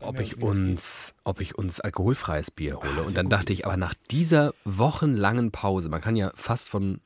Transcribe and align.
ob 0.00 0.20
ich 0.20 0.40
uns, 0.42 1.14
ob 1.24 1.40
ich 1.40 1.56
uns 1.56 1.80
alkoholfreies 1.80 2.50
Bier 2.50 2.76
hole. 2.76 3.02
Und 3.02 3.16
dann 3.16 3.28
dachte 3.28 3.52
ich, 3.52 3.66
aber 3.66 3.76
nach 3.76 3.94
dieser 4.10 4.54
wochenlangen 4.64 5.50
Pause, 5.50 5.88
man 5.88 6.00
kann 6.00 6.16
ja 6.16 6.32
fast 6.34 6.68
von, 6.70 7.00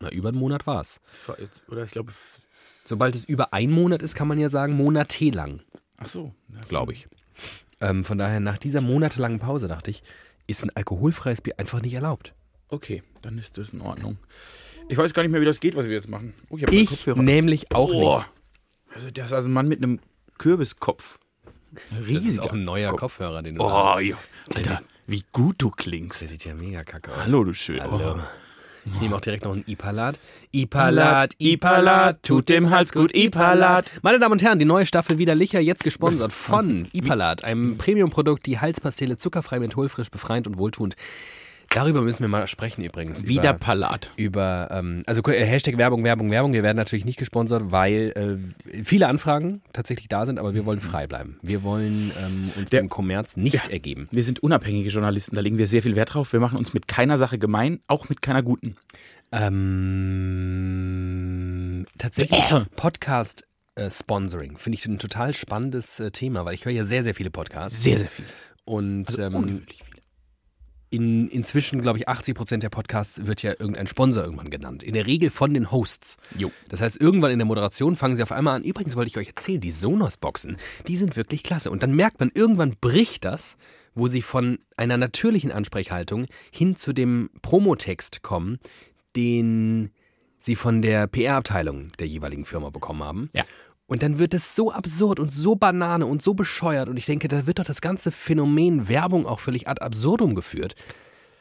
na, 0.00 0.10
über 0.10 0.28
einen 0.30 0.38
Monat 0.38 0.66
war 0.66 0.80
es. 0.80 1.00
Oder 1.68 1.84
ich 1.84 1.90
glaube. 1.90 2.12
Sobald 2.84 3.14
es 3.14 3.24
über 3.26 3.52
einen 3.52 3.72
Monat 3.72 4.02
ist, 4.02 4.14
kann 4.14 4.26
man 4.26 4.38
ja 4.38 4.48
sagen, 4.48 4.74
monatelang, 4.74 5.60
Ach 5.98 6.08
so. 6.08 6.34
glaube 6.68 6.92
ich. 6.92 7.06
Ähm, 7.80 8.04
von 8.04 8.18
daher, 8.18 8.40
nach 8.40 8.58
dieser 8.58 8.80
monatelangen 8.80 9.38
Pause 9.38 9.68
dachte 9.68 9.90
ich, 9.90 10.02
ist 10.46 10.64
ein 10.64 10.70
alkoholfreies 10.74 11.40
Bier 11.40 11.54
einfach 11.58 11.80
nicht 11.82 11.94
erlaubt. 11.94 12.34
Okay, 12.68 13.02
dann 13.22 13.38
ist 13.38 13.58
das 13.58 13.70
in 13.72 13.80
Ordnung. 13.80 14.18
Ich 14.88 14.98
weiß 14.98 15.14
gar 15.14 15.22
nicht 15.22 15.30
mehr, 15.30 15.40
wie 15.40 15.44
das 15.46 15.60
geht, 15.60 15.76
was 15.76 15.84
wir 15.86 15.92
jetzt 15.92 16.08
machen. 16.08 16.34
Oh, 16.48 16.56
ich 16.56 16.64
Ich 16.72 17.06
nämlich 17.06 17.72
auch 17.72 17.90
Oh. 17.92 18.16
nicht. 18.18 18.28
Also, 18.94 19.10
das 19.12 19.26
ist 19.26 19.32
also 19.32 19.48
ein 19.48 19.52
Mann 19.52 19.68
mit 19.68 19.78
einem 19.82 20.00
Kürbiskopf. 20.38 21.19
Ein 21.90 22.14
Das 22.14 22.24
ist 22.24 22.40
auch 22.40 22.52
ein 22.52 22.64
neuer 22.64 22.90
Kopf. 22.90 23.00
Kopfhörer, 23.00 23.42
den 23.42 23.54
du 23.56 23.62
Oh, 23.62 23.70
hast. 23.70 24.02
ja. 24.02 24.16
Alter, 24.54 24.80
wie 25.06 25.24
gut 25.32 25.56
du 25.58 25.70
klingst. 25.70 26.20
Der 26.22 26.28
sieht 26.28 26.44
ja 26.44 26.54
mega 26.54 26.82
kacke 26.82 27.10
aus. 27.12 27.18
Hallo, 27.24 27.44
du 27.44 27.54
schön. 27.54 27.80
Hallo. 27.80 28.18
Ich 28.86 29.00
nehme 29.00 29.14
auch 29.14 29.20
direkt 29.20 29.44
noch 29.44 29.52
einen 29.52 29.64
Ipalat. 29.66 30.18
Ipalat, 30.52 31.34
Ipalat, 31.38 32.22
tut 32.22 32.48
dem 32.48 32.70
Hals 32.70 32.92
gut, 32.92 33.14
Ipalat. 33.14 33.90
Meine 34.02 34.18
Damen 34.18 34.32
und 34.32 34.42
Herren, 34.42 34.58
die 34.58 34.64
neue 34.64 34.86
Staffel 34.86 35.18
Widerlicher, 35.18 35.60
jetzt 35.60 35.84
gesponsert 35.84 36.32
von 36.34 36.88
Ipalat, 36.94 37.44
einem 37.44 37.76
Premium-Produkt, 37.76 38.46
die 38.46 38.58
Halspastille 38.58 39.18
zuckerfrei, 39.18 39.58
mentholfrisch, 39.60 40.10
befreiend 40.10 40.46
und 40.46 40.56
wohltuend. 40.56 40.96
Darüber 41.72 42.02
müssen 42.02 42.24
wir 42.24 42.28
mal 42.28 42.48
sprechen 42.48 42.82
übrigens. 42.82 43.26
Wieder 43.28 43.50
über, 43.50 43.58
Palat. 43.60 44.10
über 44.16 44.68
ähm, 44.72 45.02
also 45.06 45.22
äh, 45.22 45.44
Hashtag 45.44 45.78
Werbung, 45.78 46.02
Werbung, 46.02 46.28
Werbung. 46.30 46.52
Wir 46.52 46.64
werden 46.64 46.76
natürlich 46.76 47.04
nicht 47.04 47.16
gesponsert, 47.18 47.70
weil 47.70 48.12
äh, 48.74 48.82
viele 48.82 49.06
Anfragen 49.06 49.62
tatsächlich 49.72 50.08
da 50.08 50.26
sind, 50.26 50.40
aber 50.40 50.52
wir 50.52 50.66
wollen 50.66 50.80
frei 50.80 51.06
bleiben. 51.06 51.38
Wir 51.42 51.62
wollen 51.62 52.10
ähm, 52.20 52.50
uns 52.56 52.70
Der- 52.70 52.80
dem 52.82 52.88
Kommerz 52.88 53.36
nicht 53.36 53.68
ergeben. 53.70 54.08
Wir 54.10 54.24
sind 54.24 54.40
unabhängige 54.42 54.90
Journalisten, 54.90 55.36
da 55.36 55.42
legen 55.42 55.58
wir 55.58 55.68
sehr 55.68 55.80
viel 55.82 55.94
Wert 55.94 56.14
drauf. 56.14 56.32
Wir 56.32 56.40
machen 56.40 56.58
uns 56.58 56.74
mit 56.74 56.88
keiner 56.88 57.16
Sache 57.18 57.38
gemein, 57.38 57.78
auch 57.86 58.08
mit 58.08 58.20
keiner 58.20 58.42
guten. 58.42 58.74
Ähm, 60.50 61.84
tatsächlich 61.98 62.42
Podcast 62.74 63.46
äh, 63.76 63.88
Sponsoring 63.90 64.56
finde 64.58 64.76
ich 64.78 64.86
ein 64.86 64.98
total 64.98 65.32
spannendes 65.34 66.00
äh, 66.00 66.10
Thema, 66.10 66.44
weil 66.44 66.54
ich 66.54 66.64
höre 66.64 66.72
ja 66.72 66.82
sehr, 66.84 67.04
sehr 67.04 67.14
viele 67.14 67.30
Podcasts. 67.30 67.80
Sehr, 67.82 67.98
sehr 67.98 68.08
viel. 68.08 68.24
Und 68.64 69.18
ähm, 69.18 69.34
Ungewöhnlich 69.36 69.78
viele. 69.78 69.89
In, 70.90 71.28
inzwischen, 71.28 71.80
glaube 71.80 71.98
ich, 71.98 72.08
80 72.08 72.34
Prozent 72.34 72.62
der 72.62 72.68
Podcasts 72.68 73.24
wird 73.24 73.42
ja 73.42 73.52
irgendein 73.52 73.86
Sponsor 73.86 74.24
irgendwann 74.24 74.50
genannt. 74.50 74.82
In 74.82 74.94
der 74.94 75.06
Regel 75.06 75.30
von 75.30 75.54
den 75.54 75.70
Hosts. 75.70 76.16
Jo. 76.36 76.50
Das 76.68 76.80
heißt, 76.80 77.00
irgendwann 77.00 77.30
in 77.30 77.38
der 77.38 77.46
Moderation 77.46 77.94
fangen 77.94 78.16
sie 78.16 78.22
auf 78.22 78.32
einmal 78.32 78.56
an. 78.56 78.64
Übrigens 78.64 78.96
wollte 78.96 79.08
ich 79.08 79.16
euch 79.16 79.28
erzählen, 79.28 79.60
die 79.60 79.70
Sonos-Boxen, 79.70 80.56
die 80.88 80.96
sind 80.96 81.16
wirklich 81.16 81.44
klasse. 81.44 81.70
Und 81.70 81.84
dann 81.84 81.94
merkt 81.94 82.18
man, 82.18 82.32
irgendwann 82.34 82.74
bricht 82.80 83.24
das, 83.24 83.56
wo 83.94 84.08
sie 84.08 84.22
von 84.22 84.58
einer 84.76 84.96
natürlichen 84.96 85.52
Ansprechhaltung 85.52 86.26
hin 86.52 86.74
zu 86.74 86.92
dem 86.92 87.30
Promotext 87.42 88.22
kommen, 88.22 88.58
den 89.16 89.90
sie 90.40 90.56
von 90.56 90.82
der 90.82 91.06
PR-Abteilung 91.06 91.92
der 91.98 92.08
jeweiligen 92.08 92.44
Firma 92.44 92.70
bekommen 92.70 93.04
haben. 93.04 93.30
Ja. 93.32 93.44
Und 93.90 94.04
dann 94.04 94.20
wird 94.20 94.34
es 94.34 94.54
so 94.54 94.70
absurd 94.70 95.18
und 95.18 95.32
so 95.32 95.56
banane 95.56 96.06
und 96.06 96.22
so 96.22 96.32
bescheuert. 96.32 96.88
Und 96.88 96.96
ich 96.96 97.06
denke, 97.06 97.26
da 97.26 97.48
wird 97.48 97.58
doch 97.58 97.64
das 97.64 97.80
ganze 97.80 98.12
Phänomen 98.12 98.88
Werbung 98.88 99.26
auch 99.26 99.40
völlig 99.40 99.66
ad 99.66 99.82
absurdum 99.82 100.36
geführt. 100.36 100.76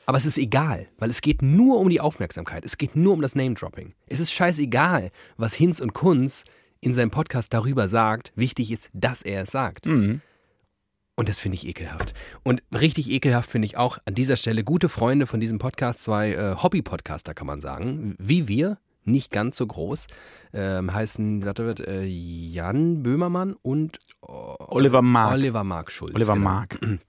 Aber 0.07 0.17
es 0.17 0.25
ist 0.25 0.39
egal, 0.39 0.87
weil 0.97 1.11
es 1.11 1.21
geht 1.21 1.43
nur 1.43 1.79
um 1.79 1.89
die 1.89 2.01
Aufmerksamkeit. 2.01 2.65
Es 2.65 2.79
geht 2.79 2.95
nur 2.95 3.13
um 3.13 3.21
das 3.21 3.35
Name-Dropping. 3.35 3.93
Es 4.07 4.19
ist 4.19 4.33
scheißegal, 4.33 5.11
was 5.37 5.53
Hinz 5.53 5.79
und 5.79 5.93
Kunz 5.93 6.43
in 6.81 6.95
seinem 6.95 7.11
Podcast 7.11 7.53
darüber 7.53 7.87
sagt. 7.87 8.31
Wichtig 8.35 8.71
ist, 8.71 8.89
dass 8.93 9.21
er 9.21 9.43
es 9.43 9.51
sagt. 9.51 9.85
Mhm. 9.85 10.21
Und 11.15 11.29
das 11.29 11.39
finde 11.39 11.53
ich 11.53 11.67
ekelhaft. 11.67 12.15
Und 12.41 12.63
richtig 12.71 13.11
ekelhaft 13.11 13.51
finde 13.51 13.67
ich 13.67 13.77
auch 13.77 13.99
an 14.05 14.15
dieser 14.15 14.37
Stelle 14.37 14.63
gute 14.63 14.89
Freunde 14.89 15.27
von 15.27 15.39
diesem 15.39 15.59
Podcast, 15.59 15.99
zwei 15.99 16.31
äh, 16.31 16.55
Hobby-Podcaster, 16.55 17.35
kann 17.35 17.45
man 17.45 17.59
sagen, 17.59 18.15
wie 18.17 18.47
wir, 18.47 18.79
nicht 19.05 19.31
ganz 19.31 19.57
so 19.57 19.65
groß, 19.65 20.07
ähm, 20.53 20.93
heißen, 20.93 21.45
warte, 21.45 21.65
warte, 21.67 21.87
äh, 21.87 22.05
Jan 22.05 23.03
Böhmermann 23.03 23.55
und 23.61 23.99
oh, 24.21 24.55
Oliver 24.59 25.01
Mark. 25.01 25.33
Oliver 25.33 25.63
Mark 25.63 25.91
Schulz. 25.91 26.15
Oliver 26.15 26.33
genau. 26.33 26.45
Mark. 26.45 26.79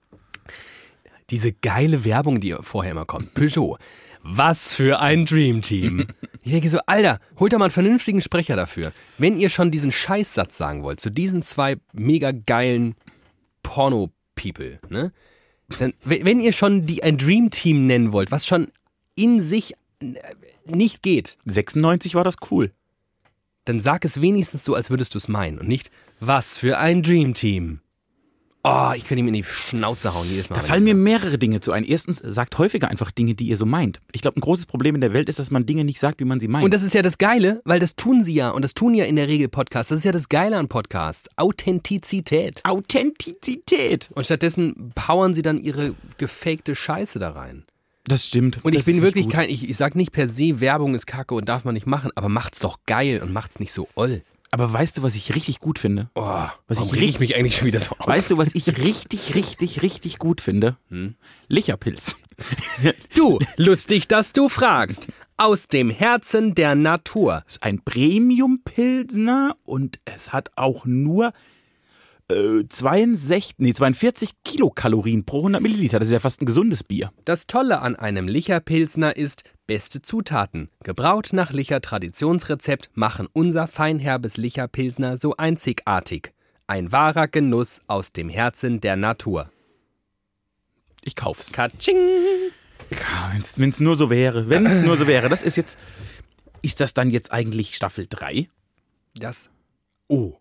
Diese 1.29 1.53
geile 1.53 2.03
Werbung, 2.03 2.41
die 2.41 2.55
vorher 2.61 2.91
immer 2.91 3.05
kommt. 3.05 3.33
Peugeot. 3.33 3.77
Was 4.23 4.73
für 4.73 4.99
ein 4.99 5.25
Dream 5.25 5.61
Team. 5.61 6.07
Ich 6.43 6.51
denke 6.51 6.69
so, 6.69 6.79
Alter, 6.87 7.19
holt 7.39 7.53
da 7.53 7.59
mal 7.59 7.65
einen 7.65 7.71
vernünftigen 7.71 8.19
Sprecher 8.19 8.55
dafür. 8.55 8.93
Wenn 9.19 9.39
ihr 9.39 9.49
schon 9.49 9.69
diesen 9.69 9.91
Scheißsatz 9.91 10.57
sagen 10.57 10.81
wollt, 10.81 10.99
zu 10.99 11.11
diesen 11.11 11.43
zwei 11.43 11.77
mega 11.93 12.31
geilen 12.31 12.95
Porno-People, 13.61 14.79
ne? 14.89 15.13
Dann, 15.77 15.93
wenn 16.03 16.39
ihr 16.39 16.51
schon 16.51 16.87
die 16.87 17.03
ein 17.03 17.19
Dream 17.19 17.51
Team 17.51 17.85
nennen 17.85 18.11
wollt, 18.11 18.31
was 18.31 18.47
schon 18.47 18.71
in 19.15 19.39
sich 19.39 19.75
äh, 20.01 20.15
nicht 20.75 21.03
geht, 21.03 21.37
96 21.45 22.15
war 22.15 22.23
das 22.23 22.35
cool. 22.51 22.71
dann 23.65 23.79
sag 23.79 24.05
es 24.05 24.21
wenigstens 24.21 24.63
so, 24.63 24.73
als 24.73 24.89
würdest 24.89 25.13
du 25.13 25.17
es 25.17 25.27
meinen 25.27 25.59
und 25.59 25.67
nicht, 25.67 25.91
was 26.19 26.57
für 26.57 26.79
ein 26.79 27.03
Dream 27.03 27.33
Team. 27.33 27.79
Oh, 28.63 28.91
ich 28.95 29.07
könnte 29.07 29.21
ihm 29.21 29.27
in 29.27 29.33
die 29.33 29.43
Schnauze 29.43 30.13
hauen 30.13 30.29
jedes 30.29 30.51
Mal. 30.51 30.57
Da 30.57 30.61
fallen 30.61 30.83
mir 30.83 30.93
mehrere 30.93 31.39
Dinge 31.39 31.61
zu 31.61 31.71
ein. 31.71 31.83
Erstens, 31.83 32.19
sagt 32.19 32.59
häufiger 32.59 32.89
einfach 32.89 33.09
Dinge, 33.09 33.33
die 33.33 33.45
ihr 33.45 33.57
so 33.57 33.65
meint. 33.65 34.01
Ich 34.11 34.21
glaube, 34.21 34.37
ein 34.37 34.41
großes 34.41 34.67
Problem 34.67 34.93
in 34.93 35.01
der 35.01 35.13
Welt 35.13 35.29
ist, 35.29 35.39
dass 35.39 35.49
man 35.49 35.65
Dinge 35.65 35.83
nicht 35.83 35.99
sagt, 35.99 36.19
wie 36.19 36.25
man 36.25 36.39
sie 36.39 36.47
meint. 36.47 36.63
Und 36.63 36.71
das 36.71 36.83
ist 36.83 36.93
ja 36.93 37.01
das 37.01 37.17
Geile, 37.17 37.61
weil 37.65 37.79
das 37.79 37.95
tun 37.95 38.23
sie 38.23 38.35
ja 38.35 38.51
und 38.51 38.63
das 38.63 38.75
tun 38.75 38.93
ja 38.93 39.05
in 39.05 39.15
der 39.15 39.27
Regel 39.27 39.47
Podcasts. 39.47 39.89
Das 39.89 39.97
ist 39.97 40.05
ja 40.05 40.11
das 40.11 40.29
Geile 40.29 40.57
an 40.57 40.67
Podcasts. 40.67 41.27
Authentizität. 41.37 42.61
Authentizität. 42.63 44.11
Und 44.13 44.25
stattdessen 44.25 44.91
powern 44.93 45.33
sie 45.33 45.41
dann 45.41 45.57
ihre 45.57 45.95
gefakte 46.17 46.75
Scheiße 46.75 47.17
da 47.17 47.31
rein. 47.31 47.65
Das 48.05 48.25
stimmt. 48.25 48.59
Und 48.63 48.73
das 48.75 48.87
ich 48.87 48.93
bin 48.93 49.03
wirklich 49.03 49.29
kein, 49.29 49.49
ich, 49.49 49.69
ich 49.69 49.77
sag 49.77 49.95
nicht 49.95 50.11
per 50.11 50.27
se, 50.27 50.59
Werbung 50.59 50.95
ist 50.95 51.05
kacke 51.07 51.35
und 51.35 51.47
darf 51.47 51.65
man 51.65 51.73
nicht 51.75 51.85
machen, 51.87 52.11
aber 52.15 52.29
macht's 52.29 52.59
doch 52.59 52.79
geil 52.85 53.21
und 53.21 53.31
macht's 53.31 53.59
nicht 53.59 53.71
so 53.71 53.87
oll. 53.95 54.21
Aber 54.53 54.73
weißt 54.73 54.97
du, 54.97 55.03
was 55.03 55.15
ich 55.15 55.33
richtig 55.33 55.59
gut 55.59 55.79
finde? 55.79 56.09
Oh, 56.13 56.45
Was 56.67 56.79
ich 56.81 56.91
richtig- 56.91 57.19
mich 57.21 57.35
eigentlich 57.37 57.55
schon 57.55 57.67
wieder 57.67 57.79
so 57.79 57.95
auf? 57.97 58.05
Weißt 58.07 58.31
du, 58.31 58.37
was 58.37 58.53
ich 58.53 58.77
richtig, 58.83 59.33
richtig, 59.33 59.81
richtig 59.81 60.17
gut 60.17 60.41
finde? 60.41 60.75
Hm? 60.89 61.15
Licherpilz. 61.47 62.17
Du, 63.15 63.37
lustig, 63.55 64.07
dass 64.07 64.33
du 64.33 64.49
fragst. 64.49 65.07
Aus 65.37 65.67
dem 65.67 65.89
Herzen 65.91 66.55
der 66.55 66.73
Natur. 66.75 67.43
ist 67.47 67.61
ein 67.61 67.81
Premium-Pilsner 67.83 69.55
und 69.63 69.99
es 70.05 70.33
hat 70.33 70.49
auch 70.55 70.85
nur 70.85 71.33
äh, 72.31 72.67
62, 72.67 73.55
nee, 73.57 73.73
42 73.73 74.43
Kilokalorien 74.43 75.25
pro 75.25 75.39
100 75.39 75.61
Milliliter. 75.61 75.99
Das 75.99 76.07
ist 76.07 76.13
ja 76.13 76.19
fast 76.19 76.41
ein 76.41 76.45
gesundes 76.45 76.83
Bier. 76.83 77.11
Das 77.25 77.47
Tolle 77.47 77.81
an 77.81 77.95
einem 77.95 78.27
Licher-Pilsner 78.27 79.15
ist, 79.15 79.43
beste 79.67 80.01
Zutaten. 80.01 80.69
Gebraut 80.83 81.29
nach 81.33 81.51
Licher 81.51 81.81
Traditionsrezept 81.81 82.89
machen 82.93 83.27
unser 83.33 83.67
feinherbes 83.67 84.37
Licher-Pilsner 84.37 85.17
so 85.17 85.35
einzigartig. 85.37 86.33
Ein 86.67 86.91
wahrer 86.91 87.27
Genuss 87.27 87.81
aus 87.87 88.13
dem 88.13 88.29
Herzen 88.29 88.79
der 88.79 88.95
Natur. 88.95 89.49
Ich 91.03 91.15
kauf's. 91.15 91.51
Katsching! 91.51 91.97
Wenn 93.55 93.69
es 93.69 93.79
nur 93.79 93.95
so 93.95 94.09
wäre. 94.09 94.49
Wenn 94.49 94.65
es 94.65 94.81
nur 94.81 94.97
so 94.97 95.07
wäre. 95.07 95.29
Das 95.29 95.41
ist 95.43 95.55
jetzt. 95.55 95.77
Ist 96.61 96.79
das 96.79 96.93
dann 96.93 97.09
jetzt 97.09 97.31
eigentlich 97.31 97.75
Staffel 97.75 98.05
3? 98.07 98.47
Das. 99.15 99.49
Oh. 100.07 100.40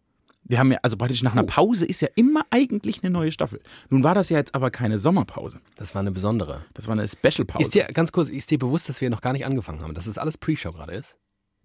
Wir 0.50 0.58
haben 0.58 0.72
ja, 0.72 0.78
also 0.82 0.96
praktisch 0.96 1.22
nach 1.22 1.30
einer 1.30 1.44
Pause 1.44 1.86
ist 1.86 2.00
ja 2.00 2.08
immer 2.16 2.40
eigentlich 2.50 3.04
eine 3.04 3.10
neue 3.12 3.30
Staffel. 3.30 3.60
Nun 3.88 4.02
war 4.02 4.16
das 4.16 4.30
ja 4.30 4.38
jetzt 4.38 4.52
aber 4.56 4.72
keine 4.72 4.98
Sommerpause. 4.98 5.60
Das 5.76 5.94
war 5.94 6.00
eine 6.00 6.10
besondere. 6.10 6.64
Das 6.74 6.88
war 6.88 6.94
eine 6.94 7.06
Special-Pause. 7.06 7.62
Ist 7.62 7.72
dir, 7.72 7.84
ganz 7.84 8.10
kurz, 8.10 8.28
ist 8.30 8.50
dir 8.50 8.58
bewusst, 8.58 8.88
dass 8.88 9.00
wir 9.00 9.10
noch 9.10 9.20
gar 9.20 9.32
nicht 9.32 9.46
angefangen 9.46 9.80
haben? 9.80 9.94
Dass 9.94 10.08
es 10.08 10.18
alles 10.18 10.36
Pre-Show 10.38 10.72
gerade 10.72 10.92
ist? 10.94 11.16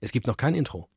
Es 0.01 0.11
gibt 0.11 0.27
noch 0.27 0.37
kein 0.37 0.53
Intro. 0.53 0.87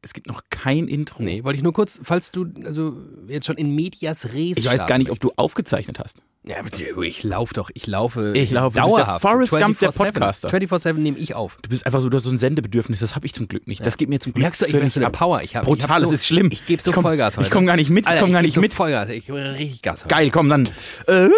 Es 0.00 0.12
gibt 0.14 0.26
noch 0.28 0.42
kein 0.50 0.86
Intro. 0.86 1.22
Nee, 1.22 1.42
wollte 1.44 1.56
ich 1.56 1.62
nur 1.62 1.72
kurz, 1.72 1.98
falls 2.02 2.30
du 2.30 2.46
also 2.64 2.96
jetzt 3.26 3.46
schon 3.46 3.56
in 3.56 3.74
Medias 3.74 4.26
Res 4.32 4.56
Ich 4.56 4.66
weiß 4.66 4.86
gar 4.86 4.96
nicht, 4.98 5.10
ob 5.10 5.18
du 5.18 5.30
aufgezeichnet 5.36 5.98
hast. 5.98 6.18
Ja, 6.44 6.56
aber 6.60 6.68
ich 7.04 7.24
laufe 7.24 7.52
doch, 7.52 7.68
ich 7.74 7.86
laufe 7.88 8.32
Ich 8.34 8.50
laufe. 8.52 8.76
Du 8.78 8.82
bist 8.84 8.96
der 8.96 9.04
dauerhaft. 9.04 9.22
Forrest 9.22 9.52
Gump 9.52 9.78
der 9.80 9.90
24/7. 9.90 10.12
Podcaster. 10.12 10.48
24-7 10.48 10.92
nehme 10.94 11.18
ich 11.18 11.34
auf. 11.34 11.58
Du 11.62 11.68
bist 11.68 11.84
einfach 11.84 12.00
so, 12.00 12.08
du 12.08 12.16
hast 12.16 12.22
so 12.24 12.30
ein 12.30 12.38
Sendebedürfnis. 12.38 13.00
Das 13.00 13.16
habe 13.16 13.26
ich 13.26 13.34
zum 13.34 13.48
Glück 13.48 13.66
nicht. 13.66 13.84
Das 13.84 13.96
geht 13.98 14.08
mir 14.08 14.20
zum 14.20 14.32
Glück 14.32 14.42
Merkst 14.44 14.60
du, 14.62 14.66
ich 14.66 14.70
völlig 14.70 14.84
bin 14.84 14.90
so 14.90 15.00
eine 15.00 15.08
ab. 15.08 15.12
Power. 15.14 15.42
Ich 15.42 15.56
hab, 15.56 15.64
ich 15.64 15.68
Brutal, 15.68 15.88
hab 15.90 15.98
so, 15.98 16.04
es 16.06 16.12
ist 16.12 16.26
schlimm. 16.26 16.48
Ich 16.52 16.64
gebe 16.64 16.80
so 16.80 16.90
Ich 16.90 16.94
komm- 16.94 17.02
Vollgas 17.04 17.36
heute. 17.36 17.48
ich 17.48 17.52
komm 17.52 17.66
gar 17.66 17.76
nicht 17.76 17.90
mit, 17.90 18.04
ich 18.04 18.08
Alter, 18.08 18.22
komm 18.22 18.32
gar 18.32 18.40
geb 18.40 18.46
nicht 18.46 18.54
so 18.54 18.60
mit. 18.60 18.72
Vollgas, 18.72 19.10
ich 19.10 19.26
gebe 19.26 19.38
richtig 19.58 19.82
Gas 19.82 20.04
heute. 20.04 20.14
Geil, 20.14 20.30
komm 20.30 20.48
dann. 20.48 20.66
Äh, 21.08 21.28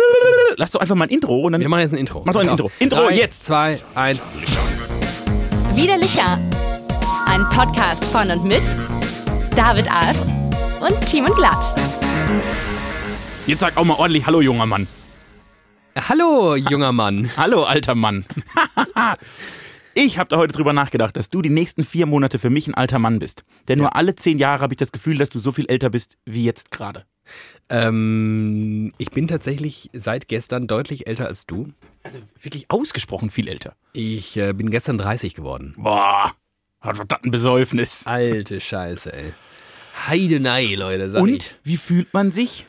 lass 0.57 0.71
doch 0.73 0.81
einfach 0.81 0.95
mal 0.95 1.05
ein 1.07 1.11
Intro 1.11 1.41
und 1.41 1.53
dann. 1.53 1.61
Wir 1.63 1.69
machen 1.71 1.81
jetzt 1.81 1.93
ein 1.93 1.99
Intro. 1.99 2.23
Mach 2.27 2.35
doch 2.35 2.41
ein 2.41 2.47
Pass 2.47 2.53
Intro. 2.59 2.71
Intro, 2.79 2.97
Drei, 3.07 3.15
jetzt. 3.17 3.43
zwei, 3.43 3.83
eins. 3.95 4.23
Widerlicher. 5.75 6.39
Ein 7.31 7.49
Podcast 7.51 8.05
von 8.07 8.29
und 8.29 8.43
mit 8.43 8.75
David 9.55 9.89
Alf 9.89 10.21
und 10.81 11.01
Team 11.07 11.27
und 11.27 11.37
Glatt. 11.37 11.81
Jetzt 13.47 13.61
sag 13.61 13.77
auch 13.77 13.85
mal 13.85 13.95
ordentlich 13.95 14.27
Hallo, 14.27 14.41
junger 14.41 14.67
Mann. 14.67 14.89
Hallo, 15.97 16.57
junger 16.57 16.91
Mann. 16.91 17.31
Hallo, 17.37 17.63
alter 17.63 17.95
Mann. 17.95 18.25
ich 19.95 20.19
habe 20.19 20.29
da 20.29 20.39
heute 20.39 20.55
drüber 20.55 20.73
nachgedacht, 20.73 21.17
dass 21.17 21.31
du 21.31 21.41
die 21.41 21.51
nächsten 21.51 21.85
vier 21.85 22.07
Monate 22.07 22.41
für 22.41 22.51
mich 22.51 22.67
ein 22.67 22.75
alter 22.75 22.99
Mann 22.99 23.21
bist. 23.21 23.45
Denn 23.69 23.79
nur 23.79 23.95
alle 23.95 24.17
zehn 24.17 24.39
Jahre 24.41 24.63
habe 24.63 24.75
ich 24.75 24.81
das 24.81 24.91
Gefühl, 24.91 25.17
dass 25.17 25.31
du 25.31 25.39
so 25.39 25.53
viel 25.53 25.67
älter 25.67 25.91
bist 25.91 26.19
wie 26.25 26.45
jetzt 26.45 26.73
gerade. 26.73 27.07
Ähm, 27.69 28.91
ich 28.99 29.13
bin 29.13 29.29
tatsächlich 29.29 29.89
seit 29.93 30.27
gestern 30.27 30.67
deutlich 30.67 31.07
älter 31.07 31.29
als 31.29 31.47
du. 31.47 31.69
Also 32.03 32.19
wirklich 32.41 32.69
ausgesprochen 32.73 33.31
viel 33.31 33.47
älter. 33.47 33.77
Ich 33.93 34.37
äh, 34.37 34.53
bin 34.53 34.69
gestern 34.71 34.99
30 34.99 35.37
geworden. 35.37 35.75
Boah, 35.77 36.33
hat 36.81 36.99
was 36.99 37.07
das 37.09 37.23
ein 37.25 37.31
Besäufnis. 37.31 38.07
Alte 38.07 38.61
Scheiße, 38.61 39.13
ey. 39.13 39.33
Heidenei, 40.07 40.75
Leute, 40.75 41.09
sag 41.11 41.27
ich. 41.27 41.33
Und 41.33 41.57
wie 41.65 41.77
fühlt 41.77 42.13
man 42.15 42.33
sich? 42.33 42.67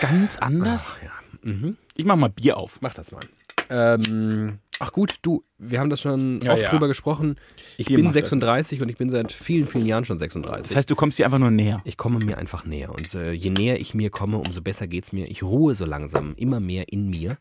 Ganz 0.00 0.36
anders? 0.38 0.94
Ach, 0.96 1.02
ja. 1.02 1.10
Mhm. 1.42 1.76
Ich 1.94 2.04
mach 2.04 2.16
mal 2.16 2.28
Bier 2.28 2.56
auf. 2.56 2.78
Mach 2.80 2.94
das 2.94 3.10
mal. 3.12 3.22
Ähm, 3.68 4.58
ach 4.78 4.92
gut, 4.92 5.16
du, 5.22 5.42
wir 5.58 5.80
haben 5.80 5.90
das 5.90 6.00
schon 6.00 6.40
Ja, 6.40 6.52
oft 6.52 6.62
ja. 6.62 6.70
drüber 6.70 6.86
gesprochen. 6.86 7.36
Ich 7.78 7.88
Hier 7.88 7.96
bin 7.96 8.04
macht 8.04 8.14
das 8.16 8.22
36 8.22 8.80
und 8.82 8.88
ich 8.88 8.96
bin 8.96 9.10
seit 9.10 9.32
vielen, 9.32 9.66
vielen 9.66 9.86
Jahren 9.86 10.04
schon 10.04 10.18
36. 10.18 10.68
Das 10.68 10.76
heißt, 10.76 10.90
du 10.90 10.94
kommst 10.94 11.18
dir 11.18 11.24
einfach 11.24 11.38
nur 11.38 11.50
näher. 11.50 11.80
ich 11.84 11.96
komme 11.96 12.18
mir 12.24 12.38
einfach 12.38 12.64
näher. 12.64 12.90
Und 12.90 13.12
äh, 13.14 13.32
je 13.32 13.50
näher 13.50 13.80
ich 13.80 13.94
mir 13.94 14.10
komme, 14.10 14.38
umso 14.38 14.60
besser 14.62 14.86
geht's 14.86 15.12
mir. 15.12 15.28
Ich 15.28 15.42
ruhe 15.42 15.74
so 15.74 15.84
langsam 15.84 16.34
immer 16.36 16.60
mehr 16.60 16.92
in 16.92 17.08
mir. 17.10 17.36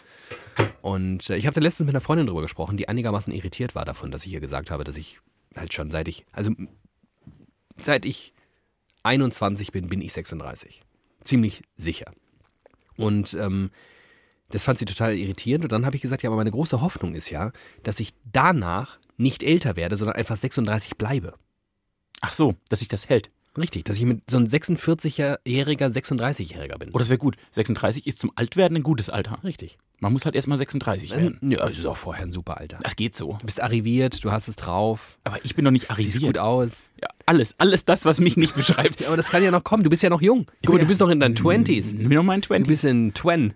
Und 0.81 1.30
äh, 1.30 1.36
ich 1.38 1.46
habe 1.46 1.54
da 1.54 1.62
letztens 1.62 1.86
mit 1.86 1.96
einer 1.96 2.02
Freundin 2.02 2.26
drüber 2.28 2.42
gesprochen, 2.42 2.78
die 2.78 2.90
einigermaßen 2.90 3.31
irritiert 3.34 3.76
war 3.76 3.86
davon, 3.86 4.10
dass 4.12 4.26
ich 4.26 4.34
ihr 4.34 4.40
gesagt 4.40 4.72
habe, 4.72 4.84
dass 4.84 4.98
ich 4.98 5.20
halt 5.56 5.74
schon 5.74 5.92
seit 5.92 6.07
ich, 6.07 6.25
also 6.31 6.52
seit 7.81 8.06
ich 8.06 8.34
21 9.04 9.72
bin, 9.72 9.90
bin 9.90 10.02
ich 10.02 10.13
36. 10.13 10.81
Ziemlich 11.22 11.63
sicher. 11.78 12.12
Und 12.98 13.34
ähm, 13.36 13.72
das 14.50 14.63
fand 14.63 14.80
sie 14.80 14.86
total 14.86 15.16
irritierend. 15.16 15.66
Und 15.66 15.72
dann 15.72 15.86
habe 15.86 15.96
ich 15.96 16.02
gesagt, 16.02 16.24
ja, 16.24 16.30
aber 16.30 16.38
meine 16.38 16.52
große 16.52 16.81
Hoffnung 16.81 17.16
ist 17.16 17.30
ja, 17.30 17.52
dass 17.84 18.00
ich 18.00 18.13
danach 18.31 19.00
nicht 19.18 19.44
älter 19.44 19.75
werde, 19.75 19.96
sondern 19.96 20.16
einfach 20.16 20.38
36 20.38 20.98
bleibe. 20.98 21.34
Ach 22.22 22.34
so, 22.34 22.56
dass 22.69 22.80
sich 22.80 22.88
das 22.88 23.10
hält. 23.10 23.31
Richtig, 23.57 23.86
dass 23.86 23.98
ich 23.98 24.04
mit 24.04 24.30
so 24.30 24.38
ein 24.38 24.48
46-jähriger 24.48 25.88
36-jähriger 25.88 26.78
bin. 26.78 26.90
Oh, 26.92 26.98
das 26.98 27.07
wäre 27.07 27.18
gut. 27.18 27.38
36 27.54 28.06
ist 28.06 28.19
zum 28.19 28.31
Altwerden 28.36 28.78
ein 28.78 28.84
gutes 28.84 29.10
Alter. 29.10 29.44
Richtig. 29.44 29.78
Man 30.00 30.12
muss 30.13 30.25
halt 30.25 30.36
erstmal 30.36 30.57
36 30.57 31.12
werden. 31.12 31.38
Ja, 31.42 31.68
das 31.68 31.77
ist 31.80 31.86
auch 31.86 31.95
vorher 31.97 32.24
ein 32.25 32.31
super 32.33 32.57
Alter. 32.57 32.77
Das 32.83 32.95
geht 32.95 33.15
so. 33.15 33.38
Du 33.39 33.45
bist 33.45 33.62
arriviert, 33.62 34.24
du 34.24 34.31
hast 34.31 34.47
es 34.47 34.56
drauf, 34.56 35.18
Aber 35.24 35.38
ich 35.44 35.56
bin 35.56 35.63
noch 35.63 35.71
nicht 35.71 35.83
siehst 35.88 35.92
arriviert. 35.92 36.24
gut 36.24 36.38
aus. 36.38 36.89
Ja, 37.01 37.07
alles, 37.25 37.56
alles 37.57 37.86
das, 37.86 38.03
was 38.06 38.19
mich 38.19 38.36
nicht 38.38 38.56
beschreibt. 38.56 39.00
Ja, 39.01 39.07
aber 39.07 39.18
das 39.18 39.30
kann 39.30 39.42
ja 39.44 39.51
noch 39.51 39.63
kommen. 39.63 39.83
Du 39.83 39.89
bist 39.89 40.03
ja 40.03 40.09
noch 40.09 40.21
jung. 40.21 40.45
Guck 40.65 40.75
mal, 40.75 40.81
du 40.81 40.86
bist 40.88 41.00
noch 41.01 41.09
in 41.09 41.19
deinen 41.19 41.36
20s. 41.36 41.69
Ich 41.94 41.97
bin 41.97 42.09
noch 42.09 42.24
mal 42.24 42.36
in 42.36 42.42
Du 42.42 42.47
20. 42.47 42.68
bist 42.68 42.83
in 42.83 43.13
Twen. 43.13 43.53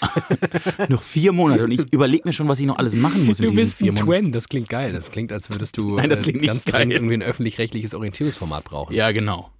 noch 0.88 1.02
vier 1.02 1.32
Monate 1.32 1.64
und 1.64 1.70
ich 1.72 1.92
überlege 1.92 2.22
mir 2.28 2.32
schon, 2.32 2.48
was 2.48 2.60
ich 2.60 2.66
noch 2.66 2.78
alles 2.78 2.94
machen 2.94 3.26
muss 3.26 3.38
Du 3.38 3.52
bist 3.54 3.78
vier 3.78 3.92
ein. 3.92 3.96
Twen. 3.96 4.32
Das 4.32 4.48
klingt 4.48 4.68
geil. 4.68 4.92
Das 4.92 5.10
klingt, 5.10 5.32
als 5.32 5.50
würdest 5.50 5.76
du 5.76 5.96
Nein, 5.96 6.10
das 6.10 6.20
äh, 6.20 6.22
klingt 6.22 6.40
nicht 6.40 6.48
ganz 6.48 6.64
geil. 6.64 6.74
dringend 6.80 6.94
irgendwie 6.94 7.14
ein 7.14 7.22
öffentlich-rechtliches 7.22 7.94
Orientierungsformat 7.94 8.64
brauchen. 8.64 8.94
Ja, 8.94 9.10
genau. 9.12 9.50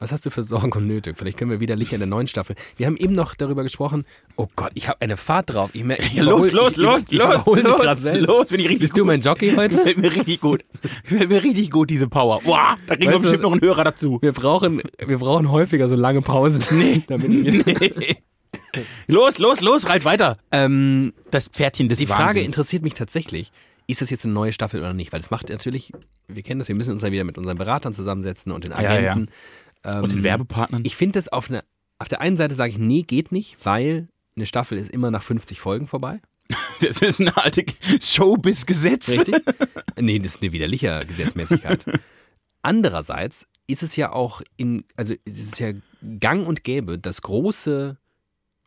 Was 0.00 0.12
hast 0.12 0.26
du 0.26 0.30
für 0.30 0.42
Sorgen 0.42 0.72
und 0.72 0.86
Nöte? 0.86 1.14
Vielleicht 1.14 1.38
können 1.38 1.50
wir 1.50 1.60
wieder 1.60 1.76
Licht 1.76 1.92
in 1.92 2.00
der 2.00 2.08
neuen 2.08 2.26
Staffel. 2.26 2.56
Wir 2.76 2.86
haben 2.86 2.96
eben 2.96 3.14
noch 3.14 3.34
darüber 3.34 3.62
gesprochen. 3.62 4.04
Oh 4.36 4.48
Gott, 4.56 4.72
ich 4.74 4.88
habe 4.88 5.00
eine 5.00 5.16
Fahrt 5.16 5.50
drauf. 5.50 5.70
Ich, 5.72 5.84
mer- 5.84 5.98
ich 6.00 6.12
Ja, 6.14 6.24
los, 6.24 6.52
los, 6.52 6.72
ich, 6.72 6.78
los, 6.78 6.98
ich, 7.10 7.18
los, 7.18 7.44
los, 7.46 8.00
selbst. 8.02 8.26
los, 8.26 8.48
bin 8.48 8.60
ich 8.60 8.66
richtig 8.66 8.80
Bist 8.80 8.96
du 8.96 9.02
gut. 9.02 9.06
mein 9.06 9.20
Jockey 9.20 9.54
heute? 9.54 9.76
Gefällt 9.76 9.98
mir 9.98 10.10
richtig 10.14 10.40
gut. 10.40 10.62
Gefällt 11.08 11.30
mir 11.30 11.42
richtig 11.42 11.70
gut, 11.70 11.88
diese 11.90 12.08
Power. 12.08 12.40
Boah, 12.44 12.76
da 12.86 12.96
kriegen 12.96 13.10
wir 13.12 13.16
du, 13.16 13.22
bestimmt 13.22 13.42
noch 13.44 13.52
einen 13.52 13.60
Hörer 13.62 13.84
dazu. 13.84 14.18
Wir 14.20 14.32
brauchen, 14.32 14.82
wir 15.06 15.18
brauchen 15.18 15.50
häufiger 15.50 15.88
so 15.88 15.94
lange 15.96 16.22
Pausen. 16.22 16.62
Nee. 16.72 17.04
Damit 17.06 17.30
ich 17.30 18.16
Los, 19.06 19.38
los, 19.38 19.60
los, 19.60 19.86
reit 19.88 20.04
weiter. 20.04 20.36
ähm, 20.50 21.12
Das 21.30 21.48
Pferdchen 21.48 21.88
des 21.88 21.98
die 21.98 22.06
Frage 22.06 22.24
Wahnsinns. 22.26 22.46
interessiert 22.46 22.82
mich 22.82 22.94
tatsächlich. 22.94 23.52
Ist 23.86 24.00
das 24.00 24.10
jetzt 24.10 24.24
eine 24.24 24.32
neue 24.34 24.52
Staffel 24.52 24.80
oder 24.80 24.94
nicht? 24.94 25.12
Weil 25.12 25.20
es 25.20 25.30
macht 25.30 25.50
natürlich, 25.50 25.92
wir 26.26 26.42
kennen 26.42 26.58
das, 26.58 26.68
wir 26.68 26.74
müssen 26.74 26.92
uns 26.92 27.02
dann 27.02 27.12
wieder 27.12 27.24
mit 27.24 27.36
unseren 27.38 27.58
Beratern 27.58 27.92
zusammensetzen 27.92 28.50
und 28.50 28.64
den 28.64 28.70
ja. 28.72 28.78
Agenten. 28.78 29.28
Ähm, 29.84 30.04
Und 30.04 30.12
den 30.12 30.22
Werbepartnern. 30.22 30.82
Ich 30.84 30.96
finde 30.96 31.18
das 31.18 31.28
auf 31.28 31.48
eine, 31.50 31.62
auf 31.98 32.08
der 32.08 32.20
einen 32.20 32.36
Seite 32.36 32.54
sage 32.54 32.70
ich, 32.70 32.78
nee, 32.78 33.02
geht 33.02 33.32
nicht, 33.32 33.56
weil 33.64 34.08
eine 34.36 34.46
Staffel 34.46 34.78
ist 34.78 34.90
immer 34.90 35.10
nach 35.10 35.22
50 35.22 35.60
Folgen 35.60 35.86
vorbei. 35.86 36.20
Das 36.80 36.98
ist 37.00 37.20
ein 37.20 37.28
alte 37.28 37.64
Showbiz-Gesetz. 38.00 39.08
Richtig? 39.08 39.36
nee, 40.00 40.18
das 40.18 40.34
ist 40.34 40.42
eine 40.42 40.52
widerliche 40.52 41.04
Gesetzmäßigkeit. 41.06 41.80
Andererseits 42.62 43.46
ist 43.66 43.82
es 43.82 43.96
ja 43.96 44.12
auch 44.12 44.42
in, 44.56 44.84
also 44.96 45.14
es 45.24 45.38
ist 45.38 45.60
ja 45.60 45.72
gang 46.20 46.46
und 46.46 46.64
gäbe, 46.64 46.98
dass 46.98 47.22
große 47.22 47.96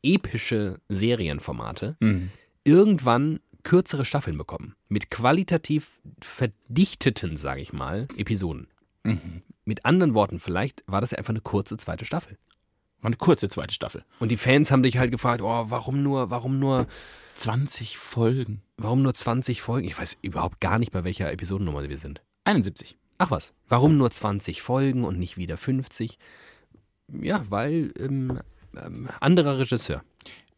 epische 0.04 0.80
Serienformate 0.88 1.98
Mhm. 2.00 2.32
irgendwann 2.64 3.40
kürzere 3.64 4.06
Staffeln 4.06 4.38
bekommen. 4.38 4.76
Mit 4.88 5.12
qualitativ 5.12 5.92
verdichteten, 6.22 7.36
sage 7.38 7.62
ich 7.62 7.74
mal, 7.74 8.08
Episoden. 8.18 8.68
Mhm. 9.08 9.42
Mit 9.66 9.86
anderen 9.86 10.14
Worten, 10.14 10.40
vielleicht 10.40 10.84
war 10.88 11.02
das 11.02 11.14
einfach 11.14 11.32
eine 11.32 11.42
kurze 11.42 11.78
zweite 11.78 12.06
Staffel. 12.06 12.38
War 13.02 13.10
eine 13.10 13.18
kurze 13.18 13.50
zweite 13.50 13.74
Staffel. 13.74 14.04
Und 14.20 14.32
die 14.32 14.38
Fans 14.38 14.72
haben 14.72 14.84
sich 14.84 14.98
halt 14.98 15.12
gefragt, 15.12 15.42
oh, 15.42 15.66
warum 15.70 16.02
nur, 16.04 16.30
warum 16.30 16.60
nur, 16.60 16.88
20 17.36 17.98
Folgen. 17.98 18.62
warum 18.78 19.04
nur 19.04 19.14
20 19.14 19.62
Folgen? 19.62 19.88
Ich 19.88 19.98
weiß 19.98 20.18
überhaupt 20.22 20.60
gar 20.60 20.80
nicht, 20.80 20.92
bei 20.92 21.04
welcher 21.04 21.32
Episodennummer 21.32 21.88
wir 21.88 21.98
sind. 21.98 22.22
71. 22.46 22.98
Ach 23.20 23.32
was, 23.32 23.54
warum 23.68 23.98
nur 23.98 24.10
20 24.10 24.62
Folgen 24.62 25.04
und 25.04 25.20
nicht 25.20 25.38
wieder 25.38 25.58
50? 25.58 26.18
Ja, 27.22 27.44
weil 27.50 27.94
ähm, 28.00 28.40
ähm, 28.76 29.10
anderer 29.20 29.60
Regisseur. 29.60 30.04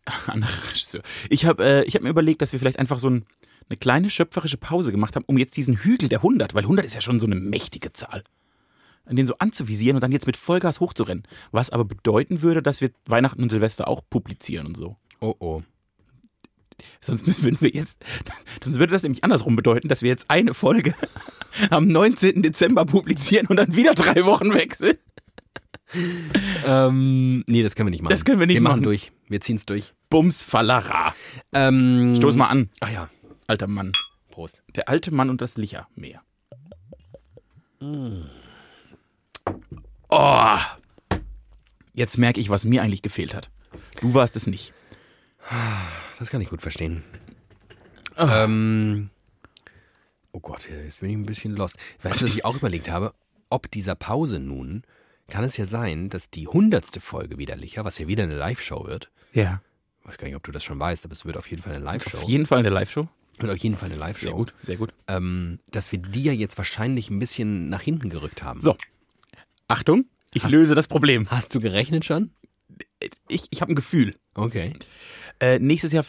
Anderer 0.27 0.69
Regisseur. 0.69 1.01
Ich 1.29 1.45
habe 1.45 1.63
äh, 1.63 1.83
ich 1.83 1.95
hab 1.95 2.01
mir 2.01 2.09
überlegt, 2.09 2.41
dass 2.41 2.51
wir 2.51 2.59
vielleicht 2.59 2.79
einfach 2.79 2.99
so 2.99 3.09
ein, 3.09 3.25
eine 3.69 3.77
kleine 3.77 4.09
schöpferische 4.09 4.57
Pause 4.57 4.91
gemacht 4.91 5.15
haben, 5.15 5.25
um 5.27 5.37
jetzt 5.37 5.55
diesen 5.55 5.77
Hügel 5.77 6.09
der 6.09 6.19
100, 6.19 6.53
weil 6.53 6.63
100 6.63 6.85
ist 6.85 6.95
ja 6.95 7.01
schon 7.01 7.19
so 7.19 7.27
eine 7.27 7.35
mächtige 7.35 7.93
Zahl, 7.93 8.23
an 9.05 9.15
den 9.15 9.27
so 9.27 9.35
anzuvisieren 9.37 9.95
und 9.95 10.01
dann 10.01 10.11
jetzt 10.11 10.27
mit 10.27 10.37
Vollgas 10.37 10.79
hochzurennen. 10.79 11.23
Was 11.51 11.69
aber 11.69 11.85
bedeuten 11.85 12.41
würde, 12.41 12.61
dass 12.63 12.81
wir 12.81 12.91
Weihnachten 13.05 13.43
und 13.43 13.49
Silvester 13.49 13.87
auch 13.87 14.01
publizieren 14.09 14.65
und 14.67 14.77
so. 14.77 14.97
Oh 15.21 15.35
oh. 15.39 15.61
Sonst 17.01 17.27
würden 17.43 17.57
wir 17.59 17.69
jetzt, 17.69 18.03
sonst 18.63 18.79
würde 18.79 18.93
das 18.93 19.03
nämlich 19.03 19.23
andersrum 19.23 19.55
bedeuten, 19.55 19.89
dass 19.89 20.01
wir 20.01 20.09
jetzt 20.09 20.29
eine 20.29 20.53
Folge 20.53 20.93
am 21.69 21.87
19. 21.87 22.41
Dezember 22.41 22.85
publizieren 22.85 23.47
und 23.47 23.57
dann 23.57 23.75
wieder 23.75 23.93
drei 23.93 24.25
Wochen 24.25 24.53
weg 24.53 24.75
sind. 24.75 24.97
Ähm, 26.65 27.43
nee, 27.47 27.63
das 27.63 27.75
können 27.75 27.87
wir 27.87 27.91
nicht 27.91 28.03
machen. 28.03 28.11
Das 28.11 28.23
können 28.23 28.39
wir 28.39 28.47
nicht 28.47 28.57
wir 28.57 28.61
machen. 28.61 28.77
machen. 28.77 28.83
durch. 28.83 29.11
Wir 29.27 29.41
ziehen 29.41 29.55
es 29.55 29.65
durch. 29.65 29.93
Bums 30.09 30.43
Fallara. 30.43 31.15
Ähm, 31.51 32.15
Stoß 32.15 32.35
mal 32.35 32.47
an, 32.47 32.69
Ach 32.79 32.91
ja, 32.91 33.09
alter 33.49 33.67
Mann. 33.67 33.91
Prost. 34.31 34.61
Der 34.75 34.87
alte 34.89 35.11
Mann 35.11 35.29
und 35.29 35.41
das 35.41 35.57
Lichermeer. 35.57 36.21
Oh, 40.09 40.57
jetzt 41.93 42.17
merke 42.17 42.39
ich, 42.39 42.49
was 42.49 42.65
mir 42.65 42.81
eigentlich 42.81 43.01
gefehlt 43.01 43.33
hat. 43.33 43.49
Du 44.01 44.13
warst 44.13 44.35
es 44.35 44.47
nicht. 44.47 44.73
Das 46.19 46.29
kann 46.29 46.41
ich 46.41 46.49
gut 46.49 46.61
verstehen. 46.61 47.03
Ähm, 48.17 49.09
oh 50.31 50.39
Gott, 50.39 50.67
jetzt 50.69 50.99
bin 50.99 51.09
ich 51.09 51.15
ein 51.15 51.25
bisschen 51.25 51.55
lost. 51.55 51.77
Weißt 52.01 52.21
du, 52.21 52.25
was 52.25 52.33
ich 52.35 52.43
auch 52.45 52.55
überlegt 52.57 52.89
habe? 52.89 53.13
Ob 53.49 53.71
dieser 53.71 53.95
Pause 53.95 54.39
nun, 54.39 54.83
kann 55.29 55.43
es 55.43 55.57
ja 55.57 55.65
sein, 55.65 56.09
dass 56.09 56.29
die 56.29 56.47
hundertste 56.47 56.99
Folge 57.01 57.37
widerlicher, 57.37 57.85
was 57.85 57.97
ja 57.97 58.07
wieder 58.07 58.23
eine 58.23 58.35
Live-Show 58.35 58.85
wird, 58.85 59.09
Ja. 59.33 59.61
ich 60.01 60.07
weiß 60.07 60.17
gar 60.17 60.27
nicht, 60.27 60.35
ob 60.35 60.43
du 60.43 60.51
das 60.51 60.63
schon 60.63 60.79
weißt, 60.79 61.05
aber 61.05 61.13
es 61.13 61.25
wird 61.25 61.37
auf 61.37 61.49
jeden 61.49 61.61
Fall 61.63 61.75
eine 61.75 61.83
Live-Show. 61.85 62.17
Auf 62.17 62.23
jeden 62.23 62.45
Fall 62.45 62.59
eine 62.59 62.69
Live-Show. 62.69 63.07
Wird 63.39 63.51
auf 63.51 63.57
jeden 63.59 63.75
Fall 63.77 63.89
eine 63.89 63.99
Live-Show. 63.99 64.25
Sehr 64.27 64.33
gut, 64.33 64.53
sehr 64.63 64.77
gut. 64.77 64.93
Ähm, 65.07 65.59
dass 65.71 65.91
wir 65.91 65.99
die 65.99 66.23
ja 66.23 66.33
jetzt 66.33 66.57
wahrscheinlich 66.57 67.09
ein 67.09 67.19
bisschen 67.19 67.69
nach 67.69 67.81
hinten 67.81 68.09
gerückt 68.09 68.43
haben. 68.43 68.61
So. 68.61 68.75
Achtung, 69.67 70.05
ich 70.33 70.43
Hast- 70.43 70.51
löse 70.51 70.75
das 70.75 70.87
Problem. 70.87 71.29
Hast 71.31 71.53
du 71.55 71.59
gerechnet 71.59 72.05
schon? 72.05 72.31
Ich, 73.29 73.43
ich 73.49 73.61
habe 73.61 73.71
ein 73.71 73.75
Gefühl. 73.75 74.15
Okay. 74.35 74.73
Äh, 75.39 75.59
nächstes 75.59 75.91
Jahr 75.91 76.05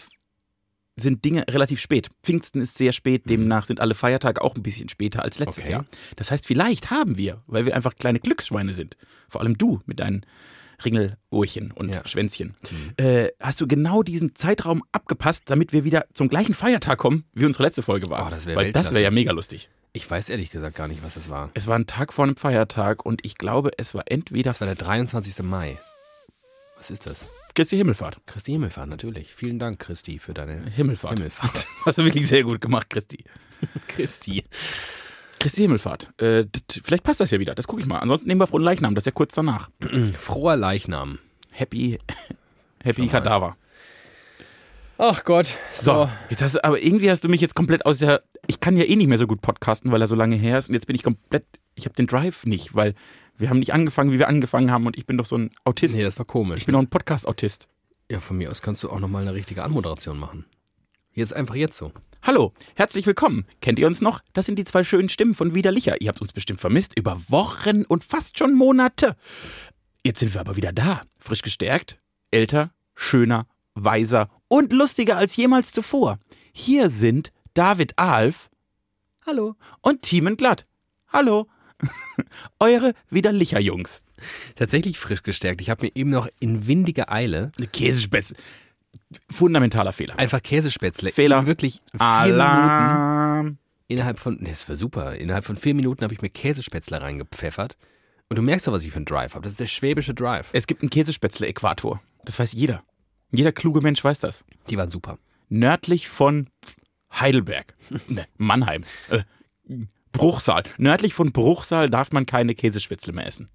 sind 0.97 1.25
Dinge 1.25 1.45
relativ 1.49 1.81
spät. 1.81 2.09
Pfingsten 2.23 2.61
ist 2.61 2.77
sehr 2.77 2.93
spät, 2.93 3.29
demnach 3.31 3.65
sind 3.65 3.81
alle 3.81 3.95
Feiertage 3.95 4.43
auch 4.43 4.55
ein 4.57 4.63
bisschen 4.63 4.89
später 4.89 5.23
als 5.23 5.39
letztes 5.39 5.65
Okay. 5.65 5.73
Jahr. 5.73 5.87
Das 6.17 6.31
heißt, 6.31 6.47
vielleicht 6.47 6.91
haben 6.91 7.17
wir, 7.17 7.43
weil 7.47 7.65
wir 7.65 7.75
einfach 7.75 7.95
kleine 7.95 8.21
Glücksschweine 8.21 8.75
sind, 8.75 8.97
vor 9.29 9.41
allem 9.41 9.57
du 9.57 9.81
mit 9.87 10.01
deinen 10.01 10.27
Ringelohrchen 10.85 11.71
und 11.73 11.89
Ja. 11.89 12.07
Schwänzchen, 12.07 12.55
äh, 12.97 13.29
hast 13.41 13.61
du 13.61 13.67
genau 13.67 14.03
diesen 14.03 14.35
Zeitraum 14.35 14.83
abgepasst, 14.93 15.45
damit 15.47 15.73
wir 15.73 15.85
wieder 15.85 16.07
zum 16.15 16.29
gleichen 16.29 16.55
Feiertag 16.55 16.99
kommen, 16.99 17.25
wie 17.35 17.45
unsere 17.45 17.65
letzte 17.65 17.83
Folge 17.83 18.09
war. 18.11 18.27
Oh, 18.27 18.31
das 18.31 18.47
wär 18.47 18.57
weil 18.57 18.73
das 18.73 18.91
wäre 18.93 19.03
ja 19.03 19.11
mega 19.11 19.33
lustig. 19.33 19.69
Ich 19.93 20.09
weiß 20.09 20.29
ehrlich 20.29 20.51
gesagt 20.51 20.77
gar 20.77 20.87
nicht, 20.89 21.03
was 21.03 21.15
das 21.15 21.31
war. 21.31 21.51
Es 21.55 21.67
war 21.67 21.77
ein 21.77 21.87
Tag 21.87 22.13
vor 22.13 22.25
einem 22.25 22.37
Feiertag 22.37 23.05
und 23.05 23.25
ich 23.25 23.37
glaube, 23.37 23.71
es 23.77 23.95
war 23.95 24.05
entweder 24.07 24.51
Das 24.51 24.61
war 24.61 24.67
der 24.67 24.77
23. 24.77 25.43
Mai. 25.45 25.79
Was 26.79 26.91
ist 26.91 27.07
das? 27.07 27.31
Christi 27.55 27.77
Himmelfahrt. 27.77 28.21
Christi 28.27 28.53
Himmelfahrt, 28.53 28.89
natürlich. 28.89 29.35
Vielen 29.35 29.59
Dank, 29.59 29.81
Christi, 29.81 30.19
für 30.19 30.33
deine 30.33 30.71
Himmelfahrt. 30.71 31.15
Himmelfahrt. 31.19 31.67
Hast 31.85 31.99
du 31.99 32.05
wirklich 32.05 32.27
sehr 32.29 32.45
gut 32.45 32.61
gemacht, 32.61 32.89
Christi. 32.89 33.25
Christi. 33.89 34.45
Christi 35.40 35.62
Himmelfahrt. 35.62 36.12
Äh, 36.20 36.47
das, 36.50 36.80
vielleicht 36.85 37.02
passt 37.02 37.18
das 37.18 37.32
ja 37.32 37.40
wieder. 37.40 37.54
Das 37.54 37.66
gucke 37.66 37.82
ich 37.82 37.88
mal. 37.88 37.99
Ansonsten 37.99 38.28
nehmen 38.28 38.40
wir 38.40 38.47
frohen 38.47 38.62
Leichnam. 38.62 38.94
Das 38.94 39.02
ist 39.02 39.06
ja 39.06 39.12
kurz 39.12 39.35
danach. 39.35 39.70
Froher 40.18 40.56
Leichnam. 40.56 41.18
Happy, 41.50 41.99
Happy. 42.82 43.09
Kadaver. 43.09 43.56
Ach 44.99 45.25
Gott. 45.25 45.49
So, 45.75 46.09
jetzt 46.28 46.42
hast 46.42 46.56
du, 46.56 46.64
aber 46.64 46.80
irgendwie 46.80 47.11
hast 47.11 47.25
du 47.25 47.28
mich 47.28 47.40
jetzt 47.40 47.54
komplett 47.54 47.87
aus 47.87 47.99
der 47.99 48.23
ich 48.50 48.61
kann 48.61 48.76
ja 48.76 48.85
eh 48.85 48.97
nicht 48.97 49.06
mehr 49.06 49.18
so 49.18 49.26
gut 49.26 49.40
podcasten, 49.40 49.92
weil 49.92 50.00
er 50.00 50.06
so 50.06 50.16
lange 50.16 50.37
her 50.37 50.59
ist. 50.59 50.68
Und 50.68 50.75
jetzt 50.75 50.87
bin 50.87 50.97
ich 50.97 51.02
komplett, 51.02 51.44
ich 51.75 51.85
habe 51.85 51.94
den 51.94 52.06
Drive 52.06 52.47
nicht, 52.47 52.75
weil 52.75 52.94
wir 53.38 53.49
haben 53.49 53.61
nicht 53.61 53.73
angefangen, 53.73 54.12
wie 54.12 54.18
wir 54.18 54.28
angefangen 54.28 54.70
haben. 54.70 54.87
Und 54.87 54.99
ich 54.99 55.06
bin 55.06 55.16
doch 55.16 55.26
so 55.26 55.37
ein 55.37 55.50
Autist. 55.64 55.94
Nee, 55.94 56.02
das 56.02 56.18
war 56.18 56.26
komisch. 56.26 56.59
ich 56.59 56.66
bin 56.66 56.75
auch 56.75 56.80
ein 56.80 56.90
Podcast-Autist. 56.90 57.68
ja, 58.11 58.18
von 58.18 58.37
mir 58.37 58.50
aus 58.50 58.61
kannst 58.61 58.82
du 58.82 58.90
auch 58.90 58.99
nochmal 58.99 59.23
eine 59.23 59.35
richtige 59.35 59.62
Anmoderation 59.62 60.18
machen. 60.18 60.47
Jetzt 61.12 61.32
einfach 61.32 61.54
jetzt 61.54 61.76
so. 61.76 61.92
Hallo, 62.23 62.53
herzlich 62.75 63.07
willkommen. 63.07 63.47
Kennt 63.62 63.79
ihr 63.79 63.87
uns 63.87 64.03
noch? 64.03 64.21
Das 64.35 64.45
sind 64.45 64.59
die 64.59 64.65
zwei 64.65 64.85
schönen 64.85 65.09
Stimmen 65.09 65.35
von 65.35 65.55
Widerlicher. 65.55 66.03
Ihr 66.03 66.09
habt 66.09 66.21
uns 66.21 66.35
bestimmt 66.35 66.61
vermisst 66.61 66.93
über 66.99 67.19
Wochen 67.29 67.85
und 67.85 68.05
fast 68.05 68.39
schon 68.39 68.55
Monate. 68.55 69.17
Jetzt 70.05 70.21
sind 70.21 70.35
wir 70.35 70.41
aber 70.43 70.55
wieder 70.55 70.73
da. 70.73 71.03
Frisch 71.19 71.41
gestärkt, 71.41 71.99
älter, 72.31 72.75
schöner, 72.95 73.47
weiser 73.75 74.29
und 74.49 74.71
lustiger 74.71 75.17
als 75.17 75.35
jemals 75.37 75.73
zuvor. 75.73 76.19
Hier 76.53 76.91
sind 76.91 77.33
David 77.55 77.99
Alf. 77.99 78.50
Hallo. 79.25 79.57
Und 79.81 80.03
Thiemen 80.03 80.37
Glatt. 80.37 80.67
Hallo. 81.09 81.49
Eure 82.61 82.93
Widerlicher 83.09 83.61
Jungs. 83.61 84.03
Tatsächlich 84.57 84.99
frisch 84.99 85.23
gestärkt. 85.23 85.62
Ich 85.62 85.71
habe 85.71 85.87
mir 85.87 85.93
eben 85.95 86.11
noch 86.11 86.29
in 86.39 86.67
windiger 86.67 87.11
Eile 87.11 87.53
Eine 87.57 87.67
Käsespätzle. 87.67 88.37
Fundamentaler 89.30 89.92
Fehler. 89.92 90.18
einfach 90.18 90.42
Käsespätzle. 90.42 91.12
Fehler. 91.12 91.40
In 91.40 91.47
wirklich 91.47 91.82
vier 91.90 92.00
Minuten. 92.23 92.40
Alarm. 92.40 93.59
Innerhalb 93.88 94.18
von, 94.20 94.37
nee, 94.37 94.50
das 94.50 94.68
war 94.68 94.76
super. 94.76 95.16
Innerhalb 95.16 95.44
von 95.44 95.56
vier 95.56 95.75
Minuten 95.75 96.04
habe 96.04 96.14
ich 96.14 96.23
mir 96.23 96.28
Käsespätzle 96.30 97.00
reingepfeffert. 97.00 97.76
Und 98.28 98.37
du 98.37 98.42
merkst 98.42 98.68
doch, 98.68 98.73
was 98.73 98.85
ich 98.85 98.92
für 98.92 98.97
einen 98.97 99.06
Drive 99.06 99.35
habe. 99.35 99.42
Das 99.42 99.52
ist 99.52 99.61
der 99.61 99.66
schwäbische 99.66 100.14
Drive. 100.14 100.50
Es 100.52 100.68
gibt 100.68 100.82
einen 100.82 100.90
Käsespätzle-Äquator. 100.90 102.00
Das 102.25 102.38
weiß 102.38 102.52
jeder. 102.52 102.85
Jeder 103.32 103.50
kluge 103.50 103.80
Mensch 103.80 104.02
weiß 104.04 104.20
das. 104.20 104.44
Die 104.68 104.76
waren 104.76 104.90
super. 104.90 105.18
Nördlich 105.49 106.09
von 106.09 106.49
Heidelberg. 107.12 107.75
ne, 108.09 108.26
Mannheim. 108.37 108.85
Äh, 109.09 109.25
Bruchsal. 110.12 110.62
Nördlich 110.78 111.14
von 111.14 111.32
Bruchsal 111.32 111.90
darf 111.90 112.12
man 112.12 112.26
keine 112.26 112.54
Käsespätzle 112.54 113.12
mehr 113.12 113.26
essen. 113.26 113.49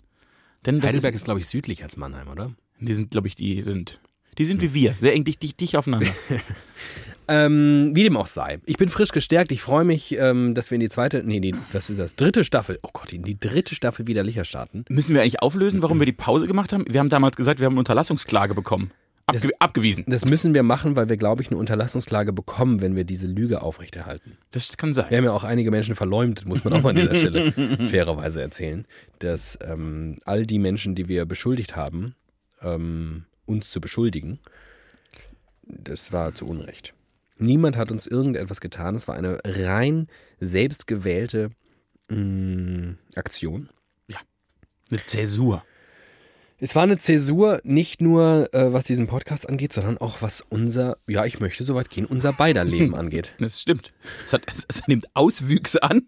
Denn 0.65 0.81
Heidelberg 0.81 1.13
ist, 1.13 1.21
ist, 1.21 1.25
glaube 1.25 1.39
ich, 1.39 1.47
südlich 1.47 1.83
als 1.83 1.95
Mannheim, 1.95 2.27
oder? 2.27 2.51
die 2.79 2.93
sind, 2.93 3.11
glaube 3.11 3.27
ich, 3.27 3.35
die 3.35 3.61
sind, 3.61 4.01
die 4.37 4.45
sind 4.45 4.61
wie 4.61 4.73
wir. 4.73 4.95
Sehr 4.95 5.13
eng 5.13 5.23
dicht, 5.23 5.41
dicht, 5.41 5.59
dicht 5.59 5.75
aufeinander. 5.75 6.11
Ähm, 7.27 7.91
wie 7.93 8.03
dem 8.03 8.17
auch 8.17 8.27
sei. 8.27 8.59
Ich 8.65 8.77
bin 8.77 8.89
frisch 8.89 9.09
gestärkt. 9.09 9.51
Ich 9.51 9.61
freue 9.61 9.83
mich, 9.83 10.15
ähm, 10.17 10.53
dass 10.53 10.69
wir 10.69 10.75
in 10.75 10.81
die 10.81 10.89
zweite, 10.89 11.23
nee, 11.23 11.39
die, 11.39 11.55
das 11.73 11.89
ist 11.89 11.99
das 11.99 12.15
dritte 12.15 12.43
Staffel, 12.43 12.79
oh 12.83 12.89
Gott, 12.93 13.13
in 13.13 13.23
die 13.23 13.39
dritte 13.39 13.73
Staffel 13.73 14.07
widerlicher 14.07 14.45
starten. 14.45 14.85
Müssen 14.89 15.15
wir 15.15 15.21
eigentlich 15.21 15.41
auflösen, 15.41 15.81
warum 15.81 15.99
wir 15.99 16.05
die 16.05 16.11
Pause 16.11 16.45
gemacht 16.47 16.71
haben? 16.71 16.85
Wir 16.87 16.99
haben 16.99 17.09
damals 17.09 17.35
gesagt, 17.35 17.59
wir 17.59 17.65
haben 17.65 17.73
eine 17.73 17.79
Unterlassungsklage 17.79 18.53
bekommen. 18.53 18.91
Abge 19.27 19.49
abgewiesen. 19.57 20.03
Das 20.07 20.23
müssen 20.25 20.53
wir 20.53 20.61
machen, 20.61 20.95
weil 20.95 21.09
wir, 21.09 21.17
glaube 21.17 21.41
ich, 21.41 21.49
eine 21.49 21.57
Unterlassungsklage 21.57 22.31
bekommen, 22.31 22.83
wenn 22.83 22.95
wir 22.95 23.05
diese 23.05 23.25
Lüge 23.25 23.63
aufrechterhalten. 23.63 24.37
Das 24.51 24.77
kann 24.77 24.93
sein. 24.93 25.09
Wir 25.09 25.17
haben 25.17 25.25
ja 25.25 25.31
auch 25.31 25.43
einige 25.43 25.71
Menschen 25.71 25.95
verleumdet, 25.95 26.45
muss 26.45 26.63
man 26.63 26.73
auch 26.73 26.83
mal 26.83 26.89
an 26.89 26.97
dieser 26.97 27.15
Stelle 27.15 27.51
fairerweise 27.89 28.43
erzählen, 28.43 28.85
dass 29.17 29.57
ähm, 29.63 30.17
all 30.25 30.45
die 30.45 30.59
Menschen, 30.59 30.93
die 30.93 31.07
wir 31.07 31.25
beschuldigt 31.25 31.75
haben, 31.75 32.13
ähm, 32.61 33.25
uns 33.45 33.69
zu 33.71 33.81
beschuldigen, 33.81 34.39
das 35.63 36.11
war 36.11 36.33
zu 36.35 36.47
Unrecht. 36.47 36.93
Niemand 37.37 37.75
hat 37.75 37.91
uns 37.91 38.07
irgendetwas 38.07 38.61
getan. 38.61 38.95
Es 38.95 39.07
war 39.07 39.15
eine 39.15 39.39
rein 39.43 40.07
selbstgewählte 40.39 41.51
mh, 42.09 42.95
Aktion. 43.15 43.69
Eine 44.91 45.03
Zäsur. 45.03 45.63
Es 46.59 46.75
war 46.75 46.83
eine 46.83 46.97
Zäsur, 46.97 47.59
nicht 47.63 48.01
nur 48.01 48.53
äh, 48.53 48.71
was 48.71 48.85
diesen 48.85 49.07
Podcast 49.07 49.49
angeht, 49.49 49.73
sondern 49.73 49.97
auch 49.97 50.21
was 50.21 50.41
unser, 50.41 50.97
ja, 51.07 51.25
ich 51.25 51.39
möchte 51.39 51.63
so 51.63 51.75
weit 51.75 51.89
gehen, 51.89 52.05
unser 52.05 52.31
beider 52.33 52.63
Leben 52.63 52.95
angeht. 52.95 53.33
Das 53.39 53.61
stimmt. 53.61 53.93
Es, 54.23 54.33
hat, 54.33 54.43
es, 54.53 54.63
es 54.69 54.87
nimmt 54.87 55.07
Auswüchse 55.15 55.83
an. 55.83 56.03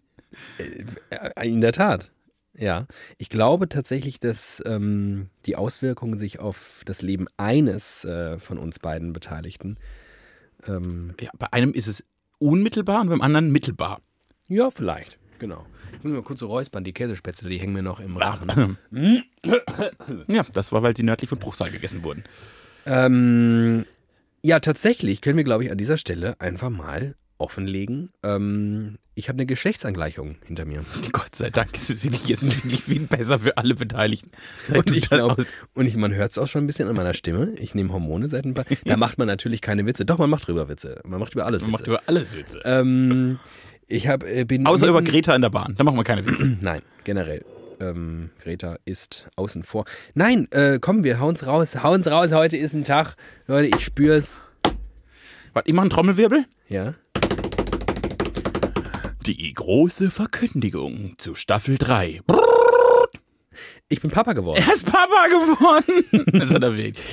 Äh, 0.59 1.49
In 1.49 1.61
der 1.61 1.73
Tat. 1.73 2.11
Ja, 2.59 2.87
ich 3.19 3.29
glaube 3.29 3.69
tatsächlich, 3.69 4.19
dass 4.19 4.63
ähm, 4.65 5.29
die 5.45 5.55
Auswirkungen 5.55 6.17
sich 6.17 6.39
auf 6.39 6.81
das 6.85 7.01
Leben 7.03 7.27
eines 7.37 8.03
äh, 8.03 8.39
von 8.39 8.57
uns 8.57 8.79
beiden 8.79 9.13
Beteiligten, 9.13 9.77
ähm, 10.67 11.13
Ja, 11.21 11.29
bei 11.37 11.53
einem 11.53 11.71
ist 11.73 11.85
es 11.87 12.03
unmittelbar 12.39 13.01
und 13.01 13.09
beim 13.09 13.21
anderen 13.21 13.51
mittelbar. 13.51 14.01
ja, 14.47 14.71
vielleicht, 14.71 15.17
genau. 15.39 15.65
Ich 15.97 16.03
muss 16.03 16.13
mal 16.13 16.21
kurz 16.23 16.39
so 16.39 16.47
räuspern, 16.47 16.83
die 16.83 16.93
Käsespätzle, 16.93 17.49
die 17.49 17.59
hängen 17.59 17.73
mir 17.73 17.83
noch 17.83 17.99
im 17.99 18.17
Rachen. 18.17 18.77
Ja, 20.27 20.43
das 20.53 20.71
war, 20.71 20.83
weil 20.83 20.95
sie 20.97 21.03
nördlich 21.03 21.29
von 21.29 21.39
Bruchsal 21.39 21.71
gegessen 21.71 22.03
wurden. 22.03 22.23
ähm, 22.85 23.85
ja, 24.43 24.59
tatsächlich 24.59 25.21
können 25.21 25.37
wir, 25.37 25.43
glaube 25.43 25.63
ich, 25.65 25.71
an 25.71 25.77
dieser 25.77 25.97
Stelle 25.97 26.39
einfach 26.39 26.69
mal 26.69 27.15
offenlegen. 27.37 28.09
Ähm, 28.23 28.97
ich 29.15 29.29
habe 29.29 29.37
eine 29.37 29.45
Geschlechtsangleichung 29.45 30.35
hinter 30.45 30.65
mir. 30.65 30.83
Gott 31.11 31.35
sei 31.35 31.49
Dank 31.49 31.75
ist 31.75 31.89
es 31.89 32.03
wirklich 32.03 32.27
jetzt 32.27 32.43
wirklich 32.43 32.83
viel 32.83 33.01
besser 33.01 33.39
für 33.39 33.57
alle 33.57 33.75
Beteiligten. 33.75 34.31
Und 34.73 34.91
ich, 34.91 35.09
glaub, 35.09 35.43
und 35.73 35.85
ich, 35.85 35.95
man 35.95 36.13
hört 36.13 36.31
es 36.31 36.37
auch 36.37 36.47
schon 36.47 36.63
ein 36.63 36.67
bisschen 36.67 36.87
an 36.87 36.95
meiner 36.95 37.13
Stimme. 37.13 37.53
Ich 37.57 37.75
nehme 37.75 37.91
Hormone 37.91 38.27
seit 38.27 38.45
ein 38.45 38.53
paar. 38.53 38.65
Da 38.85 38.97
macht 38.97 39.17
man 39.17 39.27
natürlich 39.27 39.61
keine 39.61 39.85
Witze. 39.85 40.05
Doch, 40.05 40.17
man 40.17 40.29
macht 40.29 40.47
drüber 40.47 40.69
Witze. 40.69 41.01
Man 41.05 41.19
macht 41.19 41.33
über 41.33 41.45
alles 41.45 41.61
man 41.63 41.73
Witze. 41.73 41.81
macht 41.83 41.87
über 41.87 42.01
alles 42.05 42.35
Witze. 42.35 42.61
ähm, 42.65 43.39
ich 43.87 44.07
hab, 44.07 44.23
äh, 44.23 44.43
bin. 44.43 44.67
Außer 44.67 44.87
über 44.87 45.01
Greta 45.01 45.35
in 45.35 45.41
der 45.41 45.49
Bahn. 45.49 45.75
Da 45.77 45.83
machen 45.83 45.97
wir 45.97 46.03
keine 46.03 46.25
Witze. 46.25 46.57
Nein, 46.61 46.81
generell. 47.03 47.43
Ähm, 47.79 48.31
Greta 48.39 48.77
ist 48.85 49.27
außen 49.35 49.63
vor. 49.63 49.85
Nein, 50.15 50.47
äh, 50.51 50.79
komm, 50.81 51.03
wir 51.03 51.19
hauen's 51.19 51.45
raus. 51.45 51.83
Hauen's 51.83 52.07
raus. 52.07 52.31
Heute 52.33 52.57
ist 52.57 52.73
ein 52.73 52.83
Tag. 52.83 53.15
Leute, 53.47 53.75
ich 53.75 53.83
spür's. 53.85 54.41
Warte, 55.53 55.69
ich 55.69 55.73
mache 55.73 55.83
einen 55.83 55.89
Trommelwirbel. 55.91 56.45
Ja. 56.69 56.95
Die 59.27 59.53
große 59.53 60.09
Verkündigung 60.09 61.15
zu 61.17 61.35
Staffel 61.35 61.77
3. 61.77 62.21
Ich 63.89 63.99
bin 64.01 64.09
Papa 64.09 64.31
geworden. 64.31 64.63
Er 64.65 64.73
ist 64.73 64.85
Papa 64.85 65.27
geworden. 65.27 66.29
Das 66.39 66.53
hat 66.53 66.63
er 66.63 66.77
wirklich. 66.77 67.05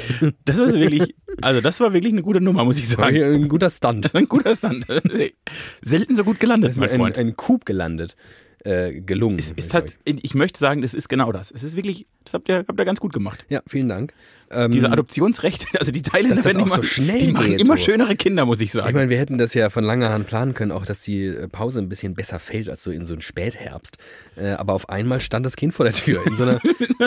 Das 0.44 0.58
ist 0.58 0.74
wirklich, 0.74 1.14
also 1.42 1.60
das 1.60 1.80
war 1.80 1.92
wirklich 1.92 2.12
eine 2.12 2.22
gute 2.22 2.40
Nummer, 2.40 2.64
muss 2.64 2.78
ich 2.78 2.88
sagen. 2.88 3.20
ein 3.20 3.48
guter 3.48 3.68
Stunt. 3.70 4.14
Ein 4.14 4.28
guter 4.28 4.54
Stand. 4.54 4.86
Selten 5.82 6.14
so 6.14 6.22
gut 6.24 6.38
gelandet, 6.38 6.76
mein 6.76 6.90
Ein, 6.90 7.00
Freund. 7.00 7.18
ein 7.18 7.36
Coup 7.36 7.64
gelandet. 7.64 8.16
Äh, 8.64 9.00
gelungen. 9.00 9.38
ist 9.38 9.54
glaub 9.54 9.72
halt, 9.74 9.96
ich 10.06 10.34
möchte 10.34 10.58
sagen, 10.58 10.80
das 10.80 10.94
ist 10.94 11.10
genau 11.10 11.32
das. 11.32 11.50
Es 11.50 11.62
ist 11.62 11.76
wirklich, 11.76 12.06
das 12.24 12.32
habt 12.32 12.48
ihr, 12.48 12.64
habt 12.66 12.80
ihr 12.80 12.84
ganz 12.86 12.98
gut 12.98 13.12
gemacht. 13.12 13.44
Ja, 13.50 13.60
vielen 13.66 13.90
Dank. 13.90 14.14
Ähm, 14.50 14.70
Diese 14.70 14.90
Adoptionsrechte, 14.90 15.66
also 15.78 15.92
die 15.92 16.00
Thailänder 16.00 16.36
Dass 16.36 16.44
das 16.44 16.54
werden 16.54 16.66
immer, 16.66 16.76
so 16.76 16.82
schnell 16.82 17.18
die 17.18 17.32
machen 17.32 17.46
geht, 17.50 17.60
immer 17.60 17.76
schönere 17.76 18.16
Kinder, 18.16 18.46
muss 18.46 18.62
ich 18.62 18.72
sagen. 18.72 18.88
Ich 18.88 18.94
meine, 18.94 19.10
wir 19.10 19.18
hätten 19.18 19.36
das 19.36 19.52
ja 19.52 19.68
von 19.68 19.84
langer 19.84 20.08
Hand 20.08 20.26
planen 20.26 20.54
können, 20.54 20.72
auch 20.72 20.86
dass 20.86 21.02
die 21.02 21.26
äh, 21.26 21.46
Pause 21.46 21.80
ein 21.80 21.90
bisschen 21.90 22.14
besser 22.14 22.38
fällt 22.38 22.70
als 22.70 22.82
so 22.82 22.90
in 22.90 23.04
so 23.04 23.12
einen 23.12 23.20
Spätherbst. 23.20 23.98
Äh, 24.36 24.52
aber 24.52 24.72
auf 24.72 24.88
einmal 24.88 25.20
stand 25.20 25.44
das 25.44 25.56
Kind 25.56 25.74
vor 25.74 25.84
der 25.84 25.92
Tür 25.92 26.26
in 26.26 26.34
so 26.34 26.44
einer, 26.44 26.60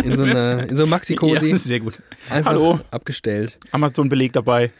in 0.03 0.15
so 0.15 0.23
einer, 0.23 0.69
in 0.69 0.75
so 0.75 0.83
einem 0.83 0.89
Maxi-Cosi. 0.91 1.47
ja, 1.49 1.57
sehr 1.57 1.79
gut. 1.79 1.99
Einfach 2.29 2.51
Hallo, 2.51 2.79
abgestellt. 2.91 3.57
Amazon-Beleg 3.71 4.33
dabei. 4.33 4.71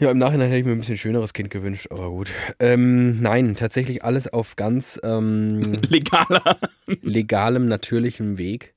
Ja, 0.00 0.10
im 0.12 0.18
Nachhinein 0.18 0.48
hätte 0.48 0.60
ich 0.60 0.64
mir 0.66 0.72
ein 0.72 0.78
bisschen 0.78 0.96
schöneres 0.96 1.32
Kind 1.32 1.50
gewünscht, 1.50 1.88
aber 1.90 2.08
gut. 2.10 2.30
Ähm, 2.60 3.20
nein, 3.20 3.56
tatsächlich 3.56 4.04
alles 4.04 4.32
auf 4.32 4.54
ganz 4.56 5.00
ähm, 5.02 5.60
Legaler. 5.88 6.58
legalem, 7.02 7.66
natürlichem 7.66 8.38
Weg. 8.38 8.74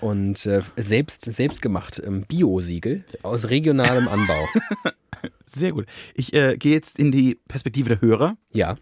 Und 0.00 0.44
äh, 0.46 0.60
selbst, 0.76 1.24
selbst 1.24 1.62
gemacht. 1.62 2.00
Ähm, 2.04 2.24
Bio-Siegel 2.28 3.04
aus 3.22 3.48
regionalem 3.50 4.08
Anbau. 4.08 4.46
Sehr 5.46 5.72
gut. 5.72 5.86
Ich 6.14 6.34
äh, 6.34 6.56
gehe 6.58 6.72
jetzt 6.74 6.98
in 6.98 7.10
die 7.12 7.38
Perspektive 7.48 7.88
der 7.88 8.00
Hörer. 8.00 8.36
Ja, 8.52 8.76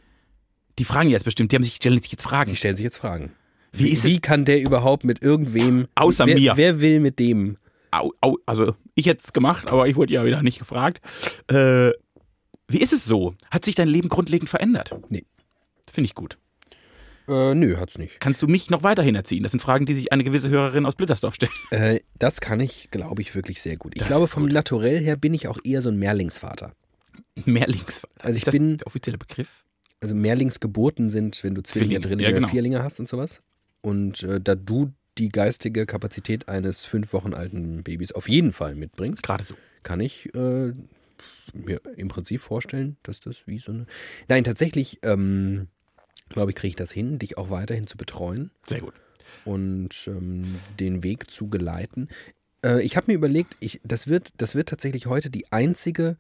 Die 0.79 0.85
fragen 0.85 1.09
jetzt 1.09 1.25
bestimmt, 1.25 1.53
die 1.53 1.57
haben 1.57 1.63
sich, 1.63 1.77
stellen 1.77 2.03
sich 2.03 2.13
jetzt 2.13 2.23
Fragen. 2.25 2.51
die 2.51 2.57
stellen 2.57 2.77
sich 2.77 2.85
jetzt 2.85 2.99
Fragen. 2.99 3.33
Wie 3.73 3.85
Wie, 3.85 3.89
ist 3.91 4.05
wie 4.05 4.19
kann 4.19 4.45
der 4.45 4.61
überhaupt 4.61 5.05
mit 5.05 5.23
irgendwem. 5.23 5.87
Außer 5.95 6.27
wer, 6.27 6.35
mir. 6.35 6.53
Wer 6.57 6.81
will 6.81 7.01
mit 7.01 7.19
dem? 7.19 7.57
Au, 8.01 8.13
au, 8.21 8.37
also 8.47 8.75
ich 8.95 9.07
hätte 9.07 9.23
es 9.25 9.33
gemacht, 9.33 9.71
aber 9.71 9.87
ich 9.89 9.97
wurde 9.97 10.13
ja 10.15 10.25
wieder 10.25 10.43
nicht 10.43 10.59
gefragt. 10.59 11.01
Äh, 11.49 11.91
wie 12.69 12.81
ist 12.81 12.93
es 12.93 13.05
so? 13.05 13.35
Hat 13.51 13.65
sich 13.65 13.75
dein 13.75 13.89
Leben 13.89 14.09
grundlegend 14.09 14.49
verändert? 14.51 14.95
Nee. 15.09 15.25
Das 15.85 15.95
finde 15.95 16.07
ich 16.07 16.15
gut. 16.15 16.39
Äh, 17.29 17.55
nö, 17.55 17.77
hat's 17.79 17.99
nicht. 17.99 18.21
Kannst 18.21 18.41
du 18.43 18.47
mich 18.47 18.71
noch 18.71 18.83
weiterhin 18.83 19.15
erziehen? 19.17 19.43
Das 19.43 19.53
sind 19.53 19.61
Fragen, 19.61 19.85
die 19.87 19.95
sich 19.95 20.13
eine 20.13 20.23
gewisse 20.25 20.49
Hörerin 20.49 20.87
aus 20.87 20.95
Blittersdorf 20.95 21.35
stellt. 21.35 21.53
Äh, 21.71 22.01
das 22.19 22.41
kann 22.41 22.61
ich, 22.61 22.89
glaube 22.91 23.21
ich, 23.23 23.35
wirklich 23.35 23.61
sehr 23.61 23.77
gut. 23.77 23.93
Ich 23.95 24.01
Das 24.01 24.09
glaube, 24.09 24.29
vom 24.29 24.45
gut. 24.45 24.53
Naturell 24.53 25.01
her 25.03 25.17
bin 25.17 25.35
ich 25.35 25.49
auch 25.49 25.59
eher 25.65 25.83
so 25.83 25.89
ein 25.89 25.97
Mehrlingsvater. 25.99 26.73
Mehrlingsvater. 27.45 28.15
Also 28.25 28.37
ich 28.37 28.43
ist 28.43 28.47
das 28.49 28.53
bin- 28.55 28.79
der 28.79 28.87
offizielle 28.87 29.19
Begriff? 29.19 29.65
Also 30.01 30.15
Mehrlingsgeburten 30.15 31.11
sind, 31.11 31.43
wenn 31.43 31.55
du 31.55 31.63
Zwillinge, 31.63 32.01
Zwillinge, 32.01 32.01
Drillinge, 32.01 32.23
ja, 32.31 32.31
genau. 32.35 32.49
Vierlinge 32.49 32.83
hast 32.83 33.01
und 33.01 33.09
sowas. 33.09 33.43
Und 33.81 34.23
äh, 34.23 34.41
da 34.41 34.55
du 34.55 34.93
die 35.19 35.29
geistige 35.31 35.87
Kapazität 35.87 36.49
eines 36.49 36.85
fünf 36.85 37.13
Wochen 37.13 37.35
alten 37.35 37.83
Babys 37.83 38.13
auf 38.13 38.29
jeden 38.29 38.53
Fall 38.53 38.75
mitbringst, 38.75 39.23
Gerade 39.23 39.45
so. 39.45 39.55
kann 39.83 40.01
ich 40.01 40.35
äh, 40.35 40.73
mir 41.55 41.81
im 41.97 42.09
Prinzip 42.09 42.41
vorstellen, 42.41 42.97
dass 43.03 43.21
das 43.21 43.47
wie 43.47 43.59
so 43.59 43.73
eine. 43.73 43.87
Nein, 44.29 44.45
tatsächlich, 44.45 44.99
ähm, 45.03 45.69
glaube 46.29 46.51
ich, 46.51 46.57
kriege 46.57 46.69
ich 46.71 46.77
das 46.77 46.93
hin, 46.93 47.19
dich 47.19 47.39
auch 47.39 47.51
weiterhin 47.51 47.87
zu 47.87 47.97
betreuen 47.97 48.51
Sehr 48.67 48.81
gut. 48.81 48.95
und 49.45 49.91
ähm, 50.07 50.57
den 50.79 51.03
Weg 51.03 51.31
zu 51.31 51.49
geleiten. 51.49 52.09
Äh, 52.65 52.83
ich 52.83 52.97
habe 52.97 53.11
mir 53.11 53.15
überlegt, 53.15 53.57
ich, 53.61 53.81
das, 53.85 54.09
wird, 54.09 54.31
das 54.39 54.55
wird 54.55 54.69
tatsächlich 54.69 55.07
heute 55.07 55.31
die 55.31 55.51
einzige 55.53 56.17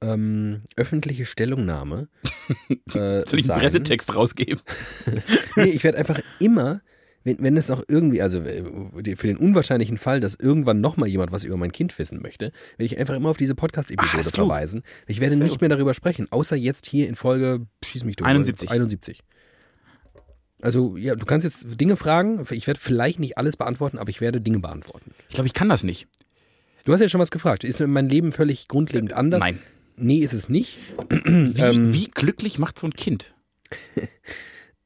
ähm, 0.00 0.62
öffentliche 0.76 1.24
Stellungnahme 1.24 2.08
äh, 2.68 2.74
Soll 2.92 3.24
ich 3.24 3.32
einen 3.32 3.42
sein. 3.44 3.58
Pressetext 3.60 4.14
rausgeben? 4.14 4.60
Nee, 5.56 5.66
ich 5.70 5.84
werde 5.84 5.98
einfach 5.98 6.20
immer, 6.40 6.82
wenn, 7.24 7.38
wenn 7.40 7.56
es 7.56 7.70
auch 7.70 7.82
irgendwie, 7.88 8.22
also 8.22 8.40
äh, 8.40 8.62
für 9.16 9.26
den 9.26 9.36
unwahrscheinlichen 9.36 9.98
Fall, 9.98 10.20
dass 10.20 10.34
irgendwann 10.34 10.80
nochmal 10.80 11.08
jemand 11.08 11.32
was 11.32 11.44
über 11.44 11.56
mein 11.56 11.72
Kind 11.72 11.98
wissen 11.98 12.20
möchte, 12.22 12.52
werde 12.76 12.84
ich 12.84 12.98
einfach 12.98 13.14
immer 13.14 13.30
auf 13.30 13.36
diese 13.36 13.54
Podcast-Episode 13.54 14.22
verweisen. 14.24 14.82
Ich 15.06 15.20
werde 15.20 15.36
nicht 15.36 15.52
gut. 15.52 15.60
mehr 15.62 15.70
darüber 15.70 15.94
sprechen, 15.94 16.26
außer 16.30 16.54
jetzt 16.56 16.86
hier 16.86 17.08
in 17.08 17.16
Folge, 17.16 17.66
schieß 17.82 18.04
mich 18.04 18.16
durch. 18.16 18.28
71. 18.28 18.70
71. 18.70 19.20
Also, 20.60 20.96
ja, 20.96 21.14
du 21.14 21.26
kannst 21.26 21.44
jetzt 21.44 21.80
Dinge 21.80 21.96
fragen. 21.96 22.46
Ich 22.50 22.66
werde 22.66 22.80
vielleicht 22.80 23.20
nicht 23.20 23.36
alles 23.36 23.56
beantworten, 23.56 23.98
aber 23.98 24.08
ich 24.08 24.20
werde 24.20 24.40
Dinge 24.40 24.60
beantworten. 24.60 25.12
Ich 25.28 25.34
glaube, 25.34 25.46
ich 25.46 25.52
kann 25.54 25.68
das 25.68 25.82
nicht. 25.84 26.06
Du 26.84 26.92
hast 26.92 27.00
ja 27.00 27.08
schon 27.08 27.20
was 27.20 27.30
gefragt. 27.30 27.64
Ist 27.64 27.80
mein 27.86 28.08
Leben 28.08 28.32
völlig 28.32 28.68
grundlegend 28.68 29.12
anders? 29.12 29.40
Nein. 29.40 29.58
Nee, 29.96 30.18
ist 30.18 30.32
es 30.32 30.48
nicht. 30.48 30.78
Wie, 31.10 31.60
Ähm. 31.60 31.92
wie 31.92 32.08
glücklich 32.08 32.58
macht 32.58 32.78
so 32.78 32.86
ein 32.86 32.92
Kind? 32.94 33.34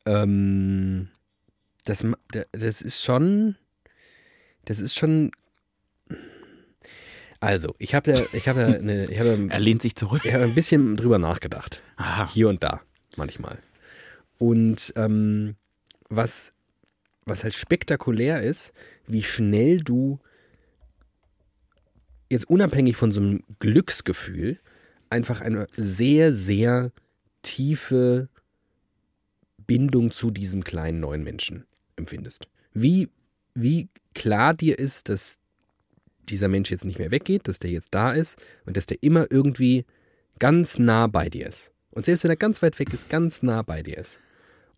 Ähm, 0.06 1.08
das, 1.88 2.04
das 2.52 2.82
ist 2.82 3.02
schon. 3.02 3.56
Das 4.64 4.80
ist 4.80 4.96
schon. 4.96 5.30
Also, 7.40 7.74
ich 7.78 7.94
habe 7.94 8.12
ja, 8.12 8.26
ich 8.32 8.48
habe 8.48 8.60
ja 8.60 8.66
eine, 8.66 9.10
ich 9.10 9.18
habe 9.18 9.46
Er 9.50 9.60
lehnt 9.60 9.82
sich 9.82 9.94
zurück. 9.94 10.22
ich 10.24 10.34
habe 10.34 10.44
ein 10.44 10.54
bisschen 10.54 10.96
drüber 10.96 11.18
nachgedacht. 11.18 11.82
Aha. 11.96 12.30
Hier 12.32 12.48
und 12.48 12.62
da, 12.62 12.82
manchmal. 13.16 13.58
Und 14.38 14.92
ähm, 14.96 15.56
was, 16.08 16.52
was 17.24 17.44
halt 17.44 17.54
spektakulär 17.54 18.42
ist, 18.42 18.72
wie 19.06 19.22
schnell 19.22 19.78
du 19.78 20.18
jetzt 22.30 22.48
unabhängig 22.50 22.96
von 22.96 23.12
so 23.12 23.20
einem 23.20 23.44
Glücksgefühl 23.60 24.58
einfach 25.10 25.40
eine 25.40 25.66
sehr, 25.76 26.32
sehr 26.32 26.92
tiefe 27.42 28.28
Bindung 29.66 30.10
zu 30.10 30.30
diesem 30.30 30.64
kleinen 30.64 31.00
neuen 31.00 31.24
Menschen 31.24 31.67
empfindest. 31.98 32.48
Wie, 32.72 33.08
wie 33.54 33.88
klar 34.14 34.54
dir 34.54 34.78
ist, 34.78 35.08
dass 35.08 35.38
dieser 36.28 36.48
Mensch 36.48 36.70
jetzt 36.70 36.84
nicht 36.84 36.98
mehr 36.98 37.10
weggeht, 37.10 37.48
dass 37.48 37.58
der 37.58 37.70
jetzt 37.70 37.94
da 37.94 38.12
ist 38.12 38.36
und 38.66 38.76
dass 38.76 38.86
der 38.86 39.02
immer 39.02 39.26
irgendwie 39.30 39.84
ganz 40.38 40.78
nah 40.78 41.06
bei 41.06 41.28
dir 41.28 41.46
ist. 41.46 41.72
Und 41.90 42.04
selbst 42.04 42.24
wenn 42.24 42.30
er 42.30 42.36
ganz 42.36 42.62
weit 42.62 42.78
weg 42.78 42.92
ist, 42.92 43.08
ganz 43.08 43.42
nah 43.42 43.62
bei 43.62 43.82
dir 43.82 43.98
ist. 43.98 44.20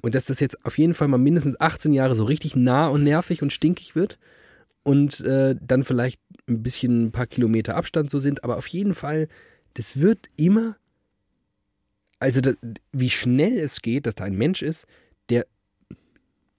Und 0.03 0.15
dass 0.15 0.25
das 0.25 0.41
jetzt 0.41 0.65
auf 0.65 0.79
jeden 0.79 0.95
Fall 0.95 1.09
mal 1.09 1.19
mindestens 1.19 1.61
18 1.61 1.93
Jahre 1.93 2.15
so 2.15 2.25
richtig 2.25 2.57
nah 2.57 2.89
und 2.89 3.05
nervig 3.05 3.43
und 3.43 3.53
stinkig 3.53 3.95
wird 3.95 4.19
und 4.83 5.21
äh, 5.21 5.55
dann 5.61 5.85
vielleicht 5.85 6.21
ein 6.49 6.63
bisschen 6.63 7.07
ein 7.07 7.13
paar 7.13 7.27
Kilometer 7.27 7.77
Abstand 7.77 8.11
so 8.11 8.19
sind, 8.19 8.43
aber 8.45 8.57
auf 8.57 8.67
jeden 8.67 8.95
Fall, 8.95 9.29
das 9.75 10.01
wird 10.01 10.31
immer, 10.37 10.77
also 12.19 12.41
das, 12.41 12.57
wie 12.93 13.11
schnell 13.11 13.59
es 13.59 13.83
geht, 13.83 14.07
dass 14.07 14.15
da 14.15 14.25
ein 14.25 14.37
Mensch 14.37 14.63
ist, 14.63 14.87
der 15.29 15.47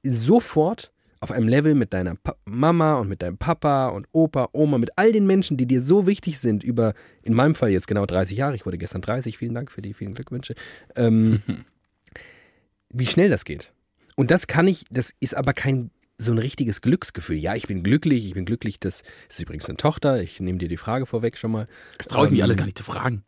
sofort 0.04 0.92
auf 1.20 1.32
einem 1.32 1.48
Level 1.48 1.76
mit 1.76 1.94
deiner 1.94 2.16
pa 2.16 2.36
Mama 2.46 2.96
und 2.96 3.08
mit 3.08 3.22
deinem 3.22 3.38
Papa 3.38 3.90
und 3.90 4.08
Opa, 4.12 4.50
Oma, 4.54 4.80
mit 4.80 4.98
all 4.98 5.12
den 5.12 5.28
Menschen, 5.28 5.56
die 5.56 5.68
dir 5.68 5.80
so 5.80 6.08
wichtig 6.08 6.40
sind, 6.40 6.64
über, 6.64 6.94
in 7.22 7.34
meinem 7.34 7.54
Fall 7.54 7.70
jetzt 7.70 7.88
genau 7.88 8.06
30 8.08 8.38
Jahre, 8.38 8.56
ich 8.56 8.66
wurde 8.66 8.80
gestern 8.80 9.02
30, 9.02 9.38
vielen 9.38 9.54
Dank 9.54 9.72
für 9.72 9.84
die 9.84 9.94
vielen 9.94 10.16
Glückwünsche, 10.16 10.56
ähm, 10.96 11.42
wie 12.90 13.06
schnell 13.06 13.30
das 13.30 13.46
geht. 13.46 13.72
Und 14.16 14.32
das 14.32 14.48
kann 14.48 14.68
ich, 14.68 14.86
das 14.90 15.14
ist 15.20 15.36
aber 15.36 15.54
kein 15.54 15.92
so 16.18 16.32
ein 16.32 16.38
richtiges 16.38 16.82
Glücksgefühl. 16.82 17.38
Ja, 17.38 17.56
ich 17.56 17.68
bin 17.68 17.84
glücklich, 17.84 18.26
ich 18.26 18.34
bin 18.34 18.46
glücklich, 18.46 18.80
das 18.80 19.04
ist 19.30 19.40
übrigens 19.40 19.68
eine 19.70 19.78
Tochter, 19.78 20.22
ich 20.22 20.40
nehme 20.40 20.60
dir 20.60 20.70
die 20.70 20.78
Frage 20.78 21.06
vorweg 21.06 21.38
schon 21.38 21.52
mal. 21.52 21.68
Das 21.98 22.08
traue 22.08 22.26
ich 22.26 22.32
mich 22.32 22.40
Ähm, 22.40 22.46
alles 22.46 22.58
gar 22.58 22.66
nicht 22.66 22.78
zu 22.78 22.84
fragen. 22.84 23.24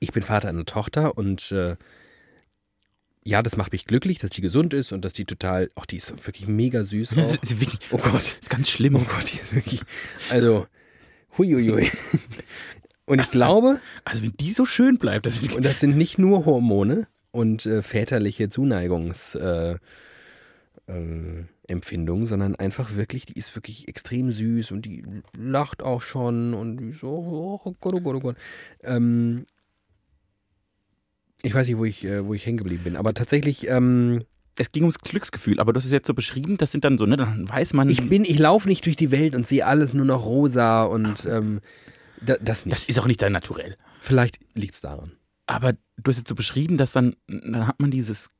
Ich 0.00 0.12
bin 0.12 0.22
Vater 0.22 0.48
einer 0.48 0.66
Tochter 0.66 1.16
und 1.16 1.52
äh, 1.52 1.76
ja, 3.26 3.42
das 3.42 3.56
macht 3.56 3.72
mich 3.72 3.86
glücklich, 3.86 4.18
dass 4.18 4.30
die 4.30 4.42
gesund 4.42 4.74
ist 4.74 4.92
und 4.92 5.04
dass 5.04 5.14
die 5.14 5.24
total, 5.24 5.70
auch 5.74 5.86
die 5.86 5.96
ist 5.96 6.10
wirklich 6.26 6.46
mega 6.46 6.84
süß 6.84 7.12
auch. 7.18 7.32
Wirklich, 7.32 7.78
Oh 7.90 7.98
Gott. 7.98 8.36
ist 8.40 8.50
ganz 8.50 8.68
schlimm. 8.70 8.96
Oh 8.96 9.00
Gott, 9.00 9.32
die 9.32 9.36
ist 9.38 9.54
wirklich, 9.54 9.80
also, 10.30 10.66
huiuiui. 11.38 11.90
Und 13.06 13.20
ich 13.20 13.30
glaube, 13.30 13.80
Also 14.04 14.22
wenn 14.22 14.34
die 14.38 14.52
so 14.52 14.64
schön 14.64 14.96
bleibt, 14.96 15.26
das 15.26 15.38
und 15.38 15.62
das 15.62 15.78
sind 15.80 15.94
nicht 15.96 16.18
nur 16.18 16.46
Hormone 16.46 17.06
und 17.32 17.66
äh, 17.66 17.82
väterliche 17.82 18.48
Zuneigungs, 18.48 19.34
äh, 19.34 19.76
äh, 20.86 21.44
sondern 22.24 22.56
einfach 22.56 22.96
wirklich, 22.96 23.26
die 23.26 23.38
ist 23.38 23.54
wirklich 23.54 23.88
extrem 23.88 24.32
süß 24.32 24.70
und 24.70 24.86
die 24.86 25.04
lacht 25.36 25.82
auch 25.82 26.00
schon 26.00 26.54
und 26.54 26.78
die 26.78 26.92
so, 26.92 27.60
oh 27.64 27.74
Gott, 27.78 27.92
oh 27.94 28.00
Gott, 28.00 28.14
oh 28.16 28.20
Gott. 28.20 28.36
Ähm, 28.82 29.44
ich 31.44 31.54
weiß 31.54 31.68
nicht, 31.68 31.78
wo 31.78 31.84
ich, 31.84 32.04
äh, 32.04 32.24
wo 32.24 32.34
ich 32.34 32.44
hängen 32.46 32.58
geblieben 32.58 32.84
bin, 32.84 32.96
aber 32.96 33.14
tatsächlich, 33.14 33.68
ähm, 33.68 34.24
es 34.56 34.70
ging 34.72 34.84
ums 34.84 34.98
Glücksgefühl, 35.00 35.58
aber 35.60 35.72
du 35.72 35.78
hast 35.78 35.84
es 35.86 35.92
jetzt 35.92 36.06
so 36.06 36.14
beschrieben, 36.14 36.56
das 36.58 36.70
sind 36.72 36.84
dann 36.84 36.96
so, 36.98 37.06
ne, 37.06 37.16
dann 37.16 37.48
weiß 37.48 37.72
man, 37.74 37.88
ich 37.88 38.08
bin, 38.08 38.24
ich 38.24 38.38
laufe 38.38 38.68
nicht 38.68 38.86
durch 38.86 38.96
die 38.96 39.10
Welt 39.10 39.34
und 39.34 39.46
sehe 39.46 39.66
alles 39.66 39.94
nur 39.94 40.04
noch 40.04 40.24
rosa 40.24 40.84
und 40.84 41.26
ähm, 41.26 41.60
da, 42.20 42.36
das 42.40 42.64
nicht. 42.64 42.74
das 42.76 42.84
ist 42.84 42.98
auch 42.98 43.06
nicht 43.06 43.20
dein 43.20 43.32
Naturell. 43.32 43.76
Vielleicht 44.00 44.38
liegt 44.54 44.74
es 44.74 44.80
daran. 44.80 45.12
Aber 45.46 45.72
du 45.72 46.08
hast 46.08 46.18
jetzt 46.18 46.28
so 46.28 46.34
beschrieben, 46.34 46.76
dass 46.78 46.92
dann, 46.92 47.16
dann 47.26 47.66
hat 47.66 47.80
man 47.80 47.90
dieses 47.90 48.30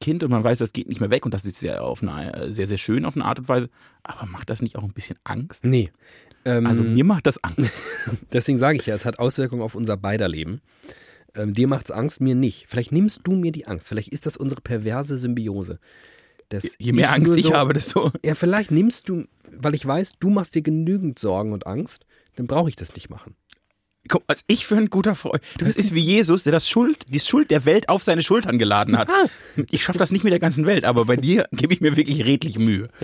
Kind 0.00 0.22
und 0.22 0.30
man 0.30 0.44
weiß, 0.44 0.58
das 0.58 0.72
geht 0.72 0.88
nicht 0.88 1.00
mehr 1.00 1.10
weg 1.10 1.24
und 1.26 1.34
das 1.34 1.44
ist 1.44 1.60
ja 1.62 1.80
auf 1.80 2.02
eine 2.02 2.52
sehr, 2.52 2.66
sehr 2.66 2.78
schön 2.78 3.04
auf 3.04 3.16
eine 3.16 3.24
Art 3.24 3.38
und 3.38 3.48
Weise. 3.48 3.68
Aber 4.02 4.26
macht 4.26 4.48
das 4.50 4.62
nicht 4.62 4.76
auch 4.76 4.82
ein 4.82 4.92
bisschen 4.92 5.18
Angst? 5.24 5.60
Nee. 5.64 5.90
Ähm, 6.44 6.66
Also 6.66 6.82
mir 6.82 7.04
macht 7.04 7.26
das 7.26 7.42
Angst. 7.42 7.72
Deswegen 8.32 8.58
sage 8.58 8.78
ich 8.78 8.86
ja, 8.86 8.94
es 8.94 9.04
hat 9.04 9.18
Auswirkungen 9.18 9.62
auf 9.62 9.74
unser 9.74 9.96
beider 9.96 10.28
Leben. 10.28 10.60
Ähm, 11.34 11.54
dir 11.54 11.68
macht's 11.68 11.90
Angst, 11.90 12.20
mir 12.20 12.34
nicht. 12.34 12.66
Vielleicht 12.68 12.92
nimmst 12.92 13.22
du 13.24 13.32
mir 13.32 13.52
die 13.52 13.66
Angst. 13.66 13.88
Vielleicht 13.88 14.08
ist 14.08 14.26
das 14.26 14.36
unsere 14.36 14.60
perverse 14.60 15.18
Symbiose. 15.18 15.78
Dass 16.48 16.76
Je 16.78 16.92
mehr 16.92 17.06
ich 17.06 17.10
Angst 17.10 17.28
nur 17.28 17.36
ich 17.36 17.44
so, 17.46 17.54
habe, 17.54 17.72
desto. 17.72 18.12
Ja, 18.24 18.34
vielleicht 18.34 18.70
nimmst 18.70 19.08
du, 19.08 19.24
weil 19.50 19.74
ich 19.74 19.84
weiß, 19.84 20.14
du 20.20 20.30
machst 20.30 20.54
dir 20.54 20.62
genügend 20.62 21.18
Sorgen 21.18 21.52
und 21.52 21.66
Angst, 21.66 22.06
dann 22.36 22.46
brauche 22.46 22.68
ich 22.68 22.76
das 22.76 22.94
nicht 22.94 23.10
machen. 23.10 23.34
Guck, 24.08 24.22
was 24.26 24.44
ich 24.48 24.66
für 24.66 24.76
ein 24.76 24.90
guter 24.90 25.14
Freund. 25.14 25.42
Das 25.58 25.76
ist 25.76 25.94
wie 25.94 26.00
Jesus, 26.00 26.42
der 26.42 26.52
das 26.52 26.68
Schuld, 26.68 27.06
die 27.08 27.20
Schuld 27.20 27.50
der 27.50 27.64
Welt 27.64 27.88
auf 27.88 28.02
seine 28.02 28.22
Schultern 28.22 28.58
geladen 28.58 28.98
hat. 28.98 29.08
Ich 29.70 29.82
schaffe 29.82 29.98
das 29.98 30.10
nicht 30.10 30.24
mit 30.24 30.32
der 30.32 30.40
ganzen 30.40 30.66
Welt, 30.66 30.84
aber 30.84 31.06
bei 31.06 31.16
dir 31.16 31.46
gebe 31.52 31.72
ich 31.72 31.80
mir 31.80 31.96
wirklich 31.96 32.24
redlich 32.24 32.58
Mühe. 32.58 32.88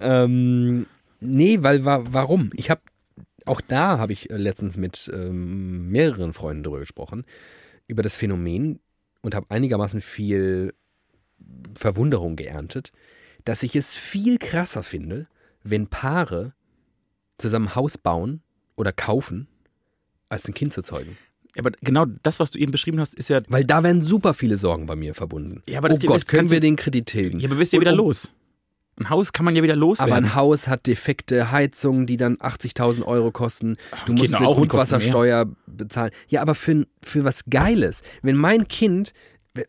Ähm, 0.00 0.86
nee, 1.20 1.58
weil 1.62 1.84
wa 1.84 2.02
warum? 2.10 2.50
Ich 2.54 2.70
habe 2.70 2.80
auch 3.46 3.60
da 3.60 3.98
habe 3.98 4.12
ich 4.12 4.30
äh, 4.30 4.36
letztens 4.36 4.76
mit 4.76 5.10
ähm, 5.12 5.88
mehreren 5.90 6.32
Freunden 6.32 6.62
darüber 6.62 6.80
gesprochen 6.80 7.24
über 7.88 8.02
das 8.02 8.16
Phänomen 8.16 8.80
und 9.22 9.34
habe 9.34 9.46
einigermaßen 9.48 10.00
viel 10.00 10.74
Verwunderung 11.74 12.36
geerntet, 12.36 12.92
dass 13.44 13.62
ich 13.62 13.76
es 13.76 13.94
viel 13.94 14.38
krasser 14.38 14.82
finde, 14.82 15.28
wenn 15.62 15.86
Paare 15.86 16.54
zusammen 17.38 17.74
Haus 17.74 17.98
bauen 17.98 18.42
oder 18.76 18.92
kaufen, 18.92 19.46
als 20.28 20.48
ein 20.48 20.54
Kind 20.54 20.72
zu 20.72 20.82
zeugen. 20.82 21.16
Aber 21.58 21.70
genau 21.80 22.04
das, 22.22 22.40
was 22.40 22.50
du 22.50 22.58
eben 22.58 22.72
beschrieben 22.72 23.00
hast, 23.00 23.14
ist 23.14 23.30
ja. 23.30 23.40
Weil 23.48 23.64
da 23.64 23.82
werden 23.82 24.02
super 24.02 24.34
viele 24.34 24.56
Sorgen 24.56 24.86
bei 24.86 24.96
mir 24.96 25.14
verbunden. 25.14 25.62
Ja, 25.68 25.78
aber 25.78 25.88
das 25.88 25.98
oh 26.02 26.06
Gott, 26.06 26.26
können 26.26 26.50
wir 26.50 26.60
den 26.60 26.76
Kredit 26.76 27.06
tilgen? 27.06 27.40
Ja, 27.40 27.48
aber 27.48 27.56
bist 27.56 27.72
ja 27.72 27.80
wieder 27.80 27.92
um- 27.92 27.98
los. 27.98 28.32
Ein 28.98 29.10
Haus 29.10 29.32
kann 29.32 29.44
man 29.44 29.54
ja 29.54 29.62
wieder 29.62 29.76
loswerden. 29.76 30.12
Aber 30.12 30.22
ein 30.26 30.34
Haus 30.34 30.68
hat 30.68 30.86
defekte 30.86 31.50
Heizungen, 31.50 32.06
die 32.06 32.16
dann 32.16 32.36
80.000 32.36 33.04
Euro 33.04 33.30
kosten. 33.30 33.76
Du 34.06 34.12
Okay, 34.12 34.22
musst 34.22 34.34
eine 34.34 34.46
Grundwassersteuer 34.46 35.46
bezahlen. 35.66 36.12
Ja, 36.28 36.40
aber 36.40 36.54
für, 36.54 36.86
für 37.02 37.24
was 37.24 37.44
Geiles. 37.50 38.02
Wenn 38.22 38.36
mein 38.36 38.68
Kind, 38.68 39.12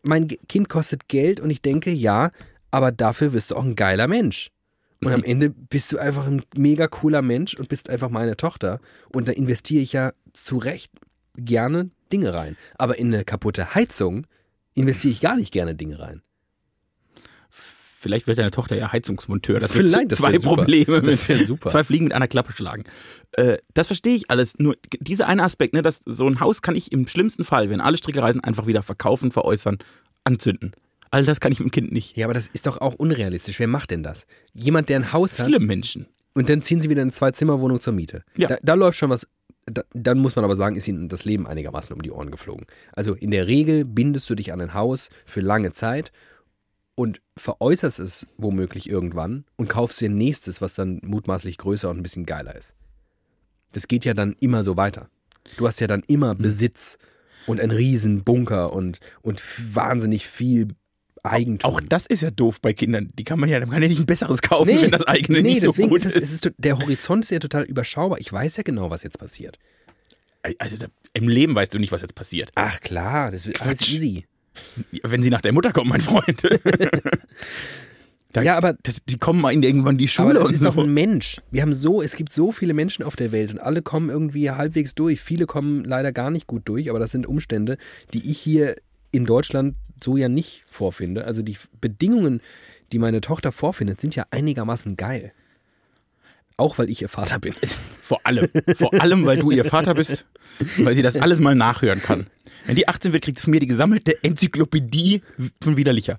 mein 0.02 0.28
Kind 0.48 0.68
kostet 0.70 1.08
Geld 1.08 1.40
und 1.40 1.50
ich 1.50 1.60
denke, 1.60 1.90
ja, 1.90 2.30
aber 2.70 2.90
dafür 2.90 3.32
wirst 3.34 3.50
du 3.50 3.56
auch 3.56 3.64
ein 3.64 3.76
geiler 3.76 4.06
Mensch. 4.08 4.50
Und 5.00 5.08
Mhm. 5.08 5.14
am 5.14 5.22
Ende 5.24 5.50
bist 5.50 5.92
du 5.92 5.98
einfach 5.98 6.26
ein 6.26 6.42
mega 6.56 6.88
cooler 6.88 7.22
Mensch 7.22 7.54
und 7.54 7.68
bist 7.68 7.90
einfach 7.90 8.08
meine 8.08 8.36
Tochter. 8.36 8.80
Und 9.12 9.28
da 9.28 9.32
investiere 9.32 9.82
ich 9.82 9.92
ja 9.92 10.12
zu 10.32 10.56
Recht 10.58 10.90
gerne 11.36 11.90
Dinge 12.12 12.32
rein. 12.34 12.56
Aber 12.78 12.98
in 12.98 13.12
eine 13.12 13.24
kaputte 13.24 13.74
Heizung 13.74 14.26
investiere 14.74 15.12
ich 15.12 15.20
gar 15.20 15.36
nicht 15.36 15.52
gerne 15.52 15.74
Dinge 15.74 15.98
rein. 16.00 16.22
Vielleicht 18.00 18.28
wird 18.28 18.38
deine 18.38 18.52
Tochter 18.52 18.76
ja 18.76 18.92
Heizungsmonteur. 18.92 19.58
Das 19.58 19.72
Vielleicht, 19.72 20.12
das 20.12 20.18
zwei 20.18 20.38
super. 20.38 20.54
Probleme. 20.56 21.02
Das 21.02 21.28
mit- 21.28 21.38
wär 21.40 21.44
super. 21.46 21.68
Zwei 21.70 21.82
Fliegen 21.82 22.04
mit 22.04 22.12
einer 22.12 22.28
Klappe 22.28 22.52
schlagen. 22.52 22.84
Äh, 23.32 23.58
das 23.74 23.88
verstehe 23.88 24.14
ich 24.14 24.30
alles. 24.30 24.56
Nur 24.58 24.76
dieser 25.00 25.26
eine 25.26 25.42
Aspekt, 25.42 25.74
ne, 25.74 25.82
dass 25.82 26.02
so 26.06 26.28
ein 26.28 26.38
Haus 26.38 26.62
kann 26.62 26.76
ich 26.76 26.92
im 26.92 27.08
schlimmsten 27.08 27.44
Fall, 27.44 27.70
wenn 27.70 27.80
alle 27.80 27.96
Stricke 27.98 28.22
reisen, 28.22 28.42
einfach 28.44 28.66
wieder 28.68 28.84
verkaufen, 28.84 29.32
veräußern, 29.32 29.78
anzünden. 30.22 30.72
All 31.10 31.24
das 31.24 31.40
kann 31.40 31.50
ich 31.50 31.58
mit 31.58 31.66
dem 31.68 31.70
Kind 31.72 31.92
nicht. 31.92 32.16
Ja, 32.16 32.26
aber 32.26 32.34
das 32.34 32.48
ist 32.52 32.66
doch 32.68 32.80
auch 32.80 32.94
unrealistisch. 32.94 33.58
Wer 33.58 33.66
macht 33.66 33.90
denn 33.90 34.02
das? 34.04 34.26
Jemand, 34.52 34.88
der 34.90 35.00
ein 35.00 35.12
Haus 35.12 35.38
hat 35.40 35.46
Viele 35.46 35.58
Menschen. 35.58 36.06
und 36.34 36.48
dann 36.48 36.62
ziehen 36.62 36.80
sie 36.80 36.90
wieder 36.90 37.02
in 37.02 37.06
eine 37.08 37.12
Zwei-Zimmer-Wohnung 37.12 37.80
zur 37.80 37.94
Miete. 37.94 38.22
Ja. 38.36 38.46
Da, 38.48 38.58
da 38.62 38.74
läuft 38.74 38.98
schon 38.98 39.10
was. 39.10 39.26
Da, 39.66 39.82
dann 39.92 40.18
muss 40.18 40.36
man 40.36 40.44
aber 40.44 40.54
sagen, 40.54 40.76
ist 40.76 40.86
ihnen 40.86 41.08
das 41.08 41.24
Leben 41.24 41.46
einigermaßen 41.46 41.94
um 41.94 42.00
die 42.00 42.10
Ohren 42.10 42.30
geflogen. 42.30 42.64
Also 42.92 43.14
in 43.14 43.30
der 43.32 43.46
Regel 43.48 43.84
bindest 43.84 44.30
du 44.30 44.34
dich 44.36 44.52
an 44.52 44.60
ein 44.60 44.72
Haus 44.72 45.10
für 45.26 45.40
lange 45.40 45.72
Zeit 45.72 46.12
und 46.98 47.20
veräußerst 47.36 48.00
es 48.00 48.26
womöglich 48.38 48.90
irgendwann 48.90 49.44
und 49.54 49.68
kaufst 49.68 50.00
dir 50.00 50.08
nächstes, 50.08 50.60
was 50.60 50.74
dann 50.74 51.00
mutmaßlich 51.04 51.56
größer 51.56 51.88
und 51.88 51.98
ein 51.98 52.02
bisschen 52.02 52.26
geiler 52.26 52.56
ist. 52.56 52.74
Das 53.70 53.86
geht 53.86 54.04
ja 54.04 54.14
dann 54.14 54.34
immer 54.40 54.64
so 54.64 54.76
weiter. 54.76 55.08
Du 55.58 55.68
hast 55.68 55.80
ja 55.80 55.86
dann 55.86 56.02
immer 56.08 56.30
Hm. 56.30 56.38
Besitz 56.38 56.98
Und 57.46 57.60
ein 57.60 57.70
riesen 57.70 58.24
Bunker 58.24 58.72
und, 58.72 58.98
und 59.22 59.40
wahnsinnig 59.74 60.26
viel 60.26 60.68
Eigentum. 61.22 61.70
Auch 61.70 61.80
das 61.80 62.04
ist 62.04 62.22
ja 62.22 62.32
doof 62.32 62.60
bei 62.60 62.72
Kindern. 62.72 63.12
Die 63.16 63.22
kann 63.22 63.38
man 63.38 63.48
ja, 63.48 63.60
man 63.60 63.70
kann 63.70 63.82
ja 63.82 63.88
nicht 63.88 64.00
ein 64.00 64.06
besseres 64.06 64.42
kaufen, 64.42 64.82
wenn 64.82 64.90
das 64.90 65.06
eigene 65.06 65.40
nee, 65.40 65.54
nicht 65.54 65.60
so 65.60 65.70
deswegen 65.70 65.90
gut 65.90 66.00
ist 66.00 66.16
es, 66.16 66.16
es 66.16 66.32
ist. 66.32 66.52
Der 66.58 66.78
Horizont 66.78 67.24
ist 67.24 67.30
ja 67.30 67.38
total 67.38 67.62
überschaubar. 67.62 68.18
Ich 68.18 68.32
weiß 68.32 68.56
ja 68.56 68.64
genau, 68.64 68.90
was 68.90 69.04
jetzt 69.04 69.20
passiert. 69.20 69.56
Also 70.58 70.84
im 71.14 71.28
Leben 71.28 71.54
weißt 71.54 71.72
du 71.72 71.78
nicht, 71.78 71.92
was 71.92 72.02
jetzt 72.02 72.16
passiert. 72.16 72.50
Ach 72.56 72.80
klar, 72.80 73.30
das 73.30 73.46
wird 73.46 73.62
alles 73.62 73.82
easy. 73.82 74.26
Wenn 75.02 75.22
sie 75.22 75.30
nach 75.30 75.40
der 75.42 75.52
Mutter 75.52 75.72
kommen, 75.72 75.90
mein 75.90 76.00
Freund. 76.00 76.42
Da- 78.32 78.42
Ja, 78.42 78.56
aber 78.58 78.74
die, 78.74 78.92
die 79.08 79.16
kommen 79.18 79.40
mal 79.40 79.52
in 79.52 79.62
irgendwann 79.62 79.96
die 79.96 80.04
Aber 80.04 80.10
Schule 80.28 80.34
das 80.34 80.48
und 80.48 80.54
ist 80.54 80.62
so. 80.62 80.66
doch 80.70 80.76
ein 80.76 80.92
Mensch. 80.92 81.40
Wir 81.50 81.62
haben 81.62 81.72
so, 81.72 82.02
es 82.02 82.14
gibt 82.14 82.30
so 82.30 82.52
viele 82.52 82.74
Menschen 82.74 83.02
auf 83.02 83.16
der 83.16 83.32
Welt 83.32 83.52
und 83.52 83.58
alle 83.58 83.80
kommen 83.80 84.10
irgendwie 84.10 84.50
halbwegs 84.50 84.94
durch. 84.94 85.20
Viele 85.20 85.46
kommen 85.46 85.82
leider 85.84 86.12
gar 86.12 86.30
nicht 86.30 86.46
gut 86.46 86.62
durch, 86.66 86.90
aber 86.90 86.98
das 86.98 87.10
sind 87.10 87.26
Umstände, 87.26 87.78
die 88.12 88.30
ich 88.30 88.38
hier 88.38 88.74
in 89.12 89.24
Deutschland 89.24 89.76
so 90.04 90.18
ja 90.18 90.28
nicht 90.28 90.62
vorfinde. 90.66 91.24
Also 91.24 91.40
die 91.40 91.56
Bedingungen, 91.80 92.42
die 92.92 92.98
meine 92.98 93.22
Tochter 93.22 93.50
vorfindet, 93.50 94.00
sind 94.00 94.14
ja 94.14 94.24
einigermaßen 94.30 94.98
geil. 94.98 95.32
Auch 96.58 96.76
weil 96.76 96.90
ich 96.90 97.00
ihr 97.00 97.08
Vater 97.08 97.38
bin. 97.38 97.54
Vor 98.02 98.20
allem. 98.24 98.48
Vor 98.76 98.92
allem, 99.00 99.24
weil 99.24 99.38
du 99.38 99.50
ihr 99.50 99.64
Vater 99.64 99.94
bist, 99.94 100.26
weil 100.78 100.94
sie 100.94 101.02
das 101.02 101.16
alles 101.16 101.40
mal 101.40 101.54
nachhören 101.54 102.02
kann. 102.02 102.26
Wenn 102.66 102.74
die 102.74 102.88
18 102.88 103.12
wird, 103.12 103.24
kriegt 103.24 103.38
sie 103.38 103.44
von 103.44 103.52
mir 103.52 103.60
die 103.60 103.66
gesammelte 103.66 104.22
Enzyklopädie 104.22 105.22
von 105.62 105.76
Widerlicher. 105.76 106.18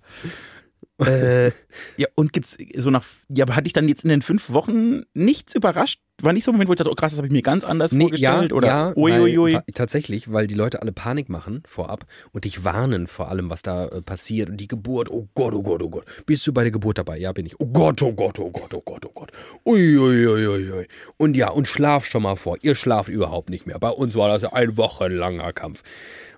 Äh, 1.00 1.52
ja, 1.98 2.08
und 2.16 2.34
gibt's 2.34 2.58
so 2.78 2.90
nach, 2.90 3.06
ja, 3.30 3.46
aber 3.46 3.56
hatte 3.56 3.68
ich 3.68 3.74
dann 3.74 3.88
jetzt 3.88 4.04
in 4.04 4.10
den 4.10 4.22
fünf 4.22 4.50
Wochen 4.50 5.04
nichts 5.14 5.56
überrascht? 5.56 6.02
War 6.22 6.34
nicht 6.34 6.44
so 6.44 6.52
ein 6.52 6.56
Moment, 6.56 6.68
wo 6.68 6.74
ich 6.74 6.78
dachte, 6.78 6.92
oh 6.92 6.96
krass, 6.96 7.14
das 7.14 7.20
habe 7.20 7.28
ich 7.28 7.34
mir 7.34 7.42
ganz 7.42 7.64
anders 7.64 7.94
vorgestellt? 7.94 8.52
oder 8.52 8.68
ja, 8.68 8.98
uiuiui. 8.98 9.54
weil, 9.54 9.64
tatsächlich, 9.74 10.32
weil 10.32 10.48
die 10.48 10.56
Leute 10.56 10.82
alle 10.82 10.92
Panik 10.92 11.30
machen 11.30 11.64
vorab 11.66 12.06
und 12.34 12.44
dich 12.44 12.66
warnen 12.66 13.08
vor 13.08 13.30
allem, 13.30 13.50
was 13.50 13.62
da 13.62 13.86
äh, 13.86 14.02
passiert 14.02 14.50
und 14.50 14.58
die 14.58 14.68
Geburt. 14.68 15.10
Oh 15.10 15.30
Gott, 15.34 15.54
oh 15.54 15.64
Gott, 15.64 15.82
oh 15.82 15.90
Gott. 15.90 16.06
Bist 16.26 16.46
du 16.46 16.52
bei 16.52 16.64
der 16.64 16.72
Geburt 16.72 16.98
dabei? 16.98 17.18
Ja, 17.18 17.32
bin 17.32 17.46
ich. 17.46 17.60
Oh 17.60 17.68
Gott, 17.68 18.02
oh 18.02 18.12
Gott, 18.12 18.38
oh 18.40 18.52
Gott, 18.52 18.74
oh 18.74 18.82
Gott, 18.82 19.06
oh 19.06 19.12
Gott. 19.14 19.32
Ui, 19.66 19.98
ui, 19.98 20.28
ui, 20.28 20.48
ui, 20.48 20.72
ui. 20.72 20.88
Und 21.18 21.38
ja, 21.38 21.50
und 21.52 21.68
schlaf 21.68 22.06
schon 22.06 22.24
mal 22.24 22.36
vor. 22.36 22.58
Ihr 22.62 22.76
schlaft 22.76 23.10
überhaupt 23.10 23.50
nicht 23.50 23.66
mehr. 23.66 23.80
Bei 23.80 23.90
uns 23.90 24.16
war 24.16 24.28
das 24.28 24.44
ein 24.44 24.76
wochenlanger 24.76 25.54
Kampf. 25.54 25.84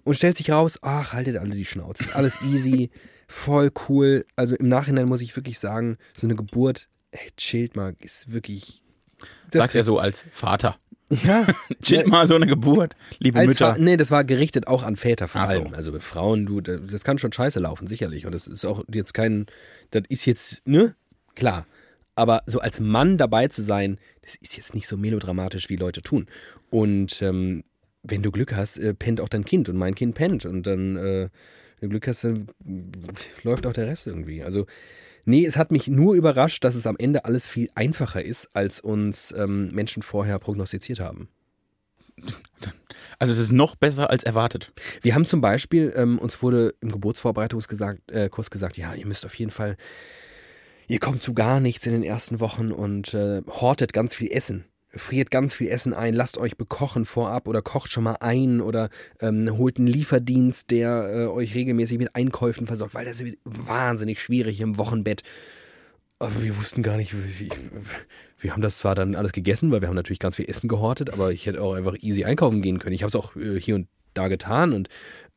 Und 0.04 0.16
stellt 0.16 0.38
sich 0.38 0.52
raus, 0.52 0.80
ach, 0.82 1.14
haltet 1.14 1.38
alle 1.38 1.56
die 1.56 1.66
Schnauze. 1.66 2.04
Ist 2.04 2.16
alles 2.16 2.42
easy, 2.42 2.90
voll 3.32 3.72
cool. 3.88 4.26
Also 4.36 4.56
im 4.56 4.68
Nachhinein 4.68 5.08
muss 5.08 5.22
ich 5.22 5.36
wirklich 5.36 5.60
sagen, 5.60 5.98
so 6.16 6.28
eine 6.28 6.36
Geburt, 6.36 6.88
ey, 7.12 7.32
chillt 7.38 7.76
mal, 7.76 7.96
ist 8.00 8.32
wirklich. 8.34 8.82
Sagt 9.52 9.76
er 9.76 9.84
so 9.84 10.00
als 10.00 10.26
Vater. 10.32 10.78
Ja, 11.10 11.46
Chillt 11.82 12.08
mal 12.08 12.26
so 12.26 12.36
eine 12.36 12.48
Geburt, 12.48 12.96
liebe 13.20 13.38
als 13.40 13.48
Mütter. 13.50 13.76
Fa 13.76 13.82
nee, 13.82 13.98
das 13.98 14.12
war 14.12 14.24
gerichtet 14.24 14.68
auch 14.68 14.84
an 14.84 14.96
Väter 14.96 15.28
vor 15.28 15.42
Ach 15.42 15.52
so. 15.52 15.60
allem. 15.60 15.74
Also 15.74 15.92
mit 15.92 16.04
Frauen, 16.04 16.46
du, 16.46 16.62
das 16.62 17.04
kann 17.04 17.18
schon 17.18 17.34
scheiße 17.34 17.60
laufen, 17.60 17.88
sicherlich. 17.88 18.26
Und 18.26 18.32
das 18.32 18.48
ist 18.48 18.66
auch 18.66 18.84
jetzt 18.94 19.14
kein, 19.14 19.48
das 19.92 20.04
ist 20.08 20.26
jetzt, 20.26 20.66
ne? 20.66 20.96
Klar. 21.36 21.66
Aber 22.16 22.44
so 22.46 22.60
als 22.60 22.80
Mann 22.80 23.18
dabei 23.18 23.48
zu 23.48 23.62
sein, 23.62 23.98
das 24.22 24.36
ist 24.36 24.56
jetzt 24.56 24.74
nicht 24.74 24.88
so 24.88 24.96
melodramatisch, 24.96 25.70
wie 25.70 25.76
Leute 25.76 26.02
tun. 26.02 26.28
Und 26.70 27.22
ähm, 27.22 27.64
wenn 28.04 28.22
du 28.22 28.32
Glück 28.32 28.56
hast, 28.56 28.78
äh, 28.78 28.94
pennt 28.94 29.22
auch 29.22 29.30
dein 29.30 29.46
Kind 29.46 29.70
und 29.70 29.78
mein 29.78 29.96
Kind 29.96 30.16
pennt. 30.16 30.46
Und 30.46 30.64
dann, 30.64 30.96
äh, 30.96 31.30
wenn 31.82 31.90
du 31.90 31.94
Glück 31.96 32.08
hast, 32.08 32.24
dann 32.24 32.48
läuft 33.44 33.66
auch 33.66 33.74
der 33.74 33.88
Rest 33.88 34.08
irgendwie. 34.08 34.44
Also, 34.44 34.68
nee, 35.26 35.46
es 35.46 35.58
hat 35.58 35.72
mich 35.72 35.88
nur 35.88 36.14
überrascht, 36.14 36.64
dass 36.64 36.76
es 36.76 36.86
am 36.88 36.96
Ende 36.98 37.26
alles 37.26 37.48
viel 37.48 37.70
einfacher 37.76 38.24
ist, 38.24 38.50
als 38.54 38.80
uns 38.80 39.34
ähm, 39.36 39.72
Menschen 39.72 40.04
vorher 40.04 40.40
prognostiziert 40.40 41.02
haben. 41.02 41.28
Also 43.18 43.34
es 43.34 43.40
ist 43.40 43.52
noch 43.52 43.76
besser 43.76 44.10
als 44.10 44.24
erwartet. 44.24 44.74
Wir 45.04 45.14
haben 45.14 45.26
zum 45.26 45.42
Beispiel, 45.42 45.94
ähm, 45.96 46.18
uns 46.18 46.42
wurde 46.42 46.74
im 46.82 46.92
Geburtsvorbereitungskurs 46.92 47.68
gesagt, 47.68 48.12
äh, 48.12 48.30
gesagt, 48.30 48.78
ja, 48.78 48.96
ihr 48.96 49.06
müsst 49.06 49.26
auf 49.26 49.36
jeden 49.36 49.52
Fall, 49.52 49.78
ihr 50.88 51.00
kommt 51.00 51.22
zu 51.22 51.36
gar 51.36 51.60
nichts 51.60 51.86
in 51.86 51.94
den 51.94 52.04
ersten 52.04 52.40
Wochen 52.40 52.72
und 52.72 53.14
äh, 53.14 53.44
hortet 53.48 53.94
ganz 53.94 54.16
viel 54.16 54.32
Essen. 54.32 54.66
Friert 54.94 55.32
ganz 55.32 55.54
viel 55.54 55.70
Essen 55.70 55.94
ein, 55.94 56.14
lasst 56.14 56.38
euch 56.38 56.58
bekochen 56.58 57.06
vorab 57.06 57.48
oder 57.48 57.62
kocht 57.62 57.92
schon 57.92 58.04
mal 58.04 58.18
ein 58.20 58.62
oder 58.62 58.90
ähm, 59.20 59.58
holt 59.58 59.78
einen 59.78 59.88
Lieferdienst, 59.88 60.70
der 60.72 61.10
äh, 61.14 61.28
euch 61.28 61.56
regelmäßig 61.56 61.98
mit 61.98 62.16
Einkäufen 62.16 62.68
versorgt, 62.68 62.94
weil 62.94 63.06
das 63.06 63.24
wird 63.24 63.38
wahnsinnig 63.44 64.22
schwierig 64.22 64.60
im 64.60 64.78
Wochenbett. 64.78 65.24
Aber 66.20 66.44
wir 66.44 66.56
wussten 66.58 66.84
gar 66.84 66.98
nicht, 66.98 67.16
wie, 67.16 67.50
wir 68.38 68.52
haben 68.52 68.62
das 68.62 68.78
zwar 68.78 68.94
dann 68.94 69.16
alles 69.16 69.32
gegessen, 69.32 69.72
weil 69.72 69.82
wir 69.82 69.88
haben 69.88 69.96
natürlich 69.96 70.20
ganz 70.20 70.36
viel 70.36 70.50
Essen 70.50 70.68
gehortet, 70.68 71.12
aber 71.12 71.32
ich 71.32 71.46
hätte 71.46 71.62
auch 71.62 71.74
einfach 71.74 71.96
easy 72.00 72.26
einkaufen 72.26 72.62
gehen 72.62 72.78
können. 72.78 72.94
Ich 72.94 73.02
habe 73.04 73.10
es 73.10 73.16
auch 73.16 73.36
äh, 73.36 73.60
hier 73.60 73.76
und 73.76 73.88
da 74.14 74.28
getan 74.28 74.74
und 74.74 74.90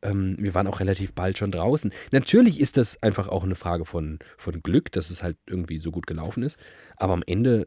ähm, 0.02 0.36
wir 0.38 0.54
waren 0.54 0.66
auch 0.66 0.80
relativ 0.80 1.14
bald 1.14 1.38
schon 1.38 1.50
draußen. 1.50 1.92
Natürlich 2.12 2.60
ist 2.60 2.76
das 2.76 3.02
einfach 3.02 3.28
auch 3.28 3.44
eine 3.44 3.54
Frage 3.54 3.84
von, 3.84 4.18
von 4.36 4.62
Glück, 4.62 4.92
dass 4.92 5.10
es 5.10 5.22
halt 5.22 5.38
irgendwie 5.48 5.78
so 5.78 5.90
gut 5.90 6.06
gelaufen 6.06 6.42
ist. 6.42 6.58
Aber 6.96 7.12
am 7.12 7.22
Ende 7.26 7.66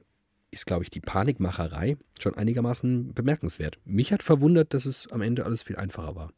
ist, 0.51 0.65
glaube 0.65 0.83
ich, 0.83 0.89
die 0.89 1.01
Panikmacherei 1.01 1.97
schon 2.19 2.35
einigermaßen 2.35 3.13
bemerkenswert. 3.13 3.79
Mich 3.85 4.11
hat 4.11 4.23
verwundert, 4.23 4.73
dass 4.73 4.85
es 4.85 5.11
am 5.11 5.21
Ende 5.21 5.45
alles 5.45 5.63
viel 5.63 5.75
einfacher 5.75 6.15
war. 6.15 6.31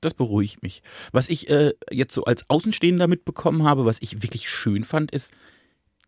Das 0.00 0.14
beruhigt 0.14 0.62
mich. 0.62 0.82
Was 1.12 1.28
ich 1.28 1.48
äh, 1.48 1.72
jetzt 1.90 2.14
so 2.14 2.24
als 2.24 2.48
Außenstehender 2.48 3.08
mitbekommen 3.08 3.64
habe, 3.64 3.84
was 3.84 3.98
ich 4.00 4.22
wirklich 4.22 4.48
schön 4.48 4.84
fand, 4.84 5.10
ist 5.10 5.32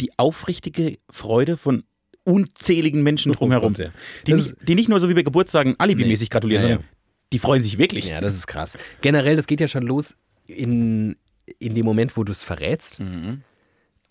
die 0.01 0.17
aufrichtige 0.19 0.99
Freude 1.11 1.57
von 1.57 1.85
unzähligen 2.25 3.03
Menschen 3.03 3.33
drumherum. 3.33 3.73
Oh 3.73 3.77
Gott, 3.77 3.87
ja. 3.87 3.93
die, 4.27 4.35
nicht, 4.35 4.55
die 4.69 4.75
nicht 4.75 4.89
nur 4.89 5.01
so 5.01 5.09
wie 5.09 5.15
bei 5.15 5.23
Geburtstagen 5.23 5.75
alibimäßig 5.79 6.31
gratulieren, 6.31 6.63
Ja, 6.63 6.69
ja. 6.69 6.75
sondern 6.77 6.91
die 7.33 7.39
freuen 7.39 7.63
sich 7.63 7.79
wirklich. 7.79 8.07
Ja, 8.07 8.21
das 8.21 8.35
ist 8.35 8.47
krass. 8.47 8.77
Generell, 9.01 9.37
das 9.37 9.47
geht 9.47 9.61
ja 9.61 9.69
schon 9.69 9.85
los 9.85 10.17
in, 10.47 11.17
in 11.59 11.75
dem 11.75 11.85
Moment, 11.85 12.17
wo 12.17 12.25
du 12.25 12.33
es 12.33 12.43
verrätst. 12.43 13.01
Mhm. 13.01 13.43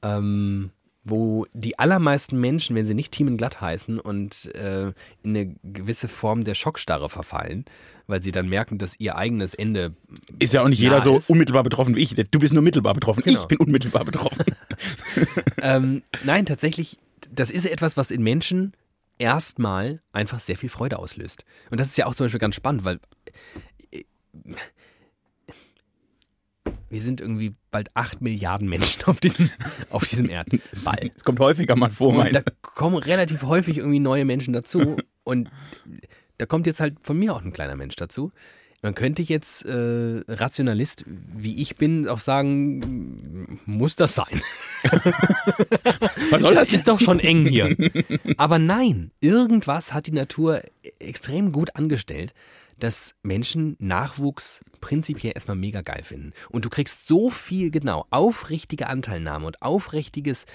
Ähm, 0.02 0.72
wo 1.04 1.46
die 1.54 1.80
allermeisten 1.80 2.40
Menschen, 2.40 2.76
wenn 2.76 2.86
sie 2.86 2.94
nicht 2.94 3.12
Team 3.12 3.28
in 3.28 3.38
glatt 3.38 3.62
heißen 3.62 4.00
und 4.00 4.54
äh, 4.56 4.88
in 4.88 4.94
eine 5.24 5.56
gewisse 5.64 6.08
Form 6.08 6.44
der 6.44 6.56
Schockstarre 6.56 7.10
verfallen, 7.10 7.66
weil 8.08 8.22
sie 8.22 8.32
dann 8.32 8.50
merken, 8.50 8.78
dass 8.78 9.00
ihr 9.00 9.16
eigenes 9.16 9.54
Ende 9.54 9.94
Ist 10.40 10.54
ja 10.54 10.62
auch 10.62 10.68
nicht 10.68 10.80
jeder 10.80 11.02
so 11.02 11.18
ist. 11.18 11.30
unmittelbar 11.30 11.64
betroffen 11.64 11.96
wie 11.96 12.02
ich. 12.02 12.16
Du 12.16 12.40
bist 12.40 12.54
nur 12.54 12.64
mittelbar 12.64 12.94
betroffen. 12.94 13.24
Genau. 13.24 13.42
Ich 13.42 13.48
bin 13.48 13.58
unmittelbar 13.60 14.04
betroffen. 14.04 14.44
ähm, 15.62 16.04
nein, 16.24 16.46
tatsächlich, 16.46 16.98
das 17.32 17.50
ist 17.50 17.66
etwas, 17.66 17.96
was 17.96 18.12
in 18.12 18.22
Menschen 18.22 18.74
erstmal 19.20 20.02
einfach 20.12 20.40
sehr 20.40 20.58
viel 20.58 20.70
Freude 20.70 21.00
auslöst. 21.00 21.44
Und 21.70 21.80
das 21.80 21.88
ist 21.90 21.98
ja 21.98 22.08
auch 22.08 22.16
zum 22.16 22.26
Beispiel 22.26 22.40
ganz 22.40 22.56
spannend, 22.56 22.84
weil 22.84 23.00
äh, 23.92 24.04
wir 26.90 27.02
sind 27.02 27.22
irgendwie 27.22 27.56
bald 27.72 27.90
acht 27.94 28.22
Milliarden 28.22 28.68
Menschen 28.68 29.04
auf 29.06 29.20
diesem, 29.20 29.50
auf 29.90 30.04
diesem 30.06 30.30
Erdball. 30.30 30.60
Es 31.16 31.24
kommt 31.24 31.40
häufiger 31.40 31.76
mal 31.76 31.92
vor, 31.92 32.14
Und 32.16 32.34
da 32.34 32.42
kommen 32.62 32.98
relativ 32.98 33.44
häufig 33.44 33.78
irgendwie 33.78 34.00
neue 34.00 34.26
Menschen 34.26 34.54
dazu. 34.54 34.98
Und 35.24 35.50
da 36.38 36.46
kommt 36.46 36.68
jetzt 36.68 36.80
halt 36.80 36.98
von 37.04 37.18
mir 37.18 37.34
auch 37.34 37.44
ein 37.44 37.54
kleiner 37.54 37.76
Mensch 37.76 37.96
dazu. 37.96 38.32
Man 38.82 38.96
könnte 38.96 39.22
jetzt 39.22 39.66
äh, 39.66 40.22
Rationalist, 40.30 41.04
wie 41.06 41.62
ich 41.62 41.76
bin, 41.76 42.08
auch 42.08 42.20
sagen, 42.20 43.60
muss 43.66 43.98
das 43.98 44.16
sein. 44.16 44.42
Was 46.32 46.42
soll 46.42 46.56
das 46.56 46.70
Das 46.70 46.74
ist 46.74 46.88
doch 46.88 47.02
schon 47.02 47.20
eng 47.20 47.46
hier. 47.46 47.76
Aber 48.38 48.58
nein, 48.58 49.12
irgendwas 49.20 49.94
hat 49.94 50.08
die 50.08 50.14
Natur 50.14 50.62
extrem 51.00 51.52
gut 51.52 51.76
angestellt, 51.76 52.34
dass 52.80 53.16
Menschen 53.24 53.76
Nachwuchs 53.80 54.64
prinzipiell 54.82 55.34
erstmal 55.36 55.58
mega 55.58 55.82
geil 55.82 56.04
finden. 56.04 56.34
Und 56.50 56.66
du 56.66 56.70
kriegst 56.70 57.08
so 57.08 57.30
viel 57.30 57.72
genau 57.72 58.06
aufrichtige 58.10 58.88
Anteilnahme 58.88 59.46
und 59.46 59.62
aufrichtiges, 59.62 60.46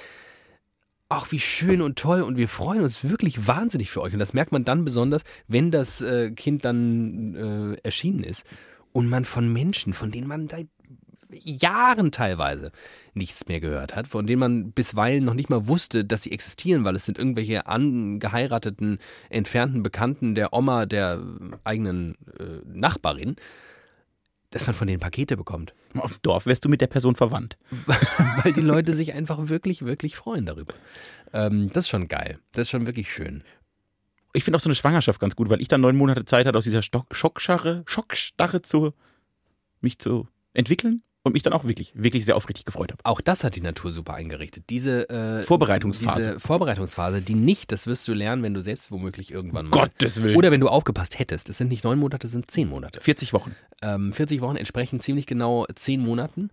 ach 1.09 1.31
wie 1.31 1.41
schön 1.41 1.81
und 1.83 1.99
toll 1.99 2.23
und 2.23 2.37
wir 2.37 2.49
freuen 2.49 2.83
uns 2.83 3.05
wirklich 3.05 3.47
wahnsinnig 3.47 3.91
für 3.91 4.01
euch. 4.01 4.13
Und 4.13 4.19
das 4.19 4.35
merkt 4.35 4.53
man 4.53 4.65
dann 4.65 4.85
besonders, 4.85 5.23
wenn 5.47 5.71
das 5.71 6.01
äh, 6.01 6.31
Kind 6.33 6.65
dann 6.65 7.35
äh, 7.75 7.81
erschienen 7.83 8.25
ist 8.25 8.45
und 8.93 9.09
man 9.09 9.25
von 9.25 9.53
Menschen, 9.53 9.93
von 9.93 10.11
denen 10.11 10.29
man 10.29 10.49
seit 10.49 10.69
Jahren 11.43 12.13
teilweise 12.13 12.73
nichts 13.15 13.47
mehr 13.47 13.61
gehört 13.61 13.95
hat, 13.97 14.09
von 14.09 14.27
denen 14.27 14.41
man 14.41 14.73
bisweilen 14.73 15.25
noch 15.25 15.35
nicht 15.35 15.51
mal 15.51 15.67
wusste, 15.67 16.05
dass 16.05 16.23
sie 16.23 16.33
existieren, 16.33 16.85
weil 16.85 16.97
es 16.97 17.05
sind 17.05 17.19
irgendwelche 17.19 17.67
angeheirateten, 17.67 18.99
entfernten 19.31 19.83
Bekannten 19.83 20.35
der 20.35 20.53
Oma 20.53 20.87
der 20.87 21.21
eigenen 21.65 22.17
äh, 22.39 22.61
Nachbarin, 22.67 23.37
dass 24.51 24.67
man 24.67 24.75
von 24.75 24.87
denen 24.87 25.01
Pakete 25.01 25.37
bekommt. 25.37 25.75
Auf 25.95 26.13
dem 26.13 26.23
Dorf 26.23 26.47
wärst 26.47 26.65
du 26.65 26.69
mit 26.69 26.81
der 26.81 26.87
Person 26.87 27.17
verwandt. 27.17 27.57
weil 28.43 28.53
die 28.53 28.61
Leute 28.61 28.95
sich 28.95 29.15
einfach 29.15 29.49
wirklich, 29.49 29.85
wirklich 29.85 30.17
freuen 30.17 30.47
darüber. 30.47 30.75
Ähm, 31.33 31.69
das 31.73 31.85
ist 31.85 31.89
schon 31.89 32.09
geil. 32.09 32.39
Das 32.53 32.63
ist 32.63 32.71
schon 32.71 32.87
wirklich 32.87 33.13
schön. 33.13 33.43
Ich 34.33 34.45
finde 34.45 34.57
auch 34.57 34.61
so 34.61 34.69
eine 34.69 34.75
Schwangerschaft 34.75 35.21
ganz 35.21 35.37
gut, 35.37 35.49
weil 35.49 35.61
ich 35.61 35.69
dann 35.69 35.81
neun 35.81 35.97
Monate 35.97 36.25
Zeit 36.25 36.47
hatte, 36.47 36.59
aus 36.59 36.65
dieser 36.65 36.83
Stock 36.83 37.15
Schockstarre, 37.15 37.85
Schockstarre 37.87 38.63
zu 38.63 38.93
mich 39.81 39.99
zu 39.99 40.29
entwickeln 40.55 41.03
und 41.25 41.33
mich 41.33 41.43
dann 41.43 41.55
auch 41.55 41.65
wirklich, 41.65 41.93
wirklich 41.97 42.27
sehr 42.27 42.37
aufrichtig 42.37 42.67
gefreut 42.67 42.93
habe. 42.93 43.01
Auch 43.03 43.23
das 43.23 43.45
hat 43.45 43.57
die 43.57 43.63
Natur 43.63 43.91
super 43.91 44.13
eingerichtet. 44.13 44.65
Diese 44.69 45.09
äh, 45.09 45.43
Vorbereitungsphase. 45.43 46.19
Diese 46.19 46.41
Vorbereitungsphase, 46.41 47.23
die 47.23 47.35
nicht, 47.35 47.73
das 47.73 47.87
wirst 47.87 48.07
du 48.07 48.13
lernen, 48.13 48.43
wenn 48.43 48.53
du 48.53 48.61
selbst 48.61 48.91
womöglich 48.91 49.31
irgendwann 49.31 49.67
mal. 49.67 49.71
Gottes 49.71 50.23
Willen. 50.23 50.37
Oder 50.37 50.51
wenn 50.51 50.61
du 50.61 50.69
aufgepasst 50.69 51.19
hättest. 51.19 51.49
Es 51.49 51.57
sind 51.57 51.69
nicht 51.69 51.83
neun 51.83 51.99
Monate, 51.99 52.27
es 52.27 52.33
sind 52.33 52.51
zehn 52.51 52.69
Monate. 52.69 53.01
40 53.01 53.33
Wochen. 53.33 53.57
Ähm, 53.81 54.13
40 54.13 54.43
Wochen 54.43 54.57
entsprechen 54.57 55.01
ziemlich 55.01 55.27
genau 55.27 55.65
zehn 55.75 56.03
Monaten. 56.03 56.51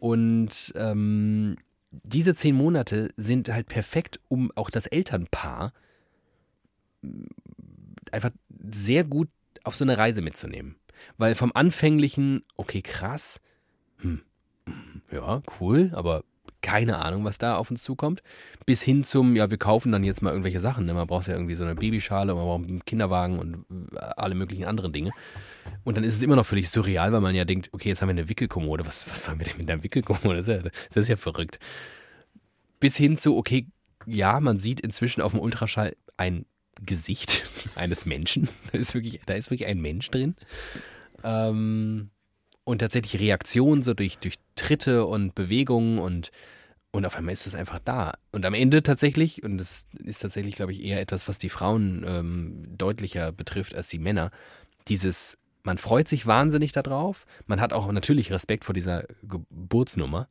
Und 0.00 0.72
ähm, 0.74 1.56
diese 1.90 2.34
zehn 2.34 2.56
Monate 2.56 3.10
sind 3.18 3.52
halt 3.52 3.68
perfekt, 3.68 4.20
um 4.28 4.50
auch 4.54 4.70
das 4.70 4.86
Elternpaar 4.86 5.74
einfach 8.10 8.30
sehr 8.70 9.04
gut 9.04 9.28
auf 9.64 9.76
so 9.76 9.84
eine 9.84 9.98
Reise 9.98 10.22
mitzunehmen. 10.22 10.76
Weil 11.18 11.34
vom 11.34 11.52
anfänglichen, 11.54 12.42
okay, 12.56 12.80
krass, 12.80 13.40
ja, 15.14 15.42
cool, 15.60 15.90
aber 15.94 16.24
keine 16.64 16.98
Ahnung, 16.98 17.24
was 17.24 17.36
da 17.36 17.56
auf 17.56 17.70
uns 17.70 17.82
zukommt, 17.82 18.22
bis 18.64 18.82
hin 18.82 19.04
zum, 19.04 19.36
ja, 19.36 19.50
wir 19.50 19.58
kaufen 19.58 19.92
dann 19.92 20.02
jetzt 20.02 20.22
mal 20.22 20.30
irgendwelche 20.30 20.60
Sachen. 20.60 20.86
Ne? 20.86 20.94
Man 20.94 21.06
braucht 21.06 21.26
ja 21.26 21.34
irgendwie 21.34 21.54
so 21.54 21.62
eine 21.62 21.74
Babyschale, 21.74 22.34
man 22.34 22.44
braucht 22.44 22.66
einen 22.66 22.84
Kinderwagen 22.86 23.38
und 23.38 23.66
äh, 23.94 23.98
alle 23.98 24.34
möglichen 24.34 24.64
anderen 24.64 24.92
Dinge. 24.92 25.10
Und 25.84 25.96
dann 25.96 26.04
ist 26.04 26.14
es 26.14 26.22
immer 26.22 26.36
noch 26.36 26.46
völlig 26.46 26.70
surreal, 26.70 27.12
weil 27.12 27.20
man 27.20 27.34
ja 27.34 27.44
denkt, 27.44 27.68
okay, 27.72 27.90
jetzt 27.90 28.00
haben 28.00 28.08
wir 28.08 28.14
eine 28.14 28.30
Wickelkommode. 28.30 28.86
Was, 28.86 29.08
was 29.10 29.24
sollen 29.24 29.38
wir 29.38 29.46
denn 29.46 29.58
mit 29.58 29.70
einer 29.70 29.82
Wickelkommode? 29.82 30.36
Das 30.36 30.48
ist, 30.48 30.64
ja, 30.64 30.70
das 30.88 30.96
ist 30.96 31.08
ja 31.08 31.16
verrückt. 31.16 31.58
Bis 32.80 32.96
hin 32.96 33.18
zu, 33.18 33.36
okay, 33.36 33.66
ja, 34.06 34.40
man 34.40 34.58
sieht 34.58 34.80
inzwischen 34.80 35.20
auf 35.20 35.32
dem 35.32 35.40
Ultraschall 35.40 35.94
ein 36.16 36.46
Gesicht 36.80 37.44
eines 37.76 38.06
Menschen. 38.06 38.48
Da 38.72 38.78
ist 38.78 38.94
wirklich, 38.94 39.20
da 39.26 39.34
ist 39.34 39.50
wirklich 39.50 39.68
ein 39.68 39.82
Mensch 39.82 40.10
drin. 40.10 40.34
Ähm, 41.22 42.10
und 42.64 42.78
tatsächlich 42.78 43.20
Reaktionen 43.20 43.82
so 43.82 43.94
durch, 43.94 44.18
durch 44.18 44.36
Tritte 44.56 45.06
und 45.06 45.34
Bewegungen 45.34 45.98
und, 45.98 46.30
und 46.90 47.06
auf 47.06 47.16
einmal 47.16 47.34
ist 47.34 47.46
das 47.46 47.54
einfach 47.54 47.78
da. 47.84 48.14
Und 48.32 48.46
am 48.46 48.54
Ende 48.54 48.82
tatsächlich, 48.82 49.42
und 49.42 49.58
das 49.58 49.86
ist 50.02 50.20
tatsächlich, 50.20 50.56
glaube 50.56 50.72
ich, 50.72 50.82
eher 50.82 51.00
etwas, 51.00 51.28
was 51.28 51.38
die 51.38 51.50
Frauen 51.50 52.04
ähm, 52.06 52.64
deutlicher 52.76 53.32
betrifft 53.32 53.74
als 53.74 53.88
die 53.88 53.98
Männer, 53.98 54.30
dieses, 54.88 55.36
man 55.62 55.78
freut 55.78 56.08
sich 56.08 56.26
wahnsinnig 56.26 56.72
darauf, 56.72 57.26
man 57.46 57.60
hat 57.60 57.72
auch 57.72 57.90
natürlich 57.92 58.32
Respekt 58.32 58.64
vor 58.64 58.74
dieser 58.74 59.04
Geburtsnummer 59.22 60.28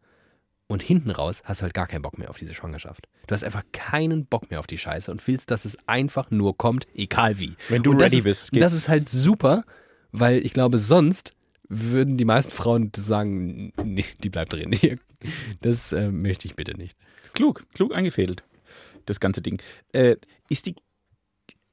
und 0.68 0.82
hinten 0.82 1.12
raus 1.12 1.42
hast 1.46 1.62
du 1.62 1.64
halt 1.64 1.74
gar 1.74 1.88
keinen 1.88 2.02
Bock 2.02 2.18
mehr 2.18 2.30
auf 2.30 2.38
diese 2.38 2.54
Schwangerschaft. 2.54 3.08
Du 3.28 3.34
hast 3.34 3.44
einfach 3.44 3.64
keinen 3.72 4.26
Bock 4.26 4.50
mehr 4.50 4.60
auf 4.60 4.68
die 4.68 4.78
Scheiße 4.78 5.12
und 5.12 5.26
willst, 5.28 5.52
dass 5.52 5.66
es 5.66 5.78
einfach 5.88 6.32
nur 6.32 6.58
kommt, 6.58 6.88
egal 6.96 7.38
wie. 7.38 7.56
Wenn 7.70 7.84
du 7.84 7.92
ready 7.92 8.18
ist, 8.18 8.24
bist, 8.24 8.54
und 8.54 8.60
Das 8.60 8.74
ist 8.74 8.90
halt 8.90 9.10
super, 9.10 9.66
weil 10.12 10.44
ich 10.44 10.54
glaube, 10.54 10.80
sonst 10.80 11.34
würden 11.82 12.18
die 12.18 12.26
meisten 12.26 12.52
Frauen 12.52 12.92
sagen, 12.96 13.74
nee, 13.84 14.06
die 14.24 14.30
bleibt 14.30 14.54
drin. 14.54 14.76
Das 15.62 15.94
äh, 15.94 16.12
möchte 16.12 16.50
ich 16.50 16.56
bitte 16.58 16.76
nicht. 16.78 16.98
Klug, 17.34 17.66
klug 17.74 17.96
eingefädelt, 17.96 18.44
das 19.06 19.22
ganze 19.22 19.42
Ding. 19.42 19.62
Äh, 19.94 20.18
ist 20.50 20.66
die, 20.66 20.76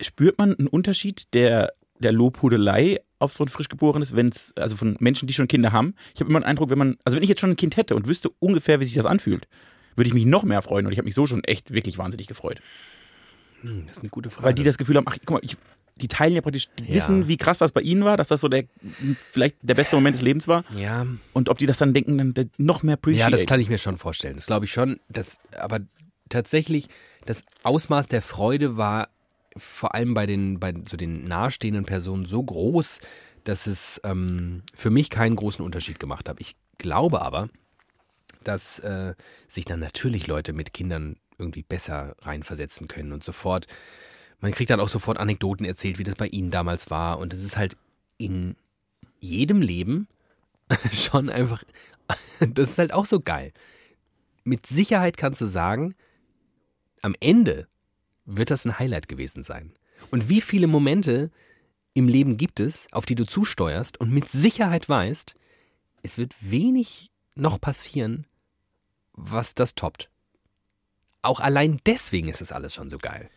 spürt 0.00 0.38
man 0.38 0.54
einen 0.54 0.68
Unterschied 0.68 1.26
der, 1.34 1.72
der 1.98 2.12
Lobhudelei 2.12 3.00
auf 3.18 3.32
so 3.32 3.42
ein 3.42 3.48
frisch 3.48 3.68
geborenes, 3.68 4.14
wenn 4.14 4.28
es, 4.28 4.52
also 4.56 4.76
von 4.76 4.96
Menschen, 5.00 5.26
die 5.26 5.34
schon 5.34 5.48
Kinder 5.48 5.72
haben? 5.72 5.94
Ich 6.14 6.20
habe 6.20 6.30
immer 6.30 6.38
den 6.38 6.46
Eindruck, 6.46 6.70
wenn 6.70 6.78
man, 6.78 6.96
also 7.04 7.16
wenn 7.16 7.24
ich 7.24 7.28
jetzt 7.28 7.40
schon 7.40 7.50
ein 7.50 7.56
Kind 7.56 7.76
hätte 7.76 7.96
und 7.96 8.06
wüsste 8.06 8.30
ungefähr, 8.38 8.78
wie 8.78 8.84
sich 8.84 8.94
das 8.94 9.06
anfühlt, 9.06 9.48
würde 9.96 10.06
ich 10.06 10.14
mich 10.14 10.26
noch 10.26 10.44
mehr 10.44 10.62
freuen 10.62 10.86
und 10.86 10.92
ich 10.92 10.98
habe 10.98 11.06
mich 11.06 11.16
so 11.16 11.26
schon 11.26 11.42
echt 11.42 11.72
wirklich 11.72 11.98
wahnsinnig 11.98 12.28
gefreut. 12.28 12.60
Hm, 13.62 13.86
das 13.86 13.98
ist 13.98 14.02
eine 14.02 14.10
gute 14.10 14.30
Frage. 14.30 14.46
Weil 14.46 14.54
die 14.54 14.64
das 14.64 14.78
Gefühl 14.78 14.96
haben, 14.96 15.06
ach, 15.08 15.16
guck 15.24 15.30
mal, 15.30 15.40
ich, 15.42 15.56
die 16.00 16.08
teilen 16.08 16.34
ja 16.34 16.40
praktisch, 16.40 16.68
die 16.78 16.84
Ja. 16.86 16.94
wissen, 16.96 17.28
wie 17.28 17.36
krass 17.36 17.58
das 17.58 17.72
bei 17.72 17.80
ihnen 17.80 18.04
war, 18.04 18.16
dass 18.16 18.28
das 18.28 18.40
so 18.40 18.48
der, 18.48 18.64
vielleicht 19.30 19.56
der 19.62 19.74
beste 19.74 19.96
Moment 19.96 20.14
des 20.14 20.22
Lebens 20.22 20.48
war. 20.48 20.64
ja, 20.74 21.06
Und 21.32 21.48
ob 21.48 21.58
die 21.58 21.66
das 21.66 21.78
dann 21.78 21.94
denken, 21.94 22.16
dann 22.34 22.50
noch 22.58 22.82
mehr 22.82 22.94
appreciate. 22.94 23.30
ja, 23.30 23.36
das 23.36 23.46
kann 23.46 23.60
ich 23.60 23.68
mir 23.68 23.78
schon 23.78 23.96
vorstellen. 23.98 24.36
Das 24.36 24.46
glaube 24.46 24.64
ich 24.64 24.72
schon. 24.72 24.98
Das, 25.08 25.38
aber 25.58 25.80
tatsächlich, 26.28 26.88
das 27.26 27.44
Ausmaß 27.62 28.06
der 28.06 28.22
Freude 28.22 28.76
war 28.76 29.08
vor 29.56 29.94
allem 29.94 30.14
bei 30.14 30.26
den, 30.26 30.58
bei 30.60 30.72
so 30.88 30.96
den 30.96 31.24
nahestehenden 31.26 31.84
Personen 31.84 32.24
so 32.24 32.42
groß, 32.42 33.00
dass 33.44 33.66
es 33.66 34.00
ähm, 34.04 34.62
für 34.74 34.90
mich 34.90 35.10
keinen 35.10 35.36
großen 35.36 35.64
Unterschied 35.64 35.98
gemacht 35.98 36.28
hat. 36.28 36.40
Ich 36.40 36.56
glaube 36.78 37.20
aber, 37.20 37.48
dass 38.44 38.78
äh, 38.80 39.14
sich 39.48 39.64
dann 39.64 39.80
natürlich 39.80 40.26
Leute 40.26 40.52
mit 40.52 40.72
Kindern 40.72 41.16
irgendwie 41.38 41.62
besser 41.62 42.14
reinversetzen 42.22 42.86
können 42.88 43.12
und 43.12 43.24
sofort, 43.24 43.66
man 44.40 44.52
kriegt 44.52 44.70
dann 44.70 44.80
auch 44.80 44.88
sofort 44.88 45.18
Anekdoten 45.18 45.66
erzählt, 45.66 45.98
wie 45.98 46.04
das 46.04 46.14
bei 46.14 46.26
ihnen 46.26 46.50
damals 46.50 46.90
war. 46.90 47.18
Und 47.18 47.32
es 47.32 47.44
ist 47.44 47.56
halt 47.56 47.76
in 48.18 48.56
jedem 49.20 49.60
Leben 49.60 50.08
schon 50.92 51.28
einfach, 51.28 51.62
das 52.40 52.70
ist 52.70 52.78
halt 52.78 52.92
auch 52.92 53.06
so 53.06 53.20
geil. 53.20 53.52
Mit 54.44 54.66
Sicherheit 54.66 55.16
kannst 55.16 55.40
du 55.40 55.46
sagen, 55.46 55.94
am 57.02 57.14
Ende 57.20 57.68
wird 58.24 58.50
das 58.50 58.64
ein 58.64 58.78
Highlight 58.78 59.08
gewesen 59.08 59.42
sein. 59.42 59.72
Und 60.10 60.28
wie 60.28 60.40
viele 60.40 60.66
Momente 60.66 61.30
im 61.92 62.08
Leben 62.08 62.36
gibt 62.36 62.60
es, 62.60 62.86
auf 62.92 63.04
die 63.04 63.14
du 63.14 63.26
zusteuerst 63.26 63.98
und 64.00 64.10
mit 64.10 64.28
Sicherheit 64.28 64.88
weißt, 64.88 65.34
es 66.02 66.16
wird 66.16 66.34
wenig 66.40 67.10
noch 67.34 67.60
passieren, 67.60 68.26
was 69.12 69.54
das 69.54 69.74
toppt. 69.74 70.08
Auch 71.22 71.40
allein 71.40 71.80
deswegen 71.84 72.28
ist 72.28 72.40
es 72.40 72.52
alles 72.52 72.74
schon 72.74 72.88
so 72.88 72.96
geil. 72.96 73.28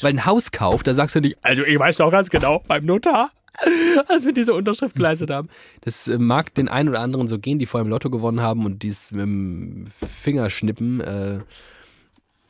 Weil 0.00 0.14
ein 0.14 0.26
Hauskauf, 0.26 0.82
da 0.82 0.94
sagst 0.94 1.16
du 1.16 1.20
nicht, 1.20 1.38
also 1.42 1.62
ich 1.62 1.78
weiß 1.78 1.98
doch 1.98 2.10
ganz 2.10 2.30
genau, 2.30 2.62
beim 2.66 2.84
Notar, 2.84 3.30
als 4.08 4.26
wir 4.26 4.32
diese 4.32 4.54
Unterschrift 4.54 4.94
geleistet 4.94 5.30
haben. 5.30 5.48
Das 5.82 6.08
äh, 6.08 6.18
mag 6.18 6.54
den 6.54 6.68
einen 6.68 6.88
oder 6.88 7.00
anderen 7.00 7.28
so 7.28 7.38
gehen, 7.38 7.58
die 7.58 7.66
vorher 7.66 7.84
im 7.84 7.90
Lotto 7.90 8.10
gewonnen 8.10 8.40
haben 8.40 8.64
und 8.64 8.82
dies 8.82 9.12
mit 9.12 9.22
dem 9.22 9.86
Fingerschnippen 9.86 11.00
äh, 11.00 11.38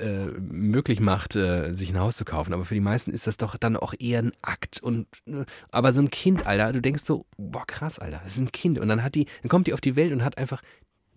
äh, 0.02 0.26
möglich 0.40 1.00
macht, 1.00 1.36
äh, 1.36 1.72
sich 1.72 1.90
ein 1.90 2.00
Haus 2.00 2.16
zu 2.16 2.24
kaufen. 2.24 2.52
Aber 2.52 2.64
für 2.64 2.74
die 2.74 2.80
meisten 2.80 3.12
ist 3.12 3.26
das 3.26 3.36
doch 3.36 3.56
dann 3.56 3.76
auch 3.76 3.94
eher 3.98 4.20
ein 4.20 4.32
Akt. 4.42 4.82
Und 4.82 5.06
äh, 5.26 5.44
aber 5.70 5.92
so 5.92 6.02
ein 6.02 6.10
Kind, 6.10 6.46
Alter, 6.46 6.72
du 6.72 6.80
denkst 6.80 7.04
so, 7.04 7.26
boah, 7.36 7.66
krass, 7.66 7.98
Alter, 7.98 8.20
das 8.24 8.34
ist 8.34 8.40
ein 8.40 8.52
Kind. 8.52 8.78
Und 8.78 8.88
dann 8.88 9.02
hat 9.02 9.14
die, 9.14 9.26
dann 9.42 9.48
kommt 9.48 9.66
die 9.66 9.74
auf 9.74 9.80
die 9.80 9.96
Welt 9.96 10.12
und 10.12 10.24
hat 10.24 10.38
einfach, 10.38 10.62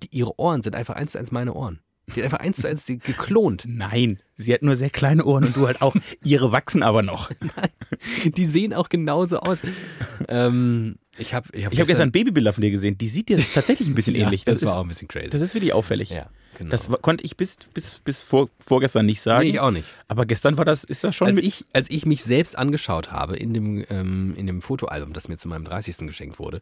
die, 0.04 0.10
ihre 0.12 0.39
Ohren 0.39 0.62
sind 0.62 0.76
einfach 0.76 0.96
eins 0.96 1.13
zu 1.13 1.20
eins 1.20 1.32
meine 1.32 1.54
Ohren. 1.54 1.80
Die 2.08 2.22
hat 2.22 2.26
einfach 2.26 2.39
eins 2.39 2.58
zu 2.58 2.68
eins 2.68 2.86
geklont. 2.86 3.63
Nein, 3.68 4.20
sie 4.36 4.54
hat 4.54 4.62
nur 4.62 4.76
sehr 4.76 4.89
kleine 4.89 5.24
Ohren 5.26 5.43
und 5.45 5.56
du 5.56 5.67
halt 5.67 5.82
auch. 5.82 5.95
Ihre 6.24 6.52
wachsen 6.52 6.84
aber 6.84 7.02
noch. 7.04 7.32
Die 8.26 8.45
sehen 8.45 8.74
auch 8.74 8.89
genauso 8.89 9.39
aus. 9.39 9.60
ähm, 10.28 10.95
ich 11.17 11.34
habe 11.34 11.48
ich 11.54 11.65
hab 11.65 11.71
Ich 11.74 11.80
habe 11.80 11.88
gestern 11.88 12.12
Babybilder 12.12 12.52
von 12.52 12.62
dir 12.62 12.71
gesehen. 12.71 12.98
Die 12.98 13.08
sieht 13.08 13.30
dir 13.30 13.38
tatsächlich 13.54 13.88
ein 13.88 13.95
bisschen 13.95 14.15
ja, 14.15 14.26
ähnlich. 14.26 14.43
Das, 14.43 14.60
Das, 14.60 14.67
war 14.67 14.74
ist, 14.74 14.78
auch 14.80 14.82
ein 14.84 14.88
bisschen 14.89 15.08
crazy. 15.08 15.30
das 15.30 15.41
ist 15.41 15.54
wirklich 15.54 15.71
auffällig. 15.74 16.10
ja, 16.10 16.30
genau. 16.58 16.71
Das 16.71 16.89
war- 16.89 16.98
konnte 16.98 17.24
ich 17.24 17.38
bis, 17.38 17.56
bis, 17.74 18.00
bis 18.04 18.21
vor, 18.21 18.50
vorgestern 18.60 19.06
nicht 19.06 19.21
sagen. 19.21 19.43
nee, 19.43 19.52
ich 19.52 19.60
auch 19.62 19.71
nicht. 19.71 19.88
Aber 20.10 20.26
gestern 20.26 20.58
war 20.58 20.65
das, 20.65 20.84
ist 20.84 21.06
das 21.06 21.15
schon 21.15 21.28
Als 21.30 21.38
ich, 21.38 21.63
als 21.71 21.89
ich 21.89 22.06
mich 22.06 22.21
selbst 22.24 22.58
angeschaut 22.58 23.12
habe 23.13 23.38
in 23.38 23.54
dem, 23.54 23.86
ähm, 23.89 24.34
in 24.36 24.45
dem 24.48 24.62
Fotoalbum, 24.62 25.13
das 25.13 25.30
mir 25.30 25.38
zu 25.38 25.48
meinem 25.48 25.63
30. 25.63 26.00
geschenkt 26.08 26.38
wurde, 26.39 26.60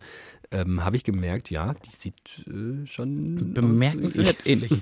ähm, 0.52 0.86
habe 0.86 0.98
ich 0.98 1.04
gemerkt, 1.04 1.50
ja, 1.50 1.74
die 1.74 1.90
sieht 1.96 2.46
äh, 2.48 2.86
schon 2.86 3.54
bemerkenswert 3.56 4.38
ähnlich. 4.46 4.72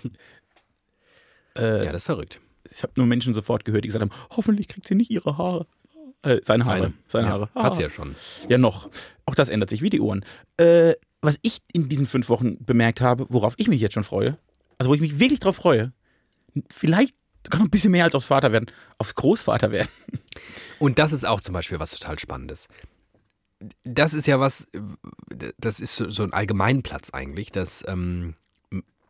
Äh, 1.58 1.80
ja, 1.86 1.92
das 1.92 2.04
ist 2.04 2.06
verrückt. 2.06 2.40
Ich 2.70 2.84
habe 2.84 2.94
nur 2.96 3.06
Menschen 3.06 3.34
sofort 3.34 3.66
gehört, 3.66 3.84
die 3.84 3.88
gesagt 3.90 4.02
haben, 4.04 4.12
hoffentlich 4.36 4.68
kriegt 4.68 4.88
sie 4.88 4.96
nicht 4.96 5.12
ihre 5.12 5.38
Haare. 5.38 5.68
Äh, 6.24 6.40
seine 6.44 6.66
Haare. 6.66 6.94
Seine, 7.08 7.28
ja, 7.28 7.34
Haare. 7.34 7.50
Hat 7.56 7.76
sie 7.76 7.82
Ah. 7.82 7.88
ja 7.88 7.90
schon. 7.90 8.16
Ja, 8.48 8.58
noch. 8.58 8.90
Auch 9.26 9.36
das 9.36 9.50
ändert 9.50 9.70
sich 9.70 9.82
wie 9.82 9.90
die 9.90 10.02
Ohren. 10.02 10.24
Äh, 10.58 10.94
was 11.22 11.38
ich 11.42 11.60
in 11.74 11.90
diesen 11.90 12.08
fünf 12.08 12.30
Wochen 12.30 12.64
bemerkt 12.64 13.02
habe, 13.02 13.26
worauf 13.30 13.54
ich 13.58 13.68
mich 13.68 13.82
jetzt 13.82 13.94
schon 13.94 14.04
freue, 14.04 14.38
also 14.78 14.90
wo 14.90 14.96
ich 14.96 15.02
mich 15.02 15.20
wirklich 15.20 15.40
drauf 15.40 15.56
freue, 15.56 15.94
vielleicht 16.72 17.16
sogar 17.46 17.60
noch 17.60 17.68
ein 17.68 17.72
bisschen 17.72 17.92
mehr 17.92 18.04
als 18.06 18.16
aufs 18.16 18.26
Vater 18.26 18.52
werden, 18.52 18.68
aufs 18.98 19.16
Großvater 19.16 19.72
werden. 19.72 19.90
Und 20.80 21.00
das 21.00 21.12
ist 21.12 21.26
auch 21.26 21.42
zum 21.42 21.54
Beispiel 21.54 21.80
was 21.80 21.92
total 21.92 22.18
Spannendes. 22.20 22.68
Das 23.84 24.14
ist 24.16 24.26
ja 24.26 24.40
was, 24.40 24.68
das 25.58 25.80
ist 25.80 25.96
so, 25.96 26.24
ein 26.24 26.34
Allgemeinplatz 26.34 27.12
eigentlich, 27.12 27.52
dass 27.52 27.84
ähm, 27.88 28.36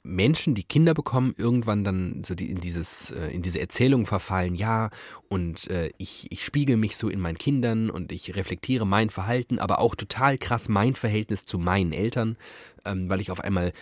Menschen, 0.03 0.55
die 0.55 0.63
Kinder 0.63 0.93
bekommen, 0.93 1.33
irgendwann 1.37 1.83
dann 1.83 2.23
so 2.25 2.33
die, 2.33 2.49
in, 2.49 2.59
dieses, 2.59 3.11
äh, 3.11 3.27
in 3.27 3.41
diese 3.41 3.59
Erzählung 3.59 4.05
verfallen, 4.05 4.55
ja, 4.55 4.89
und 5.29 5.69
äh, 5.69 5.91
ich, 5.97 6.27
ich 6.31 6.43
spiegel 6.43 6.77
mich 6.77 6.97
so 6.97 7.07
in 7.07 7.19
meinen 7.19 7.37
Kindern 7.37 7.89
und 7.89 8.11
ich 8.11 8.35
reflektiere 8.35 8.85
mein 8.87 9.09
Verhalten, 9.09 9.59
aber 9.59 9.79
auch 9.79 9.95
total 9.95 10.37
krass 10.37 10.69
mein 10.69 10.95
Verhältnis 10.95 11.45
zu 11.45 11.59
meinen 11.59 11.93
Eltern, 11.93 12.37
ähm, 12.83 13.09
weil 13.09 13.21
ich 13.21 13.29
auf 13.31 13.41
einmal 13.41 13.73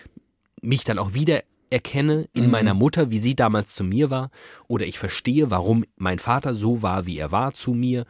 mich 0.62 0.84
dann 0.84 1.00
auch 1.00 1.14
wieder 1.14 1.42
erkenne 1.70 2.28
in 2.34 2.46
Mhm. 2.46 2.52
meiner 2.52 2.74
Mutter, 2.74 3.12
wie 3.12 3.20
sie 3.20 3.36
damals 3.36 3.74
zu 3.74 3.84
mir 3.84 4.10
war, 4.10 4.30
oder 4.68 4.86
ich 4.86 5.00
verstehe, 5.00 5.52
warum 5.52 5.86
mein 5.98 6.20
Vater 6.20 6.54
so 6.54 6.82
war, 6.82 7.06
wie 7.06 7.18
er 7.18 7.32
war 7.32 7.54
zu 7.54 7.74
mir. 7.74 8.06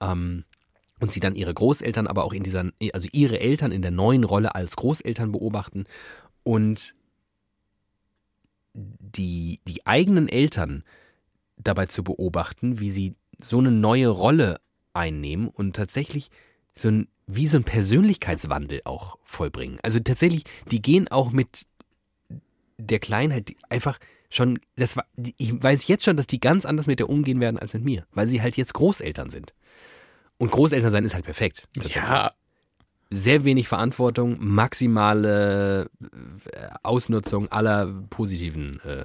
Ähm, 0.00 0.44
und 0.98 1.12
sie 1.12 1.18
dann 1.20 1.34
ihre 1.34 1.52
Großeltern, 1.52 2.06
aber 2.06 2.22
auch 2.24 2.32
in 2.32 2.44
dieser, 2.44 2.70
also 2.92 3.08
ihre 3.10 3.40
Eltern 3.40 3.72
in 3.72 3.82
der 3.82 3.90
neuen 3.90 4.22
Rolle 4.22 4.54
als 4.54 4.76
Großeltern 4.76 5.32
beobachten 5.32 5.84
und 6.44 6.94
die, 8.74 9.60
die 9.66 9.86
eigenen 9.86 10.28
Eltern 10.28 10.84
dabei 11.56 11.86
zu 11.86 12.02
beobachten, 12.02 12.80
wie 12.80 12.90
sie 12.90 13.14
so 13.40 13.58
eine 13.58 13.70
neue 13.70 14.08
Rolle 14.08 14.60
einnehmen 14.94 15.48
und 15.48 15.76
tatsächlich 15.76 16.30
so 16.74 16.88
ein 16.88 17.08
wie 17.26 17.46
so 17.46 17.56
ein 17.56 17.64
Persönlichkeitswandel 17.64 18.82
auch 18.84 19.18
vollbringen. 19.24 19.78
Also 19.82 20.00
tatsächlich, 20.00 20.44
die 20.70 20.82
gehen 20.82 21.08
auch 21.08 21.30
mit 21.30 21.66
der 22.78 22.98
Kleinheit 22.98 23.54
einfach 23.68 23.98
schon, 24.28 24.58
das 24.76 24.96
war, 24.96 25.06
ich 25.36 25.62
weiß 25.62 25.86
jetzt 25.86 26.04
schon, 26.04 26.16
dass 26.16 26.26
die 26.26 26.40
ganz 26.40 26.64
anders 26.64 26.86
mit 26.86 26.98
der 26.98 27.08
umgehen 27.08 27.40
werden 27.40 27.58
als 27.58 27.74
mit 27.74 27.84
mir, 27.84 28.06
weil 28.12 28.26
sie 28.26 28.42
halt 28.42 28.56
jetzt 28.56 28.74
Großeltern 28.74 29.30
sind. 29.30 29.54
Und 30.38 30.50
Großeltern 30.50 30.90
sein 30.90 31.04
ist 31.04 31.14
halt 31.14 31.24
perfekt. 31.24 31.68
Ja, 31.94 32.32
Sehr 33.14 33.44
wenig 33.44 33.68
Verantwortung, 33.68 34.36
maximale 34.40 35.90
äh, 36.02 36.66
Ausnutzung 36.82 37.50
aller 37.52 37.86
positiven 38.10 38.80
äh, 38.84 39.04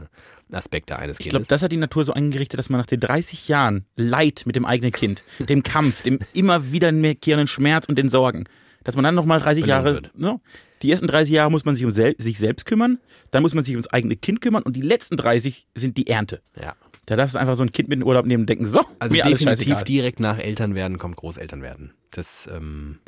Aspekte 0.56 0.98
eines 0.98 1.20
ich 1.20 1.26
Kindes. 1.26 1.32
glaube, 1.32 1.46
das 1.48 1.62
hat 1.62 1.72
die 1.72 1.78
Natur 1.78 2.04
so 2.04 2.13
eingerichtet, 2.13 2.58
dass 2.58 2.70
man 2.70 2.80
nach 2.80 2.88
den 2.88 3.00
30 3.00 3.48
Jahren 3.48 3.86
Leid 3.96 4.43
mit 4.46 4.56
dem 4.56 4.65
eigenen 4.65 4.91
Kind, 4.91 5.22
dem 5.39 5.63
Kampf, 5.63 6.04
dem 6.04 6.20
immer 6.34 6.72
wiederkehrenden 6.72 7.48
Schmerz 7.48 7.86
und 7.88 7.98
den 7.98 8.10
Sorgen, 8.10 8.46
dass 8.84 8.96
man 8.96 9.04
dann 9.04 9.15
nochmal 9.15 9.39
30 9.39 9.63
Belohnt 9.63 9.86
Jahre, 9.86 9.93
wird. 9.96 10.17
ne, 10.17 10.39
die 10.82 10.91
ersten 10.91 11.08
30 11.08 11.34
Jahre 11.34 11.52
muss 11.52 11.65
man 11.65 11.76
sich 11.76 11.86
um 11.86 11.91
sel 11.91 12.15
sich 12.17 12.38
selbst 12.39 12.65
kümmern, 12.65 13.00
dann 13.32 13.41
muss 13.41 13.54
man 13.54 13.63
sich 13.63 13.74
ums 13.74 13.88
eigene 13.88 14.15
Kind 14.15 14.41
kümmern 14.41 14.63
und 14.63 14.76
die 14.76 14.82
letzten 14.82 15.17
30 15.17 15.67
sind 15.76 15.98
die 15.98 16.08
Ernte. 16.08 16.41
ja. 16.60 16.76
Da 17.08 17.15
darfst 17.15 17.36
du 17.36 17.39
einfach 17.39 17.56
so 17.56 17.63
ein 17.63 17.72
Kind 17.72 17.88
mit 17.88 17.96
in 17.96 18.02
den 18.02 18.08
Urlaub 18.08 18.26
nehmen 18.26 18.41
und 18.41 18.50
denken, 18.50 18.65
so, 18.65 18.82
Also 19.00 19.15
mir 19.15 19.24
definitiv 19.24 19.82
direkt 19.84 20.20
nach 20.20 20.39
Eltern 20.39 20.76
werden 20.76 20.98
kommt 20.98 21.15
Großeltern 21.15 21.62
werden. 21.62 21.93
Das, 22.12 22.50
ähm, 22.54 23.00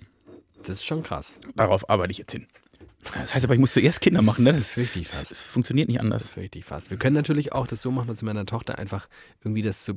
das 0.63 0.77
ist 0.77 0.85
schon 0.85 1.03
krass. 1.03 1.39
Darauf 1.55 1.89
arbeite 1.89 2.11
ich 2.11 2.17
jetzt 2.17 2.31
hin. 2.31 2.47
Das 3.13 3.33
heißt 3.33 3.45
aber, 3.45 3.53
ich 3.53 3.59
muss 3.59 3.73
zuerst 3.73 4.01
Kinder 4.01 4.21
machen, 4.21 4.43
ne? 4.43 4.51
Das 4.51 4.61
Das, 4.63 4.71
fürchte 4.71 4.99
ich 4.99 5.07
fast. 5.07 5.31
das 5.31 5.39
funktioniert 5.39 5.87
nicht 5.87 5.97
Das 5.99 6.03
anders. 6.05 6.29
fürchte 6.29 6.59
ich 6.59 6.65
fast. 6.65 6.89
Wir 6.89 6.97
können 6.97 7.15
natürlich 7.15 7.53
auch 7.53 7.65
das 7.67 7.81
so 7.81 7.91
machen, 7.91 8.07
dass 8.07 8.21
wir 8.21 8.25
meiner 8.27 8.45
Tochter 8.45 8.77
einfach 8.77 9.07
irgendwie 9.43 9.61
das 9.61 9.85
so, 9.85 9.93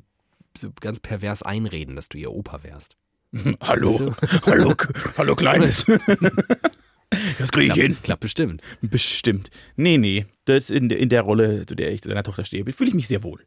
so 0.58 0.70
ganz 0.80 1.00
pervers 1.00 1.42
einreden, 1.42 1.96
dass 1.96 2.08
du 2.08 2.18
ihr 2.18 2.30
Opa 2.30 2.62
wärst. 2.62 2.96
hallo, 3.60 4.14
hallo, 4.46 4.74
hallo 5.16 5.36
Kleines. 5.36 5.84
das 7.38 7.50
kriege 7.52 7.68
ich 7.72 7.74
hin. 7.74 7.92
Klappt, 7.92 8.04
klappt 8.04 8.20
bestimmt. 8.20 8.62
Bestimmt. 8.82 9.50
Nee, 9.76 9.98
nee. 9.98 10.26
Das 10.44 10.70
in, 10.70 10.88
der- 10.88 10.98
in 10.98 11.08
der 11.08 11.22
Rolle, 11.22 11.66
zu 11.66 11.74
der 11.74 11.92
ich 11.92 12.02
zu 12.02 12.08
deiner 12.08 12.22
Tochter 12.22 12.44
stehe, 12.44 12.64
fühle 12.72 12.88
ich 12.88 12.94
mich 12.94 13.08
sehr 13.08 13.22
wohl. 13.22 13.44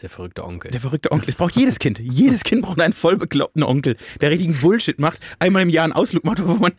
Der 0.00 0.10
verrückte 0.10 0.44
Onkel. 0.44 0.72
Der 0.72 0.80
verrückte 0.80 1.12
Onkel. 1.12 1.30
Es 1.30 1.36
braucht 1.36 1.54
jedes 1.54 1.78
Kind. 1.78 2.00
Jedes 2.00 2.42
Kind 2.42 2.62
braucht 2.62 2.80
einen 2.80 2.92
voll 2.92 3.16
bekloppten 3.16 3.62
Onkel, 3.62 3.96
der 4.20 4.30
richtigen 4.30 4.54
Bullshit 4.58 4.98
macht, 4.98 5.20
einmal 5.38 5.62
im 5.62 5.68
Jahr 5.68 5.84
einen 5.84 5.92
Ausflug 5.92 6.24
macht, 6.24 6.42
wo 6.46 6.54
man 6.54 6.72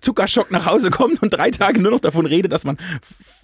Zuckerschock 0.00 0.50
nach 0.50 0.66
Hause 0.66 0.90
kommt 0.90 1.22
und 1.22 1.30
drei 1.30 1.50
Tage 1.52 1.80
nur 1.80 1.92
noch 1.92 2.00
davon 2.00 2.26
redet, 2.26 2.50
dass 2.52 2.64
man 2.64 2.76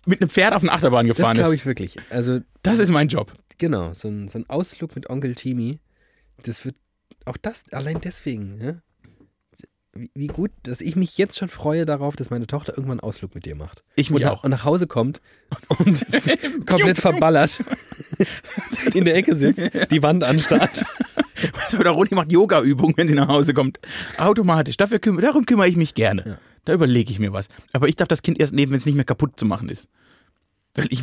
mit 0.06 0.20
einem 0.20 0.28
Pferd 0.30 0.54
auf 0.54 0.62
eine 0.62 0.72
Achterbahn 0.72 1.06
das 1.06 1.16
gefahren 1.16 1.36
glaube 1.36 1.54
ist. 1.54 1.60
ich 1.60 1.66
wirklich. 1.66 1.96
Also, 2.10 2.40
Das 2.62 2.78
ist 2.80 2.90
mein 2.90 3.08
Job. 3.08 3.32
genau, 3.58 3.94
so 3.94 4.08
ein, 4.08 4.28
so 4.28 4.38
ein 4.38 4.48
Ausflug 4.50 4.96
mit 4.96 5.08
Onkel 5.08 5.34
Timi, 5.36 5.78
das 6.42 6.64
wird 6.64 6.76
auch 7.24 7.36
das, 7.36 7.64
allein 7.72 8.00
deswegen, 8.00 8.60
ja? 8.60 8.74
Wie, 10.14 10.26
gut, 10.26 10.50
dass 10.62 10.80
ich 10.80 10.96
mich 10.96 11.18
jetzt 11.18 11.38
schon 11.38 11.48
freue 11.48 11.84
darauf, 11.84 12.16
dass 12.16 12.30
meine 12.30 12.46
Tochter 12.46 12.72
irgendwann 12.72 13.00
einen 13.00 13.08
Ausflug 13.08 13.34
mit 13.34 13.46
dir 13.46 13.54
macht. 13.54 13.82
Ich 13.94 14.10
mich 14.10 14.24
und, 14.24 14.30
auch. 14.30 14.44
und 14.44 14.50
nach 14.50 14.64
Hause 14.64 14.86
kommt 14.86 15.20
und 15.78 16.04
komplett 16.66 16.98
verballert 16.98 17.62
in 18.94 19.04
der 19.04 19.16
Ecke 19.16 19.34
sitzt, 19.34 19.90
die 19.90 20.02
Wand 20.02 20.24
anstarrt. 20.24 20.84
Oder 21.78 21.90
Roni 21.90 22.14
macht 22.14 22.32
Yoga-Übungen, 22.32 22.96
wenn 22.96 23.08
sie 23.08 23.14
nach 23.14 23.28
Hause 23.28 23.54
kommt. 23.54 23.78
Automatisch. 24.18 24.76
Dafür 24.76 24.98
küm 24.98 25.20
darum 25.20 25.44
kümmere 25.46 25.68
ich 25.68 25.76
mich 25.76 25.94
gerne. 25.94 26.24
Ja. 26.26 26.38
Da 26.64 26.72
überlege 26.72 27.12
ich 27.12 27.18
mir 27.18 27.32
was. 27.32 27.48
Aber 27.72 27.88
ich 27.88 27.96
darf 27.96 28.08
das 28.08 28.22
Kind 28.22 28.40
erst 28.40 28.54
nehmen, 28.54 28.72
wenn 28.72 28.78
es 28.78 28.86
nicht 28.86 28.96
mehr 28.96 29.04
kaputt 29.04 29.38
zu 29.38 29.44
machen 29.44 29.68
ist. 29.68 29.88
Weil 30.74 30.86
ich 30.90 31.02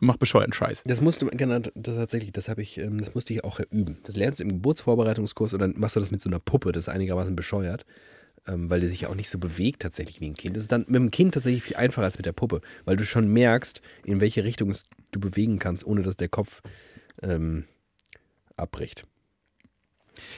mach 0.00 0.16
bescheuerten 0.16 0.52
Scheiß. 0.52 0.82
Das 0.86 1.00
musste 1.00 1.26
genau, 1.26 1.58
das 1.74 1.96
tatsächlich, 1.96 2.32
das 2.32 2.48
habe 2.48 2.62
ich, 2.62 2.78
ähm, 2.78 2.98
das 2.98 3.14
musste 3.14 3.32
ich 3.32 3.44
auch 3.44 3.60
üben. 3.70 3.98
Das 4.04 4.16
lernst 4.16 4.40
du 4.40 4.44
im 4.44 4.50
Geburtsvorbereitungskurs 4.50 5.52
und 5.52 5.60
dann 5.60 5.74
machst 5.76 5.96
du 5.96 6.00
das 6.00 6.10
mit 6.10 6.20
so 6.20 6.28
einer 6.28 6.38
Puppe, 6.38 6.72
das 6.72 6.84
ist 6.84 6.88
einigermaßen 6.88 7.36
bescheuert, 7.36 7.84
ähm, 8.46 8.70
weil 8.70 8.80
der 8.80 8.88
sich 8.88 9.02
ja 9.02 9.08
auch 9.08 9.14
nicht 9.14 9.30
so 9.30 9.38
bewegt 9.38 9.82
tatsächlich 9.82 10.20
wie 10.20 10.28
ein 10.28 10.34
Kind. 10.34 10.56
Das 10.56 10.62
ist 10.62 10.72
dann 10.72 10.84
mit 10.86 10.96
dem 10.96 11.10
Kind 11.10 11.34
tatsächlich 11.34 11.62
viel 11.62 11.76
einfacher 11.76 12.04
als 12.04 12.18
mit 12.18 12.26
der 12.26 12.32
Puppe, 12.32 12.60
weil 12.84 12.96
du 12.96 13.04
schon 13.04 13.28
merkst, 13.28 13.80
in 14.04 14.20
welche 14.20 14.44
Richtung 14.44 14.74
du 15.10 15.20
bewegen 15.20 15.58
kannst, 15.58 15.84
ohne 15.84 16.02
dass 16.02 16.16
der 16.16 16.28
Kopf 16.28 16.62
ähm, 17.22 17.64
abbricht. 18.56 19.04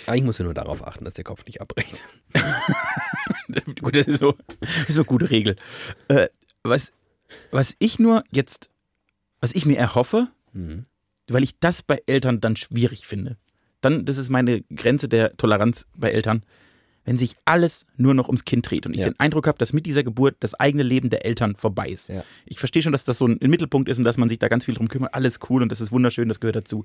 Eigentlich 0.06 0.24
musst 0.24 0.40
du 0.40 0.44
nur 0.44 0.54
darauf 0.54 0.86
achten, 0.86 1.04
dass 1.04 1.14
der 1.14 1.24
Kopf 1.24 1.44
nicht 1.46 1.60
abbricht. 1.60 2.00
Gut, 3.80 3.96
das 3.96 4.06
ist 4.06 4.20
so, 4.20 4.34
so 4.88 5.00
eine 5.00 5.04
gute 5.04 5.30
Regel. 5.30 5.56
Äh, 6.08 6.28
was, 6.62 6.92
was 7.50 7.74
ich 7.78 7.98
nur 7.98 8.24
jetzt, 8.30 8.69
was 9.40 9.52
ich 9.54 9.66
mir 9.66 9.76
erhoffe, 9.78 10.28
Mhm. 10.52 10.84
weil 11.28 11.42
ich 11.42 11.58
das 11.60 11.82
bei 11.82 12.02
Eltern 12.06 12.40
dann 12.40 12.56
schwierig 12.56 13.06
finde. 13.06 13.36
Dann, 13.80 14.04
das 14.04 14.18
ist 14.18 14.28
meine 14.30 14.62
Grenze 14.74 15.08
der 15.08 15.36
Toleranz 15.36 15.86
bei 15.96 16.10
Eltern, 16.10 16.42
wenn 17.04 17.16
sich 17.16 17.34
alles 17.46 17.86
nur 17.96 18.12
noch 18.14 18.28
ums 18.28 18.44
Kind 18.44 18.68
dreht 18.70 18.84
und 18.84 18.92
ich 18.92 19.00
Ja. 19.00 19.08
den 19.08 19.18
Eindruck 19.18 19.46
habe, 19.46 19.56
dass 19.56 19.72
mit 19.72 19.86
dieser 19.86 20.02
Geburt 20.04 20.36
das 20.40 20.54
eigene 20.54 20.82
Leben 20.82 21.08
der 21.08 21.24
Eltern 21.24 21.56
vorbei 21.56 21.88
ist. 21.88 22.08
Ja. 22.10 22.24
Ich 22.44 22.58
verstehe 22.58 22.82
schon, 22.82 22.92
dass 22.92 23.04
das 23.04 23.16
so 23.18 23.26
ein 23.26 23.38
Mittelpunkt 23.40 23.88
ist 23.88 23.96
und 23.98 24.04
dass 24.04 24.18
man 24.18 24.28
sich 24.28 24.38
da 24.38 24.48
ganz 24.48 24.66
viel 24.66 24.74
drum 24.74 24.88
kümmert. 24.88 25.14
Alles 25.14 25.38
cool 25.48 25.62
und 25.62 25.72
das 25.72 25.80
ist 25.80 25.90
wunderschön, 25.92 26.28
das 26.28 26.40
gehört 26.40 26.56
dazu. 26.56 26.84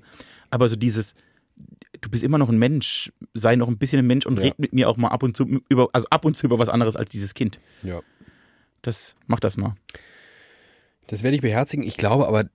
Aber 0.50 0.68
so 0.70 0.76
dieses, 0.76 1.14
du 2.00 2.08
bist 2.08 2.24
immer 2.24 2.38
noch 2.38 2.48
ein 2.48 2.58
Mensch, 2.58 3.12
sei 3.34 3.56
noch 3.56 3.68
ein 3.68 3.76
bisschen 3.76 3.98
ein 3.98 4.06
Mensch 4.06 4.24
und 4.24 4.38
Ja. 4.38 4.44
red 4.44 4.58
mit 4.58 4.72
mir 4.72 4.88
auch 4.88 4.96
mal 4.96 5.08
ab 5.08 5.22
und 5.22 5.36
zu 5.36 5.44
über, 5.68 5.90
also 5.92 6.06
ab 6.08 6.24
und 6.24 6.34
zu 6.36 6.46
über 6.46 6.58
was 6.58 6.70
anderes 6.70 6.96
als 6.96 7.10
dieses 7.10 7.34
Kind. 7.34 7.60
Ja. 7.82 8.00
Das, 8.80 9.16
mach 9.26 9.40
das 9.40 9.56
mal. 9.58 9.74
Das 11.08 11.22
werde 11.22 11.36
ich 11.36 11.42
beherzigen. 11.42 11.84
Ich 11.84 11.96
glaube 11.96 12.26
aber 12.26 12.46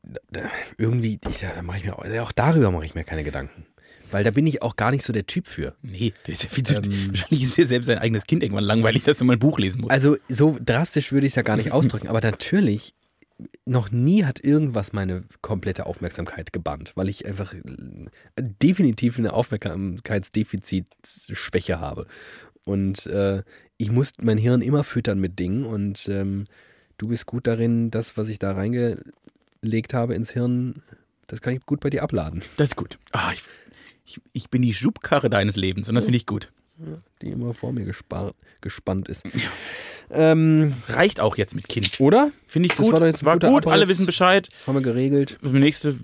irgendwie, 0.77 1.19
ich, 1.29 1.39
da 1.39 1.61
mache 1.61 1.77
ich 1.77 1.85
mir 1.85 1.97
auch, 1.97 2.31
darüber 2.31 2.71
mache 2.71 2.85
ich 2.85 2.95
mir 2.95 3.03
keine 3.03 3.23
Gedanken. 3.23 3.65
Weil 4.11 4.23
da 4.25 4.31
bin 4.31 4.45
ich 4.45 4.61
auch 4.61 4.75
gar 4.75 4.91
nicht 4.91 5.05
so 5.05 5.13
der 5.13 5.25
Typ 5.25 5.47
für. 5.47 5.73
Nee, 5.81 6.13
der 6.27 6.33
ist 6.33 6.43
ja 6.43 6.49
viel 6.49 6.65
zu, 6.65 6.75
Ähm. 6.75 6.83
wahrscheinlich 7.09 7.43
ist 7.43 7.57
dir 7.57 7.65
selbst 7.65 7.87
sein 7.87 7.97
eigenes 7.97 8.25
Kind 8.25 8.43
irgendwann 8.43 8.65
langweilig, 8.65 9.03
dass 9.03 9.17
du 9.17 9.23
mal 9.23 9.33
ein 9.33 9.39
Buch 9.39 9.57
lesen 9.57 9.81
musst. 9.81 9.91
Also 9.91 10.17
so 10.27 10.57
drastisch 10.59 11.13
würde 11.13 11.27
ich 11.27 11.31
es 11.31 11.35
ja 11.35 11.43
gar 11.43 11.55
nicht 11.55 11.71
ausdrücken, 11.75 12.09
aber 12.09 12.19
natürlich, 12.19 12.93
noch 13.65 13.89
nie 13.91 14.23
hat 14.25 14.43
irgendwas 14.43 14.93
meine 14.93 15.23
komplette 15.41 15.87
Aufmerksamkeit 15.87 16.53
gebannt, 16.53 16.91
weil 16.95 17.09
ich 17.09 17.25
einfach 17.25 17.53
äh, 17.53 17.59
definitiv 18.35 19.17
eine 19.17 19.33
Aufmerksamkeitsdefizitschwäche 19.33 21.79
habe. 21.79 22.05
Und 22.65 23.07
äh, 23.07 23.41
ich 23.77 23.91
muss 23.91 24.13
mein 24.21 24.37
Hirn 24.37 24.61
immer 24.61 24.83
füttern 24.83 25.19
mit 25.19 25.39
Dingen 25.39 25.65
und 25.65 26.07
ähm, 26.07 26.45
du 27.01 27.07
bist 27.07 27.25
gut 27.25 27.47
darin, 27.47 27.89
das, 27.89 28.15
was 28.15 28.27
ich 28.29 28.37
da 28.37 28.51
reingelegt 28.51 29.93
habe 29.93 30.13
ins 30.13 30.29
Hirn, 30.31 30.83
das 31.27 31.41
kann 31.41 31.55
ich 31.55 31.65
gut 31.65 31.79
bei 31.79 31.89
dir 31.89 32.03
abladen. 32.03 32.41
Das 32.57 32.69
ist 32.69 32.75
gut. 32.75 32.99
Ah, 33.11 33.31
ich, 33.33 33.41
ich, 34.05 34.21
ich 34.33 34.49
bin 34.49 34.61
die 34.61 34.73
Schubkarre 34.73 35.29
deines 35.29 35.55
Lebens 35.55 35.89
und 35.89 35.95
das 35.95 36.03
finde 36.03 36.17
ich 36.17 36.25
gut. 36.27 36.51
Die 37.21 37.29
immer 37.29 37.53
vor 37.53 37.73
mir 37.73 37.85
gespar 37.85 38.33
gespannt 38.61 39.07
ist. 39.07 39.23
Ähm, 40.09 40.73
Reicht 40.89 41.19
auch 41.19 41.37
jetzt 41.37 41.55
mit 41.55 41.67
Kind. 41.69 41.99
oder? 42.01 42.31
Finde 42.47 42.67
ich 42.67 42.75
Das 42.75 42.83
gut. 42.85 42.93
war 42.93 43.05
jetzt 43.05 43.23
war 43.23 43.35
gut, 43.39 43.45
Abriss. 43.45 43.71
alle 43.71 43.87
wissen 43.87 44.05
Bescheid. 44.05 44.49
Haben 44.67 44.75
wir 44.75 44.81
geregelt. 44.81 45.37
Das 45.41 45.51
nächste, 45.53 45.95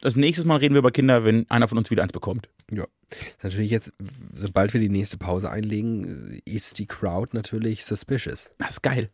das 0.00 0.16
nächste 0.16 0.44
Mal 0.46 0.56
reden 0.56 0.74
wir 0.74 0.80
über 0.80 0.90
Kinder, 0.90 1.24
wenn 1.24 1.48
einer 1.50 1.68
von 1.68 1.78
uns 1.78 1.90
wieder 1.90 2.02
eins 2.02 2.12
bekommt. 2.12 2.48
Ja. 2.72 2.84
Ist 3.10 3.44
natürlich 3.44 3.70
jetzt, 3.70 3.92
sobald 4.34 4.72
wir 4.72 4.80
die 4.80 4.88
nächste 4.88 5.18
Pause 5.18 5.50
einlegen, 5.50 6.40
ist 6.44 6.78
die 6.78 6.86
Crowd 6.86 7.30
natürlich 7.32 7.84
suspicious. 7.84 8.50
Das 8.58 8.70
ist 8.70 8.82
geil. 8.82 9.10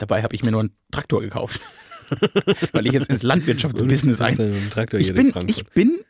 Dabei 0.00 0.22
habe 0.22 0.34
ich 0.34 0.42
mir 0.42 0.50
nur 0.50 0.60
einen 0.60 0.72
Traktor 0.90 1.20
gekauft. 1.20 1.60
Weil 2.72 2.86
ich 2.86 2.92
jetzt 2.92 3.10
ins 3.10 3.22
Landwirtschaftsbusiness 3.22 4.20
ein. 4.20 4.70
Traktor 4.70 4.98
Ich 4.98 5.14
bin, 5.14 5.32
ich 5.46 5.66
bin 5.66 6.00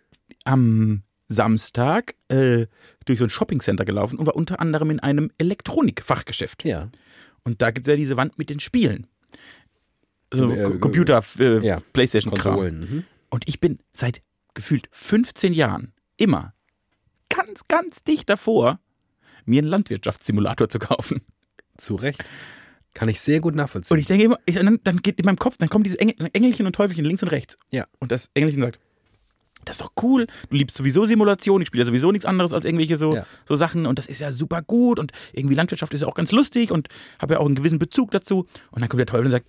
am 0.45 1.03
Samstag 1.29 2.15
äh, 2.29 2.67
durch 3.05 3.19
so 3.19 3.25
ein 3.25 3.31
Shoppingcenter 3.31 3.85
gelaufen 3.85 4.19
und 4.19 4.27
war 4.27 4.37
unter 4.37 4.61
anderem 4.61 4.91
in 4.91 5.01
einem 5.01 5.31
Elektronikfachgeschäft. 5.39 6.65
ja. 6.65 6.89
Und 7.43 7.63
da 7.63 7.71
gibt 7.71 7.87
es 7.87 7.91
ja 7.91 7.97
diese 7.97 8.17
Wand 8.17 8.39
mit 8.39 8.51
den 8.51 8.61
Spielen. 8.61 9.07
So 10.33 10.51
Äh, 10.53 10.79
Computer, 10.79 11.25
äh, 11.39 11.67
ja, 11.67 11.81
Playstation-Kram. 11.93 12.61
Mhm. 12.61 13.05
Und 13.31 13.49
ich 13.49 13.61
bin 13.61 13.79
seit 13.93 14.23
gefühlt 14.55 14.89
15 14.93 15.55
Jahren 15.55 15.93
immer 16.17 16.55
ganz, 17.29 17.67
ganz 17.67 18.05
dicht 18.05 18.29
davor, 18.29 18.79
mir 19.47 19.63
einen 19.63 19.69
Landwirtschaftssimulator 19.69 20.69
zu 20.69 20.79
kaufen. 20.79 21.23
Zu 21.77 21.95
Recht. 21.95 22.23
Kann 23.01 23.09
ich 23.09 23.19
sehr 23.19 23.41
gut 23.41 23.55
nachvollziehen. 23.55 23.95
Und 23.95 23.99
ich 23.99 24.07
denke 24.07 24.25
immer, 24.25 24.39
ich, 24.45 24.57
dann, 24.57 24.79
dann 24.85 24.99
geht 24.99 25.19
in 25.19 25.25
meinem 25.25 25.39
Kopf, 25.39 25.57
dann 25.57 25.71
kommen 25.71 25.85
diese 25.85 25.99
Engel, 25.99 26.17
Engelchen 26.35 26.67
und 26.67 26.75
Teufelchen 26.75 27.03
links 27.07 27.23
und 27.23 27.31
rechts. 27.31 27.57
Ja. 27.71 27.87
Und 27.99 28.13
das 28.13 28.29
Engelchen 28.35 28.61
sagt, 28.61 28.79
das 29.65 29.77
ist 29.77 29.81
doch 29.81 29.93
cool, 30.03 30.27
du 30.51 30.57
liebst 30.57 30.77
sowieso 30.77 31.07
Simulation, 31.07 31.63
ich 31.63 31.69
spiele 31.69 31.85
ja 31.85 31.87
sowieso 31.87 32.13
nichts 32.13 32.27
anderes 32.27 32.53
als 32.53 32.67
irgendwelche 32.67 32.99
so, 32.99 33.15
Ja. 33.17 33.25
so 33.49 33.55
Sachen 33.55 33.87
und 33.87 33.99
das 33.99 34.07
ist 34.07 34.19
ja 34.21 34.35
super 34.35 34.61
gut 34.61 34.99
und 34.99 35.13
irgendwie 35.33 35.55
Landwirtschaft 35.55 35.95
ist 35.95 36.03
ja 36.03 36.09
auch 36.09 36.15
ganz 36.15 36.31
lustig 36.31 36.71
und 36.71 36.89
habe 37.19 37.33
ja 37.35 37.41
auch 37.41 37.47
einen 37.47 37.55
gewissen 37.55 37.79
Bezug 37.79 38.11
dazu. 38.11 38.47
Und 38.71 38.83
dann 38.83 38.91
kommt 38.91 38.99
der 38.99 39.07
Teufel 39.07 39.25
und 39.25 39.31
sagt, 39.31 39.47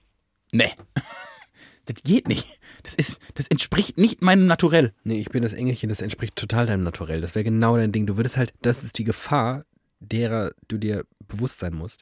nee, 0.54 0.72
das 1.88 1.96
geht 2.06 2.30
nicht. 2.30 2.48
Das 2.84 2.96
ist, 2.96 3.20
das 3.34 3.48
entspricht 3.50 3.98
nicht 3.98 4.22
meinem 4.22 4.48
Naturell. 4.48 4.94
nee, 5.04 5.20
ich 5.20 5.30
bin 5.30 5.44
das 5.44 5.52
Engelchen, 5.52 5.90
das 5.90 6.00
entspricht 6.00 6.38
total 6.38 6.68
deinem 6.68 6.84
Naturell. 6.84 7.20
Das 7.20 7.36
wäre 7.36 7.44
genau 7.44 7.76
dein 7.76 7.92
Ding. 7.92 8.06
Du 8.06 8.16
würdest 8.16 8.38
halt, 8.38 8.54
das 8.62 8.86
ist 8.86 8.98
die 8.98 9.04
Gefahr, 9.04 9.66
derer 10.00 10.54
du 10.70 10.78
dir 10.78 11.04
bewusst 11.28 11.60
sein 11.60 11.74
musst, 11.76 12.02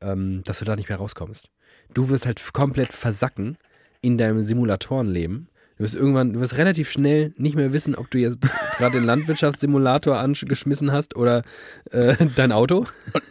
ähm, 0.00 0.42
dass 0.44 0.58
du 0.58 0.64
da 0.64 0.76
nicht 0.76 0.88
mehr 0.88 0.98
rauskommst. 0.98 1.50
Du 1.94 2.08
wirst 2.08 2.26
halt 2.26 2.42
komplett 2.52 2.92
versacken 2.92 3.56
in 4.02 4.18
deinem 4.18 4.42
Simulatorenleben, 4.42 5.48
Du 5.76 5.84
wirst 5.84 5.94
irgendwann, 5.94 6.32
du 6.32 6.40
wirst 6.40 6.56
relativ 6.56 6.90
schnell 6.90 7.34
nicht 7.36 7.54
mehr 7.54 7.70
wissen, 7.74 7.96
ob 7.96 8.10
du 8.10 8.16
jetzt 8.16 8.38
gerade 8.78 8.98
den 8.98 9.04
Landwirtschaftssimulator 9.04 10.18
angeschmissen 10.18 10.90
hast 10.90 11.16
oder 11.16 11.42
äh, 11.90 12.16
dein 12.34 12.50
Auto. 12.50 12.86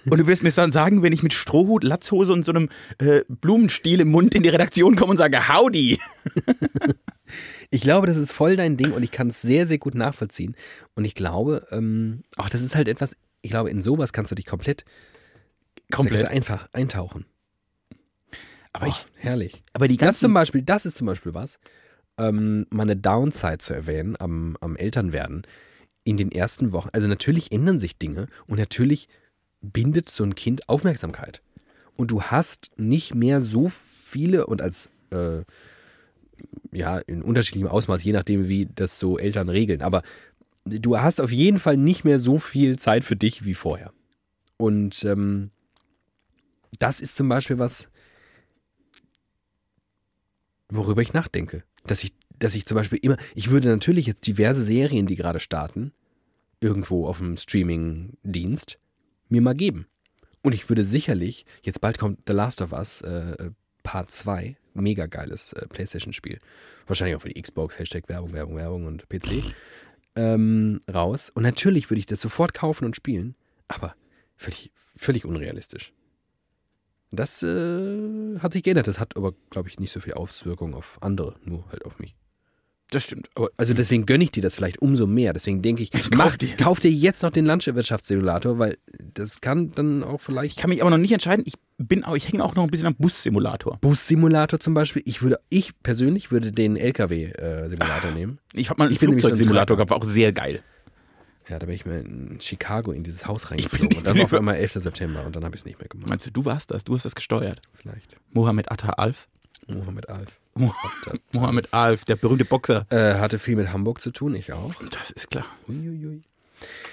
Und 0.08 0.20
du 0.20 0.28
wirst 0.28 0.44
mir 0.44 0.52
dann 0.52 0.72
sagen, 0.72 1.02
wenn 1.02 1.12
ich 1.12 1.24
mit 1.24 1.34
Strohhut, 1.34 1.84
Latzhose 1.84 2.32
und 2.32 2.46
so 2.46 2.52
einem 2.52 2.70
äh, 3.00 3.22
Blumenstiel 3.28 4.00
im 4.00 4.12
Mund 4.12 4.36
in 4.36 4.44
die 4.44 4.50
Redaktion 4.50 4.96
komme 4.96 5.12
und 5.12 5.18
sage, 5.18 5.50
howdy. 5.50 6.00
Ich 7.72 7.82
glaube, 7.82 8.06
das 8.06 8.18
ist 8.18 8.32
voll 8.32 8.56
dein 8.56 8.78
Ding 8.78 8.92
und 8.92 9.02
ich 9.02 9.10
kann 9.10 9.30
es 9.30 9.42
sehr, 9.42 9.66
sehr 9.66 9.80
gut 9.80 9.96
nachvollziehen. 9.96 10.56
Und 10.94 11.04
ich 11.04 11.16
glaube, 11.16 11.66
ähm, 11.72 12.22
auch 12.38 12.50
das 12.50 12.62
ist 12.62 12.76
halt 12.76 12.88
etwas, 12.88 13.18
ich 13.42 13.50
glaube, 13.50 13.72
in 13.72 13.82
sowas 13.82 14.14
kannst 14.14 14.32
du 14.32 14.36
dich 14.36 14.46
komplett, 14.46 14.86
Komplett. 15.96 16.28
einfach 16.30 16.68
eintauchen. 16.74 17.26
Aber, 18.74 18.88
Oh, 18.88 18.90
ich, 18.90 19.06
herrlich. 19.16 19.64
aber 19.74 19.88
die 19.88 19.98
Das 19.98 20.08
ganzen 20.08 20.20
zum 20.22 20.34
Beispiel, 20.34 20.62
das 20.62 20.86
ist 20.86 20.98
zum 20.98 21.08
Beispiel 21.08 21.34
was, 21.34 21.60
ähm, 22.18 22.66
meine 22.70 22.96
Downside 22.96 23.60
zu 23.60 23.74
erwähnen 23.74 24.16
am, 24.20 24.58
am 24.62 24.76
Elternwerden. 24.76 25.44
In 26.04 26.18
den 26.18 26.32
ersten 26.32 26.72
Wochen, 26.72 26.90
also 26.92 27.08
natürlich 27.08 27.52
ändern 27.52 27.80
sich 27.80 27.98
Dinge 27.98 28.28
und 28.48 28.60
natürlich 28.60 29.08
bindet 29.62 30.10
so 30.10 30.24
ein 30.24 30.36
Kind 30.36 30.70
Aufmerksamkeit. 30.70 31.42
Und 31.96 32.12
du 32.12 32.22
hast 32.24 32.72
nicht 32.78 33.16
mehr 33.16 33.42
so 33.42 33.70
viele 33.70 34.46
und 34.46 34.62
als, 34.62 34.90
äh, 35.12 35.42
ja, 36.72 36.98
in 37.00 37.22
unterschiedlichem 37.24 37.70
Ausmaß, 37.70 38.04
je 38.04 38.12
nachdem, 38.12 38.48
wie 38.50 38.68
das 38.76 39.00
so 39.00 39.18
Eltern 39.18 39.48
regeln. 39.50 39.82
Aber 39.82 40.04
du 40.66 41.00
hast 41.00 41.22
auf 41.22 41.32
jeden 41.32 41.58
Fall 41.58 41.78
nicht 41.78 42.04
mehr 42.04 42.20
so 42.20 42.38
viel 42.38 42.78
Zeit 42.78 43.04
für 43.06 43.16
dich 43.16 43.46
wie 43.46 43.54
vorher. 43.54 43.94
Und 44.58 45.04
ähm, 45.06 45.52
das 46.78 47.00
ist 47.00 47.16
zum 47.16 47.30
Beispiel 47.30 47.60
was, 47.60 47.90
worüber 50.70 51.02
ich 51.02 51.14
nachdenke. 51.14 51.64
Dass 51.86 52.04
ich, 52.04 52.14
dass 52.38 52.56
ich 52.56 52.66
zum 52.66 52.76
Beispiel 52.76 53.00
immer, 53.02 53.18
ich 53.36 53.52
würde 53.52 53.70
natürlich 53.70 54.08
jetzt 54.08 54.26
diverse 54.26 54.64
Serien, 54.64 55.08
die 55.08 55.16
gerade 55.16 55.40
starten, 55.40 55.94
irgendwo 56.60 57.08
auf 57.08 57.20
dem 57.20 57.38
Streaming-Dienst, 57.38 58.80
mir 59.30 59.42
mal 59.42 59.56
geben. 59.56 59.88
Und 60.42 60.54
ich 60.54 60.70
würde 60.70 60.84
sicherlich, 60.84 61.46
jetzt 61.64 61.82
bald 61.82 61.98
kommt 61.98 62.20
The 62.28 62.34
Last 62.34 62.62
of 62.62 62.72
Us 62.72 63.02
äh, 63.02 63.52
Part 63.84 64.12
2, 64.12 64.56
mega 64.74 65.06
geiles 65.06 65.54
äh, 65.54 65.68
Playstation-Spiel. 65.68 66.40
Wahrscheinlich 66.88 67.16
auch 67.16 67.22
für 67.22 67.30
die 67.30 67.42
Xbox, 67.42 67.80
Hashtag 67.80 68.08
Werbung, 68.10 68.34
Werbung, 68.34 68.56
Werbung 68.56 68.86
und 68.86 69.10
PC. 69.10 69.44
Ähm, 70.16 70.82
raus. 70.92 71.32
Und 71.34 71.44
natürlich 71.44 71.90
würde 71.90 72.00
ich 72.00 72.06
das 72.06 72.22
sofort 72.22 72.54
kaufen 72.54 72.86
und 72.86 72.96
spielen, 72.96 73.36
aber 73.68 73.96
völlig, 74.38 74.72
völlig 74.96 75.26
unrealistisch. 75.26 75.94
Das 77.16 77.44
äh, 77.44 78.40
hat 78.40 78.54
sich 78.54 78.64
geändert. 78.64 78.88
Das 78.88 79.00
hat 79.00 79.16
aber, 79.18 79.34
glaube 79.50 79.70
ich, 79.70 79.80
nicht 79.80 79.92
so 79.92 80.00
viel 80.00 80.14
Auswirkungen 80.14 80.74
auf 80.74 80.98
andere, 81.02 81.36
nur 81.44 81.66
halt 81.72 81.86
auf 81.86 82.00
mich. 82.00 82.16
Das 82.92 83.04
stimmt. 83.04 83.30
Aber 83.36 83.50
Also 83.58 83.74
deswegen 83.74 84.06
gönne 84.06 84.24
ich 84.24 84.32
dir 84.32 84.44
das 84.44 84.56
vielleicht 84.56 84.80
umso 84.80 85.08
mehr. 85.08 85.34
Deswegen 85.34 85.62
denke 85.62 85.82
ich, 85.82 85.90
mach, 86.16 86.38
dir. 86.38 86.56
kauf 86.56 86.80
dir 86.80 86.92
jetzt 86.92 87.24
noch 87.24 87.32
den 87.32 87.46
Landwirtschaftssimulator, 87.46 88.60
weil 88.60 88.78
das 89.14 89.42
kann 89.42 89.72
dann 89.72 90.04
auch 90.04 90.16
ich 90.20 90.22
vielleicht. 90.22 90.58
kann 90.60 90.70
mich 90.70 90.82
aber 90.82 90.92
noch 90.92 90.98
nicht 91.00 91.12
entscheiden. 91.12 91.44
Ich 91.48 91.56
bin 91.78 92.04
auch, 92.04 92.16
ich 92.16 92.30
hänge 92.32 92.44
auch 92.44 92.54
noch 92.56 92.64
ein 92.64 92.70
bisschen 92.70 92.88
am 92.88 92.96
Bussimulator. 92.96 93.78
Bus-Simulator 93.82 94.60
zum 94.60 94.76
Beispiel. 94.76 95.02
Ich 95.06 95.24
würde, 95.24 95.40
ich 95.50 95.72
persönlich 95.82 96.32
würde 96.32 96.52
den 96.52 96.78
LKW-Simulator 96.78 98.12
nehmen. 98.12 98.40
Ich 98.54 98.70
habe 98.70 98.78
mal 98.78 98.86
einen 98.86 98.94
Ich 98.94 99.00
so 99.00 99.08
ein 99.08 99.14
Flugzeugsimulator 99.14 99.78
gehabt, 99.78 99.90
war 99.90 99.98
auch 99.98 100.04
sehr 100.06 100.32
geil. 100.32 100.62
Ja, 101.50 101.60
da 101.60 101.66
bin 101.66 101.76
ich 101.76 101.86
mal 101.86 102.00
in 102.02 102.40
Chicago 102.42 102.92
in 102.92 103.04
dieses 103.04 103.28
Haus 103.28 103.52
reingeflogen. 103.52 103.98
Und 104.00 104.08
dann 104.08 104.18
war 104.18 104.26
auf 104.26 104.34
einmal 104.34 104.56
11. 104.56 104.74
September 104.74 105.26
und 105.26 105.36
dann 105.36 105.44
habe 105.46 105.56
ich 105.56 105.62
es 105.62 105.66
nicht 105.66 105.80
mehr 105.80 105.88
gemacht. 105.88 106.10
Meinst 106.10 106.26
du, 106.26 106.32
du 106.32 106.44
warst 106.46 106.72
das? 106.72 106.84
Du 106.84 106.96
hast 106.96 107.04
das 107.06 107.14
gesteuert. 107.16 107.62
Vielleicht. 107.74 108.18
Mohammed 108.32 108.72
Atta 108.72 108.90
Alf. 108.94 109.28
Mohammed 109.68 110.10
Alf. 110.10 110.40
Mo- 110.56 110.74
Mohammed 111.34 111.74
Alf, 111.74 112.06
der 112.06 112.16
berühmte 112.16 112.46
Boxer. 112.46 112.86
Äh, 112.90 113.16
hatte 113.20 113.38
viel 113.40 113.56
mit 113.56 113.72
Hamburg 113.72 114.02
zu 114.02 114.12
tun, 114.12 114.36
ich 114.36 114.54
auch. 114.54 114.74
Das 114.92 115.12
ist 115.12 115.30
klar. 115.30 115.46
Uiuiui. 115.68 116.24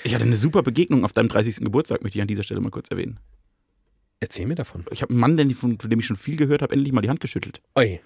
Ich 0.04 0.14
hatte 0.14 0.24
eine 0.24 0.36
super 0.36 0.62
Begegnung 0.62 1.04
auf 1.04 1.12
deinem 1.12 1.28
30. 1.28 1.56
Geburtstag, 1.60 2.02
möchte 2.02 2.18
ich 2.18 2.22
an 2.22 2.28
dieser 2.28 2.42
Stelle 2.42 2.60
mal 2.60 2.70
kurz 2.70 2.90
erwähnen. 2.90 3.18
Erzähl 4.20 4.46
mir 4.46 4.54
davon. 4.54 4.84
Ich 4.90 5.02
habe 5.02 5.10
einen 5.10 5.20
Mann, 5.20 5.36
den, 5.36 5.50
von, 5.54 5.78
von 5.78 5.88
dem 5.90 5.98
ich 6.00 6.06
schon 6.06 6.16
viel 6.16 6.36
gehört 6.36 6.62
habe, 6.62 6.74
endlich 6.74 6.92
mal 6.92 7.00
die 7.00 7.08
Hand 7.08 7.20
geschüttelt. 7.20 7.60
Oi. 7.76 8.00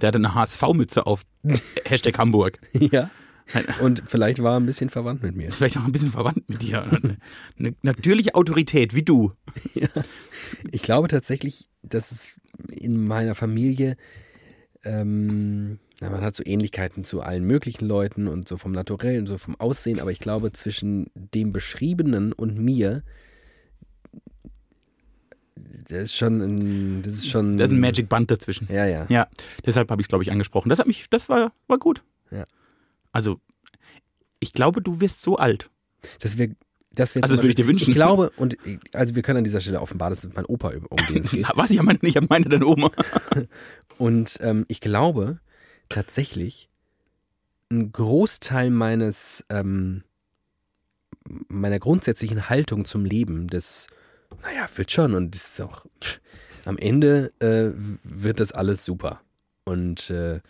Der 0.00 0.08
hatte 0.08 0.18
eine 0.18 0.34
HSV-Mütze 0.34 1.06
auf. 1.06 1.22
Hashtag 1.84 2.18
Hamburg. 2.18 2.58
Ja. 2.72 3.10
Und 3.80 4.02
vielleicht 4.06 4.42
war 4.42 4.54
er 4.54 4.60
ein 4.60 4.66
bisschen 4.66 4.90
verwandt 4.90 5.22
mit 5.22 5.36
mir. 5.36 5.52
Vielleicht 5.52 5.76
auch 5.76 5.84
ein 5.84 5.92
bisschen 5.92 6.12
verwandt 6.12 6.48
mit 6.48 6.62
dir. 6.62 6.82
Eine, 6.82 7.16
eine 7.58 7.74
natürliche 7.82 8.34
Autorität, 8.34 8.94
wie 8.94 9.02
du. 9.02 9.32
Ich 10.70 10.82
glaube 10.82 11.08
tatsächlich, 11.08 11.68
dass 11.82 12.12
es 12.12 12.34
in 12.70 13.06
meiner 13.06 13.34
Familie, 13.34 13.96
ähm, 14.84 15.78
na, 16.00 16.10
man 16.10 16.22
hat 16.22 16.34
so 16.34 16.42
Ähnlichkeiten 16.44 17.04
zu 17.04 17.20
allen 17.20 17.44
möglichen 17.44 17.86
Leuten 17.86 18.28
und 18.28 18.48
so 18.48 18.56
vom 18.56 18.72
Naturellen, 18.72 19.26
so 19.26 19.38
vom 19.38 19.58
Aussehen, 19.60 20.00
aber 20.00 20.10
ich 20.10 20.20
glaube, 20.20 20.52
zwischen 20.52 21.10
dem 21.14 21.52
Beschriebenen 21.52 22.32
und 22.32 22.58
mir, 22.58 23.02
das 25.88 26.04
ist 26.04 26.16
schon 26.16 26.40
ein, 26.40 27.02
das 27.02 27.14
ist 27.14 27.28
schon. 27.28 27.56
Da 27.56 27.64
ist 27.64 27.72
ein 27.72 27.80
Magic 27.80 28.08
Band 28.08 28.30
dazwischen. 28.30 28.68
Ja, 28.70 28.86
ja. 28.86 29.06
Ja, 29.08 29.28
deshalb 29.66 29.90
habe 29.90 30.00
ich 30.00 30.06
es, 30.06 30.08
glaube 30.08 30.24
ich, 30.24 30.32
angesprochen. 30.32 30.68
Das 30.68 30.78
hat 30.78 30.86
mich, 30.86 31.06
das 31.10 31.28
war, 31.28 31.52
war 31.66 31.78
gut. 31.78 32.02
Also, 33.12 33.40
ich 34.40 34.52
glaube, 34.52 34.82
du 34.82 35.00
wirst 35.00 35.22
so 35.22 35.36
alt. 35.36 35.70
Das 36.20 36.38
wäre. 36.38 36.54
Das 36.92 37.14
Also, 37.14 37.36
das 37.36 37.42
würde 37.42 37.50
ich 37.50 37.54
dir 37.54 37.68
wünschen. 37.68 37.90
Ich 37.90 37.94
glaube, 37.94 38.30
und 38.36 38.56
also 38.94 39.14
wir 39.14 39.22
können 39.22 39.38
an 39.38 39.44
dieser 39.44 39.60
Stelle 39.60 39.80
offenbar, 39.80 40.10
das 40.10 40.24
ist 40.24 40.34
mein 40.34 40.44
Opa, 40.44 40.72
um 40.88 40.96
den 41.08 41.18
es 41.18 41.30
geht. 41.30 41.46
Was? 41.54 41.70
Ich 41.70 41.80
meine, 41.80 42.00
ich 42.02 42.20
meine 42.28 42.46
deine 42.46 42.66
Oma. 42.66 42.90
Und 43.98 44.38
ähm, 44.40 44.64
ich 44.66 44.80
glaube 44.80 45.38
tatsächlich, 45.88 46.68
ein 47.70 47.92
Großteil 47.92 48.70
meines, 48.70 49.44
ähm, 49.50 50.02
meiner 51.48 51.78
grundsätzlichen 51.78 52.48
Haltung 52.48 52.86
zum 52.86 53.04
Leben, 53.04 53.46
das, 53.46 53.86
naja, 54.42 54.68
wird 54.74 54.90
schon 54.90 55.14
und 55.14 55.34
das 55.34 55.52
ist 55.52 55.60
auch, 55.60 55.86
pff, 56.02 56.20
am 56.64 56.78
Ende 56.78 57.32
äh, 57.40 57.70
wird 58.02 58.40
das 58.40 58.52
alles 58.52 58.84
super. 58.84 59.20
Und 59.64 60.10
äh, 60.10 60.40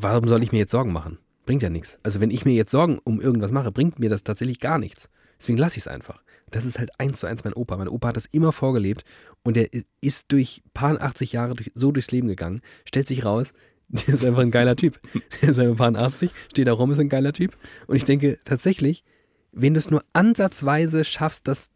warum 0.00 0.28
soll 0.28 0.42
ich 0.42 0.52
mir 0.52 0.58
jetzt 0.58 0.70
Sorgen 0.72 0.92
machen? 0.92 1.18
Bringt 1.46 1.62
ja 1.62 1.70
nichts. 1.70 1.98
Also 2.02 2.20
wenn 2.20 2.30
ich 2.30 2.44
mir 2.44 2.52
jetzt 2.54 2.70
Sorgen 2.70 2.98
um 3.04 3.20
irgendwas 3.20 3.52
mache, 3.52 3.72
bringt 3.72 3.98
mir 3.98 4.10
das 4.10 4.22
tatsächlich 4.24 4.60
gar 4.60 4.78
nichts. 4.78 5.08
Deswegen 5.40 5.58
lasse 5.58 5.76
ich 5.78 5.84
es 5.84 5.88
einfach. 5.88 6.22
Das 6.50 6.64
ist 6.64 6.78
halt 6.78 6.90
eins 6.98 7.20
zu 7.20 7.26
eins 7.26 7.44
mein 7.44 7.52
Opa. 7.54 7.76
Mein 7.76 7.88
Opa 7.88 8.08
hat 8.08 8.16
das 8.16 8.26
immer 8.26 8.52
vorgelebt 8.52 9.04
und 9.44 9.56
der 9.56 9.72
i- 9.74 9.84
ist 10.00 10.32
durch 10.32 10.62
paar 10.74 11.00
80 11.00 11.32
Jahre 11.32 11.54
durch, 11.54 11.70
so 11.74 11.92
durchs 11.92 12.10
Leben 12.10 12.28
gegangen, 12.28 12.60
stellt 12.86 13.06
sich 13.08 13.24
raus, 13.24 13.52
der 13.88 14.14
ist 14.14 14.24
einfach 14.24 14.42
ein 14.42 14.50
geiler 14.50 14.76
Typ. 14.76 15.00
Der 15.42 15.50
ist 15.50 15.58
einfach 15.58 15.92
paar 15.92 15.96
80, 15.96 16.30
steht 16.50 16.66
da 16.68 16.72
rum, 16.72 16.90
ist 16.90 16.98
ein 16.98 17.08
geiler 17.08 17.32
Typ. 17.32 17.56
Und 17.86 17.96
ich 17.96 18.04
denke 18.04 18.38
tatsächlich, 18.44 19.04
wenn 19.52 19.72
du 19.74 19.78
es 19.78 19.90
nur 19.90 20.02
ansatzweise 20.12 21.04
schaffst, 21.04 21.48
das 21.48 21.70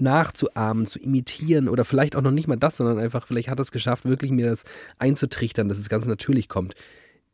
nachzuahmen, 0.00 0.86
zu 0.86 0.98
imitieren 1.00 1.68
oder 1.68 1.84
vielleicht 1.84 2.14
auch 2.14 2.22
noch 2.22 2.30
nicht 2.30 2.46
mal 2.46 2.56
das, 2.56 2.76
sondern 2.76 2.98
einfach, 2.98 3.26
vielleicht 3.26 3.48
hat 3.48 3.58
er 3.58 3.62
es 3.62 3.72
geschafft, 3.72 4.04
wirklich 4.04 4.30
mir 4.30 4.46
das 4.46 4.64
einzutrichtern, 4.98 5.68
dass 5.68 5.78
es 5.78 5.88
ganz 5.88 6.06
natürlich 6.06 6.48
kommt, 6.48 6.74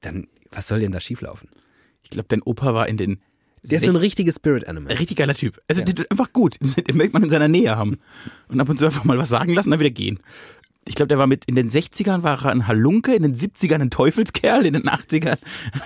dann 0.05 0.27
was 0.55 0.69
soll 0.69 0.81
denn 0.81 0.93
da 0.93 1.01
schieflaufen? 1.01 1.49
Ich 2.03 2.11
glaube, 2.11 2.27
dein 2.29 2.43
Opa 2.43 2.75
war 2.75 2.89
in 2.89 2.97
den. 2.97 3.19
Der 3.63 3.79
ist 3.79 3.87
so 3.87 3.91
ein 3.91 3.97
richtiges 3.97 4.37
Spirit 4.37 4.69
Animal. 4.69 4.95
richtig 4.95 5.17
geiler 5.17 5.35
Typ. 5.35 5.59
Also, 5.69 5.81
Ja. 5.81 5.87
der, 5.87 6.07
einfach 6.11 6.33
gut. 6.35 6.59
Den 6.87 6.97
möchte 6.99 7.15
man 7.15 7.23
in 7.23 7.31
seiner 7.31 7.49
Nähe 7.49 7.77
haben. 7.77 7.99
Und 8.49 8.61
ab 8.61 8.69
und 8.69 8.79
zu 8.79 8.85
einfach 8.85 9.05
mal 9.05 9.17
was 9.17 9.31
sagen 9.31 9.55
lassen, 9.55 9.71
dann 9.71 9.81
wieder 9.81 9.91
gehen. 9.91 10.21
Ich 10.87 10.97
glaube, 10.97 11.09
der 11.09 11.17
war 11.17 11.27
mit, 11.27 11.47
in 11.47 11.55
den 11.55 11.71
60ern 11.71 12.23
war 12.23 12.45
er 12.45 12.51
ein 12.53 12.67
Halunke, 12.69 13.15
in 13.15 13.23
den 13.23 13.35
70ern 13.35 13.81
ein 13.81 13.89
Teufelskerl, 13.91 14.67
in 14.67 14.75
den 14.75 14.83
80ern. 14.83 15.39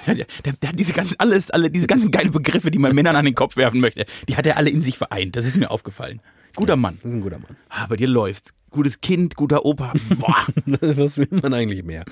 Der, 0.06 0.14
der, 0.16 0.26
der 0.60 0.68
hat 0.70 0.76
diese 0.78 0.92
ganz, 0.92 1.14
alles, 1.18 1.50
alle, 1.52 1.70
diese 1.70 1.86
ganzen 1.86 2.10
geilen 2.10 2.32
Begriffe, 2.32 2.72
die 2.72 2.80
man 2.80 2.96
Männern 2.96 3.14
an 3.14 3.24
den 3.24 3.36
Kopf 3.36 3.56
werfen 3.56 3.78
möchte, 3.78 4.06
die 4.28 4.34
hat 4.36 4.44
er 4.44 4.56
alle 4.56 4.70
in 4.70 4.82
sich 4.82 4.98
vereint. 4.98 5.36
Das 5.36 5.46
ist 5.46 5.56
mir 5.56 5.70
aufgefallen. 5.70 6.20
Guter 6.56 6.74
Mann. 6.74 6.96
Das 7.00 7.10
ist 7.12 7.14
ein 7.16 7.20
guter 7.22 7.38
Mann. 7.38 7.56
Ah, 7.68 7.86
bei 7.86 7.94
dir 7.94 8.08
läuft's. 8.08 8.52
Gutes 8.70 9.00
Kind, 9.00 9.36
guter 9.36 9.64
Opa. 9.64 9.92
Boah. 10.18 10.46
Was 10.80 11.16
will 11.16 11.28
man 11.30 11.54
eigentlich 11.54 11.84
mehr? 11.84 12.04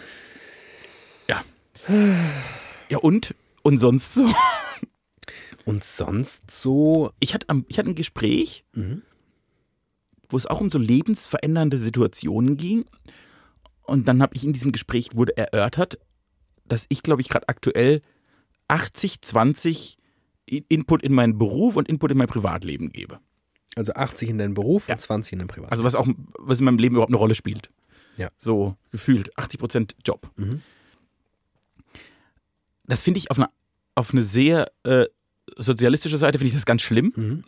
Ja. 2.88 2.98
Und? 2.98 3.34
Und 3.62 3.78
sonst 3.78 4.14
so? 4.14 4.28
Und 5.64 5.82
sonst 5.82 6.50
so, 6.50 7.10
Ich 7.18 7.34
hatte, 7.34 7.48
am- 7.48 7.64
ich 7.68 7.78
hatte 7.78 7.88
ein 7.90 7.94
Gespräch, 7.96 8.64
Mhm. 8.74 9.02
wo 10.28 10.36
es 10.36 10.46
auch 10.46 10.60
um 10.60 10.70
so 10.70 10.78
lebensverändernde 10.78 11.78
Situationen 11.78 12.56
ging. 12.56 12.84
Und 13.82 14.06
dann 14.08 14.22
habe 14.22 14.34
ich 14.36 14.44
in 14.44 14.52
diesem 14.52 14.72
Gespräch 14.72 15.10
wurde 15.14 15.36
erörtert, 15.36 15.98
dass 16.66 16.86
ich, 16.88 17.02
glaube 17.02 17.22
ich, 17.22 17.28
gerade 17.28 17.48
aktuell 17.48 18.02
80, 18.68 19.22
20 19.22 19.98
I- 20.50 20.64
Input 20.68 21.02
in 21.02 21.12
meinen 21.12 21.38
Beruf 21.38 21.74
und 21.76 21.88
Input 21.88 22.10
in 22.12 22.18
mein 22.18 22.28
Privatleben 22.28 22.90
gebe. 22.92 23.18
also 23.74 23.92
80 23.92 24.30
in 24.30 24.38
deinem 24.38 24.54
Beruf 24.54 24.88
Ja. 24.88 24.94
und 24.94 25.00
20 25.00 25.34
in 25.34 25.38
deinem 25.40 25.48
Privat. 25.48 25.70
Also 25.70 25.84
was 25.84 25.94
auch, 25.94 26.08
was 26.38 26.60
in 26.60 26.64
meinem 26.64 26.78
Leben 26.78 26.94
überhaupt 26.94 27.10
eine 27.10 27.18
Rolle 27.18 27.34
spielt. 27.34 27.70
Ja. 28.16 28.30
So 28.38 28.74
gefühlt 28.90 29.36
80 29.36 29.60
Prozent 29.60 29.96
Job. 30.02 30.30
Mhm. 30.36 30.62
Das 32.86 33.02
finde 33.02 33.18
ich 33.18 33.30
auf 33.30 33.38
eine, 33.38 33.48
auf 33.94 34.12
eine 34.12 34.22
sehr 34.22 34.70
äh, 34.84 35.06
sozialistische 35.56 36.18
Seite 36.18 36.38
finde 36.38 36.48
ich 36.48 36.54
das 36.54 36.66
ganz 36.66 36.82
schlimm. 36.82 37.12
Mhm. 37.14 37.44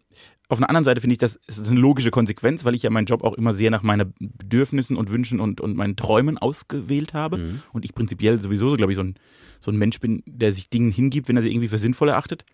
auf 0.48 0.58
einer 0.58 0.68
anderen 0.68 0.84
Seite 0.84 1.00
finde 1.00 1.12
ich, 1.12 1.18
das 1.18 1.38
ist 1.46 1.68
eine 1.68 1.80
logische 1.80 2.10
Konsequenz, 2.10 2.64
weil 2.64 2.74
ich 2.74 2.82
ja 2.82 2.90
meinen 2.90 3.06
Job 3.06 3.22
auch 3.22 3.34
immer 3.34 3.52
sehr 3.52 3.70
nach 3.70 3.82
meinen 3.82 4.14
Bedürfnissen 4.18 4.96
und 4.96 5.10
Wünschen 5.10 5.40
und, 5.40 5.60
und 5.60 5.76
meinen 5.76 5.96
Träumen 5.96 6.38
ausgewählt 6.38 7.12
habe. 7.12 7.38
Mhm. 7.38 7.62
Und 7.72 7.84
ich 7.84 7.94
prinzipiell 7.94 8.40
sowieso, 8.40 8.74
glaube 8.76 8.92
ich, 8.92 8.96
so 8.96 9.02
ein, 9.02 9.16
so 9.60 9.70
ein 9.70 9.76
Mensch 9.76 10.00
bin, 10.00 10.22
der 10.26 10.52
sich 10.52 10.70
Dingen 10.70 10.90
hingibt, 10.90 11.28
wenn 11.28 11.36
er 11.36 11.42
sie 11.42 11.50
irgendwie 11.50 11.68
für 11.68 11.78
sinnvoll 11.78 12.08
erachtet. 12.08 12.44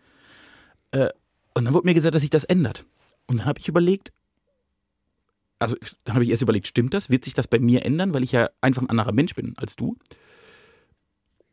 Äh, 0.91 1.09
und 1.55 1.67
dann 1.67 1.75
wurde 1.75 1.87
mir 1.87 1.95
gesagt, 1.95 2.15
dass 2.15 2.23
sich 2.23 2.31
das 2.31 2.45
ändert. 2.45 2.85
Und 3.27 3.41
dann 3.41 3.47
habe 3.47 3.61
ich 3.61 3.69
überlegt, 3.69 4.13
also 5.61 5.77
dann 6.05 6.15
habe 6.15 6.25
ich 6.25 6.31
erst 6.31 6.43
überlegt, 6.43 6.67
stimmt 6.67 6.95
das? 6.95 7.11
Wird 7.11 7.25
sich 7.25 7.35
das 7.35 7.47
bei 7.47 7.59
mir 7.59 7.85
ändern, 7.85 8.13
weil 8.13 8.25
ich 8.25 8.33
ja 8.33 8.51
einfach 8.61 8.83
ein 8.83 8.91
anderer 8.91 9.13
Mensch 9.13 9.35
bin 9.35 9.55
als 9.57 9.77
du? 9.77 9.97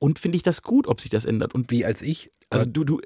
Und 0.01 0.17
finde 0.17 0.35
ich 0.35 0.41
das 0.41 0.63
gut, 0.63 0.87
ob 0.87 0.99
sich 0.99 1.11
das 1.11 1.25
ändert? 1.25 1.53
Und 1.53 1.69
Wie 1.69 1.85
als 1.85 2.01
ich. 2.01 2.31
also 2.49 2.65
du, 2.65 2.83
du, 2.83 3.01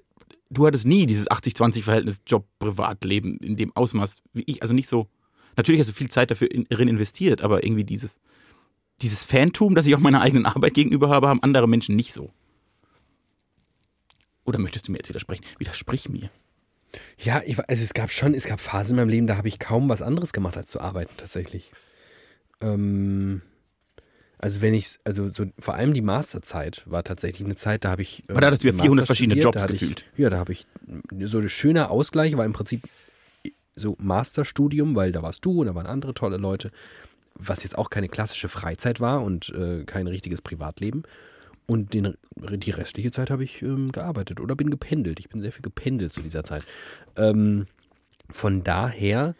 du 0.49 0.65
hattest 0.65 0.87
nie 0.87 1.05
dieses 1.05 1.29
80-20-Verhältnis 1.29 2.21
Job-Privatleben 2.25 3.37
in 3.39 3.57
dem 3.57 3.75
Ausmaß 3.75 4.21
wie 4.31 4.43
ich. 4.45 4.61
Also 4.61 4.73
nicht 4.73 4.87
so. 4.87 5.09
Natürlich 5.57 5.81
hast 5.81 5.89
du 5.89 5.93
viel 5.93 6.09
Zeit 6.09 6.31
dafür 6.31 6.49
in, 6.49 6.63
drin 6.63 6.87
investiert, 6.87 7.41
aber 7.41 7.65
irgendwie 7.65 7.83
dieses, 7.83 8.15
dieses 9.01 9.25
Fantum, 9.25 9.75
das 9.75 9.85
ich 9.85 9.93
auch 9.93 9.99
meiner 9.99 10.21
eigenen 10.21 10.45
Arbeit 10.45 10.73
gegenüber 10.73 11.09
habe, 11.09 11.27
haben 11.27 11.43
andere 11.43 11.67
Menschen 11.67 11.97
nicht 11.97 12.13
so. 12.13 12.31
Oder 14.45 14.57
möchtest 14.59 14.87
du 14.87 14.93
mir 14.93 14.99
jetzt 14.99 15.09
widersprechen? 15.09 15.43
Widersprich 15.59 16.07
mir. 16.07 16.29
Ja, 17.17 17.41
ich, 17.45 17.59
also 17.59 17.83
es 17.83 17.93
gab 17.93 18.09
schon, 18.09 18.33
es 18.33 18.45
gab 18.45 18.61
Phasen 18.61 18.91
in 18.91 19.01
meinem 19.01 19.09
Leben, 19.09 19.27
da 19.27 19.35
habe 19.35 19.49
ich 19.49 19.59
kaum 19.59 19.89
was 19.89 20.01
anderes 20.01 20.31
gemacht, 20.31 20.55
als 20.55 20.69
zu 20.69 20.79
arbeiten 20.79 21.13
tatsächlich. 21.17 21.73
Ähm, 22.61 23.41
also 24.45 24.61
wenn 24.61 24.75
ich, 24.75 24.99
also 25.03 25.31
so, 25.31 25.45
vor 25.57 25.73
allem 25.73 25.95
die 25.95 26.03
Masterzeit 26.03 26.83
war 26.85 27.03
tatsächlich 27.03 27.47
eine 27.47 27.55
Zeit, 27.55 27.83
da 27.83 27.89
habe 27.89 28.03
ich. 28.03 28.21
Aber 28.27 28.41
da 28.41 28.47
hattest 28.47 28.63
du 28.63 28.67
ja 28.67 28.73
Master 28.73 28.83
400 28.83 29.05
verschiedene 29.07 29.41
studiert, 29.41 29.55
Jobs 29.55 29.63
hatte 29.63 29.73
ich, 29.73 29.79
gefühlt. 29.79 30.05
Ja, 30.17 30.29
da 30.29 30.37
habe 30.37 30.51
ich 30.51 30.67
so 31.21 31.39
ein 31.39 31.49
schöner 31.49 31.89
Ausgleich, 31.89 32.37
war 32.37 32.45
im 32.45 32.53
Prinzip 32.53 32.83
so 33.75 33.95
Masterstudium, 33.97 34.93
weil 34.93 35.11
da 35.11 35.23
warst 35.23 35.43
du 35.43 35.61
und 35.61 35.65
da 35.65 35.73
waren 35.73 35.87
andere 35.87 36.13
tolle 36.13 36.37
Leute, 36.37 36.69
was 37.33 37.63
jetzt 37.63 37.75
auch 37.75 37.89
keine 37.89 38.07
klassische 38.07 38.47
Freizeit 38.47 38.99
war 38.99 39.23
und 39.23 39.49
äh, 39.49 39.83
kein 39.83 40.05
richtiges 40.05 40.43
Privatleben. 40.43 41.05
Und 41.65 41.95
den, 41.95 42.13
die 42.35 42.69
restliche 42.69 43.09
Zeit 43.09 43.31
habe 43.31 43.43
ich 43.43 43.63
ähm, 43.63 43.91
gearbeitet 43.91 44.39
oder 44.39 44.55
bin 44.55 44.69
gependelt. 44.69 45.19
Ich 45.19 45.27
bin 45.27 45.41
sehr 45.41 45.53
viel 45.53 45.63
gependelt 45.63 46.13
zu 46.13 46.21
dieser 46.21 46.43
Zeit. 46.43 46.61
Ähm, 47.17 47.65
von 48.29 48.63
daher, 48.63 49.33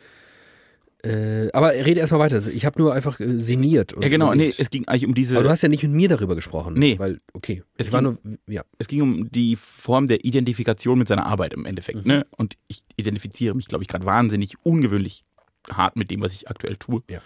äh, 1.05 1.49
aber 1.53 1.71
rede 1.73 1.99
erstmal 1.99 2.19
weiter. 2.19 2.45
Ich 2.47 2.65
habe 2.65 2.79
nur 2.79 2.93
einfach 2.93 3.19
äh, 3.19 3.39
sinniert. 3.39 3.93
Und 3.93 4.01
Ja, 4.03 4.09
genau. 4.09 4.33
Nee, 4.33 4.51
es 4.57 4.69
ging 4.69 4.87
eigentlich 4.87 5.05
um 5.05 5.13
diese. 5.15 5.35
aber 5.35 5.43
du 5.43 5.49
hast 5.49 5.61
ja 5.61 5.69
nicht 5.69 5.83
mit 5.83 5.91
mir 5.91 6.09
darüber 6.09 6.35
gesprochen. 6.35 6.73
Nee. 6.75 6.97
Weil, 6.99 7.17
okay. 7.33 7.63
Es 7.77 7.87
Es 7.87 7.93
war 7.93 8.01
ging- 8.01 8.17
nur, 8.23 8.37
ja. 8.47 8.63
es 8.77 8.87
ging 8.87 9.01
um 9.01 9.31
die 9.31 9.55
Form 9.55 10.07
der 10.07 10.23
Identifikation 10.25 10.97
mit 10.99 11.07
seiner 11.07 11.25
Arbeit 11.25 11.53
im 11.53 11.65
Endeffekt. 11.65 11.99
Mhm. 12.05 12.07
Ne? 12.11 12.25
Und 12.37 12.55
ich 12.67 12.79
identifiziere 12.97 13.55
mich, 13.55 13.67
glaube 13.67 13.83
ich, 13.83 13.87
gerade 13.87 14.05
wahnsinnig 14.05 14.55
ungewöhnlich 14.63 15.23
hart 15.71 15.95
mit 15.95 16.11
dem, 16.11 16.21
was 16.21 16.33
ich 16.33 16.49
aktuell 16.49 16.75
tue. 16.77 17.01
Ja. 17.09 17.21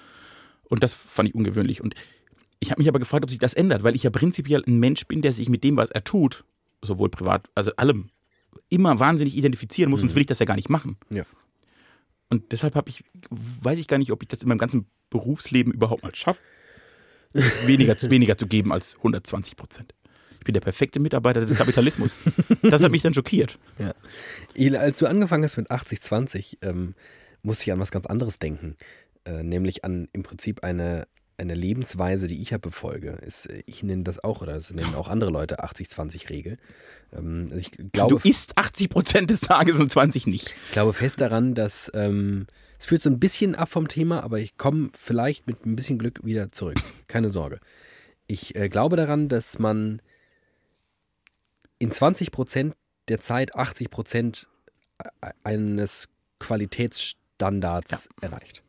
Und 0.70 0.84
das 0.84 0.94
fand 0.94 1.30
ich 1.30 1.36
ungewöhnlich. 1.36 1.82
Und 1.82 1.96
ich 2.60 2.72
habe 2.72 2.82
mich 2.82 2.88
aber 2.90 3.00
gefragt, 3.00 3.24
ob 3.24 3.30
sich 3.30 3.40
das 3.40 3.54
ändert, 3.54 3.84
weil 3.84 3.96
ich 3.96 4.04
ja 4.04 4.10
prinzipiell 4.10 4.64
ein 4.68 4.80
Mensch 4.80 5.06
bin, 5.08 5.22
der 5.22 5.34
sich 5.34 5.50
mit 5.50 5.64
dem, 5.64 5.78
was 5.78 5.90
er 5.92 6.04
tut, 6.04 6.44
sowohl 6.84 7.10
privat, 7.10 7.48
also 7.56 7.72
allem, 7.78 8.10
immer 8.70 9.00
wahnsinnig 9.00 9.36
identifizieren 9.36 9.90
muss, 9.90 10.00
sonst 10.02 10.16
will 10.16 10.22
ich 10.22 10.28
das 10.28 10.40
ja 10.40 10.46
gar 10.46 10.56
nicht 10.56 10.70
machen. 10.70 10.98
Mhm. 11.10 11.18
Ja. 11.18 11.24
Und 12.30 12.52
deshalb 12.52 12.76
habe 12.76 12.90
ich, 12.90 13.04
weiß 13.30 13.80
ich 13.80 13.88
gar 13.88 13.98
nicht, 13.98 14.12
ob 14.12 14.22
ich 14.22 14.30
das 14.30 14.44
in 14.44 14.50
meinem 14.50 14.60
ganzen 14.60 14.88
Berufsleben 15.10 15.74
überhaupt 15.74 16.04
mal 16.04 16.14
schaffe, 16.14 16.42
weniger, 17.66 17.96
weniger 18.10 18.38
zu 18.38 18.48
geben 18.48 18.72
als 18.72 18.96
120 18.98 19.56
Prozent. 19.56 19.94
Ich 20.40 20.46
bin 20.46 20.54
der 20.54 20.62
perfekte 20.62 21.00
Mitarbeiter 21.00 21.42
des 21.42 21.56
Kapitalismus. 21.56 22.18
Das 22.62 22.82
hat 22.82 22.92
mich 22.92 23.02
dann 23.02 23.14
schockiert. 23.14 23.60
Ja. 23.78 24.80
Als 24.80 24.98
du 24.98 25.08
angefangen 25.08 25.44
hast 25.44 25.58
mit 25.58 25.70
80-20, 25.70 26.58
ähm, 26.62 26.94
musste 27.44 27.64
ich 27.64 27.72
an 27.72 27.80
was 27.80 27.92
ganz 27.92 28.06
anderes 28.06 28.40
denken. 28.40 28.78
Äh, 29.26 29.44
nämlich 29.44 29.84
an 29.84 30.08
im 30.14 30.24
Prinzip 30.24 30.64
eine, 30.64 31.08
eine 31.40 31.56
Lebensweise, 31.56 32.28
die 32.28 32.42
ich 32.42 32.52
ja 32.52 32.58
befolge. 32.58 33.12
Ist, 33.26 33.48
äh, 33.48 33.64
ich 33.66 33.84
nenne 33.84 34.04
das 34.04 34.24
auch, 34.24 34.42
oder 34.42 34.54
das 34.54 34.72
nennen 34.72 34.96
auch 34.96 35.08
andere 35.08 35.32
Leute 35.32 35.64
80-20-Regel. 35.64 36.58
Ähm, 37.14 37.46
also 37.50 37.58
ich 37.58 37.72
glaube, 37.92 38.20
du 38.20 38.30
isst 38.30 38.58
80 38.58 38.90
Prozent 38.90 39.30
des 39.30 39.42
Tages 39.42 39.80
und 39.80 39.92
20 39.92 40.28
nicht. 40.28 40.54
ich 40.68 40.72
glaube 40.72 40.94
fest 40.94 41.22
daran, 41.22 41.56
dass 41.56 41.92
ähm, 41.94 42.48
es 42.78 42.86
führt 42.86 43.02
so 43.02 43.10
ein 43.10 43.20
bisschen 43.20 43.56
ab 43.56 43.70
vom 43.70 43.88
Thema, 43.88 44.24
aber 44.24 44.40
ich 44.40 44.58
komme 44.58 44.90
vielleicht 44.98 45.48
mit 45.48 45.66
ein 45.66 45.76
bisschen 45.76 45.98
Glück 45.98 46.24
wieder 46.24 46.50
zurück. 46.50 46.78
Keine 47.08 47.30
Sorge. 47.30 47.60
Ich 48.28 48.56
äh, 48.56 48.70
glaube 48.70 48.96
daran, 48.96 49.28
dass 49.28 49.60
man 49.60 50.02
in 51.80 51.92
20 51.92 52.32
Prozent 52.32 52.76
der 53.08 53.20
Zeit 53.20 53.56
80 53.56 53.90
Prozent 53.90 54.48
eines 55.44 56.10
Qualitätsstandards 56.40 58.10
erreicht. 58.22 58.62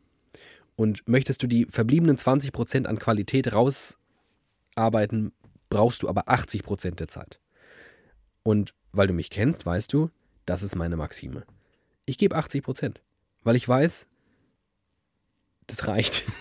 Und 0.81 1.07
möchtest 1.07 1.43
du 1.43 1.47
die 1.47 1.67
verbliebenen 1.69 2.17
20 2.17 2.51
Prozent 2.51 2.87
an 2.87 2.97
Qualität 2.97 3.53
rausarbeiten, 3.53 5.31
brauchst 5.69 6.01
du 6.01 6.09
aber 6.09 6.27
80 6.27 6.63
Prozent 6.63 6.99
der 6.99 7.07
Zeit. 7.07 7.39
Und 8.41 8.73
weil 8.91 9.05
du 9.05 9.13
mich 9.13 9.29
kennst, 9.29 9.63
weißt 9.63 9.93
du, 9.93 10.09
das 10.47 10.63
ist 10.63 10.75
meine 10.75 10.97
Maxime. 10.97 11.45
Ich 12.07 12.17
gebe 12.17 12.35
80 12.35 12.63
Prozent, 12.63 13.03
weil 13.43 13.55
ich 13.55 13.69
weiß, 13.69 14.07
das 15.67 15.87
reicht. 15.87 16.23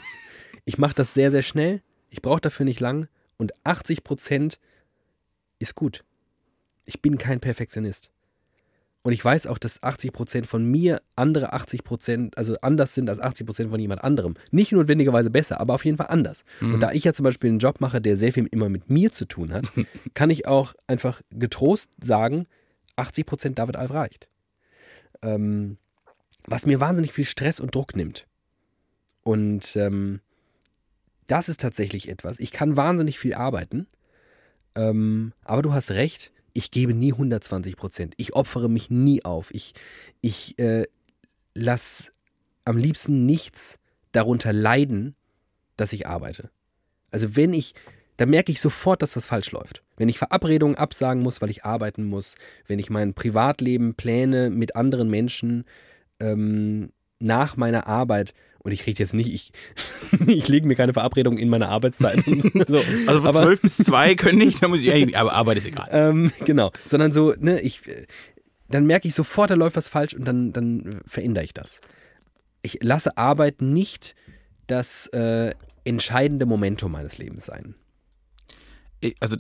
Ich 0.67 0.79
mache 0.79 0.95
das 0.95 1.15
sehr, 1.15 1.31
sehr 1.31 1.43
schnell. 1.43 1.83
Ich 2.11 2.23
brauche 2.23 2.41
dafür 2.41 2.65
nicht 2.65 2.81
lang. 2.81 3.09
Und 3.39 3.53
80 3.65 4.05
Prozent 4.05 4.61
ist 5.59 5.75
gut. 5.75 6.05
Ich 6.85 7.03
bin 7.03 7.19
kein 7.19 7.41
Perfektionist. 7.41 8.11
Und 9.03 9.13
ich 9.13 9.25
weiß 9.25 9.47
auch, 9.47 9.57
dass 9.57 9.83
80 9.83 10.13
Prozent 10.13 10.47
von 10.47 10.65
mir 10.65 11.01
andere 11.17 11.55
80 11.55 11.85
Prozent, 11.85 12.37
also 12.37 12.57
anders 12.61 12.95
sind 12.95 13.09
als 13.09 13.19
80 13.19 13.47
Prozent 13.47 13.71
von 13.71 13.81
jemand 13.81 14.05
anderem. 14.05 14.35
Nicht 14.51 14.73
notwendigerweise 14.73 15.31
besser, 15.31 15.59
aber 15.59 15.75
auf 15.75 15.87
jeden 15.87 15.97
Fall 15.97 16.09
anders. 16.09 16.45
Und 16.61 16.81
da 16.81 16.93
ich 16.93 17.05
ja 17.05 17.15
zum 17.15 17.25
Beispiel 17.25 17.49
einen 17.49 17.61
Job 17.61 17.81
mache, 17.81 18.03
der 18.03 18.17
sehr 18.17 18.33
viel 18.33 18.47
immer 18.51 18.69
mit 18.69 18.91
mir 18.91 19.11
zu 19.11 19.25
tun 19.25 19.55
hat, 19.55 19.65
kann 20.15 20.29
ich 20.29 20.47
auch 20.47 20.75
einfach 20.87 21.23
getrost 21.31 21.91
sagen, 22.03 22.47
80 22.97 23.25
Prozent 23.25 23.59
David 23.59 23.77
Alf 23.77 23.91
reicht. 23.91 24.29
Ähm, 25.23 25.79
was 26.47 26.67
mir 26.67 26.81
wahnsinnig 26.81 27.13
viel 27.13 27.25
Stress 27.25 27.59
und 27.59 27.75
Druck 27.75 27.97
nimmt. 27.97 28.27
Und 29.23 29.77
ähm, 29.77 30.21
das 31.27 31.49
ist 31.49 31.61
tatsächlich 31.61 32.09
etwas. 32.09 32.41
Ich 32.41 32.53
kann 32.53 32.77
wahnsinnig 32.77 33.19
viel 33.19 33.35
arbeiten, 33.35 33.87
ähm, 34.75 35.33
aber 35.45 35.63
du 35.63 35.73
hast 35.73 35.91
recht, 35.93 36.33
ich 36.61 36.71
gebe 36.71 36.93
nie 36.93 37.13
120 37.13 37.77
Prozent. 37.77 38.15
Ich 38.19 38.35
opfere 38.35 38.69
mich 38.69 38.91
nie 38.91 39.25
auf. 39.25 39.51
Ich, 39.55 39.73
ich 40.21 40.59
äh, 40.59 40.87
lasse 41.55 42.13
am 42.67 42.77
liebsten 42.77 43.25
nichts 43.25 43.79
darunter 44.13 44.53
leiden, 44.53 45.15
dass 45.77 45.95
ich 45.95 46.07
arbeite. 46.07 46.51
Also 47.11 47.35
wenn 47.35 47.55
ich, 47.55 47.75
da 48.19 48.27
merke 48.27 48.53
ich 48.53 48.61
sofort, 48.61 49.01
dass 49.01 49.17
was 49.17 49.27
falsch 49.27 49.53
läuft. 49.53 49.83
Wenn 49.97 50.11
ich 50.11 50.19
Verabredungen 50.19 50.77
absagen 50.77 51.23
muss, 51.23 51.41
weil 51.41 51.49
ich 51.49 51.65
arbeiten 51.65 52.05
muss, 52.05 52.35
wenn 52.67 52.79
ich 52.79 52.91
mein 52.91 53.15
Privatleben 53.15 53.95
plane 53.95 54.51
mit 54.51 54.77
anderen 54.77 55.09
Menschen 55.09 55.65
ähm, 56.21 56.93
nach 57.21 57.57
meiner 57.57 57.87
Arbeit, 57.87 58.35
und 58.63 58.73
ich 58.73 58.87
rede 58.87 58.99
jetzt 59.01 59.15
nicht, 59.15 59.33
ich, 59.33 59.53
ich 60.27 60.49
lege 60.49 60.67
mir 60.67 60.75
keine 60.77 60.93
Verabredung 60.93 61.39
in 61.39 61.49
meine 61.49 61.69
Arbeitszeit. 61.69 62.23
so. 62.69 62.79
Also 63.07 63.21
von 63.21 63.29
Aber- 63.29 63.43
12 63.43 63.61
bis 63.63 63.77
2 63.79 64.15
können 64.15 64.41
ich, 64.43 64.59
da 64.61 64.69
muss 64.69 64.81
ich, 64.81 64.89
ey, 64.89 65.15
aber 65.15 65.33
Arbeit 65.33 65.59
ist 65.59 65.67
egal. 65.67 65.89
ähm, 65.91 66.31
genau, 66.45 66.71
sondern 66.87 67.13
so, 67.13 67.35
ne, 67.39 67.61
ich, 67.61 67.87
äh, 67.89 68.07
dann 68.69 68.87
merke 68.87 69.09
ich 69.09 69.15
sofort, 69.15 69.51
da 69.51 69.55
läuft 69.55 69.77
was 69.77 69.89
falsch 69.89 70.15
und 70.15 70.25
dann, 70.27 70.53
dann 70.53 71.01
verändere 71.07 71.45
ich 71.45 71.55
das. 71.55 71.81
Ich 72.63 72.79
lasse 72.83 73.17
Arbeit 73.17 73.63
nicht 73.63 74.15
das 74.67 75.07
äh, 75.09 75.53
entscheidende 75.85 76.47
Momentum 76.47 76.93
meines 76.93 77.19
Lebens 77.19 77.47
sein. 77.47 77.75
Ey, 79.01 79.15
Also 79.21 79.37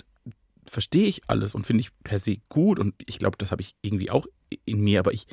verstehe 0.66 1.06
ich 1.06 1.20
alles 1.26 1.54
und 1.54 1.66
finde 1.66 1.82
ich 1.82 1.90
per 2.02 2.18
se 2.18 2.36
gut 2.48 2.78
und 2.78 2.94
ich 3.06 3.18
glaube, 3.18 3.36
das 3.38 3.50
habe 3.50 3.60
ich 3.62 3.74
irgendwie 3.82 4.10
auch 4.10 4.26
in 4.64 4.80
mir, 4.80 5.00
aber 5.00 5.12
ich 5.12 5.26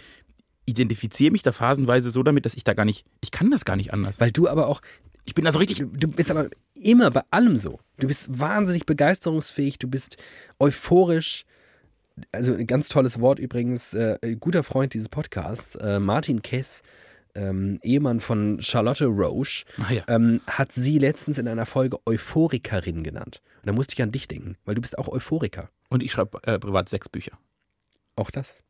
identifiziere 0.67 1.31
mich 1.31 1.41
da 1.43 1.51
phasenweise 1.51 2.11
so 2.11 2.21
damit, 2.21 2.45
dass 2.45 2.53
ich 2.53 2.63
da 2.63 2.73
gar 2.75 2.85
nicht, 2.85 3.05
ich 3.21 3.31
kann 3.31 3.49
das 3.49 3.65
gar 3.65 3.75
nicht 3.75 3.93
anders. 3.93 4.19
Weil 4.19 4.31
du 4.31 4.47
aber 4.47 4.67
auch, 4.67 4.81
Ich 5.25 5.33
bin 5.33 5.43
da 5.45 5.51
so 5.51 5.59
richtig, 5.59 5.77
du, 5.93 6.07
bist 6.07 6.29
aber 6.29 6.49
immer 6.79 7.09
bei 7.09 7.23
allem 7.31 7.57
so. 7.57 7.79
Du 7.99 8.07
bist 8.07 8.39
wahnsinnig 8.39 8.85
begeisterungsfähig, 8.85 9.79
du 9.79 9.87
bist 9.87 10.17
euphorisch. 10.59 11.45
Also 12.31 12.53
ein 12.53 12.67
ganz 12.67 12.89
tolles 12.89 13.19
Wort 13.19 13.39
übrigens, 13.39 13.93
äh, 13.93 14.17
guter 14.39 14.63
Freund 14.63 14.93
dieses 14.93 15.07
Podcasts, 15.09 15.75
äh, 15.75 15.99
Martin 15.99 16.41
Kess, 16.41 16.81
ähm, 17.35 17.79
Ehemann 17.83 18.19
von 18.19 18.59
Charlotte 18.61 19.05
Roche, 19.05 19.65
Ah 19.79 19.93
ja. 19.93 20.03
ähm, 20.07 20.41
hat 20.47 20.71
sie 20.71 20.97
letztens 20.97 21.37
in 21.37 21.47
einer 21.47 21.67
Folge 21.67 21.99
Euphorikerin 22.07 23.03
genannt. 23.03 23.41
Und 23.61 23.67
da 23.67 23.73
musste 23.73 23.93
ich 23.93 24.01
an 24.01 24.11
dich 24.11 24.27
denken, 24.27 24.55
weil 24.65 24.73
du 24.75 24.81
bist 24.81 24.97
auch 24.97 25.07
Euphoriker. 25.07 25.69
und 25.89 26.01
ich 26.01 26.11
schreibe 26.11 26.39
äh, 26.43 26.57
privat 26.57 26.89
sechs 26.89 27.07
Bücher. 27.07 27.37
Auch 28.15 28.31
das. 28.31 28.63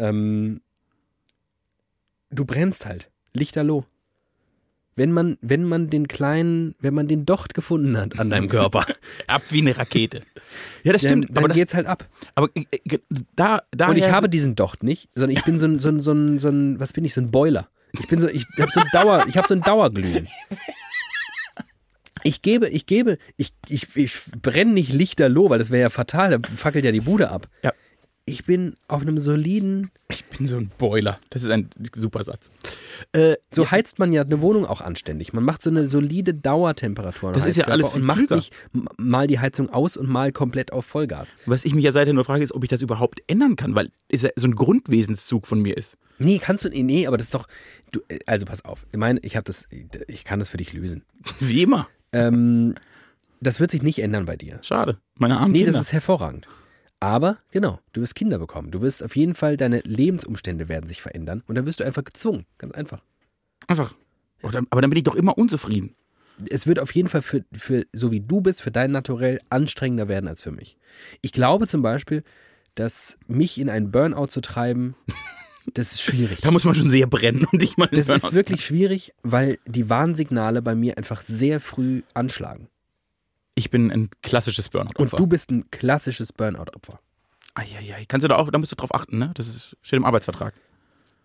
Ähm, 0.00 0.60
du 2.34 2.44
brennst 2.44 2.86
halt. 2.86 3.10
Lichterloh. 3.32 3.84
Wenn 4.96 5.10
man, 5.10 5.38
wenn 5.40 5.64
man 5.64 5.90
den 5.90 6.06
kleinen, 6.06 6.76
wenn 6.78 6.94
man 6.94 7.08
den 7.08 7.26
Docht 7.26 7.54
gefunden 7.54 7.96
hat 7.96 8.18
an 8.20 8.30
deinem 8.30 8.48
Körper, 8.48 8.86
Ab 9.26 9.42
wie 9.50 9.60
eine 9.60 9.76
Rakete. 9.76 10.22
Ja, 10.84 10.92
das 10.92 11.02
dann, 11.02 11.10
stimmt. 11.10 11.30
dann 11.30 11.38
aber 11.38 11.48
das, 11.48 11.56
geht's 11.56 11.74
halt 11.74 11.86
ab. 11.86 12.06
aber 12.36 12.48
äh, 12.54 12.64
äh, 12.70 12.98
da, 13.34 13.62
da 13.72 13.88
Und 13.88 13.96
ich 13.96 14.08
habe 14.08 14.28
diesen 14.28 14.54
Docht 14.54 14.84
nicht, 14.84 15.08
sondern 15.14 15.36
ich 15.36 15.44
bin 15.44 15.58
so 15.58 15.66
ein, 15.66 15.80
so 15.80 15.88
ein, 15.88 15.98
so 15.98 16.12
ein, 16.12 16.38
so 16.38 16.48
ein 16.48 16.78
was 16.78 16.92
bin 16.92 17.04
ich, 17.04 17.12
so 17.12 17.20
ein 17.20 17.32
Boiler. 17.32 17.68
Ich 17.92 18.06
bin 18.06 18.20
so, 18.20 18.28
ich 18.28 18.46
habe 18.58 18.70
so 18.70 18.80
ein 18.80 18.88
Dauer, 18.92 19.26
ich 19.28 19.36
habe 19.36 19.48
so 19.48 19.54
ein 19.54 19.62
Dauerglühen. 19.62 20.28
Ich 22.22 22.40
gebe, 22.40 22.68
ich 22.68 22.86
gebe, 22.86 23.18
ich, 23.36 23.52
ich, 23.68 23.94
ich 23.96 24.18
brenne 24.40 24.72
nicht 24.72 24.92
lichterloh, 24.92 25.50
weil 25.50 25.58
das 25.58 25.70
wäre 25.70 25.82
ja 25.82 25.90
fatal, 25.90 26.38
da 26.38 26.48
fackelt 26.56 26.84
ja 26.84 26.92
die 26.92 27.02
Bude 27.02 27.30
ab. 27.30 27.48
Ja. 27.62 27.72
Ich 28.26 28.46
bin 28.46 28.74
auf 28.88 29.02
einem 29.02 29.18
soliden, 29.18 29.90
Ich 30.08 30.24
bin 30.24 30.48
so 30.48 30.56
ein 30.56 30.70
Boiler. 30.78 31.18
Das 31.28 31.42
ist 31.42 31.50
ein 31.50 31.68
super 31.94 32.22
Satz. 32.24 32.50
Äh, 33.12 33.34
so 33.50 33.70
heizt 33.70 33.98
man 33.98 34.14
ja 34.14 34.22
eine 34.22 34.40
Wohnung 34.40 34.64
auch 34.64 34.80
anständig. 34.80 35.34
Man 35.34 35.44
macht 35.44 35.60
so 35.60 35.68
eine 35.68 35.86
solide 35.86 36.32
Dauertemperatur. 36.32 37.32
Das 37.32 37.44
ist 37.44 37.58
ja 37.58 37.66
alles 37.66 37.88
viel 37.90 38.00
und 38.00 38.06
macht 38.06 38.18
klüger. 38.20 38.36
nicht 38.36 38.54
mal 38.96 39.26
die 39.26 39.40
Heizung 39.40 39.68
aus 39.68 39.98
und 39.98 40.08
mal 40.08 40.32
komplett 40.32 40.72
auf 40.72 40.86
Vollgas. 40.86 41.34
was 41.44 41.66
ich 41.66 41.74
mich 41.74 41.84
ja 41.84 41.92
seither 41.92 42.14
nur 42.14 42.24
frage, 42.24 42.42
ist, 42.42 42.52
ob 42.52 42.62
ich 42.64 42.70
das 42.70 42.80
überhaupt 42.80 43.20
ändern 43.26 43.56
kann, 43.56 43.74
weil 43.74 43.90
es 44.08 44.22
ja 44.22 44.30
so 44.36 44.48
ein 44.48 44.54
Grundwesenszug 44.54 45.46
von 45.46 45.60
mir 45.60 45.76
ist. 45.76 45.98
Nee, 46.18 46.38
kannst 46.38 46.64
du, 46.64 46.70
nee, 46.70 47.06
aber 47.06 47.18
das 47.18 47.26
ist 47.26 47.34
doch, 47.34 47.46
du, 47.92 48.00
äh, 48.08 48.20
also 48.26 48.46
pass 48.46 48.64
auf. 48.64 48.86
Ich 48.90 48.98
meine, 48.98 49.20
ich 49.20 49.36
habe 49.36 49.44
das, 49.44 49.68
ich 50.08 50.24
kann 50.24 50.38
das 50.38 50.48
für 50.48 50.56
dich 50.56 50.72
lösen. 50.72 51.02
Wie 51.40 51.62
immer. 51.62 51.88
Ähm, 52.12 52.74
das 53.42 53.60
wird 53.60 53.70
sich 53.70 53.82
nicht 53.82 53.98
ändern 53.98 54.24
bei 54.24 54.36
dir. 54.36 54.60
Schade. 54.62 54.96
Meine 55.18 55.38
armen 55.38 55.52
Nee, 55.52 55.58
Kinder. 55.64 55.72
das 55.72 55.82
ist 55.88 55.92
hervorragend. 55.92 56.46
Aber 57.04 57.36
genau, 57.50 57.80
du 57.92 58.00
wirst 58.00 58.14
Kinder 58.14 58.38
bekommen. 58.38 58.70
Du 58.70 58.80
wirst 58.80 59.04
auf 59.04 59.14
jeden 59.14 59.34
Fall, 59.34 59.58
deine 59.58 59.80
Lebensumstände 59.80 60.70
werden 60.70 60.86
sich 60.86 61.02
verändern 61.02 61.42
und 61.46 61.54
dann 61.54 61.66
wirst 61.66 61.80
du 61.80 61.84
einfach 61.84 62.02
gezwungen. 62.02 62.46
Ganz 62.56 62.72
einfach. 62.72 63.02
Einfach. 63.66 63.94
Dann- 64.40 64.66
Aber 64.70 64.80
dann 64.80 64.88
bin 64.88 64.96
ich 64.96 65.04
doch 65.04 65.14
immer 65.14 65.36
unzufrieden. 65.36 65.94
Es 66.48 66.66
wird 66.66 66.78
auf 66.80 66.90
jeden 66.94 67.08
Fall 67.08 67.20
für, 67.20 67.44
für 67.52 67.84
so 67.92 68.10
wie 68.10 68.20
du 68.20 68.40
bist, 68.40 68.62
für 68.62 68.70
dein 68.70 68.90
Naturell 68.90 69.38
anstrengender 69.50 70.08
werden 70.08 70.28
als 70.28 70.40
für 70.40 70.50
mich. 70.50 70.78
Ich 71.20 71.32
glaube 71.32 71.66
zum 71.68 71.82
Beispiel, 71.82 72.22
dass 72.74 73.18
mich 73.26 73.58
in 73.58 73.68
einen 73.68 73.90
Burnout 73.90 74.28
zu 74.28 74.40
treiben, 74.40 74.94
das 75.74 75.92
ist 75.92 76.00
schwierig. 76.02 76.40
Da 76.40 76.50
muss 76.50 76.64
man 76.64 76.74
schon 76.74 76.88
sehr 76.88 77.06
brennen 77.06 77.46
und 77.52 77.62
ich 77.62 77.76
mal 77.76 77.86
Das 77.88 78.08
ist 78.08 78.32
wirklich 78.32 78.64
schwierig, 78.64 79.12
weil 79.22 79.58
die 79.66 79.90
Warnsignale 79.90 80.62
bei 80.62 80.74
mir 80.74 80.96
einfach 80.96 81.20
sehr 81.20 81.60
früh 81.60 82.00
anschlagen. 82.14 82.68
Ich 83.54 83.70
bin 83.70 83.90
ein 83.90 84.08
klassisches 84.22 84.68
Burnout. 84.68 84.92
Und 84.96 85.18
du 85.18 85.26
bist 85.26 85.50
ein 85.50 85.70
klassisches 85.70 86.32
Burnout-Opfer. 86.32 86.98
Eieiei. 87.54 88.04
Kannst 88.08 88.24
du 88.24 88.28
da 88.28 88.36
auch, 88.36 88.50
da 88.50 88.58
musst 88.58 88.72
du 88.72 88.76
drauf 88.76 88.92
achten, 88.94 89.18
ne? 89.18 89.30
Das 89.34 89.46
ist, 89.46 89.76
steht 89.82 89.96
im 89.96 90.04
Arbeitsvertrag. 90.04 90.54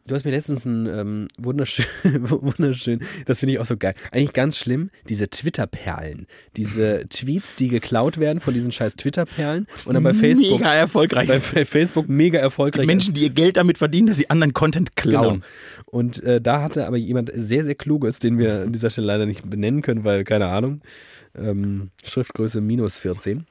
Du 0.09 0.15
hast 0.15 0.25
mir 0.25 0.31
letztens 0.31 0.65
ein 0.65 0.87
ähm, 0.87 1.27
wunderschön, 1.37 1.85
wunderschön, 2.03 3.01
das 3.27 3.41
finde 3.41 3.53
ich 3.53 3.59
auch 3.59 3.65
so 3.65 3.77
geil. 3.77 3.93
Eigentlich 4.11 4.33
ganz 4.33 4.57
schlimm, 4.57 4.89
diese 5.07 5.29
Twitter-Perlen. 5.29 6.25
Diese 6.57 7.07
Tweets, 7.09 7.55
die 7.55 7.67
geklaut 7.67 8.17
werden 8.17 8.39
von 8.39 8.55
diesen 8.55 8.71
scheiß 8.71 8.95
Twitter-Perlen 8.95 9.67
und 9.85 9.93
dann 9.93 10.01
bei 10.01 10.15
Facebook, 10.15 10.61
Mega 10.61 10.73
erfolgreich. 10.73 11.27
bei, 11.27 11.39
bei 11.53 11.65
Facebook 11.65 12.09
mega 12.09 12.39
erfolgreich. 12.39 12.87
Menschen, 12.87 13.13
die 13.13 13.21
ihr 13.21 13.29
Geld 13.29 13.57
damit 13.57 13.77
verdienen, 13.77 14.07
dass 14.07 14.17
sie 14.17 14.31
anderen 14.31 14.53
Content 14.53 14.95
klauen. 14.95 15.41
Genau. 15.41 15.45
Und 15.85 16.23
äh, 16.23 16.41
da 16.41 16.63
hatte 16.63 16.87
aber 16.87 16.97
jemand 16.97 17.29
sehr, 17.31 17.63
sehr 17.63 17.75
Kluges, 17.75 18.17
den 18.17 18.39
wir 18.39 18.63
an 18.63 18.73
dieser 18.73 18.89
Stelle 18.89 19.05
leider 19.05 19.27
nicht 19.27 19.47
benennen 19.47 19.83
können, 19.83 20.05
weil, 20.05 20.23
keine 20.23 20.47
Ahnung, 20.47 20.81
ähm, 21.39 21.91
Schriftgröße 22.03 22.61
minus 22.61 22.97
14 22.97 23.45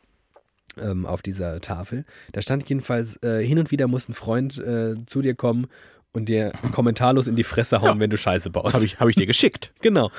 ähm, 0.78 1.06
auf 1.06 1.22
dieser 1.22 1.60
Tafel. 1.60 2.04
Da 2.32 2.42
stand 2.42 2.68
jedenfalls, 2.68 3.16
äh, 3.22 3.44
hin 3.44 3.58
und 3.58 3.70
wieder 3.70 3.88
muss 3.88 4.08
ein 4.08 4.14
Freund 4.14 4.58
äh, 4.58 4.94
zu 5.06 5.22
dir 5.22 5.34
kommen 5.34 5.66
und 6.12 6.28
dir 6.28 6.52
kommentarlos 6.72 7.26
in 7.26 7.36
die 7.36 7.44
Fresse 7.44 7.80
hauen, 7.80 7.94
Ja. 7.94 8.00
wenn 8.00 8.10
du 8.10 8.16
Scheiße 8.16 8.50
baust. 8.50 8.74
Habe 8.74 8.84
ich, 8.86 9.00
hab 9.00 9.08
ich 9.08 9.16
dir 9.16 9.26
geschickt. 9.26 9.72
Genau. 9.80 10.10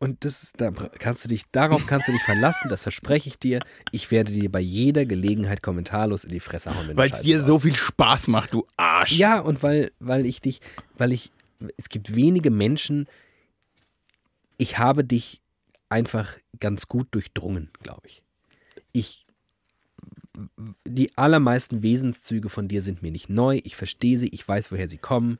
Und 0.00 0.24
das, 0.24 0.52
da 0.58 0.70
kannst 0.70 1.24
du 1.24 1.28
dich, 1.30 1.44
darauf 1.50 1.86
kannst 1.86 2.08
du 2.08 2.12
dich 2.12 2.20
verlassen, 2.24 2.68
das 2.68 2.82
verspreche 2.82 3.28
ich 3.28 3.38
dir. 3.38 3.60
Ich 3.90 4.10
werde 4.10 4.32
dir 4.32 4.50
bei 4.52 4.60
jeder 4.60 5.06
Gelegenheit 5.06 5.62
kommentarlos 5.62 6.24
in 6.24 6.30
die 6.30 6.40
Fresse 6.40 6.76
hauen, 6.76 6.88
wenn 6.88 6.96
Weil 6.96 7.10
es 7.10 7.20
dir 7.22 7.36
baust. 7.36 7.46
so 7.46 7.58
viel 7.60 7.74
Spaß 7.76 8.28
macht, 8.28 8.52
du 8.52 8.66
Arsch. 8.76 9.12
Ja, 9.12 9.40
und 9.40 9.62
weil, 9.62 9.92
weil 10.00 10.26
ich 10.26 10.42
dich, 10.42 10.60
weil 10.98 11.12
ich, 11.12 11.30
es 11.78 11.88
gibt 11.88 12.14
wenige 12.14 12.50
Menschen, 12.50 13.06
ich 14.58 14.78
habe 14.78 15.04
dich 15.04 15.40
einfach 15.94 16.36
ganz 16.58 16.88
gut 16.88 17.06
durchdrungen, 17.12 17.70
glaube 17.80 18.02
ich. 18.06 18.22
Ich, 18.92 19.26
die 20.84 21.16
allermeisten 21.16 21.84
Wesenszüge 21.84 22.48
von 22.48 22.66
dir 22.66 22.82
sind 22.82 23.00
mir 23.00 23.12
nicht 23.12 23.30
neu. 23.30 23.60
Ich 23.62 23.76
verstehe 23.76 24.18
sie, 24.18 24.28
ich 24.28 24.46
weiß, 24.46 24.72
woher 24.72 24.88
sie 24.88 24.98
kommen. 24.98 25.38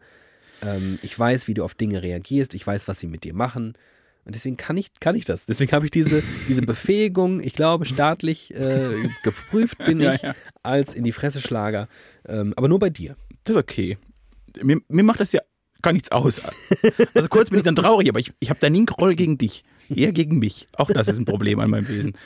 Ähm, 0.62 1.00
ich 1.02 1.18
weiß, 1.18 1.48
wie 1.48 1.54
du 1.54 1.64
auf 1.64 1.74
Dinge 1.74 2.02
reagierst. 2.02 2.54
Ich 2.54 2.64
weiß, 2.64 2.86
was 2.86 3.00
sie 3.00 3.08
mit 3.08 3.24
dir 3.24 3.34
machen. 3.34 3.74
Und 4.24 4.36
deswegen 4.36 4.56
kann 4.56 4.76
ich, 4.76 4.92
kann 5.00 5.16
ich 5.16 5.24
das. 5.24 5.44
Deswegen 5.44 5.72
habe 5.72 5.86
ich 5.86 5.90
diese, 5.90 6.22
diese 6.48 6.62
Befähigung, 6.62 7.40
ich 7.40 7.54
glaube, 7.54 7.84
staatlich 7.84 8.54
äh, 8.54 9.08
geprüft 9.24 9.78
bin 9.78 10.00
Ja, 10.00 10.14
ich 10.14 10.22
ja. 10.22 10.36
als 10.62 10.94
in 10.94 11.02
die 11.02 11.12
Fresse 11.12 11.40
Schlager. 11.40 11.88
Ähm, 12.26 12.54
aber 12.56 12.68
nur 12.68 12.78
bei 12.78 12.90
dir. 12.90 13.16
Das 13.42 13.56
ist 13.56 13.60
okay. 13.60 13.98
Mir, 14.62 14.80
mir 14.86 15.02
macht 15.02 15.18
das 15.18 15.32
ja 15.32 15.40
gar 15.82 15.92
nichts 15.92 16.12
aus. 16.12 16.40
Also 17.12 17.28
kurz 17.28 17.50
bin 17.50 17.58
ich 17.58 17.64
dann 17.64 17.76
traurig, 17.76 18.08
aber 18.08 18.20
ich, 18.20 18.32
ich 18.38 18.50
habe 18.50 18.60
da 18.60 18.70
nie 18.70 18.78
einen 18.78 18.86
Groll 18.86 19.16
gegen 19.16 19.36
dich. 19.36 19.64
Eher 19.88 20.12
gegen 20.12 20.38
mich. 20.38 20.68
Auch 20.76 20.90
das 20.90 21.08
ist 21.08 21.18
ein 21.18 21.24
Problem 21.24 21.60
an 21.60 21.70
meinem 21.70 21.88
Wesen. 21.88 22.16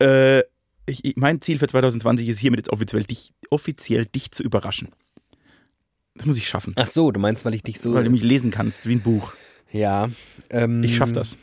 Äh, 0.00 0.42
ich, 0.86 1.16
mein 1.16 1.40
Ziel 1.40 1.58
für 1.58 1.66
2020 1.66 2.28
ist 2.28 2.38
hiermit 2.38 2.58
jetzt 2.58 2.70
offiziell 2.70 3.04
dich, 3.04 3.32
offiziell 3.50 4.06
dich 4.06 4.30
zu 4.30 4.42
überraschen. 4.42 4.88
Das 6.14 6.26
muss 6.26 6.36
ich 6.36 6.48
schaffen. 6.48 6.72
Ach 6.76 6.86
so, 6.86 7.10
du 7.12 7.20
meinst, 7.20 7.44
weil 7.44 7.54
ich 7.54 7.62
dich 7.62 7.80
so. 7.80 7.94
Weil 7.94 8.04
du 8.04 8.10
mich 8.10 8.22
lesen 8.22 8.50
kannst, 8.50 8.86
wie 8.88 8.94
ein 8.96 9.00
Buch. 9.02 9.32
ja. 9.70 10.08
Ähm, 10.50 10.82
Ich 10.82 10.96
schaff 10.96 11.12
das. 11.12 11.36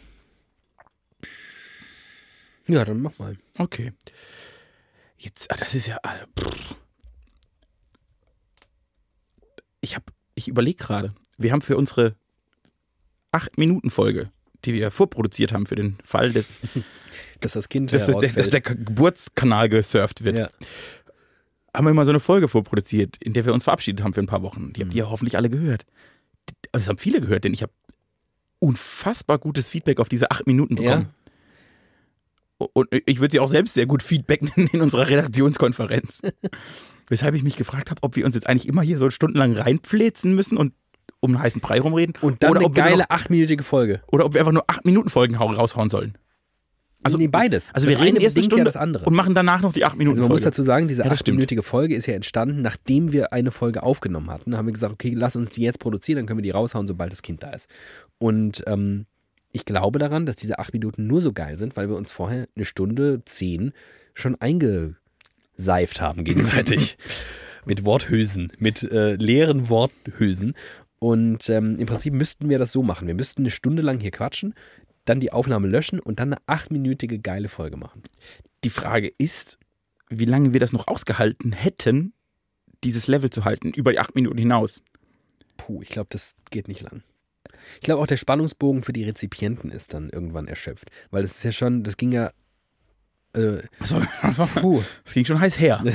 Ja, 2.67 2.83
dann 2.83 3.01
mach 3.01 3.17
mal. 3.19 3.37
Okay. 3.57 3.93
Jetzt, 5.17 5.51
ah, 5.51 5.55
das 5.57 5.75
ist 5.75 5.87
ja. 5.87 5.99
ah. 6.03 6.15
Ich 9.81 9.95
habe, 9.95 10.05
ich 10.33 10.47
überlege 10.47 10.77
gerade. 10.83 11.13
Wir 11.37 11.51
haben 11.51 11.61
für 11.61 11.77
unsere 11.77 12.15
8-Minuten-Folge, 13.31 14.31
die 14.65 14.73
wir 14.73 14.91
vorproduziert 14.91 15.53
haben 15.53 15.65
für 15.65 15.75
den 15.75 15.97
Fall, 16.03 16.31
dass, 16.31 16.59
Dass 17.41 17.53
das 17.53 17.69
Kind 17.69 17.93
dass, 17.93 18.07
herausfällt. 18.07 18.37
dass 18.37 18.49
der 18.49 18.61
Geburtskanal 18.61 19.69
gesurft 19.69 20.23
wird, 20.23 20.35
ja. 20.35 20.49
haben 21.73 21.85
wir 21.85 21.93
mal 21.93 22.05
so 22.05 22.11
eine 22.11 22.19
Folge 22.19 22.47
vorproduziert, 22.47 23.17
in 23.19 23.33
der 23.33 23.45
wir 23.45 23.53
uns 23.53 23.63
verabschiedet 23.63 24.03
haben 24.03 24.13
für 24.13 24.21
ein 24.21 24.27
paar 24.27 24.41
Wochen. 24.41 24.73
Die 24.73 24.81
habt 24.81 24.93
ihr 24.93 25.09
hoffentlich 25.09 25.37
alle 25.37 25.49
gehört. 25.49 25.85
Das 26.71 26.87
haben 26.87 26.97
viele 26.97 27.21
gehört, 27.21 27.43
denn 27.43 27.53
ich 27.53 27.61
habe 27.61 27.73
unfassbar 28.59 29.37
gutes 29.37 29.69
Feedback 29.69 29.99
auf 29.99 30.09
diese 30.09 30.31
8 30.31 30.47
Minuten 30.47 30.75
bekommen. 30.75 31.09
Und 32.57 32.87
ich 33.05 33.19
würde 33.19 33.33
sie 33.33 33.39
auch 33.39 33.49
selbst 33.49 33.73
sehr 33.73 33.85
gut 33.85 34.01
feedbacken 34.01 34.49
in 34.71 34.81
unserer 34.81 35.07
Redaktionskonferenz. 35.07 36.21
Weshalb 37.07 37.35
ich 37.35 37.43
mich 37.43 37.57
gefragt 37.57 37.91
habe, 37.91 38.01
ob 38.01 38.15
wir 38.15 38.25
uns 38.25 38.33
jetzt 38.33 38.47
eigentlich 38.47 38.67
immer 38.67 38.81
hier 38.81 38.97
so 38.97 39.11
stundenlang 39.11 39.53
reinpflezen 39.53 40.33
müssen 40.33 40.57
und 40.57 40.73
um 41.25 41.31
einen 41.35 41.43
heißen 41.43 41.61
Brei 41.61 41.79
rumreden. 41.81 42.13
Und 42.21 42.41
dann 42.43 42.51
oder 42.51 42.59
eine 42.61 42.67
ob 42.69 42.75
wir 42.75 42.83
geile 42.83 42.97
noch, 43.03 43.09
achtminütige 43.09 43.63
Folge. 43.63 44.01
Oder 44.07 44.25
ob 44.25 44.33
wir 44.33 44.41
einfach 44.41 44.53
nur 44.53 44.65
8-Minuten-Folgen 44.69 45.39
hau- 45.39 45.51
raushauen 45.51 45.89
sollen. 45.89 46.17
Also- 47.03 47.17
nee, 47.19 47.27
beides. 47.27 47.69
Also 47.73 47.87
wir 47.87 47.95
das 47.97 48.03
reden 48.05 48.15
eine 48.17 48.23
erst 48.23 48.37
Stunde 48.37 48.57
ja 48.57 48.63
das 48.63 48.77
andere. 48.77 49.05
und 49.05 49.13
machen 49.13 49.35
danach 49.35 49.61
noch 49.61 49.73
die 49.73 49.83
Also 49.83 49.95
man 49.95 50.01
8-Minuten-Folge. 50.07 50.33
muss 50.33 50.41
dazu 50.41 50.63
sagen, 50.63 50.87
diese 50.87 51.03
Ja, 51.03 51.61
Folge 51.61 51.93
ist 51.95 52.07
ja 52.07 52.15
entstanden, 52.15 52.61
nachdem 52.63 53.11
wir 53.11 53.31
eine 53.31 53.51
Folge 53.51 53.83
aufgenommen 53.83 54.31
hatten. 54.31 54.51
Da 54.51 54.57
haben 54.57 54.65
wir 54.65 54.73
gesagt, 54.73 54.93
okay, 54.93 55.13
lass 55.15 55.35
uns 55.35 55.51
die 55.51 55.61
jetzt 55.61 55.79
produzieren, 55.79 56.17
dann 56.17 56.25
können 56.25 56.39
wir 56.39 56.43
die 56.43 56.49
raushauen, 56.51 56.87
sobald 56.87 57.11
das 57.11 57.21
Kind 57.21 57.43
da 57.43 57.51
ist. 57.51 57.69
Und 58.17 58.63
ähm, 58.65 59.05
ich 59.51 59.65
glaube 59.65 59.99
daran, 59.99 60.25
dass 60.25 60.35
diese 60.35 60.57
acht 60.57 60.73
Minuten 60.73 61.05
nur 61.05 61.21
so 61.21 61.31
geil 61.31 61.57
sind, 61.57 61.77
weil 61.77 61.89
wir 61.89 61.95
uns 61.95 62.11
vorher 62.11 62.47
eine 62.55 62.65
Stunde 62.65 63.21
zehn 63.25 63.71
schon 64.15 64.35
eingeseift 64.41 66.01
haben 66.01 66.23
gegenseitig. 66.23 66.97
mit 67.67 67.83
Worthülsen, 67.85 68.51
mit 68.59 68.83
äh, 68.83 69.15
leeren 69.15 69.69
Worthülsen. 69.69 70.53
Und 70.99 71.49
ähm, 71.49 71.77
im 71.77 71.85
Prinzip 71.85 72.13
müssten 72.13 72.49
wir 72.49 72.59
das 72.59 72.71
so 72.71 72.81
machen. 72.81 73.07
Wir 73.07 73.15
müssten 73.15 73.41
eine 73.41 73.51
Stunde 73.51 73.81
lang 73.81 73.99
hier 73.99 74.11
quatschen, 74.11 74.53
dann 75.03 75.19
die 75.19 75.31
Aufnahme 75.31 75.67
löschen 75.67 75.99
und 75.99 76.19
dann 76.19 76.33
eine 76.33 76.41
achtminütige 76.47 77.19
geile 77.19 77.47
Folge 77.47 77.77
machen. 77.77 78.03
die 78.63 78.69
Frage 78.71 79.11
ist, 79.17 79.59
wie 80.09 80.25
lange 80.25 80.53
wir 80.53 80.59
das 80.59 80.73
noch 80.73 80.87
ausgehalten 80.87 81.51
hätten, 81.51 82.13
dieses 82.83 83.07
Level 83.07 83.29
zu 83.29 83.45
halten, 83.45 83.71
über 83.71 83.91
die 83.91 83.99
8 83.99 84.15
Minuten 84.15 84.37
hinaus. 84.37 84.81
Puh, 85.57 85.81
ich 85.81 85.89
glaube, 85.89 86.07
das 86.09 86.35
geht 86.51 86.67
nicht 86.67 86.81
lang. 86.81 87.03
Ich 87.75 87.81
glaube 87.81 88.01
auch 88.01 88.07
der 88.07 88.17
Spannungsbogen 88.17 88.83
für 88.83 88.93
die 88.93 89.03
Rezipienten 89.03 89.71
ist 89.71 89.93
dann 89.93 90.09
irgendwann 90.09 90.47
erschöpft. 90.47 90.89
Weil 91.11 91.21
das 91.23 91.37
ist 91.37 91.43
ja 91.43 91.51
schon, 91.51 91.83
das 91.83 91.97
ging 91.97 92.11
ja. 92.11 92.31
Äh, 93.33 93.63
also, 93.79 94.01
puh. 94.55 94.83
das 95.03 95.13
ging 95.13 95.25
schon 95.25 95.39
heiß 95.39 95.59
her. 95.59 95.83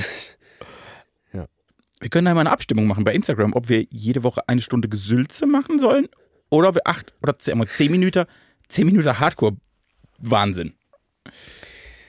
Wir 2.01 2.09
können 2.09 2.25
da 2.25 2.35
mal 2.35 2.41
eine 2.41 2.51
Abstimmung 2.51 2.87
machen 2.87 3.05
bei 3.05 3.15
Instagram, 3.15 3.53
ob 3.53 3.69
wir 3.69 3.87
jede 3.91 4.23
Woche 4.23 4.49
eine 4.49 4.63
Stunde 4.63 4.89
Gesülze 4.89 5.47
machen 5.47 5.79
sollen 5.79 6.09
oder 6.49 6.71
ob 6.71 6.77
wir 6.77 6.87
acht 6.87 7.13
oder 7.23 7.39
zehn, 7.39 7.63
zehn 7.69 7.91
Minuten, 7.91 8.25
zehn 8.69 8.87
Minuten 8.87 9.21
Hardcore-Wahnsinn. 9.21 10.73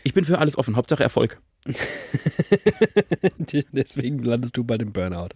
Ich 0.04 0.14
bin 0.14 0.24
für 0.24 0.40
alles 0.40 0.58
offen, 0.58 0.78
Hauptsache 0.78 1.04
Erfolg. 1.04 1.42
Deswegen 3.74 4.20
landest 4.20 4.56
du 4.56 4.64
bald 4.64 4.82
im 4.82 4.94
Burnout. 4.94 5.28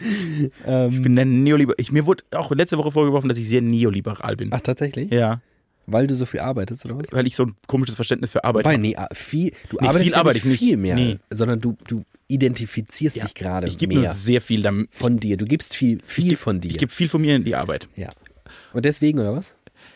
Ich 0.00 1.02
bin 1.02 1.14
der 1.14 1.24
Neoliber. 1.24 1.74
Ich, 1.78 1.92
mir 1.92 2.06
wurde 2.06 2.24
auch 2.32 2.50
letzte 2.50 2.76
Woche 2.76 2.90
vorgeworfen, 2.90 3.28
dass 3.28 3.38
ich 3.38 3.48
sehr 3.48 3.62
neoliberal 3.62 4.34
bin. 4.36 4.50
ach, 4.52 4.60
tatsächlich? 4.60 5.12
Ja. 5.12 5.40
Weil 5.92 6.06
du 6.06 6.14
so 6.14 6.26
viel 6.26 6.40
arbeitest, 6.40 6.84
oder 6.84 6.98
was? 6.98 7.12
weil 7.12 7.26
ich 7.26 7.36
so 7.36 7.44
ein 7.46 7.54
komisches 7.66 7.94
Verständnis 7.96 8.32
für 8.32 8.44
Arbeit 8.44 8.64
Wobei, 8.64 8.74
habe. 8.74 8.82
nee, 8.82 8.96
ah, 8.96 9.08
viel, 9.12 9.52
du 9.68 9.76
Nee, 9.80 9.88
arbeitest 9.88 10.04
viel 10.04 10.12
ja 10.12 10.18
arbeite 10.18 10.36
nicht 10.38 10.44
ich 10.46 10.50
nicht. 10.50 10.58
viel 10.60 10.76
mehr, 10.76 10.94
Nee. 10.94 11.18
sondern 11.30 11.60
du, 11.60 11.76
du 11.86 12.04
identifizierst 12.28 13.16
Ja, 13.16 13.24
dich 13.24 13.34
gerade 13.34 13.66
Ich 13.66 13.76
gebe 13.78 13.94
nur 13.94 14.02
mehr 14.04 14.12
sehr 14.14 14.40
viel 14.40 14.62
damit. 14.62 14.88
von 14.92 15.18
dir. 15.18 15.36
Du 15.36 15.44
gibst 15.44 15.74
viel, 15.76 16.00
viel 16.04 16.36
von 16.36 16.60
dir. 16.60 16.70
Ich 16.70 16.78
gebe 16.78 16.92
viel 16.92 17.08
von 17.08 17.20
mir 17.20 17.36
in 17.36 17.44
die 17.44 17.54
Arbeit. 17.56 17.88
ja. 17.96 18.10
Und 18.72 18.84
deswegen, 18.84 19.18
oder 19.20 19.32
was? 19.34 19.54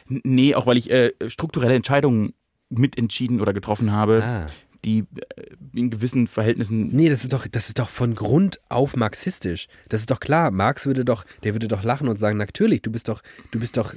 Nee, 0.08 0.54
auch 0.54 0.66
weil 0.66 0.76
ich 0.76 0.90
äh, 0.90 1.12
strukturelle 1.28 1.74
Entscheidungen 1.74 2.34
mitentschieden 2.70 3.40
oder 3.40 3.52
getroffen 3.52 3.90
habe, 3.92 4.22
Ah. 4.24 4.46
die 4.84 5.00
äh, 5.36 5.42
in 5.74 5.90
gewissen 5.90 6.26
Verhältnissen. 6.28 6.88
Nee, 6.94 7.08
das 7.08 7.22
ist 7.22 7.32
doch, 7.32 7.46
das 7.48 7.68
ist 7.68 7.78
doch 7.78 7.88
von 7.88 8.14
Grund 8.14 8.60
auf 8.68 8.96
marxistisch. 8.96 9.66
Das 9.88 10.00
ist 10.00 10.10
doch 10.10 10.20
klar. 10.20 10.50
Marx 10.50 10.86
würde 10.86 11.04
doch, 11.04 11.24
der 11.42 11.54
würde 11.54 11.68
doch 11.68 11.82
lachen 11.82 12.08
und 12.08 12.18
sagen, 12.18 12.36
natürlich, 12.38 12.82
du 12.82 12.90
bist 12.92 13.08
doch, 13.08 13.22
du 13.50 13.58
bist 13.58 13.76
doch 13.76 13.94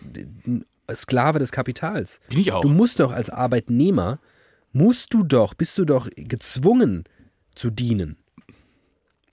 ein 0.47 0.65
Sklave 0.93 1.39
des 1.39 1.51
Kapitals. 1.51 2.19
Bin 2.29 2.39
ich 2.39 2.51
auch. 2.51 2.61
Du 2.61 2.69
musst 2.69 2.99
doch 2.99 3.11
als 3.11 3.29
Arbeitnehmer, 3.29 4.19
musst 4.73 5.13
du 5.13 5.23
doch, 5.23 5.53
bist 5.53 5.77
du 5.77 5.85
doch 5.85 6.09
gezwungen 6.15 7.05
zu 7.55 7.69
dienen. 7.69 8.17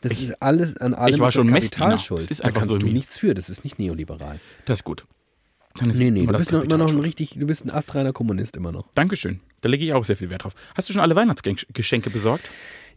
Das 0.01 0.19
ist 0.19 0.43
alles 0.43 0.77
an 0.77 0.93
allem 0.93 1.15
ich 1.15 1.21
war 1.21 1.33
schon 1.33 1.47
das. 1.47 1.71
Kapital 1.71 1.99
schuld. 1.99 2.23
Das 2.23 2.31
ist 2.31 2.41
da 2.41 2.49
einfach 2.49 2.63
kannst 2.63 2.73
so 2.73 2.79
du 2.79 2.89
nichts 2.89 3.17
für. 3.17 3.33
Das 3.35 3.49
ist 3.49 3.65
nicht 3.65 3.79
neoliberal. 3.79 4.39
Das 4.67 4.81
ist 4.81 4.85
gut. 4.85 5.07
Dann 5.77 5.91
ist 5.91 5.97
Nee, 5.97 6.11
nee, 6.11 6.27
du 6.27 6.33
bist 6.33 6.53
noch, 6.53 6.63
immer 6.63 6.77
noch 6.77 6.91
ein 6.91 7.01
richtig, 7.01 7.31
du 7.31 7.47
bist 7.47 7.65
ein 7.65 7.71
astreiner 7.71 8.13
Kommunist 8.13 8.57
immer 8.57 8.71
noch. 8.71 8.87
Dankeschön. 8.95 9.41
Da 9.63 9.69
lege 9.69 9.85
ich 9.85 9.93
auch 9.93 10.05
sehr 10.05 10.17
viel 10.17 10.31
Wert 10.31 10.45
drauf. 10.45 10.55
Hast 10.75 10.89
du 10.89 10.93
schon 10.93 11.03
alle 11.03 11.17
Weihnachtsgeschenke 11.17 12.11
besorgt? 12.11 12.45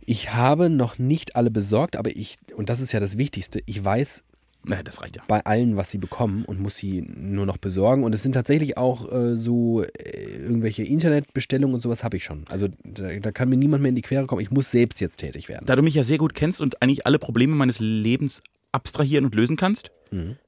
Ich 0.05 0.33
habe 0.33 0.69
noch 0.69 0.99
nicht 0.99 1.35
alle 1.35 1.49
besorgt, 1.49 1.95
aber 1.95 2.15
ich, 2.15 2.37
und 2.55 2.69
das 2.69 2.79
ist 2.81 2.91
ja 2.91 2.99
das 2.99 3.17
Wichtigste, 3.17 3.61
ich 3.65 3.83
weiß 3.83 4.23
Naja, 4.63 4.83
das 4.83 5.01
reicht 5.01 5.15
ja. 5.15 5.23
bei 5.27 5.45
allen, 5.45 5.77
was 5.77 5.89
sie 5.91 5.97
bekommen 5.97 6.43
und 6.43 6.59
muss 6.59 6.75
sie 6.75 7.01
nur 7.01 7.45
noch 7.45 7.57
besorgen. 7.57 8.03
Und 8.03 8.13
es 8.13 8.23
sind 8.23 8.33
tatsächlich 8.33 8.77
auch 8.77 9.11
äh, 9.11 9.35
so 9.35 9.83
äh, 9.83 10.37
irgendwelche 10.41 10.83
Internetbestellungen 10.83 11.73
und 11.75 11.81
sowas 11.81 12.03
habe 12.03 12.17
ich 12.17 12.23
schon. 12.25 12.43
Also 12.49 12.67
da, 12.83 13.17
da 13.19 13.31
kann 13.31 13.47
mir 13.49 13.55
niemand 13.57 13.81
mehr 13.81 13.89
in 13.89 13.95
die 13.95 14.01
Quere 14.01 14.25
kommen. 14.25 14.41
Ich 14.41 14.51
muss 14.51 14.69
selbst 14.71 14.99
jetzt 14.99 15.17
tätig 15.17 15.47
werden. 15.47 15.65
Da 15.65 15.75
du 15.75 15.81
mich 15.83 15.93
ja 15.95 16.03
sehr 16.03 16.17
gut 16.17 16.33
kennst 16.33 16.59
und 16.59 16.81
eigentlich 16.81 17.05
alle 17.05 17.17
Probleme 17.19 17.55
meines 17.55 17.79
Lebens 17.79 18.41
abstrahieren 18.73 19.23
und 19.25 19.33
lösen 19.35 19.55
kannst, 19.55 19.91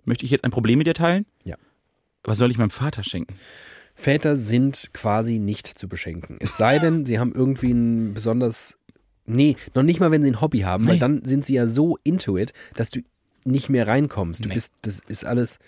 möchte 0.03 0.26
ich 0.26 0.32
jetzt 0.32 0.43
ein 0.43 0.51
Problem 0.51 0.78
mit 0.78 0.88
dir 0.88 0.93
teilen. 0.93 1.26
Ja. 1.45 1.55
Was 2.24 2.38
soll 2.38 2.51
ich 2.51 2.57
meinem 2.57 2.70
Vater 2.70 3.03
schenken? 3.03 3.36
Väter 3.95 4.36
sind 4.36 4.91
quasi 4.93 5.39
nicht 5.39 5.68
zu 5.68 5.88
beschenken. 5.88 6.38
Es 6.39 6.57
sei 6.57 6.80
denn, 6.80 7.05
sie 7.05 7.20
haben 7.20 7.34
irgendwie 7.34 7.72
ein 7.72 8.14
besonders. 8.14 8.78
Nee, 9.26 9.55
noch 9.74 9.84
nicht 9.84 9.99
mal, 9.99 10.12
wenn 10.12 10.24
sie 10.24 10.32
ein 10.32 10.41
Hobby 10.41 10.60
haben, 10.60 10.86
weil 10.88 10.95
Nee. 10.95 10.99
dann 10.99 11.24
sind 11.26 11.45
sie 11.45 11.55
ja 11.55 11.68
so 11.68 11.97
into 12.03 12.38
it, 12.38 12.53
dass 12.76 12.89
du 12.91 13.01
nicht 13.49 13.69
mehr 13.69 13.87
reinkommst. 13.87 14.43
Du 14.43 14.49
Nee. 14.49 14.55
bist, 14.55 14.73
das 14.81 14.99
ist 15.07 15.25
alles. 15.25 15.59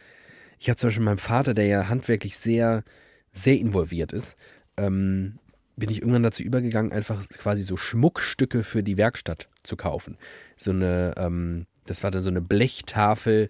Ich 0.60 0.70
habe 0.70 0.78
zum 0.78 0.88
Beispiel 0.88 1.04
meinem 1.06 1.18
Vater, 1.18 1.54
der 1.54 1.66
ja 1.66 1.90
handwerklich 1.90 2.38
sehr, 2.38 2.84
sehr 3.34 3.58
involviert 3.58 4.14
ist, 4.14 4.36
ähm, 4.78 5.40
bin 5.76 5.90
ich 5.90 6.00
irgendwann 6.02 6.24
dazu 6.24 6.44
übergegangen, 6.44 6.92
einfach 6.92 7.28
quasi 7.30 7.64
so 7.64 7.78
Schmuckstücke 7.78 8.64
für 8.64 8.84
die 8.84 8.98
Werkstatt 8.98 9.48
zu 9.64 9.76
kaufen. 9.76 10.18
So 10.58 10.72
eine, 10.72 11.14
ähm, 11.18 11.66
das 11.86 12.04
war 12.04 12.12
dann 12.12 12.22
so 12.22 12.30
eine 12.30 12.42
Blechtafel 12.42 13.50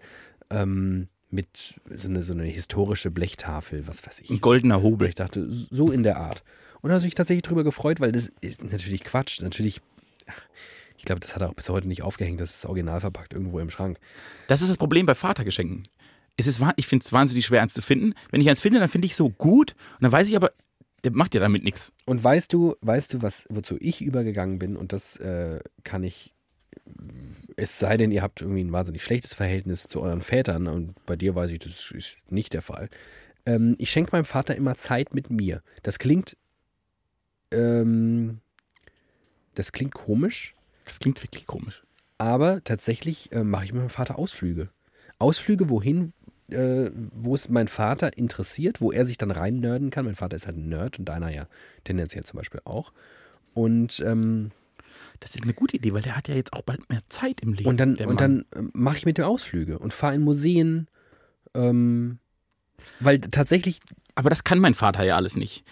ähm, 0.49 1.07
mit 1.29 1.75
so 1.93 2.07
eine, 2.09 2.23
so 2.23 2.33
eine 2.33 2.43
historische 2.45 3.11
Blechtafel, 3.11 3.87
was 3.87 4.05
weiß 4.05 4.19
ich. 4.21 4.29
Ein 4.29 4.39
goldener 4.41 4.81
Hobel. 4.81 5.07
ich 5.09 5.15
dachte, 5.15 5.47
so 5.49 5.91
in 5.91 6.03
der 6.03 6.17
Art. 6.17 6.43
Und 6.81 6.89
da 6.89 6.95
habe 6.95 7.05
ich 7.07 7.15
tatsächlich 7.15 7.43
drüber 7.43 7.63
gefreut, 7.63 7.99
weil 7.99 8.11
das 8.11 8.29
ist 8.41 8.63
natürlich 8.63 9.03
Quatsch. 9.03 9.41
Natürlich, 9.41 9.81
ach, 10.27 10.41
ich 11.01 11.05
glaube, 11.05 11.19
das 11.19 11.33
hat 11.33 11.41
er 11.41 11.49
auch 11.49 11.55
bis 11.55 11.67
heute 11.67 11.87
nicht 11.87 12.03
aufgehängt. 12.03 12.39
Das 12.39 12.53
ist 12.53 12.65
original 12.67 13.01
verpackt 13.01 13.33
irgendwo 13.33 13.59
im 13.59 13.71
Schrank. 13.71 13.97
Das 14.47 14.61
ist 14.61 14.69
das 14.69 14.77
Problem 14.77 15.07
bei 15.07 15.15
Vatergeschenken. 15.15 15.87
Es 16.37 16.45
ist, 16.45 16.61
ich 16.75 16.85
finde 16.85 17.03
es 17.03 17.11
wahnsinnig 17.11 17.47
schwer, 17.47 17.63
eins 17.63 17.73
zu 17.73 17.81
finden. 17.81 18.13
Wenn 18.29 18.39
ich 18.39 18.47
eins 18.47 18.61
finde, 18.61 18.79
dann 18.79 18.87
finde 18.87 19.07
ich 19.07 19.15
so 19.15 19.31
gut. 19.31 19.71
Und 19.95 20.03
dann 20.03 20.11
weiß 20.11 20.29
ich 20.29 20.35
aber, 20.35 20.51
der 21.03 21.11
macht 21.11 21.33
ja 21.33 21.41
damit 21.41 21.63
nichts. 21.63 21.91
Und 22.05 22.23
weißt 22.23 22.53
du, 22.53 22.75
weißt 22.81 23.15
du, 23.15 23.23
was, 23.23 23.47
wozu 23.49 23.77
ich 23.79 24.03
übergegangen 24.03 24.59
bin? 24.59 24.77
Und 24.77 24.93
das 24.93 25.17
äh, 25.17 25.59
kann 25.83 26.03
ich, 26.03 26.35
es 27.55 27.79
sei 27.79 27.97
denn, 27.97 28.11
ihr 28.11 28.21
habt 28.21 28.41
irgendwie 28.41 28.63
ein 28.63 28.71
wahnsinnig 28.71 29.03
schlechtes 29.03 29.33
Verhältnis 29.33 29.87
zu 29.87 30.01
euren 30.01 30.21
Vätern. 30.21 30.67
Und 30.67 31.03
bei 31.07 31.15
dir 31.15 31.33
weiß 31.33 31.49
ich, 31.49 31.57
das 31.57 31.89
ist 31.89 32.17
nicht 32.29 32.53
der 32.53 32.61
Fall. 32.61 32.91
Ähm, 33.47 33.73
ich 33.79 33.89
schenke 33.89 34.11
meinem 34.11 34.25
Vater 34.25 34.55
immer 34.55 34.75
Zeit 34.75 35.15
mit 35.15 35.31
mir. 35.31 35.63
Das 35.81 35.97
klingt, 35.97 36.37
ähm, 37.51 38.39
das 39.55 39.71
klingt 39.71 39.95
komisch. 39.95 40.53
Das 40.91 40.99
klingt 40.99 41.23
wirklich 41.23 41.47
komisch. 41.47 41.83
Aber 42.17 42.63
tatsächlich 42.63 43.31
äh, 43.31 43.43
mache 43.43 43.65
ich 43.65 43.71
mit 43.73 43.81
meinem 43.81 43.89
Vater 43.89 44.19
Ausflüge. 44.19 44.69
Ausflüge, 45.19 45.69
wohin, 45.69 46.13
äh, 46.49 46.91
wo 47.13 47.33
es 47.33 47.47
mein 47.49 47.67
Vater 47.67 48.17
interessiert, 48.17 48.81
wo 48.81 48.91
er 48.91 49.05
sich 49.05 49.17
dann 49.17 49.31
reinnörden 49.31 49.89
kann. 49.89 50.05
Mein 50.05 50.15
Vater 50.15 50.35
ist 50.35 50.45
halt 50.47 50.57
ein 50.57 50.69
Nerd 50.69 50.99
und 50.99 51.05
deiner 51.05 51.29
ja 51.31 51.47
tendenziell 51.83 52.23
zum 52.23 52.37
Beispiel 52.37 52.61
auch. 52.65 52.91
Und, 53.53 54.01
ähm, 54.05 54.51
Das 55.21 55.35
ist 55.35 55.43
eine 55.43 55.53
gute 55.53 55.77
Idee, 55.77 55.93
weil 55.93 56.01
der 56.01 56.15
hat 56.17 56.27
ja 56.27 56.35
jetzt 56.35 56.51
auch 56.53 56.61
bald 56.63 56.89
mehr 56.89 57.01
Zeit 57.09 57.39
im 57.41 57.53
Leben. 57.53 57.69
und 57.69 57.79
dann, 57.79 57.95
und 57.95 58.19
dann 58.19 58.45
äh, 58.53 58.61
mache 58.73 58.97
ich 58.97 59.05
mit 59.05 59.17
dem 59.17 59.25
Ausflüge 59.25 59.79
und 59.79 59.93
fahre 59.93 60.15
in 60.15 60.21
Museen. 60.21 60.87
Ähm, 61.53 62.19
weil 62.99 63.19
tatsächlich, 63.21 63.79
Aber 64.15 64.29
das 64.29 64.43
kann 64.43 64.59
mein 64.59 64.73
Vater 64.75 65.03
ja 65.03 65.15
alles 65.15 65.35
nicht. 65.35 65.63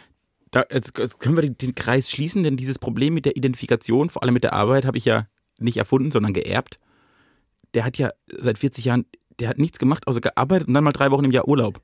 Da, 0.52 0.64
jetzt, 0.72 0.97
jetzt 0.97 1.20
können 1.20 1.36
wir 1.36 1.47
den, 1.50 1.76
Kreis 1.76 2.10
schließen, 2.10 2.43
denn 2.43 2.58
dieses 2.58 2.80
Problem 2.80 3.14
mit 3.14 3.26
der 3.26 3.38
Identifikation, 3.38 4.10
vor 4.10 4.24
allem 4.24 4.34
mit 4.34 4.43
der 4.43 4.54
Arbeit, 4.54 4.86
habe 4.86 4.97
ich 4.97 5.06
ja 5.06 5.28
nicht 5.60 5.78
erfunden, 5.78 6.12
sondern 6.12 6.34
geerbt. 6.34 6.78
Der 7.76 7.84
hat 7.86 7.97
ja 7.97 8.12
seit 8.39 8.58
40 8.58 8.86
Jahren, 8.86 9.06
der 9.39 9.47
hat 9.50 9.60
nichts 9.60 9.78
gemacht, 9.78 10.08
außer 10.08 10.22
gearbeitet 10.22 10.68
und 10.68 10.74
dann 10.74 10.84
mal 10.84 10.91
drei 10.91 11.12
Wochen 11.12 11.26
im 11.26 11.32
Jahr 11.32 11.47
Urlaub. 11.47 11.82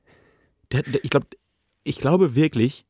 Der, 0.72 0.82
der, 0.82 1.03
ich, 1.03 1.11
glaub, 1.11 1.26
ich 1.84 1.97
glaube 1.99 2.34
wirklich, 2.34 2.86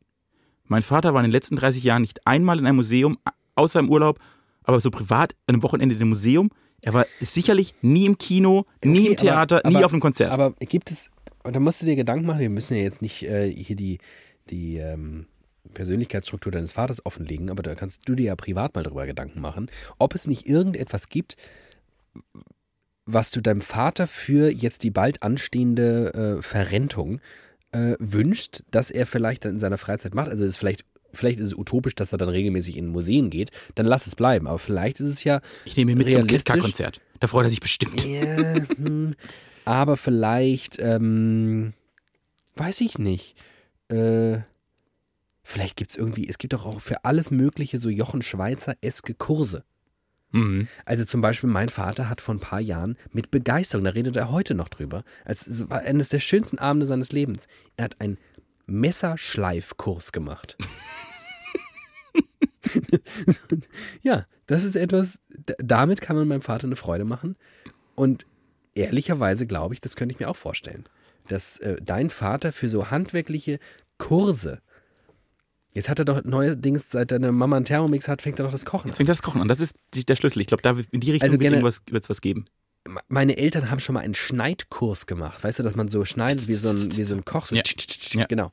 mein 0.64 0.82
Vater 0.82 1.14
war 1.14 1.20
in 1.22 1.26
den 1.28 1.34
letzten 1.34 1.58
30 1.58 1.84
Jahren 1.84 2.02
nicht 2.04 2.26
einmal 2.26 2.58
in 2.58 2.66
einem 2.66 2.78
Museum, 2.78 3.18
außer 3.56 3.80
im 3.80 3.90
Urlaub, 3.90 4.20
aber 4.64 4.80
so 4.80 4.90
privat 4.92 5.34
an 5.48 5.56
einem 5.56 5.64
Wochenende 5.64 5.96
im 5.96 6.10
Museum. 6.10 6.50
Er 6.82 6.94
war 6.94 7.06
sicherlich 7.20 7.74
nie 7.82 8.06
im 8.06 8.18
Kino, 8.18 8.66
nie 8.84 9.00
Okay, 9.02 9.08
im 9.10 9.18
Theater, 9.18 9.58
aber- 9.60 9.70
nie 9.70 9.76
aber- 9.78 9.86
auf 9.88 9.92
einem 9.92 10.02
Konzert. 10.02 10.32
aber 10.32 10.52
gibt 10.60 10.90
es, 10.90 11.10
und 11.44 11.54
da 11.56 11.60
musst 11.60 11.82
du 11.82 11.86
dir 11.86 11.96
Gedanken 11.98 12.26
machen, 12.26 12.40
wir 12.40 12.50
müssen 12.50 12.76
ja 12.78 12.84
jetzt 12.84 13.02
nicht 13.02 13.24
äh, 13.24 13.52
hier 13.52 13.76
die, 13.76 14.00
die 14.50 14.78
ähm, 14.78 15.28
Persönlichkeitsstruktur 15.74 16.52
deines 16.52 16.72
Vaters 16.72 17.06
offenlegen, 17.06 17.50
aber 17.50 17.64
da 17.64 17.76
kannst 17.76 18.08
du 18.08 18.16
dir 18.16 18.26
ja 18.26 18.36
privat 18.36 18.76
mal 18.76 18.84
drüber 18.84 19.06
Gedanken 19.06 19.42
machen, 19.42 19.70
ob 19.98 20.16
es 20.16 20.28
nicht 20.28 20.48
irgendetwas 20.48 21.10
gibt, 21.10 21.36
was 23.06 23.32
du 23.32 23.42
deinem 23.42 23.62
Vater 23.62 24.08
für 24.08 24.52
jetzt 24.52 24.84
die 24.84 24.92
bald 24.92 25.24
anstehende 25.24 26.38
äh, 26.40 26.42
Verrentung 26.42 27.22
äh, 27.72 27.96
wünschst, 28.00 28.64
dass 28.72 28.90
er 28.90 29.06
vielleicht 29.06 29.46
dann 29.46 29.54
in 29.54 29.60
seiner 29.60 29.78
Freizeit 29.78 30.16
macht. 30.16 30.30
Also 30.30 30.46
ist 30.46 30.58
vielleicht, 30.58 30.86
vielleicht 31.14 31.40
ist 31.40 31.48
es 31.48 31.58
utopisch, 31.58 31.96
dass 31.96 32.12
er 32.12 32.18
dann 32.18 32.30
regelmäßig 32.30 32.78
in 32.78 32.88
Museen 32.88 33.30
geht, 33.30 33.52
dann 33.76 33.86
lass 33.86 34.08
es 34.08 34.16
bleiben. 34.16 34.48
Aber 34.48 34.60
vielleicht 34.60 35.00
ist 35.00 35.10
es 35.10 35.24
ja 35.24 35.42
ich 35.66 35.78
nehme 35.78 35.92
ihn 35.92 35.98
mit 35.98 36.12
zum. 36.12 36.26
Kiska-Konzert. 36.26 37.00
Da 37.20 37.28
freut 37.28 37.46
er 37.46 37.50
sich 37.50 37.62
bestimmt. 37.62 38.06
ja, 38.06 38.56
hm, 38.76 39.14
aber 39.66 39.98
vielleicht, 39.98 40.80
ähm, 40.80 41.74
weiß 42.56 42.82
ich 42.82 42.98
nicht. 42.98 43.36
Äh, 43.90 44.40
vielleicht 45.46 45.78
gibt 45.78 45.92
es 45.92 45.98
irgendwie, 45.98 46.28
es 46.28 46.38
gibt 46.38 46.54
doch 46.54 46.66
auch 46.66 46.82
für 46.82 47.06
alles 47.06 47.32
Mögliche 47.32 47.78
so 47.78 47.88
Jochen 47.90 48.22
Schweizer-eske 48.22 49.14
Kurse. 49.14 49.64
Mhm. 50.32 50.68
Also 50.84 51.06
zum 51.06 51.22
Beispiel, 51.22 51.50
mein 51.50 51.70
Vater 51.70 52.10
hat 52.10 52.20
vor 52.20 52.36
ein 52.36 52.40
paar 52.40 52.60
Jahren 52.60 52.98
mit 53.12 53.32
Begeisterung, 53.32 53.86
da 53.86 53.92
redet 53.92 54.16
er 54.18 54.32
heute 54.32 54.56
noch 54.56 54.68
drüber, 54.68 55.04
als 55.24 55.48
es 55.48 55.70
war 55.70 55.82
eines 55.82 56.10
der 56.10 56.20
schönsten 56.20 56.58
Abende 56.58 56.88
seines 56.88 57.12
Lebens. 57.12 57.48
Er 57.78 57.86
hat 57.86 58.02
einen 58.02 58.18
Messerschleifkurs 58.68 60.12
gemacht. 60.12 60.58
ja, 64.02 64.26
das 64.48 64.64
ist 64.64 64.76
etwas, 64.76 65.20
damit 65.60 66.02
kann 66.02 66.16
man 66.16 66.28
meinem 66.28 66.42
Vater 66.42 66.66
eine 66.66 66.76
Freude 66.76 67.06
machen. 67.06 67.36
Und 67.94 68.26
ehrlicherweise 68.74 69.46
glaube 69.46 69.76
ich, 69.76 69.82
das 69.82 69.96
könnte 69.96 70.14
ich 70.14 70.20
mir 70.20 70.28
auch 70.28 70.36
vorstellen, 70.36 70.86
dass 71.28 71.58
äh, 71.60 71.78
dein 71.82 72.10
Vater 72.10 72.52
für 72.52 72.68
so 72.68 72.90
handwerkliche 72.90 73.60
Kurse, 73.98 74.62
jetzt 75.76 75.88
hat 75.90 76.00
er 76.00 76.06
doch 76.06 76.24
neuerdings, 76.24 76.90
seit 76.90 77.12
deine 77.12 77.32
Mama 77.32 77.58
einen 77.58 77.66
Thermomix 77.66 78.08
hat, 78.08 78.24
fängt 78.24 78.40
er 78.40 78.46
doch 78.46 78.52
das 78.52 78.66
Kochen 78.66 78.88
Jetzt 78.88 78.96
an. 78.96 78.98
fängt 78.98 79.10
das 79.10 79.22
Kochen 79.22 79.42
an. 79.42 79.48
Das 79.48 79.60
ist 79.60 79.76
die- 79.94 80.04
der 80.06 80.16
Schlüssel. 80.16 80.42
Ich 80.42 80.48
glaube, 80.48 80.64
da 80.64 80.76
in 80.92 81.00
die 81.02 81.12
Richtung 81.12 81.28
Also 81.30 81.40
wird 81.40 81.44
irgendwas 81.52 81.82
wird's 81.92 82.10
was 82.10 82.22
geben. 82.22 82.46
meine 83.08 83.38
Eltern 83.38 83.70
haben 83.70 83.80
schon 83.80 83.94
mal 83.94 84.00
einen 84.02 84.16
Schneidkurs 84.16 85.06
gemacht. 85.06 85.44
Weißt 85.44 85.60
du, 85.60 85.64
dass 85.64 85.76
man 85.76 85.88
so 85.88 86.04
schneidet 86.06 86.48
wie 86.48 86.54
so 86.54 86.70
ein, 86.70 86.98
wie 86.98 87.04
so 87.04 87.16
ein 87.16 87.24
Koch. 87.26 87.48
So 87.48 87.56
Ja. 87.56 87.62
Ja. 88.14 88.26
Genau. 88.26 88.52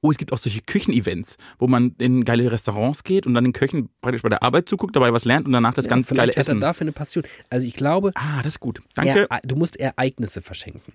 Oh, 0.00 0.10
es 0.12 0.16
gibt 0.16 0.32
auch 0.32 0.38
solche 0.38 0.60
Küchenevents, 0.62 1.36
wo 1.58 1.66
man 1.66 1.94
in 1.98 2.24
geile 2.24 2.50
Restaurants 2.50 3.02
geht 3.02 3.26
und 3.26 3.34
dann 3.34 3.44
den 3.44 3.52
Köchen 3.52 3.88
praktisch 4.00 4.22
bei 4.22 4.28
der 4.28 4.42
Arbeit 4.44 4.68
zuguckt, 4.68 4.94
dabei 4.94 5.12
was 5.12 5.24
lernt 5.24 5.46
und 5.46 5.52
danach 5.52 5.74
das 5.74 5.86
Ja, 5.86 5.90
ganz 5.90 6.08
geile 6.08 6.22
hat 6.30 6.36
er 6.36 6.40
Essen. 6.40 6.60
dafür 6.60 6.84
eine 6.84 6.92
Passion. 6.92 7.24
Also 7.50 7.66
ich 7.66 7.74
glaube, 7.74 8.12
Ah, 8.14 8.38
das 8.42 8.54
ist 8.54 8.60
gut. 8.60 8.80
Danke. 8.94 9.26
er, 9.28 9.40
du 9.44 9.56
musst 9.56 9.76
Ereignisse 9.78 10.40
verschenken. 10.40 10.92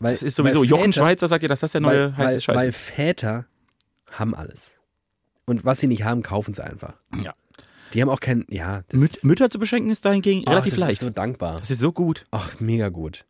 Weil, 0.00 0.12
das 0.12 0.22
ist 0.22 0.34
sowieso, 0.36 0.60
weil 0.60 0.66
Jochen 0.68 0.92
Väter- 0.92 1.00
Schweizer 1.02 1.28
sagt 1.28 1.42
ja, 1.42 1.48
dass 1.48 1.60
das 1.60 1.72
der 1.72 1.80
neue 1.82 2.16
weil, 2.16 2.16
heiße 2.16 2.34
weil, 2.36 2.40
Scheiß 2.40 2.56
weil 2.56 2.68
ist. 2.70 2.76
Väter 2.78 3.46
haben 4.10 4.34
alles. 4.34 4.76
Und 5.44 5.64
was 5.64 5.78
sie 5.80 5.86
nicht 5.86 6.02
haben, 6.04 6.22
kaufen 6.22 6.52
sie 6.54 6.64
einfach. 6.64 6.94
Ja. 7.22 7.32
Die 7.92 8.00
haben 8.00 8.08
auch 8.08 8.20
kein, 8.20 8.46
ja, 8.48 8.82
das 8.88 9.00
Müt 9.00 9.24
Mütter 9.24 9.50
zu 9.50 9.58
beschenken 9.58 9.90
ist 9.90 10.04
dahingegen 10.04 10.44
ach, 10.46 10.52
relativ 10.52 10.72
das 10.74 10.80
leicht. 10.80 10.92
ist 10.92 11.00
so 11.00 11.10
dankbar. 11.10 11.60
das 11.60 11.70
ist 11.70 11.80
so 11.80 11.92
gut. 11.92 12.24
Ach, 12.30 12.58
mega 12.60 12.88
gut. 12.88 13.24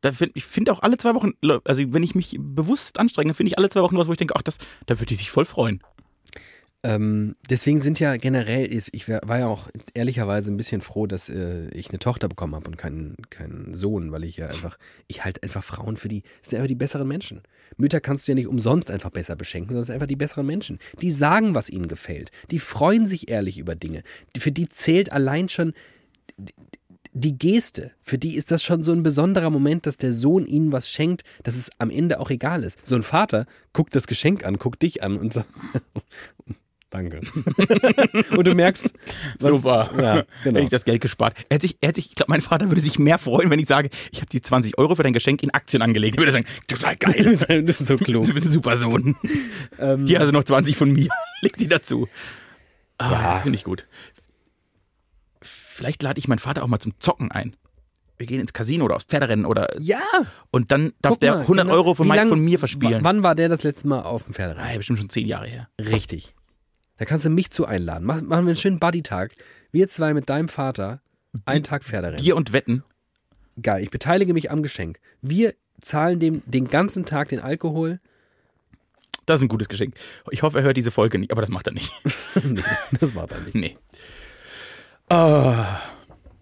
Da 0.00 0.12
find, 0.12 0.32
ich 0.36 0.44
finde 0.44 0.72
auch 0.72 0.80
alle 0.82 0.96
zwei 0.96 1.14
Wochen, 1.14 1.32
also 1.64 1.82
wenn 1.92 2.02
ich 2.04 2.14
mich 2.14 2.36
bewusst 2.38 3.00
anstrenge, 3.00 3.34
finde 3.34 3.48
ich 3.50 3.58
alle 3.58 3.68
zwei 3.68 3.80
Wochen 3.82 3.96
was, 3.98 4.06
wo 4.06 4.12
ich 4.12 4.18
denke, 4.18 4.36
ach, 4.36 4.42
das, 4.42 4.58
da 4.86 4.96
würde 4.96 5.06
die 5.06 5.14
sich 5.16 5.30
voll 5.30 5.44
freuen. 5.44 5.80
Ähm, 6.88 7.36
deswegen 7.50 7.80
sind 7.80 8.00
ja 8.00 8.16
generell, 8.16 8.72
ich 8.72 9.08
war 9.10 9.38
ja 9.38 9.46
auch 9.46 9.68
ehrlicherweise 9.92 10.50
ein 10.50 10.56
bisschen 10.56 10.80
froh, 10.80 11.06
dass 11.06 11.28
äh, 11.28 11.68
ich 11.68 11.90
eine 11.90 11.98
Tochter 11.98 12.30
bekommen 12.30 12.54
habe 12.54 12.66
und 12.66 12.78
keinen, 12.78 13.14
keinen 13.28 13.76
Sohn, 13.76 14.10
weil 14.10 14.24
ich 14.24 14.38
ja 14.38 14.46
einfach, 14.46 14.78
ich 15.06 15.22
halte 15.22 15.42
einfach 15.42 15.62
Frauen 15.62 15.98
für 15.98 16.08
die, 16.08 16.22
sind 16.42 16.56
einfach 16.56 16.68
die 16.68 16.74
besseren 16.74 17.06
Menschen. 17.06 17.42
Mütter 17.76 18.00
kannst 18.00 18.26
du 18.26 18.32
ja 18.32 18.36
nicht 18.36 18.46
umsonst 18.46 18.90
einfach 18.90 19.10
besser 19.10 19.36
beschenken, 19.36 19.68
sondern 19.68 19.82
es 19.82 19.86
sind 19.88 19.96
einfach 19.96 20.06
die 20.06 20.16
besseren 20.16 20.46
Menschen. 20.46 20.78
Die 21.02 21.10
sagen, 21.10 21.54
was 21.54 21.68
ihnen 21.68 21.88
gefällt. 21.88 22.30
Die 22.50 22.58
freuen 22.58 23.06
sich 23.06 23.30
ehrlich 23.30 23.58
über 23.58 23.74
Dinge. 23.74 24.02
Für 24.38 24.50
die 24.50 24.70
zählt 24.70 25.12
allein 25.12 25.50
schon 25.50 25.74
die 27.12 27.36
Geste, 27.36 27.90
für 28.02 28.16
die 28.16 28.34
ist 28.34 28.50
das 28.50 28.62
schon 28.62 28.82
so 28.82 28.92
ein 28.92 29.02
besonderer 29.02 29.50
Moment, 29.50 29.84
dass 29.84 29.98
der 29.98 30.14
Sohn 30.14 30.46
ihnen 30.46 30.72
was 30.72 30.88
schenkt, 30.88 31.22
dass 31.42 31.56
es 31.56 31.68
am 31.78 31.90
Ende 31.90 32.20
auch 32.20 32.30
egal 32.30 32.64
ist. 32.64 32.78
So 32.86 32.94
ein 32.94 33.02
Vater 33.02 33.46
guckt 33.74 33.94
das 33.94 34.06
Geschenk 34.06 34.46
an, 34.46 34.56
guckt 34.56 34.82
dich 34.82 35.02
an 35.02 35.18
und 35.18 35.34
sagt, 35.34 35.48
Danke. 36.90 37.20
und 38.36 38.46
du 38.46 38.54
merkst, 38.54 38.94
was, 39.40 39.50
super. 39.50 39.90
Ja, 39.96 40.22
genau. 40.42 40.56
Hätte 40.56 40.60
ich 40.60 40.70
das 40.70 40.84
Geld 40.84 41.02
gespart. 41.02 41.34
Er 41.48 41.56
hätte 41.56 41.66
sich, 41.66 41.76
er 41.82 41.88
hätte 41.88 42.00
sich, 42.00 42.10
ich 42.10 42.14
glaube, 42.14 42.30
mein 42.30 42.40
Vater 42.40 42.70
würde 42.70 42.80
sich 42.80 42.98
mehr 42.98 43.18
freuen, 43.18 43.50
wenn 43.50 43.58
ich 43.58 43.68
sage, 43.68 43.90
ich 44.10 44.20
habe 44.20 44.30
die 44.30 44.40
20 44.40 44.78
Euro 44.78 44.94
für 44.94 45.02
dein 45.02 45.12
Geschenk 45.12 45.42
in 45.42 45.50
Aktien 45.50 45.82
angelegt. 45.82 46.16
Er 46.16 46.20
würde 46.20 46.32
sagen, 46.32 46.46
total 46.66 46.96
geil. 46.96 47.36
du 47.48 47.62
bist 47.62 47.84
so 47.84 47.98
klug. 47.98 48.24
Du 48.24 48.32
bist 48.32 48.46
ein 48.46 48.52
super 48.52 48.76
Sohn. 48.76 49.16
Ähm, 49.78 50.06
Hier 50.06 50.20
du 50.20 50.32
noch 50.32 50.44
20 50.44 50.76
von 50.76 50.92
mir. 50.92 51.08
Leg 51.42 51.56
die 51.58 51.68
dazu. 51.68 52.08
Ah, 52.96 53.12
ja. 53.12 53.36
Finde 53.40 53.56
ich 53.56 53.64
gut. 53.64 53.86
Vielleicht 55.42 56.02
lade 56.02 56.18
ich 56.18 56.26
meinen 56.26 56.38
Vater 56.38 56.64
auch 56.64 56.68
mal 56.68 56.80
zum 56.80 56.98
Zocken 57.00 57.30
ein. 57.30 57.54
Wir 58.16 58.26
gehen 58.26 58.40
ins 58.40 58.52
Casino 58.52 58.86
oder 58.86 58.96
aufs 58.96 59.04
Pferderennen 59.04 59.44
oder. 59.44 59.78
Ja! 59.78 60.00
Und 60.50 60.72
dann 60.72 60.92
darf 61.00 61.12
Guck 61.12 61.20
der 61.20 61.34
mal, 61.34 61.40
100 61.42 61.66
genau. 61.66 61.76
Euro 61.76 61.94
von, 61.94 62.08
lang, 62.08 62.28
von 62.28 62.40
mir 62.40 62.58
verspielen. 62.58 63.04
Wann 63.04 63.22
war 63.22 63.36
der 63.36 63.48
das 63.48 63.62
letzte 63.62 63.86
Mal 63.86 64.00
auf 64.00 64.24
dem 64.24 64.34
Pferderennen? 64.34 64.68
Ah, 64.68 64.76
bestimmt 64.76 64.98
schon 64.98 65.10
zehn 65.10 65.26
Jahre 65.26 65.46
her. 65.46 65.68
Richtig. 65.80 66.34
Da 66.98 67.04
kannst 67.04 67.24
du 67.24 67.30
mich 67.30 67.50
zu 67.50 67.64
einladen. 67.64 68.04
Machen 68.04 68.28
wir 68.28 68.36
einen 68.36 68.56
schönen 68.56 68.78
Buddy-Tag. 68.78 69.32
Wir 69.72 69.88
zwei 69.88 70.14
mit 70.14 70.28
deinem 70.28 70.48
Vater. 70.48 71.00
Einen 71.44 71.64
Tag 71.64 71.84
Pferderennen. 71.84 72.22
Dir 72.22 72.36
und 72.36 72.52
Wetten. 72.52 72.82
Geil. 73.62 73.82
Ich 73.82 73.90
beteilige 73.90 74.34
mich 74.34 74.50
am 74.50 74.62
Geschenk. 74.62 74.98
Wir 75.22 75.54
zahlen 75.80 76.18
dem 76.18 76.42
den 76.46 76.68
ganzen 76.68 77.06
Tag 77.06 77.28
den 77.28 77.40
Alkohol. 77.40 78.00
Das 79.26 79.40
ist 79.40 79.44
ein 79.44 79.48
gutes 79.48 79.68
Geschenk. 79.68 79.94
Ich 80.30 80.42
hoffe, 80.42 80.58
er 80.58 80.64
hört 80.64 80.76
diese 80.76 80.90
Folge 80.90 81.18
nicht, 81.18 81.32
aber 81.32 81.40
das 81.40 81.50
macht 81.50 81.66
er 81.66 81.74
nicht. 81.74 81.92
nee, 82.44 82.62
das 83.00 83.14
macht 83.14 83.32
er 83.32 83.40
nicht. 83.40 83.54
Nee. 83.54 83.76
Oh, 85.10 85.64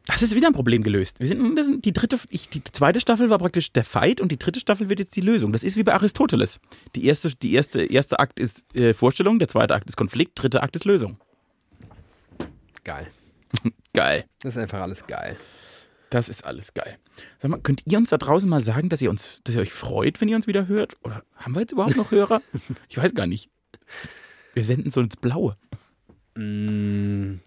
das 0.07 0.23
ist 0.23 0.35
wieder 0.35 0.47
ein 0.47 0.53
Problem 0.53 0.83
gelöst. 0.83 1.19
Wir 1.19 1.27
sind, 1.27 1.57
das 1.57 1.67
sind 1.67 1.85
die 1.85 1.93
dritte, 1.93 2.19
ich, 2.31 2.49
die 2.49 2.63
zweite 2.63 3.01
Staffel 3.01 3.29
war 3.29 3.39
praktisch 3.39 3.73
der 3.73 3.85
Fight 3.85 4.21
und 4.21 4.31
die 4.31 4.39
dritte 4.39 4.61
Staffel 4.61 4.89
wird 4.89 5.01
jetzt 5.01 5.17
die 5.17 5.21
Lösung. 5.21 5.53
Das 5.53 5.65
ist 5.65 5.77
wie 5.77 5.83
bei 5.83 5.95
Aristoteles. 5.95 6.61
Die 6.95 7.07
erste, 7.07 7.35
die 7.35 7.55
erste, 7.55 7.83
erste 7.83 8.19
Akt 8.21 8.39
ist 8.39 8.65
äh, 8.75 8.95
Vorstellung, 8.95 9.39
der 9.39 9.49
zweite 9.49 9.75
Akt 9.75 9.89
ist 9.89 9.97
Konflikt, 9.97 10.41
dritte 10.41 10.63
Akt 10.63 10.77
ist 10.77 10.85
Lösung. 10.85 11.19
Geil. 12.85 13.09
geil. 13.93 14.25
Das 14.41 14.55
ist 14.55 14.63
einfach 14.63 14.81
alles 14.81 15.07
geil. 15.07 15.37
Das 16.11 16.29
ist 16.29 16.45
alles 16.45 16.73
geil. 16.73 16.99
Sag 17.41 17.51
mal, 17.51 17.61
könnt 17.61 17.83
ihr 17.85 17.99
uns 17.99 18.11
da 18.11 18.17
draußen 18.17 18.49
mal 18.49 18.61
sagen, 18.61 18.89
dass 18.89 19.03
ihr 19.03 19.11
uns, 19.11 19.41
dass 19.43 19.57
ihr 19.57 19.61
euch 19.61 19.73
freut, 19.73 20.21
wenn 20.21 20.29
ihr 20.29 20.37
uns 20.37 20.47
wieder 20.47 20.69
hört? 20.69 20.95
Oder 21.03 21.25
haben 21.35 21.55
wir 21.55 21.61
jetzt 21.61 21.73
überhaupt 21.73 21.97
noch 21.97 22.13
Hörer? 22.13 22.41
ich 22.89 22.97
weiß 22.97 23.13
gar 23.15 23.27
nicht. 23.27 23.51
Wir 24.55 24.65
senden 24.65 24.93
so 24.93 25.01
ins 25.01 25.17
Blaue. 25.17 25.57
Mm. 26.37 27.41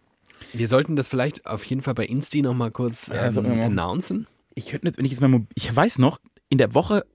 Wir 0.53 0.67
sollten 0.67 0.95
das 0.95 1.07
vielleicht 1.07 1.45
auf 1.45 1.63
jeden 1.65 1.81
Fall 1.81 1.93
bei 1.93 2.05
Insti 2.05 2.41
nochmal 2.41 2.71
kurz 2.71 3.09
ähm, 3.13 3.57
ja, 3.57 3.65
announcen. 3.65 4.27
Ich 4.55 4.67
könnte 4.67 4.87
jetzt, 4.87 4.97
wenn 4.97 5.05
ich 5.05 5.11
jetzt 5.11 5.21
mal, 5.21 5.45
ich 5.55 5.75
weiß 5.75 5.99
noch, 5.99 6.19
in 6.49 6.57
der 6.57 6.73
Woche 6.73 7.05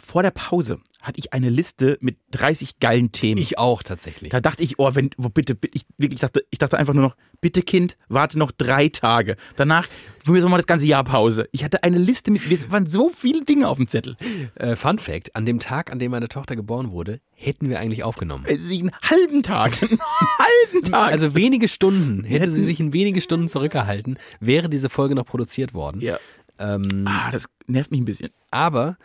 vor 0.00 0.22
der 0.22 0.30
Pause 0.30 0.80
hatte 1.00 1.18
ich 1.18 1.32
eine 1.32 1.48
Liste 1.48 1.98
mit 2.00 2.18
30 2.32 2.78
geilen 2.78 3.10
Themen. 3.10 3.40
Ich 3.40 3.58
auch 3.58 3.82
tatsächlich. 3.82 4.30
Da 4.30 4.40
dachte 4.40 4.62
ich, 4.62 4.78
oh, 4.78 4.94
wenn, 4.94 5.10
oh, 5.16 5.30
bitte, 5.30 5.54
bitte, 5.54 5.76
ich 5.76 5.86
wirklich 5.96 6.20
dachte, 6.20 6.44
ich 6.50 6.58
dachte 6.58 6.78
einfach 6.78 6.92
nur 6.92 7.02
noch, 7.02 7.16
bitte 7.40 7.62
Kind, 7.62 7.96
warte 8.08 8.38
noch 8.38 8.50
drei 8.50 8.88
Tage. 8.88 9.36
Danach 9.56 9.88
wir 10.26 10.48
mal 10.48 10.58
das 10.58 10.66
ganze 10.66 10.86
Jahr 10.86 11.02
Pause. 11.02 11.48
Ich 11.52 11.64
hatte 11.64 11.82
eine 11.82 11.98
Liste 11.98 12.30
mit, 12.30 12.42
es 12.50 12.70
waren 12.70 12.88
so 12.88 13.08
viele 13.08 13.44
Dinge 13.44 13.68
auf 13.68 13.78
dem 13.78 13.88
Zettel. 13.88 14.16
Äh, 14.54 14.76
Fun 14.76 14.98
Fact: 14.98 15.34
An 15.34 15.46
dem 15.46 15.58
Tag, 15.58 15.90
an 15.90 15.98
dem 15.98 16.10
meine 16.10 16.28
Tochter 16.28 16.56
geboren 16.56 16.92
wurde, 16.92 17.20
hätten 17.34 17.68
wir 17.68 17.80
eigentlich 17.80 18.04
aufgenommen. 18.04 18.44
Äh, 18.46 18.58
einen 18.58 18.92
halben 19.02 19.42
Tag. 19.42 19.72
einen 19.82 19.98
halben 20.38 20.90
Tag. 20.90 21.12
Also 21.12 21.34
wenige 21.34 21.68
Stunden. 21.68 22.24
Hätte 22.24 22.50
sie 22.50 22.62
sich 22.62 22.80
in 22.80 22.92
wenige 22.92 23.20
Stunden 23.20 23.48
zurückgehalten, 23.48 24.18
wäre 24.38 24.68
diese 24.68 24.88
Folge 24.90 25.14
noch 25.14 25.24
produziert 25.24 25.74
worden. 25.74 26.00
Ja. 26.00 26.18
Ähm, 26.58 27.06
ah, 27.08 27.30
das 27.30 27.46
nervt 27.66 27.90
mich 27.90 28.00
ein 28.00 28.04
bisschen. 28.04 28.30
Aber 28.50 28.98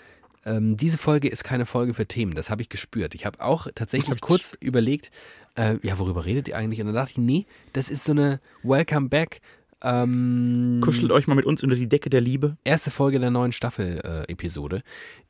ähm, 0.46 0.78
diese 0.78 0.98
Folge 0.98 1.28
ist 1.28 1.44
keine 1.44 1.66
Folge 1.66 1.94
für 1.94 2.06
Themen, 2.06 2.34
das 2.34 2.50
habe 2.50 2.62
ich 2.62 2.70
gespürt. 2.70 3.16
Ich 3.16 3.26
habe 3.26 3.44
auch 3.44 3.68
tatsächlich 3.74 4.22
kurz 4.22 4.56
überlegt, 4.60 5.12
äh, 5.56 5.78
ja, 5.84 5.98
worüber 6.00 6.26
redet 6.26 6.48
ihr 6.48 6.58
eigentlich? 6.58 6.80
Und 6.82 6.88
dann 6.88 6.96
dachte 6.96 7.12
ich, 7.12 7.18
nee, 7.18 7.46
das 7.74 7.90
ist 7.90 8.04
so 8.04 8.12
eine 8.12 8.40
Welcome 8.64 9.10
Back. 9.10 9.42
Ähm, 9.82 10.80
Kuschelt 10.82 11.12
euch 11.12 11.28
mal 11.28 11.36
mit 11.36 11.46
uns 11.46 11.62
unter 11.62 11.76
die 11.76 11.88
Decke 11.88 12.10
der 12.10 12.22
Liebe. 12.22 12.58
Erste 12.64 12.92
Folge 12.92 13.20
der 13.20 13.30
neuen 13.30 13.52
Staffel-Episode. 13.52 14.78
Äh, 14.78 14.82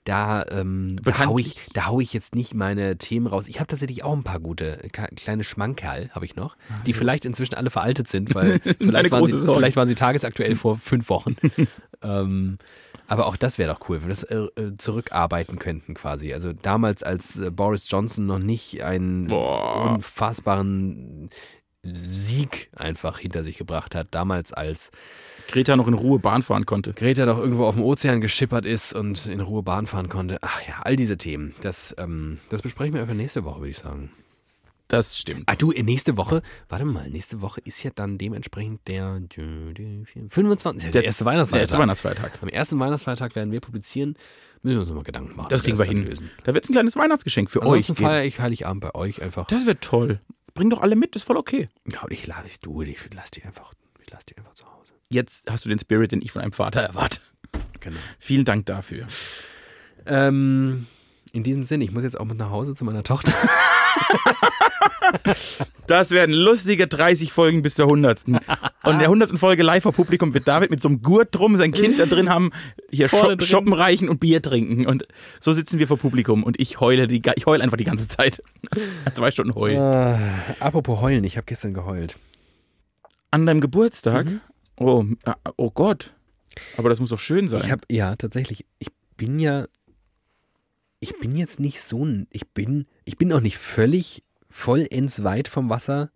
da, 0.05 0.45
ähm, 0.51 0.99
da 1.03 1.25
hau 1.25 1.39
ich, 1.39 1.57
da 1.73 1.87
hau 1.87 1.99
ich 1.99 2.13
jetzt 2.13 2.35
nicht 2.35 2.53
meine 2.53 2.97
Themen 2.97 3.25
raus. 3.25 3.47
Ich 3.47 3.59
habe 3.59 3.67
tatsächlich 3.67 4.03
auch 4.03 4.13
ein 4.13 4.23
paar 4.23 4.39
gute 4.39 4.87
kleine 5.15 5.43
Schmankerl, 5.43 6.09
habe 6.11 6.25
ich 6.25 6.35
noch, 6.35 6.55
die 6.85 6.93
vielleicht 6.93 7.25
inzwischen 7.25 7.55
alle 7.55 7.71
veraltet 7.71 8.07
sind, 8.07 8.35
weil 8.35 8.59
vielleicht, 8.59 9.11
waren 9.11 9.25
sie, 9.25 9.33
vielleicht 9.33 9.75
waren 9.75 9.87
sie 9.87 9.95
tagesaktuell 9.95 10.55
vor 10.55 10.77
fünf 10.77 11.09
Wochen. 11.09 11.35
ähm, 12.03 12.59
aber 13.07 13.27
auch 13.27 13.37
das 13.37 13.57
wäre 13.57 13.73
doch 13.73 13.89
cool, 13.89 13.97
wenn 13.97 14.07
wir 14.07 14.09
das 14.09 14.23
äh, 14.23 14.35
äh, 14.35 14.77
zurückarbeiten 14.77 15.59
könnten 15.59 15.93
quasi. 15.93 16.33
Also 16.33 16.53
damals, 16.53 17.03
als 17.03 17.37
äh, 17.37 17.51
Boris 17.51 17.89
Johnson 17.89 18.25
noch 18.25 18.39
nicht 18.39 18.83
einen 18.83 19.27
Boah. 19.27 19.93
unfassbaren 19.93 21.29
Sieg 21.83 22.69
einfach 22.75 23.19
hinter 23.19 23.43
sich 23.43 23.57
gebracht 23.57 23.93
hat. 23.95 24.07
Damals 24.11 24.51
als 24.53 24.91
Greta 25.47 25.75
noch 25.75 25.87
in 25.87 25.93
Ruhe 25.93 26.19
Bahn 26.19 26.41
fahren 26.41 26.65
konnte. 26.65 26.93
Greta 26.93 27.25
noch 27.25 27.37
irgendwo 27.37 27.65
auf 27.65 27.75
dem 27.75 27.83
Ozean 27.83 28.21
geschippert 28.21 28.65
ist 28.65 28.93
und 28.93 29.27
in 29.27 29.39
Ruhe 29.39 29.61
Bahn 29.61 29.85
fahren 29.85 30.09
konnte. 30.09 30.39
Ach 30.41 30.61
ja, 30.67 30.81
all 30.81 30.95
diese 30.95 31.17
Themen. 31.17 31.53
Das, 31.61 31.95
ähm, 31.99 32.39
das 32.49 32.61
besprechen 32.61 32.93
wir 32.93 33.01
einfach 33.01 33.13
nächste 33.13 33.43
Woche, 33.43 33.59
würde 33.59 33.69
ich 33.69 33.77
sagen. 33.77 34.09
Das 34.87 35.17
stimmt. 35.17 35.43
Ah, 35.47 35.55
du, 35.55 35.71
nächste 35.71 36.15
Woche, 36.15 36.41
warte 36.69 36.85
mal, 36.85 37.09
nächste 37.09 37.41
Woche 37.41 37.59
ist 37.61 37.81
ja 37.83 37.91
dann 37.93 38.17
dementsprechend 38.19 38.87
der 38.87 39.19
25. 40.27 40.91
Der, 40.91 41.03
erste 41.03 41.25
Weihnachtsfeiertag. 41.25 41.51
Der 41.51 41.59
erste 41.61 41.79
Weihnachtsfeiertag. 41.79 42.39
Am 42.41 42.49
ersten 42.49 42.79
Weihnachtsfeiertag 42.79 43.35
werden 43.35 43.51
wir 43.51 43.61
publizieren. 43.61 44.15
Müssen 44.61 44.77
wir 44.77 44.81
uns 44.81 44.91
mal 44.91 45.03
Gedanken 45.03 45.35
machen. 45.35 45.49
Das 45.49 45.63
kriegen 45.63 45.77
wir 45.77 45.85
hin. 45.85 46.05
Lösen. 46.05 46.29
Da 46.43 46.53
wird 46.53 46.63
es 46.63 46.69
ein 46.69 46.73
kleines 46.73 46.95
Weihnachtsgeschenk 46.95 47.49
für 47.49 47.61
Ansonsten 47.63 47.93
euch. 47.93 47.99
feiere 47.99 48.23
ich 48.25 48.39
Heiligabend 48.39 48.81
bei 48.81 48.93
euch 48.95 49.21
einfach. 49.21 49.47
Das 49.47 49.65
wird 49.65 49.81
toll. 49.81 50.21
Bring 50.53 50.69
doch 50.69 50.81
alle 50.81 50.95
mit, 50.95 51.15
das 51.15 51.23
ist 51.23 51.27
voll 51.27 51.37
okay. 51.37 51.69
Ja, 51.91 52.03
und 52.03 52.11
ich 52.11 52.25
lasse 52.27 52.45
du, 52.61 52.81
ich 52.81 52.97
lass 53.13 53.31
die 53.31 53.43
einfach, 53.43 53.73
ich 54.01 54.09
lass 54.11 54.25
die 54.25 54.37
einfach 54.37 54.53
zu 54.53 54.65
Hause. 54.65 54.93
Jetzt 55.09 55.49
hast 55.49 55.65
du 55.65 55.69
den 55.69 55.79
Spirit, 55.79 56.11
den 56.11 56.21
ich 56.21 56.31
von 56.31 56.41
einem 56.41 56.53
Vater 56.53 56.81
erwarte. 56.81 57.19
Genau. 57.79 57.97
Vielen 58.19 58.45
Dank 58.45 58.65
dafür. 58.65 59.07
Ähm, 60.05 60.87
in 61.33 61.43
diesem 61.43 61.63
Sinne, 61.63 61.83
ich 61.83 61.91
muss 61.91 62.03
jetzt 62.03 62.19
auch 62.19 62.25
mit 62.25 62.37
nach 62.37 62.49
Hause 62.51 62.73
zu 62.73 62.85
meiner 62.85 63.03
Tochter. 63.03 63.33
Das 65.87 66.09
werden 66.09 66.33
lustige 66.33 66.87
30 66.87 67.31
Folgen 67.31 67.61
bis 67.61 67.75
zur 67.75 67.85
100. 67.85 68.27
Und 68.27 68.39
in 68.85 68.97
der 68.97 69.07
100. 69.07 69.37
Folge 69.37 69.61
live 69.61 69.83
vor 69.83 69.91
Publikum 69.91 70.33
wird 70.33 70.47
David 70.47 70.71
mit 70.71 70.81
so 70.81 70.89
einem 70.89 71.03
Gurt 71.03 71.29
drum 71.31 71.57
sein 71.57 71.71
Kind 71.73 71.99
da 71.99 72.07
drin 72.07 72.29
haben, 72.29 72.49
hier 72.89 73.07
Shop, 73.07 73.43
shoppen 73.43 73.71
reichen 73.71 74.09
und 74.09 74.19
Bier 74.19 74.41
trinken. 74.41 74.87
Und 74.87 75.05
so 75.39 75.53
sitzen 75.53 75.77
wir 75.77 75.87
vor 75.87 75.97
Publikum 75.97 76.43
und 76.43 76.59
ich 76.59 76.79
heule, 76.79 77.07
die, 77.07 77.21
ich 77.35 77.45
heule 77.45 77.63
einfach 77.63 77.77
die 77.77 77.83
ganze 77.83 78.07
Zeit. 78.07 78.41
Zwei 79.13 79.29
Stunden 79.29 79.53
heulen. 79.53 79.77
Uh, 79.77 80.17
apropos 80.59 81.01
heulen, 81.01 81.23
ich 81.23 81.37
habe 81.37 81.45
gestern 81.45 81.75
geheult. 81.75 82.17
An 83.29 83.45
deinem 83.45 83.61
Geburtstag? 83.61 84.25
Mhm. 84.25 84.41
Oh, 84.77 85.05
ah, 85.25 85.35
oh 85.57 85.69
Gott. 85.69 86.15
Aber 86.77 86.89
das 86.89 86.99
muss 86.99 87.11
doch 87.11 87.19
schön 87.19 87.47
sein. 87.47 87.61
Ich 87.63 87.71
habe, 87.71 87.83
ja, 87.91 88.15
tatsächlich. 88.15 88.65
Ich 88.79 88.87
bin 89.17 89.39
ja 89.39 89.67
ich 90.99 91.19
bin 91.19 91.35
jetzt 91.35 91.59
nicht 91.59 91.81
so 91.81 92.03
ein, 92.03 92.27
ich 92.31 92.47
bin, 92.49 92.87
ich 93.05 93.17
bin 93.17 93.31
auch 93.31 93.39
nicht 93.39 93.57
völlig 93.57 94.23
vollends 94.49 95.23
weit 95.23 95.47
vom 95.47 95.69
Wasser 95.69 96.09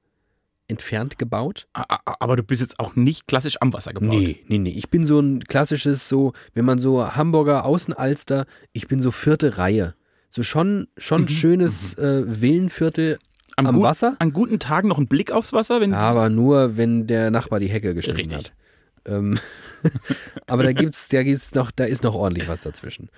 entfernt 0.68 1.18
gebaut. 1.18 1.68
Aber 1.74 2.36
du 2.36 2.44
bist 2.44 2.62
jetzt 2.62 2.80
auch 2.80 2.96
nicht 2.96 3.28
klassisch 3.28 3.58
am 3.60 3.74
Wasser 3.74 3.94
gebaut. 3.94 4.10
Nee, 4.10 4.44
nee, 4.48 4.60
nee. 4.60 4.70
Ich 4.70 4.90
bin 4.90 5.06
so 5.06 5.20
ein 5.20 5.42
klassisches, 5.42 6.08
so, 6.08 6.34
wenn 6.54 6.66
man 6.66 6.80
so 6.80 7.16
Hamburger 7.16 7.66
Außenalster, 7.66 8.46
ich 8.72 8.88
bin 8.88 9.02
so 9.02 9.12
vierte 9.12 9.58
Reihe. 9.58 9.96
So 10.30 10.44
schon, 10.44 10.88
schon 10.98 11.24
mhm. 11.24 11.30
schönes 11.30 11.98
mhm. 11.98 12.04
Äh, 12.04 12.42
Villenviertel 12.42 13.18
am, 13.56 13.68
am 13.68 13.76
gut, 13.76 13.84
Wasser. 13.84 14.16
An 14.20 14.32
guten 14.32 14.60
Tagen 14.60 14.88
noch 14.88 15.00
ein 15.00 15.08
Blick 15.08 15.32
aufs 15.32 15.54
Wasser, 15.54 15.82
wenn. 15.82 15.94
Aber 15.94 16.30
nur, 16.30 16.78
wenn 16.78 17.08
der 17.08 17.32
Nachbar 17.32 17.60
die 17.60 17.70
Hecke 17.70 17.96
geschnitten 17.96 18.36
hat. 18.36 18.54
Ähm, 19.06 19.38
aber 20.48 20.64
da 20.64 20.72
gibt's, 20.72 21.08
da 21.10 21.24
gibt's 21.24 21.56
noch, 21.56 21.72
da 21.72 21.86
ist 21.86 22.04
noch 22.04 22.14
ordentlich 22.14 22.48
was 22.48 22.62
dazwischen. 22.62 23.10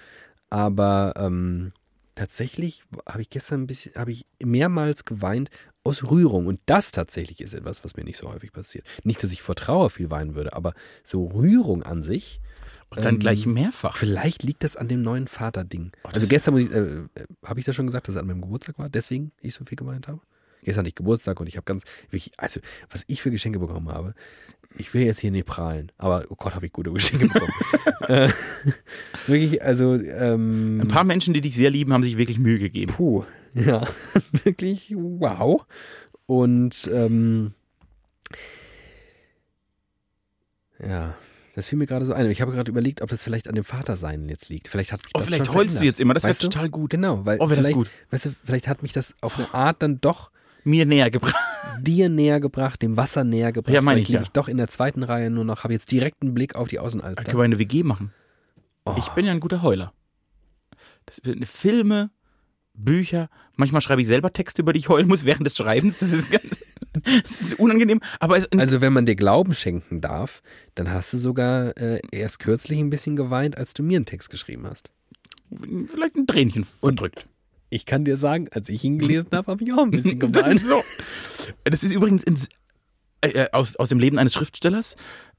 Aber 0.50 1.14
ähm, 1.18 1.74
tatsächlich 2.16 2.84
habe 3.08 3.22
ich 3.22 3.30
gestern 3.30 3.64
ein 3.64 3.68
bisschen, 3.68 3.96
habe 3.96 4.12
ich 4.12 4.26
mehrmals 4.44 5.06
geweint 5.06 5.50
aus 5.84 6.10
Rührung. 6.10 6.48
Und 6.48 6.60
das 6.66 6.92
tatsächlich 6.92 7.42
ist 7.42 7.54
etwas, 7.54 7.84
was 7.84 7.96
mir 7.96 8.04
nicht 8.04 8.18
so 8.18 8.32
häufig 8.32 8.52
passiert. 8.52 8.86
Nicht, 9.04 9.24
dass 9.24 9.32
ich 9.32 9.42
vor 9.42 9.56
Trauer 9.56 9.90
viel 9.90 10.10
weinen 10.10 10.36
würde, 10.36 10.54
aber 10.54 10.74
so 11.04 11.26
Rührung 11.26 11.84
an 11.84 12.04
sich. 12.04 12.40
Und 12.90 13.06
dann 13.06 13.16
Ähm, 13.16 13.20
gleich 13.20 13.46
mehrfach. 13.46 13.96
Vielleicht 13.96 14.44
liegt 14.44 14.64
das 14.64 14.76
an 14.76 14.90
dem 14.90 15.02
neuen 15.02 15.28
Vater-Ding. 15.28 15.92
Oh, 16.04 16.10
also 16.10 16.28
gestern 16.28 16.54
muss 16.54 16.64
ich, 16.64 16.72
äh, 16.72 16.80
äh, 16.80 17.06
habe 17.46 17.60
ich 17.60 17.66
das 17.66 17.76
schon 17.76 17.88
gesagt, 17.88 18.08
dass 18.08 18.16
es 18.16 18.22
an 18.22 18.28
meinem 18.28 18.42
Geburtstag 18.42 18.78
war, 18.80 18.90
deswegen 18.90 19.32
ich 19.40 19.54
so 19.54 19.64
viel 19.64 19.78
geweint 19.78 20.10
habe? 20.10 20.20
Gestern 20.64 20.82
hatte 20.82 20.90
ich 20.90 20.96
Geburtstag 20.96 21.40
und 21.40 21.48
ich 21.48 21.58
habe 21.58 21.66
ganz, 21.66 21.84
also 22.38 22.60
was 22.90 23.04
ich 23.08 23.22
für 23.22 23.32
Geschenke 23.32 23.60
bekommen 23.60 23.90
habe, 23.90 24.14
ich 24.78 24.94
will 24.94 25.04
jetzt 25.04 25.20
hier 25.20 25.32
nicht 25.32 25.46
prahlen, 25.48 25.92
aber 25.98 26.26
oh 26.30 26.36
Gott, 26.36 26.56
habe 26.56 26.66
ich 26.66 26.72
gute 26.72 26.92
Geschenke 26.94 27.28
bekommen. 27.28 27.52
äh, 28.08 28.30
wirklich, 29.28 29.62
also 29.64 29.96
ähm, 29.96 30.80
Ein 30.82 30.88
paar 30.88 31.04
Menschen, 31.04 31.34
die 31.34 31.42
dich 31.42 31.56
sehr 31.56 31.70
lieben, 31.70 31.92
haben 31.94 32.04
sich 32.04 32.18
wirklich 32.18 32.40
Mühe 32.40 32.60
gegeben. 32.60 32.94
Puh, 32.94 33.26
ja, 33.54 33.86
wirklich 34.44 34.94
wow. 34.96 35.66
Und 36.26 36.90
ähm, 36.94 37.54
ja, 40.80 41.16
das 41.56 41.66
fiel 41.68 41.78
mir 41.78 41.86
gerade 41.86 42.06
so 42.06 42.14
ein. 42.14 42.26
Und 42.26 42.32
Ich 42.32 42.42
habe 42.42 42.52
gerade 42.52 42.72
überlegt, 42.72 43.02
ob 43.02 43.10
das 43.10 43.24
vielleicht 43.24 43.48
an 43.48 43.56
dem 43.56 43.64
Vatersein 43.64 44.30
jetzt 44.30 44.50
liegt. 44.50 44.68
Vielleicht 44.68 44.92
hat 44.94 45.02
mich 45.04 45.12
Oh, 45.16 45.20
das 45.20 45.28
vielleicht 45.28 45.50
heulst 45.50 45.74
du 45.76 45.78
verändert. 45.80 45.84
jetzt 45.84 46.00
immer, 46.00 46.14
das 46.14 46.24
wäre 46.24 46.34
du? 46.34 46.48
total 46.48 46.70
gut. 46.70 46.90
Genau, 46.92 47.26
weil 47.26 47.38
Oh, 47.40 47.50
wär 47.50 47.58
das 47.58 47.66
vielleicht, 47.66 47.76
gut. 47.76 47.90
weißt 48.12 48.26
du, 48.28 48.36
vielleicht 48.46 48.68
hat 48.68 48.82
mich 48.82 48.94
das 48.94 49.16
auf 49.22 49.38
eine 49.38 49.54
Art 49.54 49.82
dann 49.82 50.00
doch 50.00 50.32
Mir 50.64 50.86
näher 50.86 51.10
gebracht. 51.10 51.36
dir 51.82 52.10
näher 52.10 52.40
gebracht, 52.40 52.82
dem 52.82 52.98
Wasser 52.98 53.24
näher 53.24 53.52
gebracht. 53.52 53.74
Ja, 53.74 53.82
meine 53.82 53.98
Vielleicht 53.98 54.10
ich, 54.10 54.16
ja. 54.16 54.22
ich 54.22 54.30
doch 54.30 54.48
in 54.48 54.58
der 54.58 54.68
zweiten 54.68 55.04
Reihe 55.04 55.30
nur 55.30 55.46
noch, 55.46 55.64
habe 55.64 55.74
jetzt 55.74 55.92
direkt 55.92 56.22
einen 56.22 56.34
Blick 56.34 56.56
auf 56.56 56.68
die 56.68 56.80
Außenalster. 56.80 57.24
können 57.24 57.38
wir 57.38 57.44
eine 57.44 57.60
WG 57.60 57.84
machen. 57.84 58.14
Oh, 58.86 58.96
Ich 58.98 59.10
bin 59.10 59.26
ja 59.26 59.32
ein 59.32 59.40
guter 59.40 59.62
Heuler. 59.62 59.94
Das 61.06 61.18
sind 61.18 61.48
Filme, 61.48 62.12
Bücher. 62.74 63.30
Manchmal 63.56 63.82
schreibe 63.82 64.02
ich 64.02 64.08
selber 64.08 64.34
Texte, 64.34 64.62
über 64.62 64.74
die 64.74 64.80
ich 64.80 64.90
heulen 64.90 65.08
muss 65.08 65.26
während 65.26 65.46
des 65.46 65.56
Schreibens. 65.58 66.00
Das 66.00 66.12
ist 66.12 66.32
ganz, 66.32 66.60
das 67.24 67.42
ist 67.42 67.60
unangenehm. 67.60 68.00
Aber 68.20 68.36
also 68.36 68.82
wenn 68.82 68.94
man 68.94 69.06
dir 69.06 69.16
Glauben 69.16 69.54
schenken 69.54 70.02
darf, 70.02 70.42
dann 70.76 70.92
hast 70.92 71.14
du 71.14 71.18
sogar 71.18 71.78
äh, 71.78 72.00
erst 72.12 72.40
kürzlich 72.40 72.80
ein 72.80 72.90
bisschen 72.90 73.16
geweint, 73.16 73.58
als 73.58 73.74
du 73.74 73.84
mir 73.84 73.98
einen 73.98 74.06
Text 74.06 74.30
geschrieben 74.30 74.68
hast. 74.68 74.92
vielleicht 75.88 76.16
ein 76.16 76.28
Tränchen 76.28 76.64
verdrückt. 76.64 77.28
Ich 77.72 77.88
kann 77.88 78.06
dir 78.06 78.18
sagen, 78.18 78.48
als 78.52 78.70
ich 78.70 78.84
ihn 78.84 79.00
gelesen 79.00 79.30
habe, 79.34 79.52
habe 79.52 79.64
ich 79.64 79.74
auch 79.74 79.84
ein 79.84 79.92
bisschen 79.92 80.20
geweint. 80.20 80.60
so. 80.60 80.84
das 81.64 81.84
ist 81.84 81.92
übrigens 81.92 82.24
ins, 82.24 82.48
äh, 83.22 83.48
aus, 83.52 83.76
aus 83.78 83.90
dem 83.90 83.98
Leben 83.98 84.20
eines 84.20 84.34
Schriftstellers. 84.34 84.96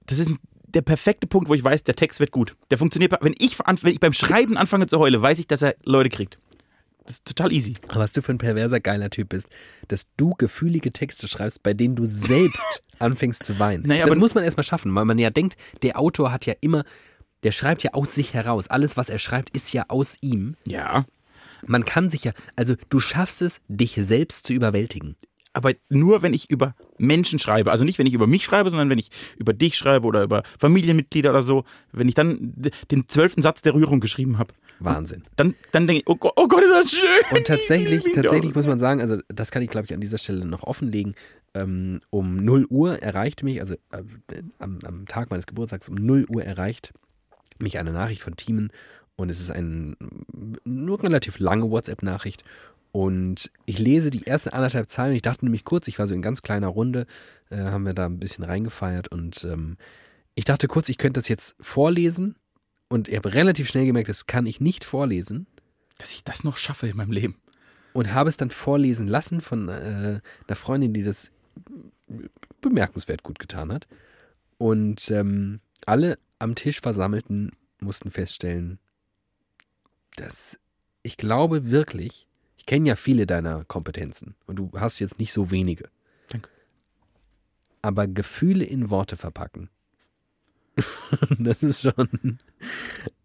Das 0.06 0.18
ist 0.18 0.28
ein, 0.28 0.38
der 0.66 0.82
perfekte 0.82 1.26
Punkt, 1.26 1.48
wo 1.48 1.54
ich 1.54 1.62
weiß, 1.62 1.84
der 1.84 1.94
Text 1.94 2.18
wird 2.18 2.32
gut. 2.32 2.56
Der 2.70 2.78
funktioniert. 2.78 3.12
Wenn 3.20 3.34
ich, 3.38 3.58
wenn 3.58 3.92
ich 3.92 4.00
beim 4.00 4.14
Schreiben 4.14 4.56
anfange 4.56 4.86
zu 4.86 4.98
heulen, 4.98 5.20
weiß 5.20 5.38
ich, 5.38 5.46
dass 5.46 5.62
er 5.62 5.76
Leute 5.84 6.08
kriegt. 6.08 6.38
Das 7.04 7.16
ist 7.16 7.24
total 7.24 7.52
easy. 7.52 7.74
Aber 7.88 8.00
was 8.00 8.12
du 8.12 8.22
für 8.22 8.32
ein 8.32 8.38
perverser, 8.38 8.80
geiler 8.80 9.10
Typ 9.10 9.30
bist, 9.30 9.48
dass 9.88 10.06
du 10.16 10.34
gefühlige 10.34 10.92
Texte 10.92 11.28
schreibst, 11.28 11.62
bei 11.62 11.74
denen 11.74 11.96
du 11.96 12.04
selbst 12.04 12.82
anfängst 12.98 13.44
zu 13.44 13.58
weinen. 13.58 13.84
Naja, 13.86 14.06
das 14.06 14.18
muss 14.18 14.34
man 14.34 14.44
erstmal 14.44 14.64
schaffen, 14.64 14.94
weil 14.94 15.04
man 15.04 15.18
ja 15.18 15.30
denkt, 15.30 15.56
der 15.82 15.98
Autor 15.98 16.32
hat 16.32 16.46
ja 16.46 16.54
immer, 16.60 16.84
der 17.42 17.52
schreibt 17.52 17.82
ja 17.82 17.92
aus 17.94 18.14
sich 18.14 18.34
heraus. 18.34 18.68
Alles, 18.68 18.96
was 18.96 19.08
er 19.08 19.18
schreibt, 19.18 19.50
ist 19.54 19.72
ja 19.72 19.86
aus 19.88 20.16
ihm. 20.20 20.56
Ja. 20.64 21.04
Man 21.66 21.84
kann 21.84 22.10
sich 22.10 22.24
ja, 22.24 22.32
also 22.56 22.74
du 22.88 23.00
schaffst 23.00 23.42
es, 23.42 23.60
dich 23.68 23.94
selbst 23.94 24.46
zu 24.46 24.52
überwältigen. 24.52 25.16
aber 25.54 25.72
nur 25.90 26.22
wenn 26.22 26.34
ich 26.34 26.50
über 26.50 26.74
Menschen 26.98 27.38
schreibe. 27.38 27.70
Also 27.70 27.84
nicht, 27.84 27.98
wenn 27.98 28.06
ich 28.06 28.14
über 28.14 28.26
mich 28.26 28.44
schreibe, 28.44 28.70
sondern 28.70 28.88
wenn 28.88 28.98
ich 28.98 29.10
über 29.36 29.52
dich 29.52 29.76
schreibe 29.76 30.06
oder 30.06 30.22
über 30.22 30.42
Familienmitglieder 30.58 31.30
oder 31.30 31.42
so. 31.42 31.64
Wenn 31.92 32.08
ich 32.08 32.14
dann 32.14 32.54
den 32.90 33.08
zwölften 33.08 33.42
Satz 33.42 33.60
der 33.62 33.74
Rührung 33.74 34.00
geschrieben 34.00 34.38
habe, 34.38 34.54
Wahnsinn. 34.78 35.24
dann, 35.36 35.54
dann 35.72 35.86
denke 35.86 36.00
ich, 36.00 36.08
oh 36.08 36.16
Gott, 36.16 36.32
oh 36.36 36.48
Gott, 36.48 36.62
ist 36.62 36.70
das 36.70 36.90
schön. 36.92 37.36
Und 37.36 37.46
tatsächlich, 37.46 38.04
tatsächlich 38.14 38.54
muss 38.54 38.66
man 38.66 38.78
sagen, 38.78 39.00
also 39.00 39.18
das 39.28 39.50
kann 39.50 39.62
ich 39.62 39.70
glaube 39.70 39.86
ich 39.86 39.94
an 39.94 40.00
dieser 40.00 40.18
Stelle 40.18 40.44
noch 40.44 40.62
offenlegen. 40.62 41.14
Ähm, 41.54 42.00
um 42.08 42.42
0 42.42 42.66
Uhr 42.70 43.02
erreichte 43.02 43.44
mich, 43.44 43.60
also 43.60 43.74
äh, 43.74 44.02
am, 44.58 44.78
am 44.84 45.06
Tag 45.06 45.30
meines 45.30 45.46
Geburtstags 45.46 45.88
um 45.88 45.96
0 45.96 46.26
Uhr 46.34 46.42
erreicht 46.42 46.94
mich 47.58 47.78
eine 47.78 47.92
Nachricht 47.92 48.22
von 48.22 48.36
Teamen 48.36 48.70
und 49.22 49.30
es 49.30 49.40
ist 49.40 49.50
eine 49.50 49.96
nur 50.64 51.02
relativ 51.02 51.38
lange 51.38 51.70
WhatsApp-Nachricht. 51.70 52.44
Und 52.90 53.50
ich 53.64 53.78
lese 53.78 54.10
die 54.10 54.26
ersten 54.26 54.50
anderthalb 54.50 54.88
Zeilen. 54.88 55.14
Ich 55.14 55.22
dachte 55.22 55.46
nämlich 55.46 55.64
kurz, 55.64 55.88
ich 55.88 55.98
war 55.98 56.06
so 56.06 56.12
in 56.12 56.22
ganz 56.22 56.42
kleiner 56.42 56.66
Runde, 56.68 57.06
äh, 57.48 57.56
haben 57.56 57.86
wir 57.86 57.94
da 57.94 58.06
ein 58.06 58.18
bisschen 58.18 58.44
reingefeiert. 58.44 59.08
Und 59.08 59.44
ähm, 59.44 59.78
ich 60.34 60.44
dachte 60.44 60.68
kurz, 60.68 60.88
ich 60.88 60.98
könnte 60.98 61.20
das 61.20 61.28
jetzt 61.28 61.56
vorlesen. 61.60 62.36
Und 62.88 63.08
ich 63.08 63.16
habe 63.16 63.32
relativ 63.32 63.68
schnell 63.68 63.86
gemerkt, 63.86 64.10
das 64.10 64.26
kann 64.26 64.44
ich 64.44 64.60
nicht 64.60 64.84
vorlesen. 64.84 65.46
Dass 65.98 66.12
ich 66.12 66.24
das 66.24 66.44
noch 66.44 66.58
schaffe 66.58 66.88
in 66.88 66.96
meinem 66.96 67.12
Leben. 67.12 67.36
und 67.92 68.12
habe 68.12 68.28
es 68.28 68.36
dann 68.36 68.50
vorlesen 68.50 69.06
lassen 69.06 69.40
von 69.40 69.68
äh, 69.68 70.20
einer 70.46 70.56
Freundin, 70.56 70.92
die 70.92 71.02
das 71.02 71.30
bemerkenswert 72.60 73.22
gut 73.22 73.38
getan 73.38 73.72
hat. 73.72 73.86
Und 74.58 75.10
ähm, 75.10 75.60
alle 75.86 76.18
am 76.38 76.54
Tisch 76.54 76.80
Versammelten 76.80 77.52
mussten 77.80 78.10
feststellen, 78.10 78.78
dass 80.16 80.58
ich 81.02 81.16
glaube 81.16 81.70
wirklich, 81.70 82.26
ich 82.56 82.66
kenne 82.66 82.88
ja 82.88 82.96
viele 82.96 83.26
deiner 83.26 83.64
Kompetenzen 83.64 84.36
und 84.46 84.56
du 84.56 84.70
hast 84.76 84.98
jetzt 84.98 85.18
nicht 85.18 85.32
so 85.32 85.50
wenige. 85.50 85.88
Danke. 86.28 86.48
Aber 87.82 88.06
Gefühle 88.06 88.64
in 88.64 88.90
Worte 88.90 89.16
verpacken, 89.16 89.68
das 91.38 91.62
ist 91.62 91.82
schon, 91.82 92.38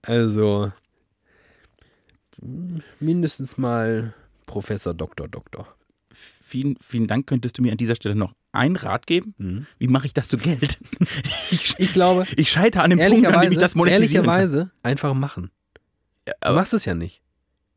also 0.01 0.71
mindestens 2.99 3.57
mal 3.57 4.13
Professor, 4.45 4.93
Doktor, 4.93 5.27
Doktor. 5.27 5.67
Vielen, 6.11 6.77
vielen 6.81 7.07
Dank. 7.07 7.27
Könntest 7.27 7.57
du 7.57 7.61
mir 7.61 7.71
an 7.71 7.77
dieser 7.77 7.95
Stelle 7.95 8.15
noch 8.15 8.33
einen 8.53 8.75
Rat 8.75 9.05
geben? 9.05 9.67
Wie 9.77 9.88
mache 9.88 10.07
ich 10.07 10.13
das 10.13 10.29
zu 10.29 10.38
Geld? 10.38 10.79
Ich, 11.51 11.75
Ich 11.79 11.93
glaube, 11.93 12.25
ich 12.38 12.49
scheitere 12.49 12.83
an 12.83 12.89
dem 12.91 12.99
Punkt, 12.99 13.27
an 13.27 13.41
dem 13.41 13.51
ich 13.51 13.57
das 13.59 13.75
monetisieren 13.75 14.25
kann. 14.25 14.35
ehrlicherweise 14.35 14.71
einfach 14.83 15.13
machen. 15.13 15.51
Du 16.41 16.53
machst 16.53 16.73
es 16.73 16.86
ja 16.86 16.95
nicht. 16.95 17.21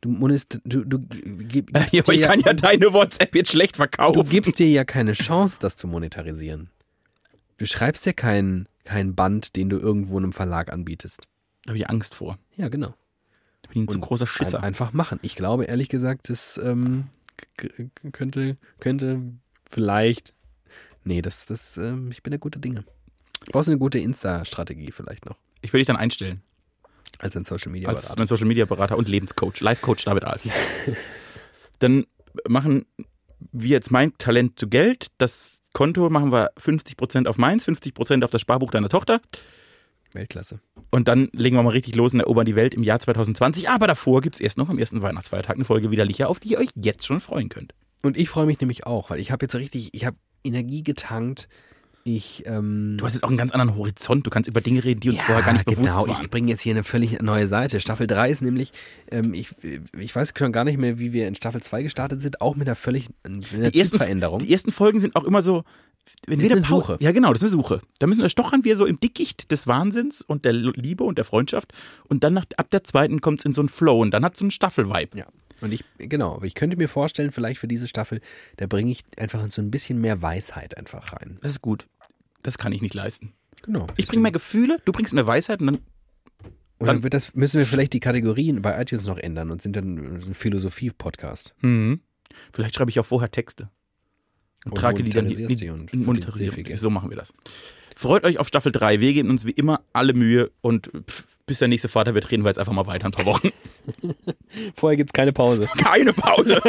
Du, 0.00 0.08
monest, 0.08 0.58
du, 0.64 0.84
du, 0.84 0.98
gib, 0.98 1.72
gibst 1.72 1.92
ja, 1.92 2.02
aber 2.02 2.14
ich 2.14 2.22
kann 2.22 2.40
ja 2.40 2.54
deine 2.54 2.92
WhatsApp 2.92 3.34
jetzt 3.34 3.50
schlecht 3.50 3.74
du 3.74 3.78
verkaufen. 3.78 4.28
gibst 4.28 4.58
dir 4.58 4.68
ja 4.68 4.84
keine 4.84 5.12
Chance, 5.12 5.58
das 5.60 5.76
zu 5.76 5.86
monetarisieren. 5.86 6.70
Du 7.58 7.66
schreibst 7.66 8.06
ja 8.06 8.14
keinen 8.14 8.66
kein 8.84 9.14
Band, 9.14 9.56
den 9.56 9.68
du 9.68 9.78
irgendwo 9.78 10.16
einem 10.16 10.32
Verlag 10.32 10.72
anbietest. 10.72 11.28
Da 11.64 11.70
habe 11.70 11.78
ich 11.78 11.90
Angst 11.90 12.14
vor. 12.14 12.38
Ja, 12.56 12.68
genau. 12.68 12.94
Ich 13.64 13.68
bin 13.70 13.84
ein 13.84 13.88
zu 13.88 13.98
Und 13.98 14.00
großer 14.00 14.26
Schisser. 14.26 14.58
Ein, 14.58 14.64
einfach 14.64 14.92
machen. 14.92 15.20
Ich 15.22 15.36
glaube, 15.36 15.64
ehrlich 15.64 15.90
gesagt, 15.90 16.30
das 16.30 16.58
ähm, 16.62 17.08
könnte, 18.12 18.56
könnte 18.80 19.20
vielleicht. 19.68 20.32
Nee, 21.04 21.20
das, 21.20 21.46
das, 21.46 21.76
ähm, 21.76 22.10
ich 22.10 22.22
bin 22.22 22.30
der 22.30 22.40
gute 22.40 22.58
Dinge. 22.58 22.84
Du 23.44 23.52
brauchst 23.52 23.68
eine 23.68 23.78
gute 23.78 23.98
Insta-Strategie 23.98 24.92
vielleicht 24.92 25.26
noch. 25.26 25.36
Ich 25.60 25.72
würde 25.72 25.80
dich 25.80 25.86
dann 25.86 25.96
einstellen. 25.96 26.42
Als 27.18 27.36
ein 27.36 27.44
Social 27.44 27.72
Media 27.72 27.88
als 27.88 28.02
Berater. 28.02 28.20
mein 28.20 28.28
Social 28.28 28.46
Media 28.46 28.64
Berater 28.64 28.96
und 28.96 29.08
Lebenscoach, 29.08 29.60
Life 29.60 29.82
Coach 29.82 30.04
David 30.04 30.24
Alf. 30.24 30.42
Dann 31.78 32.06
machen 32.48 32.86
wir 33.52 33.70
jetzt 33.70 33.90
mein 33.90 34.16
Talent 34.18 34.58
zu 34.58 34.68
Geld. 34.68 35.08
Das 35.18 35.62
Konto 35.72 36.08
machen 36.10 36.32
wir 36.32 36.52
50% 36.56 37.26
auf 37.26 37.38
meins, 37.38 37.66
50% 37.66 38.24
auf 38.24 38.30
das 38.30 38.40
Sparbuch 38.40 38.70
deiner 38.70 38.88
Tochter. 38.88 39.20
Weltklasse. 40.12 40.60
Und 40.90 41.06
dann 41.08 41.28
legen 41.32 41.56
wir 41.56 41.62
mal 41.62 41.70
richtig 41.70 41.94
los 41.94 42.12
und 42.14 42.20
erobern 42.20 42.44
die 42.44 42.56
Welt 42.56 42.74
im 42.74 42.82
Jahr 42.82 42.98
2020. 42.98 43.68
Aber 43.68 43.86
davor 43.86 44.20
gibt 44.20 44.36
es 44.36 44.40
erst 44.40 44.58
noch 44.58 44.68
am 44.68 44.78
ersten 44.78 45.02
Weihnachtsfeiertag 45.02 45.56
eine 45.56 45.64
Folge 45.64 45.90
Widerlicher, 45.90 46.28
auf 46.28 46.40
die 46.40 46.52
ihr 46.52 46.58
euch 46.58 46.70
jetzt 46.74 47.06
schon 47.06 47.20
freuen 47.20 47.48
könnt. 47.48 47.74
Und 48.02 48.16
ich 48.16 48.28
freue 48.28 48.46
mich 48.46 48.60
nämlich 48.60 48.86
auch, 48.86 49.10
weil 49.10 49.20
ich 49.20 49.30
habe 49.30 49.44
jetzt 49.44 49.54
richtig, 49.54 49.90
ich 49.92 50.04
habe 50.04 50.16
Energie 50.42 50.82
getankt. 50.82 51.48
Ich, 52.04 52.44
ähm, 52.46 52.96
Du 52.98 53.04
hast 53.04 53.12
jetzt 53.14 53.24
auch 53.24 53.28
einen 53.28 53.36
ganz 53.36 53.52
anderen 53.52 53.76
Horizont. 53.76 54.26
Du 54.26 54.30
kannst 54.30 54.48
über 54.48 54.60
Dinge 54.60 54.82
reden, 54.84 55.00
die 55.00 55.10
uns 55.10 55.20
vorher 55.20 55.44
gar 55.44 55.52
nicht 55.52 55.66
bewusst 55.66 55.82
genau. 55.88 56.08
waren. 56.08 56.22
Ich 56.22 56.30
bringe 56.30 56.48
jetzt 56.48 56.62
hier 56.62 56.72
eine 56.72 56.82
völlig 56.82 57.20
neue 57.20 57.46
Seite. 57.46 57.78
Staffel 57.78 58.06
3 58.06 58.30
ist 58.30 58.40
nämlich, 58.42 58.72
ähm, 59.10 59.34
ich, 59.34 59.50
ich 59.98 60.16
weiß 60.16 60.32
schon 60.36 60.52
gar 60.52 60.64
nicht 60.64 60.78
mehr, 60.78 60.98
wie 60.98 61.12
wir 61.12 61.28
in 61.28 61.34
Staffel 61.34 61.60
2 61.62 61.82
gestartet 61.82 62.22
sind, 62.22 62.40
auch 62.40 62.56
mit 62.56 62.68
einer 62.68 62.74
völlig 62.74 63.08
einer 63.22 63.70
die 63.70 63.78
ersten, 63.78 63.98
Veränderung. 63.98 64.40
die 64.40 64.52
ersten 64.52 64.72
Folgen 64.72 65.00
sind 65.00 65.14
auch 65.16 65.24
immer 65.24 65.42
so. 65.42 65.64
Wenn 66.26 66.38
Das 66.38 66.48
wir 66.48 66.56
eine 66.56 66.60
eine 66.64 66.68
Pause- 66.68 66.86
Suche. 66.94 66.96
Ja, 67.00 67.12
genau, 67.12 67.32
das 67.32 67.42
ist 67.42 67.52
eine 67.52 67.62
Suche. 67.62 67.82
Da 67.98 68.06
müssen 68.06 68.22
wir 68.22 68.30
stochern 68.30 68.64
wir 68.64 68.76
so 68.76 68.86
im 68.86 68.98
Dickicht 68.98 69.50
des 69.50 69.66
Wahnsinns 69.66 70.22
und 70.22 70.44
der 70.46 70.52
Liebe 70.54 71.04
und 71.04 71.18
der 71.18 71.24
Freundschaft. 71.26 71.72
Und 72.08 72.24
dann 72.24 72.32
nach, 72.34 72.46
ab 72.56 72.70
der 72.70 72.82
zweiten 72.82 73.20
kommt 73.20 73.40
es 73.40 73.44
in 73.44 73.52
so 73.52 73.60
einen 73.60 73.68
Flow 73.68 74.00
und 74.00 74.12
dann 74.12 74.24
hat 74.24 74.36
so 74.36 74.44
einen 74.44 74.50
Staffel-Vibe. 74.50 75.18
Ja. 75.18 75.26
Und 75.60 75.72
ich, 75.72 75.84
genau, 75.98 76.34
aber 76.34 76.46
ich 76.46 76.54
könnte 76.54 76.76
mir 76.76 76.88
vorstellen, 76.88 77.32
vielleicht 77.32 77.60
für 77.60 77.68
diese 77.68 77.86
Staffel, 77.86 78.20
da 78.56 78.66
bringe 78.66 78.90
ich 78.90 79.04
einfach 79.16 79.46
so 79.48 79.60
ein 79.60 79.70
bisschen 79.70 80.00
mehr 80.00 80.22
Weisheit 80.22 80.76
einfach 80.76 81.12
rein. 81.12 81.38
Das 81.42 81.52
ist 81.52 81.62
gut. 81.62 81.86
Das 82.42 82.58
kann 82.58 82.72
ich 82.72 82.80
nicht 82.80 82.94
leisten. 82.94 83.32
Genau. 83.62 83.86
Ich 83.96 84.06
bringe 84.06 84.22
mehr 84.22 84.32
Gefühle, 84.32 84.78
du 84.84 84.92
bringst 84.92 85.12
mehr 85.12 85.26
Weisheit 85.26 85.60
und 85.60 85.66
dann. 85.66 85.78
Und 86.78 86.86
dann 86.86 87.02
wird 87.02 87.12
das, 87.12 87.34
müssen 87.34 87.58
wir 87.58 87.66
vielleicht 87.66 87.92
die 87.92 88.00
Kategorien 88.00 88.62
bei 88.62 88.80
iTunes 88.80 89.06
noch 89.06 89.18
ändern 89.18 89.50
und 89.50 89.60
sind 89.60 89.76
dann 89.76 89.98
ein 89.98 90.34
Philosophie-Podcast. 90.34 91.54
Mhm. 91.60 92.00
Vielleicht 92.54 92.74
schreibe 92.74 92.90
ich 92.90 92.98
auch 92.98 93.04
vorher 93.04 93.30
Texte. 93.30 93.68
Und, 94.64 94.72
Und 94.72 94.78
trage 94.78 95.02
die 95.02 95.10
dann 95.10 95.24
monetarisierst 95.24 95.60
die 95.60 95.68
und 95.68 95.92
und 95.92 96.06
monetarisiere. 96.06 96.76
So 96.78 96.88
machen 96.88 97.10
wir 97.10 97.18
das. 97.18 97.34
Freut 97.96 98.24
euch 98.24 98.38
auf 98.38 98.48
Staffel 98.48 98.72
3. 98.72 99.00
Wir 99.00 99.12
geben 99.12 99.28
uns 99.28 99.44
wie 99.44 99.50
immer 99.50 99.82
alle 99.92 100.14
Mühe 100.14 100.50
und 100.62 100.90
pff, 101.06 101.29
bis 101.50 101.58
der 101.58 101.66
nächste 101.66 101.88
Vater 101.88 102.14
wird, 102.14 102.30
reden 102.30 102.44
wir 102.44 102.48
jetzt 102.50 102.60
einfach 102.60 102.72
mal 102.72 102.86
weiter 102.86 103.06
ein 103.06 103.10
paar 103.10 103.26
Wochen. 103.26 103.50
Vorher 104.76 104.96
gibt 104.96 105.10
es 105.10 105.12
keine 105.12 105.32
Pause. 105.32 105.68
Keine 105.78 106.12
Pause. 106.12 106.60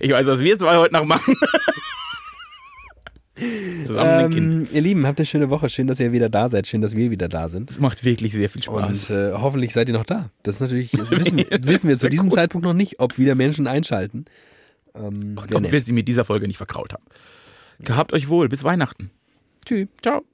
ich 0.00 0.10
weiß, 0.10 0.26
was 0.26 0.40
wir 0.40 0.58
zwei 0.58 0.78
heute 0.78 0.94
noch 0.94 1.04
machen. 1.04 1.34
Zusammen. 3.84 4.32
Ähm, 4.32 4.64
ihr 4.72 4.80
Lieben, 4.80 5.06
habt 5.06 5.18
eine 5.18 5.26
schöne 5.26 5.50
Woche. 5.50 5.68
Schön, 5.68 5.86
dass 5.86 6.00
ihr 6.00 6.12
wieder 6.12 6.30
da 6.30 6.48
seid. 6.48 6.66
Schön, 6.66 6.80
dass 6.80 6.96
wir 6.96 7.10
wieder 7.10 7.28
da 7.28 7.48
sind. 7.48 7.68
Das 7.68 7.78
macht 7.78 8.06
wirklich 8.06 8.32
sehr 8.32 8.48
viel 8.48 8.62
Spaß. 8.62 9.10
Und 9.10 9.14
äh, 9.14 9.32
hoffentlich 9.34 9.74
seid 9.74 9.88
ihr 9.88 9.94
noch 9.94 10.06
da. 10.06 10.30
Das 10.42 10.54
ist 10.54 10.60
natürlich, 10.62 10.90
das 10.92 11.10
wissen, 11.10 11.36
wissen 11.60 11.90
wir 11.90 11.98
zu 11.98 12.08
diesem 12.08 12.30
Zeitpunkt 12.30 12.64
noch 12.66 12.72
nicht, 12.72 13.00
ob 13.00 13.18
wieder 13.18 13.34
Menschen 13.34 13.66
einschalten. 13.66 14.24
Ähm, 14.94 15.36
ob 15.36 15.70
wir 15.70 15.80
sie 15.82 15.92
mit 15.92 16.08
dieser 16.08 16.24
Folge 16.24 16.48
nicht 16.48 16.56
verkraut 16.56 16.94
haben. 16.94 17.04
Gehabt 17.80 18.14
euch 18.14 18.30
wohl. 18.30 18.48
Bis 18.48 18.64
Weihnachten. 18.64 19.10
Tschüss. 19.66 19.88
Ciao. 20.02 20.24